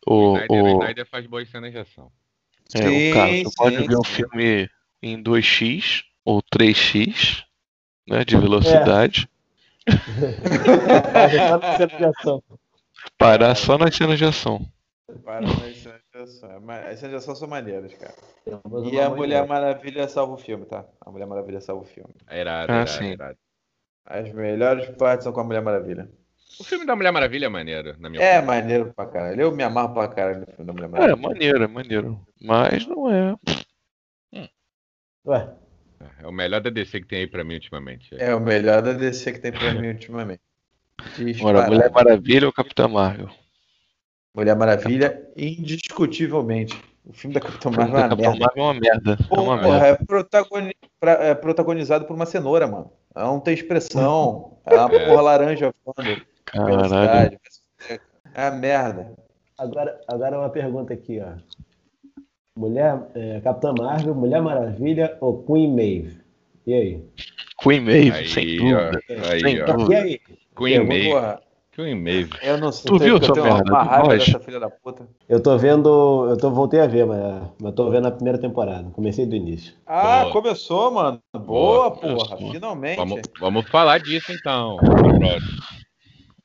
O, 0.07 0.33
o, 0.33 0.37
Snyder, 0.37 0.73
Snyder 0.73 1.07
faz 1.07 1.27
boas 1.27 1.49
cenas 1.49 1.73
de 1.73 1.79
ação. 1.79 2.13
É, 2.75 2.83
sim, 2.83 3.11
o 3.11 3.15
cara, 3.15 3.31
tu 3.31 3.49
sim, 3.49 3.55
pode 3.57 3.77
sim. 3.77 3.87
ver 3.87 3.97
um 3.97 4.05
filme 4.05 4.69
em 5.01 5.23
2x 5.23 6.03
ou 6.25 6.43
3x 6.43 7.45
né, 8.07 8.23
de 8.25 8.37
velocidade. 8.37 9.29
É. 9.87 9.93
Parar 13.17 13.55
só 13.55 13.79
nas 13.79 13.95
cenas 13.95 14.19
de 14.19 14.25
ação. 14.25 14.67
Parar 15.23 15.43
nas 15.43 15.55
cenas 15.57 15.79
de 15.79 15.85
ação. 15.89 16.04
As 16.15 16.31
cenas 17.01 17.11
de 17.11 17.15
ação 17.17 17.35
são 17.35 17.49
maneiras, 17.49 17.93
cara. 17.95 18.15
E 18.47 19.01
a 19.01 19.11
Mulher 19.11 19.47
Maravilha 19.49 20.07
salva 20.07 20.35
o 20.35 20.39
filme, 20.39 20.65
tá? 20.65 20.85
A 21.01 21.11
Mulher 21.11 21.27
Maravilha 21.27 21.61
salva 21.61 21.83
o 21.83 21.87
filme. 21.87 22.15
É 22.29 22.41
irado, 22.41 22.71
ah, 22.73 22.83
irado, 22.83 23.05
irado. 23.05 23.39
As 24.07 24.33
melhores 24.33 24.89
partes 24.97 25.25
são 25.25 25.33
com 25.33 25.41
a 25.41 25.45
Mulher 25.45 25.61
Maravilha. 25.63 26.09
O 26.61 26.63
filme 26.63 26.87
da 26.87 26.95
Mulher 26.95 27.11
Maravilha 27.11 27.47
é 27.47 27.49
maneiro, 27.49 27.97
na 27.99 28.09
minha 28.09 28.23
É 28.23 28.39
opinião. 28.39 28.47
maneiro 28.47 28.93
pra 28.95 29.07
caralho. 29.07 29.41
Eu 29.41 29.51
me 29.51 29.65
amarro 29.65 29.93
pra 29.93 30.07
caralho 30.07 30.41
no 30.41 30.47
filme 30.47 30.65
da 30.65 30.73
Mulher 30.73 30.89
Maravilha. 30.89 31.13
É, 31.13 31.17
maneiro, 31.21 31.65
é 31.65 31.67
maneiro. 31.67 32.21
Mas 32.41 32.87
não 32.87 33.11
é. 33.11 33.35
Hum. 34.35 34.49
Ué. 35.27 35.49
É 36.23 36.27
o 36.29 36.33
melhor 36.33 36.61
da 36.61 36.71
DC 36.71 37.01
que 37.01 37.07
tem 37.09 37.19
aí 37.21 37.27
pra 37.27 37.43
mim 37.43 37.55
ultimamente. 37.55 38.15
É 38.19 38.33
o 38.35 38.41
melhor 38.41 38.83
da 38.83 38.93
DC 38.93 39.33
que 39.33 39.39
tem 39.41 39.51
pra 39.51 39.75
mim 39.75 39.89
ultimamente. 39.89 40.43
Agora, 41.41 41.67
Mulher 41.67 41.91
Maravilha 41.91 42.47
ou 42.47 42.53
Capitã 42.53 42.87
Marvel? 42.87 43.29
Mulher 44.35 44.57
Maravilha, 44.57 45.23
indiscutivelmente. 45.37 46.77
O 47.07 47.13
filme 47.13 47.35
da 47.35 47.41
Capitã 47.41 47.71
Marvel 47.71 47.99
é 47.99 48.05
uma 48.05 48.15
merda. 48.15 48.49
É 48.57 48.61
uma 48.61 48.75
merda. 48.75 49.19
Porra, 49.29 49.41
é, 49.41 49.45
uma 49.45 49.57
merda. 49.57 49.87
É, 49.87 49.95
protagoni... 49.95 50.77
é, 51.03 51.35
protagonizado 51.35 52.05
por 52.07 52.17
uma 52.17 52.27
cenoura, 52.27 52.67
mano. 52.67 52.91
Ela 53.15 53.27
não 53.27 53.41
tem 53.41 53.55
expressão. 53.55 54.57
Ela 54.67 54.83
é 54.83 54.85
uma 54.87 54.91
porra 54.91 55.23
laranja 55.23 55.75
foda. 55.85 56.03
Caralho. 56.47 57.39
É 58.35 58.47
a 58.47 58.51
merda. 58.51 59.13
Agora, 59.57 60.01
agora 60.09 60.39
uma 60.39 60.51
pergunta 60.51 60.95
aqui, 60.95 61.21
ó. 61.21 61.35
Mulher, 62.57 62.99
é, 63.15 63.41
Capitã 63.41 63.73
Marvel, 63.73 64.15
Mulher 64.15 64.41
Maravilha 64.41 65.17
ou 65.21 65.45
Queen 65.45 65.69
Maeve? 65.71 66.21
E 66.67 66.75
aí? 66.75 67.05
Queen 67.63 67.81
Maeve, 67.81 68.13
aí, 68.13 68.29
sem 68.29 68.57
dúvida. 68.57 69.01
Ó, 69.11 69.31
aí, 69.31 69.41
sem 69.41 69.63
ó. 69.63 69.67
Dúvida. 69.67 69.93
E 69.93 69.97
aí? 69.97 70.21
Queen 70.57 70.87
Maeve. 70.87 71.39
Queen 71.75 71.95
Maeve. 71.97 72.31
Eu 72.43 72.57
não 72.59 72.71
sei. 72.71 72.91
Tu 72.91 72.99
viu 72.99 73.17
essa 73.17 73.33
merda? 73.35 73.73
Uma 73.73 73.83
raiva 73.83 74.17
dessa 74.17 74.39
filha 74.39 74.61
da 74.61 74.71
puta. 74.71 75.09
Eu 75.29 75.43
tô 75.43 75.59
vendo, 75.59 76.29
eu 76.31 76.37
tô 76.37 76.51
voltei 76.51 76.81
a 76.81 76.87
ver, 76.87 77.05
mas, 77.05 77.49
mas 77.61 77.75
tô 77.75 77.91
vendo 77.91 78.07
a 78.07 78.13
primeira 78.13 78.39
temporada. 78.39 78.89
Comecei 78.91 79.27
do 79.27 79.35
início. 79.35 79.75
Ah, 79.85 80.23
Boa. 80.23 80.33
começou, 80.33 80.91
mano. 80.93 81.21
Boa, 81.33 81.91
Boa 81.91 81.91
porra. 81.91 82.37
Finalmente. 82.37 82.97
Vamos, 82.97 83.21
vamos 83.41 83.69
falar 83.69 83.99
disso 83.99 84.33
então. 84.33 84.77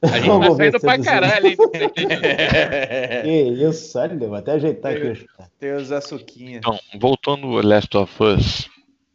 A 0.02 0.08
gente 0.18 0.28
Vamos 0.28 0.48
tá 0.48 0.56
saindo 0.56 0.80
pra 0.80 1.00
caralho, 1.00 1.48
hein? 1.48 1.58
que 3.24 3.66
isso, 3.68 4.00
olha, 4.00 4.18
vou 4.18 4.36
até 4.36 4.54
ajeitar 4.54 4.94
tem, 4.94 5.12
aqui. 5.12 5.26
Tem 5.60 5.74
os 5.74 5.92
açuquinhas. 5.92 6.60
Então, 6.60 6.80
voltando 6.98 7.48
ao 7.48 7.62
Last 7.62 7.98
of 7.98 8.24
Us, 8.24 8.70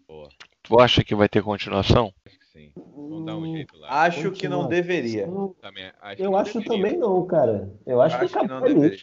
Boa. 0.06 0.28
tu 0.62 0.78
acha 0.78 1.02
que 1.02 1.14
vai 1.14 1.26
ter 1.26 1.42
continuação? 1.42 2.12
Acho 2.26 2.38
que 2.38 2.44
sim. 2.52 2.70
Vamos 3.08 3.26
dar 3.26 3.36
um 3.36 3.52
jeito 3.52 3.76
lá. 3.78 4.02
Acho 4.02 4.30
que 4.30 4.48
não 4.48 4.66
deveria. 4.66 5.28
Também, 5.60 5.90
acho 6.00 6.22
eu 6.22 6.36
acho 6.36 6.58
deveria. 6.58 6.82
também 6.82 6.98
não, 6.98 7.26
cara. 7.26 7.70
Eu 7.86 8.00
acho, 8.00 8.16
acho 8.16 8.32
que 8.32 8.38
acabou 8.38 8.62
que 8.62 8.72
ali. 8.72 9.02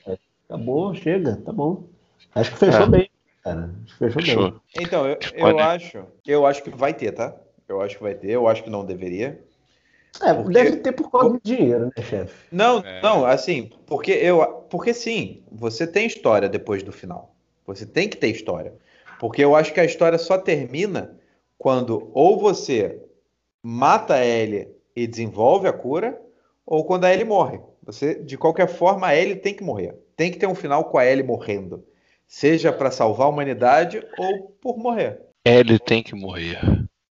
Acabou, 0.49 0.95
chega, 0.95 1.36
tá 1.38 1.52
bom. 1.52 1.88
Acho 2.36 2.52
que 2.52 2.57
fechou 2.57 2.84
é. 2.84 2.90
bem, 2.90 3.10
cara. 3.44 3.69
Fechou, 3.98 4.22
fechou. 4.22 4.52
bem. 4.52 4.61
Então, 4.80 5.07
eu, 5.07 5.18
eu 5.34 5.60
acho, 5.60 6.06
eu 6.26 6.45
acho 6.45 6.64
que 6.64 6.69
vai 6.69 6.94
ter, 6.94 7.11
tá? 7.11 7.36
Eu 7.68 7.82
acho 7.82 7.98
que 7.98 8.03
vai 8.03 8.15
ter, 8.15 8.32
eu 8.32 8.48
acho 8.48 8.64
que 8.64 8.69
não 8.69 8.86
deveria. 8.86 9.41
É, 10.22 10.34
porque... 10.34 10.52
deve 10.52 10.78
ter 10.78 10.91
por 10.91 11.10
causa 11.10 11.30
do 11.30 11.41
dinheiro, 11.41 11.86
né, 11.86 12.03
chefe? 12.03 12.48
Não, 12.52 12.80
é. 12.80 13.02
não, 13.02 13.26
assim, 13.26 13.69
porque 13.86 14.11
eu, 14.11 14.45
porque 14.69 14.94
sim, 14.94 15.44
você 15.49 15.88
tem 15.88 16.06
história 16.06 16.49
depois 16.49 16.84
do 16.84 16.91
final. 16.91 17.34
Você 17.65 17.86
tem 17.86 18.10
que 18.10 18.18
ter 18.18 18.28
história. 18.28 18.73
Porque 19.19 19.44
eu 19.44 19.56
acho 19.56 19.73
que 19.73 19.80
a 19.80 19.86
história 19.86 20.18
só 20.18 20.38
termina 20.38 21.18
quando 21.57 22.11
ou 22.14 22.40
você 22.40 23.02
mata 23.63 24.15
a 24.15 24.25
Ellie 24.25 24.67
e 24.95 25.07
desenvolve 25.07 25.67
a 25.67 25.73
cura, 25.73 26.19
ou 26.65 26.85
quando 26.85 27.05
a 27.05 27.13
Ellie 27.13 27.25
morre. 27.25 27.59
Você, 27.83 28.15
de 28.15 28.38
qualquer 28.38 28.67
forma, 28.67 29.07
a 29.07 29.15
Ellie 29.15 29.35
tem 29.35 29.53
que 29.53 29.63
morrer. 29.63 29.95
Tem 30.15 30.31
que 30.31 30.38
ter 30.38 30.47
um 30.47 30.55
final 30.55 30.85
com 30.85 30.97
a 30.97 31.05
Ellie 31.05 31.23
morrendo. 31.23 31.83
Seja 32.27 32.71
para 32.71 32.91
salvar 32.91 33.27
a 33.27 33.29
humanidade 33.29 34.05
ou 34.17 34.55
por 34.61 34.77
morrer. 34.77 35.21
Ellie 35.45 35.79
tem 35.79 36.03
que 36.03 36.15
morrer. 36.15 36.59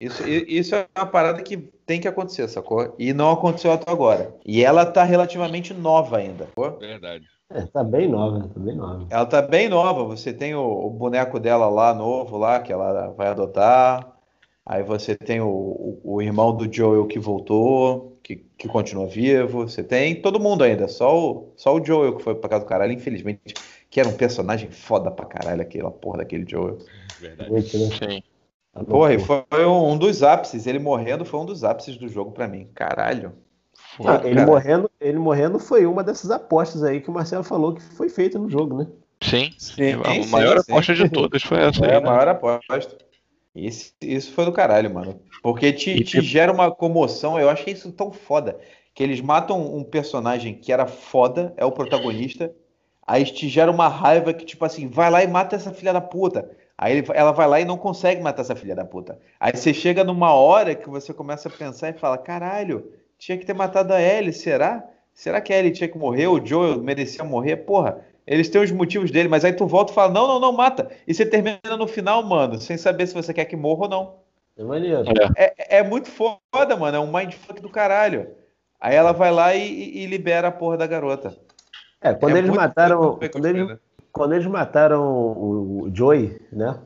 Isso, 0.00 0.26
isso 0.28 0.74
é 0.74 0.86
uma 0.96 1.06
parada 1.06 1.42
que 1.42 1.56
tem 1.86 2.00
que 2.00 2.08
acontecer, 2.08 2.48
sacou? 2.48 2.94
E 2.98 3.12
não 3.12 3.30
aconteceu 3.30 3.72
até 3.72 3.90
agora. 3.90 4.34
E 4.44 4.62
ela 4.62 4.84
tá 4.84 5.04
relativamente 5.04 5.72
nova 5.72 6.18
ainda. 6.18 6.46
Sacou? 6.46 6.78
Verdade. 6.78 7.24
É, 7.50 7.62
tá 7.66 7.84
bem 7.84 8.08
nova, 8.08 8.48
tá 8.48 8.60
bem 8.60 8.74
nova. 8.74 9.06
Ela 9.08 9.26
tá 9.26 9.40
bem 9.42 9.68
nova. 9.68 10.04
Você 10.04 10.32
tem 10.32 10.54
o, 10.54 10.62
o 10.62 10.90
boneco 10.90 11.38
dela 11.38 11.68
lá, 11.68 11.94
novo, 11.94 12.36
lá, 12.36 12.60
que 12.60 12.72
ela 12.72 13.08
vai 13.10 13.28
adotar. 13.28 14.13
Aí 14.66 14.82
você 14.82 15.14
tem 15.14 15.40
o, 15.40 15.48
o, 15.48 16.00
o 16.04 16.22
irmão 16.22 16.56
do 16.56 16.72
Joel 16.72 17.06
que 17.06 17.18
voltou, 17.18 18.18
que, 18.22 18.36
que 18.56 18.66
continua 18.66 19.06
vivo. 19.06 19.68
Você 19.68 19.84
tem 19.84 20.20
todo 20.20 20.40
mundo 20.40 20.64
ainda. 20.64 20.88
Só 20.88 21.18
o, 21.18 21.52
só 21.54 21.74
o 21.74 21.84
Joel 21.84 22.16
que 22.16 22.22
foi 22.22 22.34
pra 22.34 22.48
casa 22.48 22.64
do 22.64 22.68
caralho, 22.68 22.92
infelizmente. 22.92 23.54
Que 23.90 24.00
era 24.00 24.08
um 24.08 24.16
personagem 24.16 24.70
foda 24.70 25.10
pra 25.10 25.26
caralho, 25.26 25.60
aquela 25.60 25.90
porra 25.90 26.18
daquele 26.18 26.48
Joel. 26.48 26.78
Verdade. 27.20 27.62
Sim. 27.62 28.22
Tá 28.72 28.82
Porra, 28.82 29.10
foi 29.18 29.66
um 29.66 29.96
dos 29.96 30.22
ápices. 30.22 30.66
Ele 30.66 30.78
morrendo 30.78 31.24
foi 31.24 31.38
um 31.38 31.46
dos 31.46 31.62
ápices 31.62 31.96
do 31.96 32.08
jogo 32.08 32.32
para 32.32 32.48
mim. 32.48 32.68
Caralho. 32.74 33.32
Não, 34.00 34.24
ele, 34.24 34.44
morrendo, 34.44 34.90
ele 35.00 35.18
morrendo 35.18 35.58
foi 35.58 35.86
uma 35.86 36.02
dessas 36.02 36.30
apostas 36.30 36.82
aí 36.82 37.00
que 37.00 37.10
o 37.10 37.12
Marcelo 37.12 37.44
falou 37.44 37.74
que 37.74 37.82
foi 37.82 38.08
feita 38.08 38.38
no 38.38 38.50
jogo, 38.50 38.78
né? 38.78 38.86
Sim, 39.22 39.52
sim 39.56 39.92
a 39.92 40.22
sim, 40.22 40.26
maior 40.30 40.58
sim, 40.60 40.72
aposta 40.72 40.94
de 40.94 41.08
todas 41.08 41.42
foi 41.42 41.58
essa. 41.58 41.84
É 41.84 41.90
aí, 41.90 41.96
a 41.96 42.00
né? 42.00 42.06
maior 42.06 42.28
aposta. 42.28 42.96
Isso, 43.54 43.94
isso 44.00 44.32
foi 44.32 44.44
do 44.44 44.52
caralho, 44.52 44.92
mano. 44.92 45.20
Porque 45.42 45.72
te, 45.72 46.02
te 46.02 46.20
gera 46.20 46.52
uma 46.52 46.70
comoção. 46.70 47.38
Eu 47.38 47.48
achei 47.48 47.72
isso 47.72 47.92
tão 47.92 48.10
foda. 48.10 48.58
Que 48.92 49.02
eles 49.02 49.20
matam 49.20 49.76
um 49.76 49.84
personagem 49.84 50.54
que 50.54 50.72
era 50.72 50.86
foda, 50.86 51.52
é 51.56 51.64
o 51.64 51.72
protagonista. 51.72 52.52
Aí 53.06 53.24
te 53.24 53.48
gera 53.48 53.70
uma 53.70 53.88
raiva 53.88 54.32
que, 54.32 54.44
tipo 54.44 54.64
assim, 54.64 54.88
vai 54.88 55.10
lá 55.10 55.22
e 55.22 55.26
mata 55.26 55.56
essa 55.56 55.72
filha 55.72 55.92
da 55.92 56.00
puta. 56.00 56.50
Aí 56.76 57.04
ela 57.14 57.32
vai 57.32 57.46
lá 57.46 57.60
e 57.60 57.64
não 57.64 57.76
consegue 57.76 58.20
matar 58.20 58.42
essa 58.42 58.56
filha 58.56 58.74
da 58.74 58.84
puta. 58.84 59.18
Aí 59.38 59.54
você 59.54 59.72
chega 59.72 60.02
numa 60.02 60.32
hora 60.32 60.74
que 60.74 60.88
você 60.88 61.12
começa 61.14 61.48
a 61.48 61.52
pensar 61.52 61.90
e 61.90 61.98
fala: 61.98 62.18
caralho, 62.18 62.92
tinha 63.18 63.38
que 63.38 63.46
ter 63.46 63.54
matado 63.54 63.92
a 63.92 64.02
Ellie, 64.02 64.32
será? 64.32 64.84
Será 65.12 65.40
que 65.40 65.52
a 65.52 65.58
Ellie 65.58 65.70
tinha 65.70 65.88
que 65.88 65.96
morrer? 65.96 66.26
O 66.26 66.44
Joe 66.44 66.78
merecia 66.80 67.22
morrer? 67.22 67.58
Porra, 67.58 68.04
eles 68.26 68.48
têm 68.48 68.62
os 68.62 68.70
motivos 68.70 69.10
dele, 69.10 69.28
mas 69.28 69.44
aí 69.44 69.52
tu 69.52 69.66
volta 69.66 69.92
e 69.92 69.94
fala: 69.94 70.12
não, 70.12 70.26
não, 70.26 70.40
não, 70.40 70.52
mata. 70.52 70.90
E 71.06 71.12
você 71.12 71.26
termina 71.26 71.76
no 71.78 71.86
final, 71.86 72.22
mano, 72.22 72.60
sem 72.60 72.76
saber 72.76 73.06
se 73.06 73.14
você 73.14 73.32
quer 73.34 73.44
que 73.44 73.56
morra 73.56 73.82
ou 73.84 73.88
não. 73.88 74.14
É 74.56 74.62
maneiro. 74.62 75.04
É, 75.36 75.44
é, 75.44 75.78
é 75.78 75.82
muito 75.82 76.08
foda, 76.08 76.76
mano. 76.76 76.96
É 76.96 77.00
um 77.00 77.12
mindfuck 77.12 77.60
do 77.60 77.68
caralho. 77.68 78.28
Aí 78.80 78.94
ela 78.94 79.12
vai 79.12 79.30
lá 79.30 79.54
e, 79.54 79.98
e 79.98 80.06
libera 80.06 80.48
a 80.48 80.52
porra 80.52 80.76
da 80.76 80.86
garota. 80.86 81.36
É, 82.00 82.14
quando 82.14 82.36
é 82.36 82.38
eles 82.38 82.50
mataram. 82.50 83.18
Quando 83.32 83.46
eles, 83.46 83.78
quando 84.12 84.34
eles 84.34 84.46
mataram 84.46 85.02
o, 85.02 85.90
Joey, 85.92 86.40
né? 86.52 86.78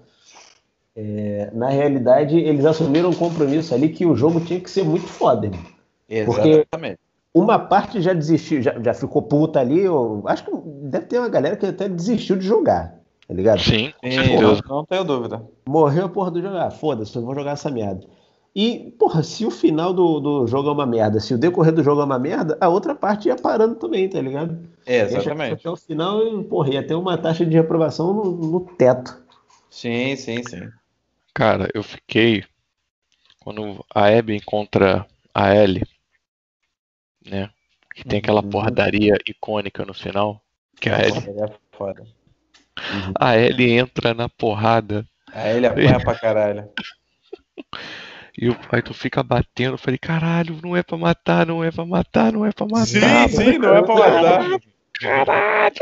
É, 0.97 1.51
na 1.53 1.69
realidade, 1.69 2.37
eles 2.37 2.65
assumiram 2.65 3.11
um 3.11 3.15
compromisso 3.15 3.73
ali 3.73 3.91
que 3.91 4.05
o 4.05 4.17
jogo 4.17 4.41
tinha 4.41 4.59
que 4.59 4.71
ser 4.71 4.83
muito 4.83 5.07
foda, 5.07 5.47
irmão. 5.47 5.63
Exatamente. 6.09 6.67
Porque 6.71 6.99
uma 7.35 7.59
parte 7.59 8.01
já 8.01 8.13
desistiu, 8.13 8.63
já, 8.63 8.75
já 8.81 8.95
ficou 8.95 9.23
puta 9.23 9.61
ali. 9.61 9.81
Eu, 9.81 10.23
acho 10.27 10.45
que 10.45 10.51
deve 10.83 11.07
ter 11.07 11.19
uma 11.19 11.29
galera 11.29 11.57
que 11.57 11.67
até 11.67 11.89
desistiu 11.89 12.37
de 12.37 12.47
jogar, 12.47 12.99
tá 13.27 13.35
ligado? 13.35 13.61
Sim, 13.61 13.93
Sim 14.03 14.41
não 14.69 14.85
tenho 14.85 15.05
dúvida. 15.05 15.43
Morreu 15.67 16.07
a 16.07 16.09
porra 16.09 16.31
do 16.31 16.43
jogar. 16.43 16.71
Foda-se, 16.71 17.15
eu 17.15 17.23
vou 17.23 17.35
jogar 17.35 17.53
essa 17.53 17.71
merda. 17.71 18.07
E, 18.55 18.93
porra, 18.99 19.23
se 19.23 19.47
o 19.47 19.51
final 19.51 19.93
do, 19.93 20.19
do 20.19 20.47
jogo 20.47 20.69
é 20.71 20.73
uma 20.73 20.87
merda, 20.87 21.21
se 21.21 21.33
o 21.33 21.39
decorrer 21.39 21.73
do 21.73 21.85
jogo 21.85 22.01
é 22.01 22.05
uma 22.05 22.19
merda, 22.19 22.59
a 22.61 22.69
outra 22.69 22.95
parte 22.95 23.29
ia 23.29 23.37
parando 23.37 23.77
também, 23.77 24.09
tá 24.09 24.21
ligado? 24.21 24.59
É, 24.85 25.03
exatamente. 25.03 25.55
Até 25.55 25.71
o 25.71 25.77
final, 25.77 26.21
porra, 26.45 26.71
ia 26.71 26.85
ter 26.85 26.95
uma 26.95 27.17
taxa 27.17 27.47
de 27.47 27.55
reprovação 27.55 28.13
no, 28.13 28.25
no 28.33 28.61
teto. 28.61 29.17
Sim, 29.71 30.17
sim, 30.17 30.43
sim. 30.43 30.69
Cara, 31.33 31.69
eu 31.73 31.85
fiquei. 31.85 32.43
Quando 33.39 33.85
a 33.95 34.09
Abby 34.09 34.35
encontra 34.35 35.07
a 35.33 35.55
Ellie, 35.55 35.87
né? 37.29 37.51
Que 37.95 38.05
tem 38.05 38.19
aquela 38.19 38.43
uhum. 38.43 38.51
porradaria 38.51 39.17
icônica 39.27 39.85
no 39.85 39.95
final. 39.95 40.43
Que 40.81 40.89
a 40.89 41.01
Ellie. 41.01 41.29
É 41.41 41.53
foda. 41.73 42.03
Uhum. 42.03 43.13
A 43.19 43.37
Ellie 43.37 43.73
entra 43.79 44.15
na 44.15 44.29
porrada. 44.29 45.05
A 45.33 45.51
Ellie 45.51 45.67
apanha 45.67 46.01
pra 46.01 46.15
caralho. 46.15 46.69
E 48.41 48.49
o 48.49 48.55
pai 48.55 48.81
tu 48.81 48.95
fica 48.95 49.21
batendo. 49.21 49.75
Eu 49.75 49.79
falei, 49.79 49.99
caralho, 49.99 50.61
não 50.63 50.77
é 50.77 50.83
pra 50.85 50.97
matar, 50.97 51.45
não 51.45 51.65
é 51.65 51.73
pra 51.73 51.85
matar, 51.85 52.33
não 52.33 52.47
é 52.47 52.53
pra 52.53 52.67
matar. 52.67 52.87
Sim, 52.87 53.37
sim, 53.37 53.59
não 53.59 53.75
é 53.75 53.83
pra 53.83 53.95
matar. 53.97 54.61
Caralho! 55.01 55.75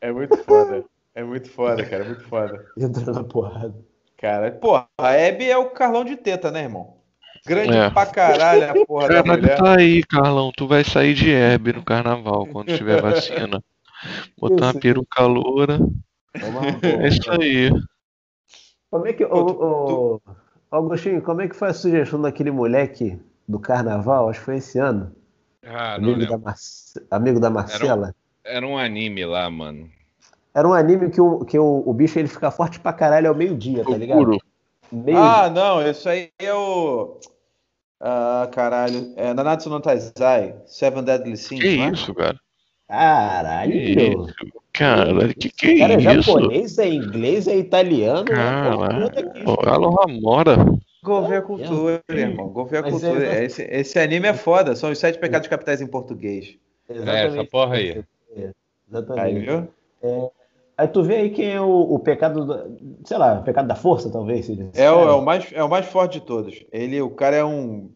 É, 0.00 0.08
é, 0.08 0.12
muito 0.12 0.36
foda. 0.44 0.84
É 1.14 1.22
muito 1.22 1.48
foda, 1.50 1.82
cara, 1.82 2.04
é 2.04 2.08
muito 2.08 2.24
foda. 2.24 2.66
Entrando 2.76 3.12
na 3.14 3.24
porrada. 3.24 3.74
Cara, 4.18 4.50
pô, 4.52 4.76
a 4.76 4.88
Abby 4.98 5.50
é 5.50 5.56
o 5.56 5.70
Carlão 5.70 6.04
de 6.04 6.16
teta, 6.16 6.50
né, 6.50 6.64
irmão? 6.64 6.95
Grande 7.46 7.76
é. 7.76 7.90
pra 7.90 8.06
caralho 8.06 8.70
a 8.70 8.86
porra 8.86 9.08
da 9.08 9.22
mulher. 9.22 9.56
Tá 9.56 9.78
aí, 9.78 10.02
Carlão, 10.02 10.50
tu 10.54 10.66
vai 10.66 10.82
sair 10.82 11.14
de 11.14 11.30
Hebe 11.30 11.72
no 11.72 11.84
carnaval 11.84 12.44
quando 12.46 12.76
tiver 12.76 13.00
vacina. 13.00 13.62
Botar 14.36 14.66
uma 14.66 14.74
peruca 14.74 15.22
loura. 15.22 15.78
É 16.82 17.08
isso 17.08 17.30
aí. 17.30 17.70
Como 18.90 19.06
é 19.06 19.12
que. 19.12 19.24
Ô, 19.24 19.30
ô, 19.30 20.20
Augustinho, 20.70 21.22
como 21.22 21.40
é 21.40 21.48
que 21.48 21.54
foi 21.54 21.68
a 21.68 21.74
sugestão 21.74 22.20
daquele 22.20 22.50
moleque 22.50 23.18
do 23.46 23.58
carnaval? 23.58 24.28
Acho 24.28 24.40
que 24.40 24.44
foi 24.44 24.56
esse 24.56 24.78
ano. 24.78 25.14
Ah, 25.64 25.94
amigo, 25.94 26.26
da 26.26 26.38
Mar... 26.38 26.54
amigo 27.10 27.40
da 27.40 27.50
Marcela. 27.50 28.14
Era 28.44 28.66
um, 28.66 28.66
era 28.72 28.74
um, 28.74 28.78
anime 28.78 29.24
lá, 29.24 29.48
mano. 29.48 29.88
Era 30.54 30.66
um 30.66 30.72
anime 30.72 31.10
que 31.10 31.20
o, 31.20 31.44
que 31.44 31.58
o, 31.58 31.82
o 31.86 31.92
bicho 31.92 32.18
ele 32.18 32.28
fica 32.28 32.50
forte 32.50 32.80
pra 32.80 32.92
caralho 32.92 33.28
ao 33.28 33.34
meio-dia, 33.34 33.84
tá 33.84 33.96
ligado? 33.96 34.38
Meio... 34.90 35.18
Ah, 35.18 35.50
não, 35.50 35.86
isso 35.86 36.08
aí 36.08 36.30
é 36.38 36.54
o. 36.54 37.18
Ah, 38.00 38.48
caralho. 38.52 39.12
É 39.16 39.32
Nanatsu 39.32 39.70
no 39.70 39.80
Taizai, 39.80 40.54
Seven 40.66 41.02
Deadly 41.02 41.36
Sins, 41.36 41.60
Que 41.60 41.80
é? 41.80 41.88
isso, 41.90 42.14
cara? 42.14 42.38
Caralho. 42.88 43.72
Que 43.72 44.16
cara, 44.72 45.34
que 45.34 45.50
que 45.50 45.70
é 45.70 45.78
cara, 45.78 45.94
é 45.94 45.96
isso? 45.98 46.12
japonês, 46.12 46.78
é 46.78 46.88
inglês, 46.88 47.48
é 47.48 47.56
italiano. 47.56 48.24
Cara, 48.26 49.10
é 49.14 49.70
Aloha 49.70 50.06
Mora. 50.20 50.56
Golver 51.02 51.38
a 51.38 51.42
cultura, 51.42 52.02
irmão. 52.10 52.48
Golver 52.48 52.80
a 52.80 52.90
cultura. 52.90 53.24
É... 53.24 53.44
Esse, 53.44 53.62
esse 53.62 53.98
anime 53.98 54.28
é 54.28 54.34
foda. 54.34 54.74
São 54.74 54.90
os 54.90 54.98
sete 54.98 55.18
pecados 55.18 55.48
capitais 55.48 55.80
em 55.80 55.86
português. 55.86 56.56
Exatamente. 56.88 57.36
É, 57.36 57.40
essa 57.40 57.50
porra 57.50 57.76
aí. 57.76 58.04
Exatamente. 58.88 59.24
Aí, 59.24 59.38
viu? 59.38 59.68
É, 60.02 60.30
aí 60.76 60.88
tu 60.88 61.02
vê 61.02 61.16
aí 61.16 61.30
quem 61.30 61.52
é 61.52 61.60
o, 61.60 61.94
o 61.94 61.98
pecado, 61.98 62.44
do, 62.44 62.98
sei 63.04 63.18
lá, 63.18 63.40
o 63.40 63.44
pecado 63.44 63.66
da 63.66 63.74
força, 63.74 64.10
talvez. 64.10 64.48
É 64.74 64.90
o, 64.90 65.00
é, 65.00 65.12
o 65.12 65.22
mais, 65.22 65.52
é 65.52 65.62
o 65.62 65.68
mais 65.68 65.86
forte 65.86 66.20
de 66.20 66.26
todos. 66.26 66.64
Ele, 66.72 67.00
o 67.00 67.10
cara 67.10 67.36
é 67.36 67.44
um 67.44 67.90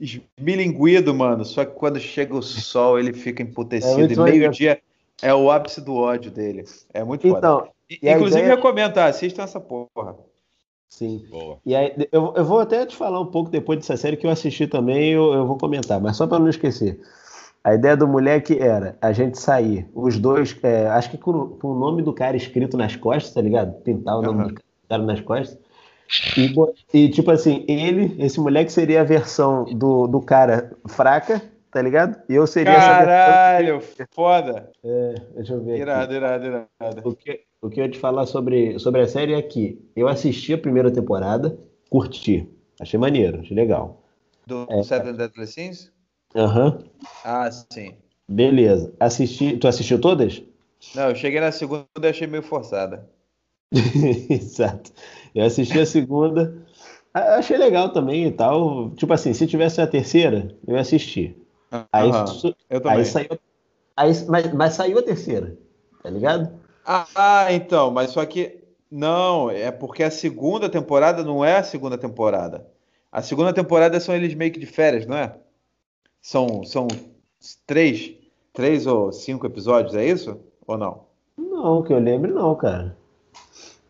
esmilinguido, 0.00 1.14
mano. 1.14 1.44
Só 1.44 1.64
que 1.64 1.74
quando 1.74 1.98
chega 1.98 2.34
o 2.34 2.42
sol, 2.42 2.98
ele 2.98 3.12
fica 3.12 3.42
emputecido. 3.42 4.10
É 4.10 4.14
e 4.14 4.32
meio-dia 4.32 4.80
é 5.22 5.34
o 5.34 5.50
ápice 5.50 5.80
do 5.80 5.94
ódio 5.94 6.30
dele. 6.30 6.64
É 6.92 7.02
muito 7.02 7.26
então, 7.26 7.60
foda. 7.60 7.70
Inclusive, 7.90 8.40
ideia... 8.40 8.54
recomendo, 8.54 8.94
tá? 8.94 9.06
Assistam 9.06 9.42
essa 9.42 9.60
porra. 9.60 10.16
Sim. 10.88 11.26
Boa. 11.30 11.58
E 11.64 11.74
aí, 11.74 11.94
eu, 12.10 12.32
eu 12.36 12.44
vou 12.44 12.60
até 12.60 12.86
te 12.86 12.96
falar 12.96 13.20
um 13.20 13.26
pouco 13.26 13.50
depois 13.50 13.78
dessa 13.78 13.96
série 13.96 14.16
que 14.16 14.26
eu 14.26 14.30
assisti 14.30 14.66
também, 14.66 15.12
eu, 15.12 15.32
eu 15.32 15.46
vou 15.46 15.58
comentar, 15.58 16.00
mas 16.00 16.16
só 16.16 16.26
para 16.26 16.38
não 16.38 16.48
esquecer. 16.48 17.00
A 17.66 17.74
ideia 17.74 17.96
do 17.96 18.06
moleque 18.06 18.56
era 18.60 18.96
a 19.02 19.10
gente 19.10 19.40
sair, 19.40 19.88
os 19.92 20.20
dois, 20.20 20.56
é, 20.62 20.86
acho 20.86 21.10
que 21.10 21.18
com, 21.18 21.48
com, 21.48 21.72
o 21.72 21.74
nome 21.76 22.00
do 22.00 22.12
cara 22.12 22.36
escrito 22.36 22.76
nas 22.76 22.94
costas, 22.94 23.34
tá 23.34 23.40
ligado? 23.40 23.72
Pintar 23.82 24.20
o 24.20 24.22
nome 24.22 24.42
uhum. 24.42 24.48
do 24.50 24.60
cara 24.88 25.02
nas 25.02 25.20
costas. 25.20 25.58
E, 26.38 26.54
e, 26.94 27.08
tipo 27.08 27.28
assim, 27.28 27.64
ele, 27.66 28.14
esse 28.24 28.38
moleque 28.38 28.70
seria 28.70 29.00
a 29.00 29.04
versão 29.04 29.64
do, 29.64 30.06
do 30.06 30.20
cara 30.20 30.76
fraca, 30.86 31.42
tá 31.72 31.82
ligado? 31.82 32.22
E 32.28 32.36
eu 32.36 32.46
seria 32.46 32.72
Caralho, 32.72 33.78
essa 33.78 33.96
versão... 33.96 34.06
foda! 34.12 34.70
É, 34.84 35.14
deixa 35.34 35.54
eu 35.54 35.64
ver. 35.64 35.80
Irado, 35.80 36.04
aqui. 36.04 36.14
irado, 36.14 36.46
irado. 36.46 37.02
O 37.02 37.16
que, 37.16 37.40
o 37.60 37.68
que 37.68 37.80
eu 37.80 37.84
ia 37.86 37.90
te 37.90 37.98
falar 37.98 38.26
sobre, 38.26 38.78
sobre 38.78 39.00
a 39.00 39.08
série 39.08 39.34
é 39.34 39.42
que 39.42 39.84
eu 39.96 40.06
assisti 40.06 40.54
a 40.54 40.58
primeira 40.58 40.92
temporada, 40.92 41.58
curti, 41.90 42.48
achei 42.80 42.96
maneiro, 42.96 43.40
achei 43.40 43.56
legal. 43.56 44.04
Do 44.46 44.68
é, 44.70 44.84
Seven 44.84 45.14
Deadly 45.14 45.48
Sins? 45.48 45.95
Aham. 46.34 46.66
Uhum. 46.66 46.78
Ah, 47.24 47.50
sim. 47.50 47.94
Beleza. 48.28 48.92
Assisti. 48.98 49.56
Tu 49.56 49.68
assistiu 49.68 50.00
todas? 50.00 50.42
Não, 50.94 51.10
eu 51.10 51.14
cheguei 51.14 51.40
na 51.40 51.52
segunda 51.52 51.86
e 52.02 52.06
achei 52.06 52.26
meio 52.26 52.42
forçada. 52.42 53.08
Exato. 53.72 54.92
Eu 55.34 55.44
assisti 55.44 55.78
a 55.78 55.86
segunda, 55.86 56.56
achei 57.12 57.56
legal 57.56 57.92
também 57.92 58.26
e 58.26 58.32
tal. 58.32 58.90
Tipo 58.90 59.12
assim, 59.12 59.32
se 59.32 59.46
tivesse 59.46 59.80
a 59.80 59.86
terceira, 59.86 60.54
eu 60.66 60.74
ia 60.74 60.80
assistir. 60.80 61.36
Aí, 61.92 62.10
eu 62.70 62.80
também. 62.80 62.98
Aí 62.98 63.04
saiu, 63.04 63.38
aí, 63.96 64.12
mas, 64.28 64.52
mas 64.54 64.74
saiu 64.74 64.98
a 64.98 65.02
terceira, 65.02 65.56
tá 66.02 66.08
ligado? 66.08 66.58
Ah, 66.84 67.52
então, 67.52 67.90
mas 67.90 68.10
só 68.10 68.24
que 68.24 68.62
não, 68.90 69.50
é 69.50 69.70
porque 69.72 70.02
a 70.02 70.10
segunda 70.10 70.68
temporada 70.68 71.24
não 71.24 71.44
é 71.44 71.56
a 71.56 71.64
segunda 71.64 71.98
temporada. 71.98 72.66
A 73.10 73.20
segunda 73.20 73.52
temporada 73.52 73.98
são 73.98 74.14
eles 74.14 74.34
meio 74.34 74.52
que 74.52 74.60
de 74.60 74.66
férias, 74.66 75.06
não 75.06 75.16
é? 75.16 75.34
São, 76.26 76.64
são 76.64 76.88
três, 77.68 78.12
três 78.52 78.84
ou 78.84 79.12
cinco 79.12 79.46
episódios, 79.46 79.94
é 79.94 80.04
isso? 80.04 80.40
Ou 80.66 80.76
não? 80.76 81.04
Não, 81.38 81.84
que 81.84 81.92
eu 81.92 82.00
lembro 82.00 82.34
não, 82.34 82.52
cara. 82.56 82.96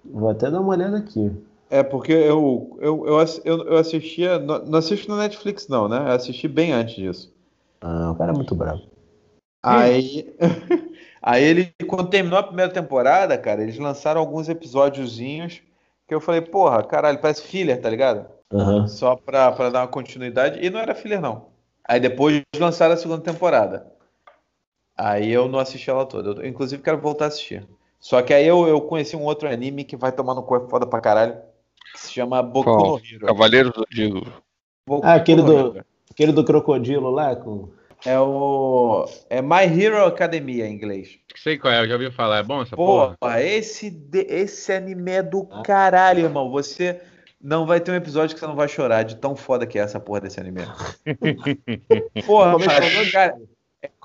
Vou 0.04 0.28
até 0.28 0.50
dar 0.50 0.60
uma 0.60 0.74
olhada 0.74 0.98
aqui. 0.98 1.32
É, 1.70 1.82
porque 1.82 2.12
eu, 2.12 2.76
eu, 2.78 3.06
eu, 3.42 3.66
eu, 3.66 3.76
assistia. 3.78 4.38
Não 4.38 4.78
assisto 4.78 5.10
no 5.10 5.16
Netflix, 5.16 5.66
não, 5.66 5.88
né? 5.88 5.96
Eu 5.96 6.12
assisti 6.12 6.46
bem 6.46 6.74
antes 6.74 6.96
disso. 6.96 7.34
Ah, 7.80 8.10
o 8.10 8.14
cara 8.14 8.32
é 8.32 8.36
muito 8.36 8.54
bravo. 8.54 8.82
Aí. 9.62 10.36
Aí 11.22 11.42
ele, 11.42 11.72
quando 11.88 12.10
terminou 12.10 12.38
a 12.38 12.42
primeira 12.42 12.70
temporada, 12.70 13.38
cara, 13.38 13.62
eles 13.62 13.78
lançaram 13.78 14.20
alguns 14.20 14.50
episódiozinhos 14.50 15.62
que 16.06 16.14
eu 16.14 16.20
falei, 16.20 16.42
porra, 16.42 16.84
caralho, 16.84 17.18
parece 17.18 17.40
filler, 17.40 17.80
tá 17.80 17.88
ligado? 17.88 18.26
Uhum. 18.52 18.86
Só 18.86 19.16
pra, 19.16 19.50
pra 19.52 19.70
dar 19.70 19.80
uma 19.80 19.88
continuidade. 19.88 20.62
E 20.62 20.68
não 20.68 20.78
era 20.78 20.94
filler, 20.94 21.18
não. 21.18 21.55
Aí 21.88 22.00
depois 22.00 22.42
lançaram 22.56 22.94
a 22.94 22.96
segunda 22.96 23.22
temporada. 23.22 23.86
Aí 24.96 25.30
eu 25.30 25.46
não 25.48 25.58
assisti 25.58 25.88
ela 25.88 26.06
toda. 26.06 26.40
Eu, 26.40 26.46
inclusive, 26.46 26.82
quero 26.82 26.98
voltar 26.98 27.26
a 27.26 27.28
assistir. 27.28 27.66
Só 27.98 28.20
que 28.22 28.32
aí 28.32 28.46
eu, 28.46 28.66
eu 28.66 28.80
conheci 28.80 29.16
um 29.16 29.24
outro 29.24 29.48
anime 29.48 29.84
que 29.84 29.96
vai 29.96 30.10
tomar 30.10 30.34
no 30.34 30.42
corpo 30.42 30.68
foda 30.68 30.86
pra 30.86 31.00
caralho. 31.00 31.36
Que 31.92 32.00
se 32.00 32.12
chama 32.12 32.42
Boku 32.42 32.70
Qual? 32.70 32.98
no 32.98 33.04
Hero. 33.04 33.26
Cavaleiro 33.26 33.72
do 33.72 33.86
Digo. 33.90 34.26
ah, 35.02 35.14
aquele 35.14 35.42
do, 35.42 35.84
aquele 36.10 36.32
do 36.32 36.44
crocodilo 36.44 37.10
lá 37.10 37.36
com. 37.36 37.68
É 38.04 38.18
o. 38.18 39.06
É 39.30 39.40
My 39.40 39.64
Hero 39.64 40.04
Academia 40.04 40.66
em 40.66 40.74
inglês. 40.74 41.18
Sei 41.34 41.58
qual 41.58 41.72
é, 41.72 41.82
eu 41.82 41.88
já 41.88 41.94
ouvi 41.94 42.10
falar. 42.10 42.38
É 42.38 42.42
bom 42.42 42.62
essa 42.62 42.76
porra? 42.76 43.16
Porra, 43.18 43.42
esse, 43.42 43.96
esse 44.28 44.72
anime 44.72 45.12
é 45.12 45.22
do 45.22 45.44
caralho, 45.62 46.24
irmão. 46.24 46.50
Você 46.50 47.00
não 47.40 47.66
vai 47.66 47.80
ter 47.80 47.92
um 47.92 47.96
episódio 47.96 48.34
que 48.34 48.40
você 48.40 48.46
não 48.46 48.56
vai 48.56 48.68
chorar 48.68 49.02
de 49.02 49.16
tão 49.16 49.36
foda 49.36 49.66
que 49.66 49.78
é 49.78 49.82
essa 49.82 50.00
porra 50.00 50.20
desse 50.22 50.40
anime. 50.40 50.62
porra, 52.26 52.58
cara, 52.64 52.86
é 52.86 53.10
cara 53.10 53.38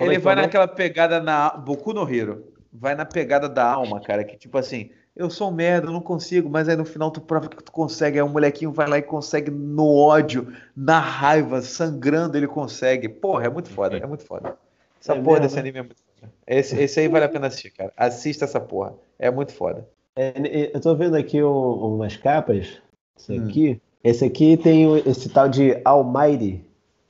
ele 0.01 0.15
é 0.15 0.19
vai 0.19 0.35
naquela 0.35 0.67
pegada 0.67 1.19
na 1.19 1.49
Boku 1.51 1.93
no 1.93 2.09
Hero. 2.09 2.51
Vai 2.73 2.95
na 2.95 3.05
pegada 3.05 3.49
da 3.49 3.65
alma, 3.65 3.99
cara, 3.99 4.23
que 4.23 4.37
tipo 4.37 4.57
assim, 4.57 4.91
eu 5.15 5.29
sou 5.29 5.49
um 5.49 5.53
merda, 5.53 5.87
eu 5.87 5.91
não 5.91 6.01
consigo, 6.01 6.49
mas 6.49 6.69
aí 6.69 6.75
no 6.75 6.85
final 6.85 7.11
tu 7.11 7.19
prova 7.19 7.49
que 7.49 7.61
tu 7.61 7.71
consegue. 7.71 8.17
Aí 8.17 8.23
o 8.23 8.29
molequinho 8.29 8.71
vai 8.71 8.87
lá 8.87 8.97
e 8.97 9.01
consegue 9.01 9.51
no 9.51 9.93
ódio, 9.93 10.53
na 10.75 10.99
raiva, 10.99 11.61
sangrando, 11.61 12.37
ele 12.37 12.47
consegue. 12.47 13.09
Porra, 13.09 13.45
é 13.45 13.49
muito 13.49 13.69
foda, 13.69 13.97
é 13.97 14.05
muito 14.05 14.23
foda. 14.23 14.57
Essa 15.01 15.13
é 15.13 15.15
porra 15.15 15.39
mesmo, 15.39 15.47
desse 15.47 15.59
anime 15.59 15.79
é 15.79 15.81
muito 15.81 16.01
foda. 16.01 16.31
Esse, 16.47 16.79
esse 16.79 16.99
aí 16.99 17.07
vale 17.07 17.25
a 17.25 17.29
pena 17.29 17.47
assistir, 17.47 17.71
cara. 17.71 17.91
Assista 17.97 18.45
essa 18.45 18.59
porra. 18.59 18.93
É 19.19 19.29
muito 19.29 19.51
foda. 19.51 19.87
É, 20.15 20.71
eu 20.73 20.79
tô 20.79 20.95
vendo 20.95 21.15
aqui 21.15 21.41
umas 21.41 22.15
capas. 22.15 22.81
Esse 23.22 23.39
hum. 23.39 23.48
aqui. 23.48 23.81
Esse 24.03 24.26
aqui 24.26 24.57
tem 24.57 24.98
esse 25.06 25.30
tal 25.30 25.48
de 25.48 25.80
Almighty. 25.85 26.65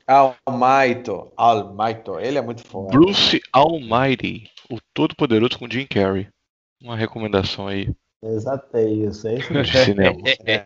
Almighty. 0.07 1.11
Almighty. 1.37 2.11
Ele 2.19 2.37
é 2.37 2.41
muito 2.41 2.63
foda. 2.63 2.91
Bruce 2.91 3.41
Almighty. 3.53 4.49
O 4.69 4.77
Todo-Poderoso 4.93 5.57
com 5.57 5.69
Jim 5.69 5.85
Carrey 5.85 6.27
uma 6.81 6.95
recomendação 6.95 7.67
aí. 7.67 7.89
Exato, 8.23 8.65
é 8.77 8.83
isso. 8.83 9.27
É 9.27 9.35
isso 9.35 9.51
mesmo. 9.53 9.79
cinema. 9.79 10.17
É, 10.45 10.65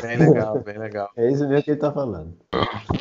bem 0.00 0.16
legal, 0.16 0.60
bem 0.60 0.78
legal. 0.78 1.10
É 1.16 1.30
isso 1.30 1.46
mesmo 1.48 1.62
que 1.62 1.70
ele 1.72 1.80
tá 1.80 1.92
falando. 1.92 2.34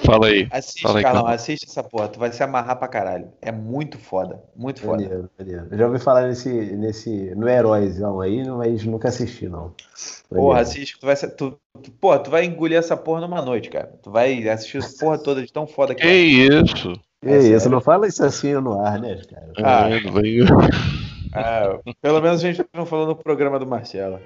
Fala 0.05 0.27
aí. 0.27 0.47
Assiste, 0.51 0.81
Fala 0.81 0.99
aí, 0.99 1.03
Carlão, 1.03 1.27
assiste 1.27 1.65
essa 1.65 1.84
porra. 1.84 2.07
Tu 2.07 2.19
vai 2.19 2.31
se 2.31 2.41
amarrar 2.43 2.77
pra 2.77 2.88
caralho. 2.88 3.30
É 3.41 3.51
muito 3.51 3.97
foda. 3.97 4.41
Muito 4.55 4.81
foda. 4.81 5.03
Eu 5.03 5.77
já 5.77 5.85
ouvi 5.85 5.99
falar 5.99 6.27
nesse, 6.27 6.49
nesse, 6.49 7.34
no 7.35 7.47
Heróizão 7.47 8.19
aí, 8.19 8.43
mas 8.47 8.84
nunca 8.84 9.09
assisti, 9.09 9.47
não. 9.47 9.73
Porra, 10.30 10.61
assiste. 10.61 10.99
Tu 10.99 11.05
vai, 11.05 11.15
tu, 11.15 11.59
tu, 11.81 11.91
porra, 11.91 12.19
tu 12.19 12.31
vai 12.31 12.45
engolir 12.45 12.77
essa 12.77 12.97
porra 12.97 13.22
numa 13.22 13.41
noite, 13.41 13.69
cara. 13.69 13.93
Tu 14.01 14.11
vai 14.11 14.47
assistir 14.49 14.77
essa 14.77 14.97
porra 14.97 15.18
toda 15.18 15.41
de 15.45 15.51
tão 15.51 15.68
foda 15.68 15.95
que, 15.95 16.01
que 16.01 16.07
é. 16.07 16.15
isso? 16.15 16.93
Que 17.22 17.30
é 17.30 17.39
isso, 17.39 17.69
não 17.69 17.81
fala 17.81 18.07
isso 18.07 18.23
assim 18.23 18.53
no 18.53 18.80
ar, 18.80 18.99
né, 18.99 19.19
cara? 19.30 19.51
Ah, 19.57 19.89
é, 19.89 19.99
vai... 20.01 20.23
Ah, 21.38 21.80
pelo 22.01 22.22
menos 22.22 22.43
a 22.43 22.51
gente 22.51 22.68
não 22.73 22.85
falou 22.85 23.05
no 23.05 23.15
programa 23.15 23.59
do 23.59 23.68
Marcelo. 23.68 24.19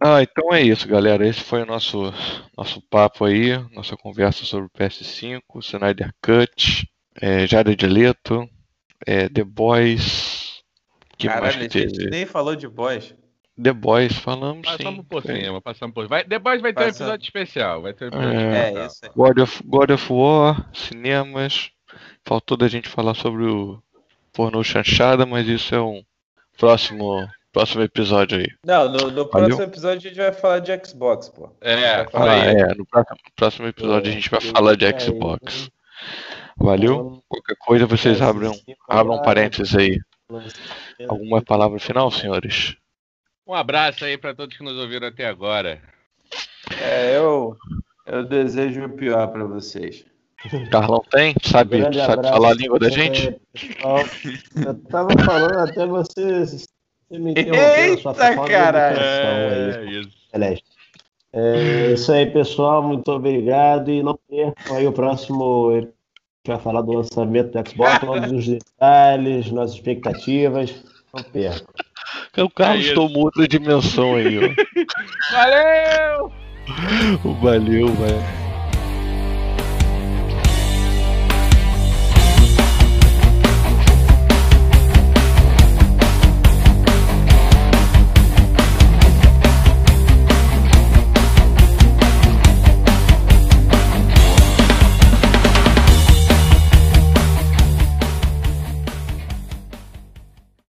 Ah, 0.00 0.22
então 0.22 0.52
é 0.52 0.60
isso, 0.62 0.88
galera. 0.88 1.26
Esse 1.26 1.40
foi 1.40 1.62
o 1.62 1.66
nosso, 1.66 2.12
nosso 2.56 2.82
papo 2.90 3.24
aí, 3.24 3.56
nossa 3.72 3.96
conversa 3.96 4.44
sobre 4.44 4.66
o 4.66 4.70
PS5, 4.70 5.40
Snyder 5.60 6.12
Cut, 6.20 6.88
é, 7.20 7.46
Jared 7.46 7.86
Leto, 7.86 8.48
é, 9.06 9.28
The 9.28 9.44
Boys. 9.44 10.62
Que 11.16 11.28
Caralho, 11.28 11.58
mais 11.58 11.72
que 11.72 11.78
a 11.78 11.80
gente 11.82 12.10
nem 12.10 12.26
falou 12.26 12.56
de 12.56 12.68
Boys. 12.68 13.14
The 13.60 13.72
Boys, 13.72 14.12
falamos 14.14 14.66
passamos 14.66 15.00
sim. 15.00 15.08
por 15.08 15.22
cima, 15.22 15.60
passamos 15.60 15.94
por 15.94 16.08
vai, 16.08 16.24
The 16.24 16.38
Boys 16.38 16.60
vai 16.60 16.72
ter 16.72 16.84
um 16.84 16.88
episódio 16.88 17.24
especial. 17.24 17.82
Vai 17.82 17.92
ter 17.92 18.06
um 18.06 18.08
episódio 18.08 18.38
é, 18.38 18.42
especial. 18.42 18.82
É, 18.82 18.86
isso 18.86 19.00
God, 19.14 19.38
of, 19.38 19.62
God 19.64 19.90
of 19.90 20.12
War, 20.12 20.70
cinemas. 20.72 21.70
Faltou 22.24 22.56
da 22.56 22.66
gente 22.66 22.88
falar 22.88 23.14
sobre 23.14 23.44
o 23.44 23.80
pornô 24.32 24.64
chanchada, 24.64 25.24
mas 25.24 25.46
isso 25.46 25.74
é 25.74 25.80
um 25.80 26.02
próximo 26.58 27.28
próximo 27.52 27.82
episódio 27.82 28.38
aí. 28.38 28.48
Não, 28.66 28.90
no, 28.90 29.10
no 29.12 29.26
próximo 29.26 29.62
episódio 29.62 29.98
a 29.98 30.12
gente 30.12 30.16
vai 30.16 30.32
falar 30.32 30.58
de 30.58 30.84
Xbox, 30.84 31.28
pô. 31.28 31.48
É, 31.60 32.04
ah, 32.12 32.36
é 32.36 32.74
no 32.74 32.84
próximo, 32.84 33.18
próximo 33.36 33.68
episódio 33.68 34.10
a 34.10 34.12
gente 34.12 34.28
vai 34.28 34.40
falar 34.40 34.74
de 34.74 35.00
Xbox. 35.00 35.70
Valeu? 36.56 37.22
Qualquer 37.28 37.56
coisa 37.60 37.86
vocês 37.86 38.20
abram, 38.20 38.52
abram 38.88 39.22
parênteses 39.22 39.76
aí. 39.76 40.00
Alguma 41.08 41.40
palavra 41.40 41.78
final, 41.78 42.10
senhores? 42.10 42.76
Um 43.46 43.54
abraço 43.54 44.04
aí 44.04 44.16
para 44.16 44.34
todos 44.34 44.56
que 44.56 44.64
nos 44.64 44.76
ouviram 44.78 45.08
até 45.08 45.26
agora. 45.26 45.80
É, 46.80 47.16
eu, 47.16 47.56
eu 48.06 48.24
desejo 48.24 48.84
o 48.84 48.88
pior 48.88 49.28
para 49.28 49.44
vocês. 49.44 50.04
Carlão 50.70 51.02
tem? 51.10 51.34
Sabe, 51.42 51.82
sabe 51.94 52.28
falar 52.28 52.50
a 52.50 52.54
língua 52.54 52.78
da 52.78 52.88
gente? 52.88 53.34
Eu 54.66 54.74
tava 54.90 55.10
falando 55.24 55.58
até 55.58 55.86
você, 55.86 56.40
você 56.40 56.66
me 57.10 57.32
interrompeu. 57.32 57.98
Sua 57.98 58.14
caralho! 58.46 58.98
É, 58.98 59.84
isso. 59.90 60.62
É 61.32 61.92
isso 61.92 62.12
aí, 62.12 62.26
pessoal. 62.26 62.82
Muito 62.82 63.10
obrigado. 63.10 63.90
E 63.90 64.02
não 64.02 64.18
percam 64.28 64.76
aí 64.76 64.86
o 64.86 64.92
próximo. 64.92 65.70
A 65.70 65.80
gente 65.80 65.92
vai 66.46 66.58
falar 66.58 66.82
do 66.82 66.92
lançamento 66.92 67.52
do 67.52 67.68
Xbox, 67.68 67.98
todos 68.00 68.32
os 68.32 68.46
detalhes, 68.46 69.50
nossas 69.50 69.76
expectativas. 69.76 70.74
Não 71.12 71.22
percam. 71.22 71.66
O 72.38 72.50
Carlos 72.50 72.88
é 72.88 72.94
tomou 72.94 73.24
outra 73.24 73.46
dimensão 73.46 74.16
aí, 74.16 74.38
ó. 74.38 74.54
Valeu! 75.32 76.32
Valeu, 77.40 77.88
velho. 77.88 78.53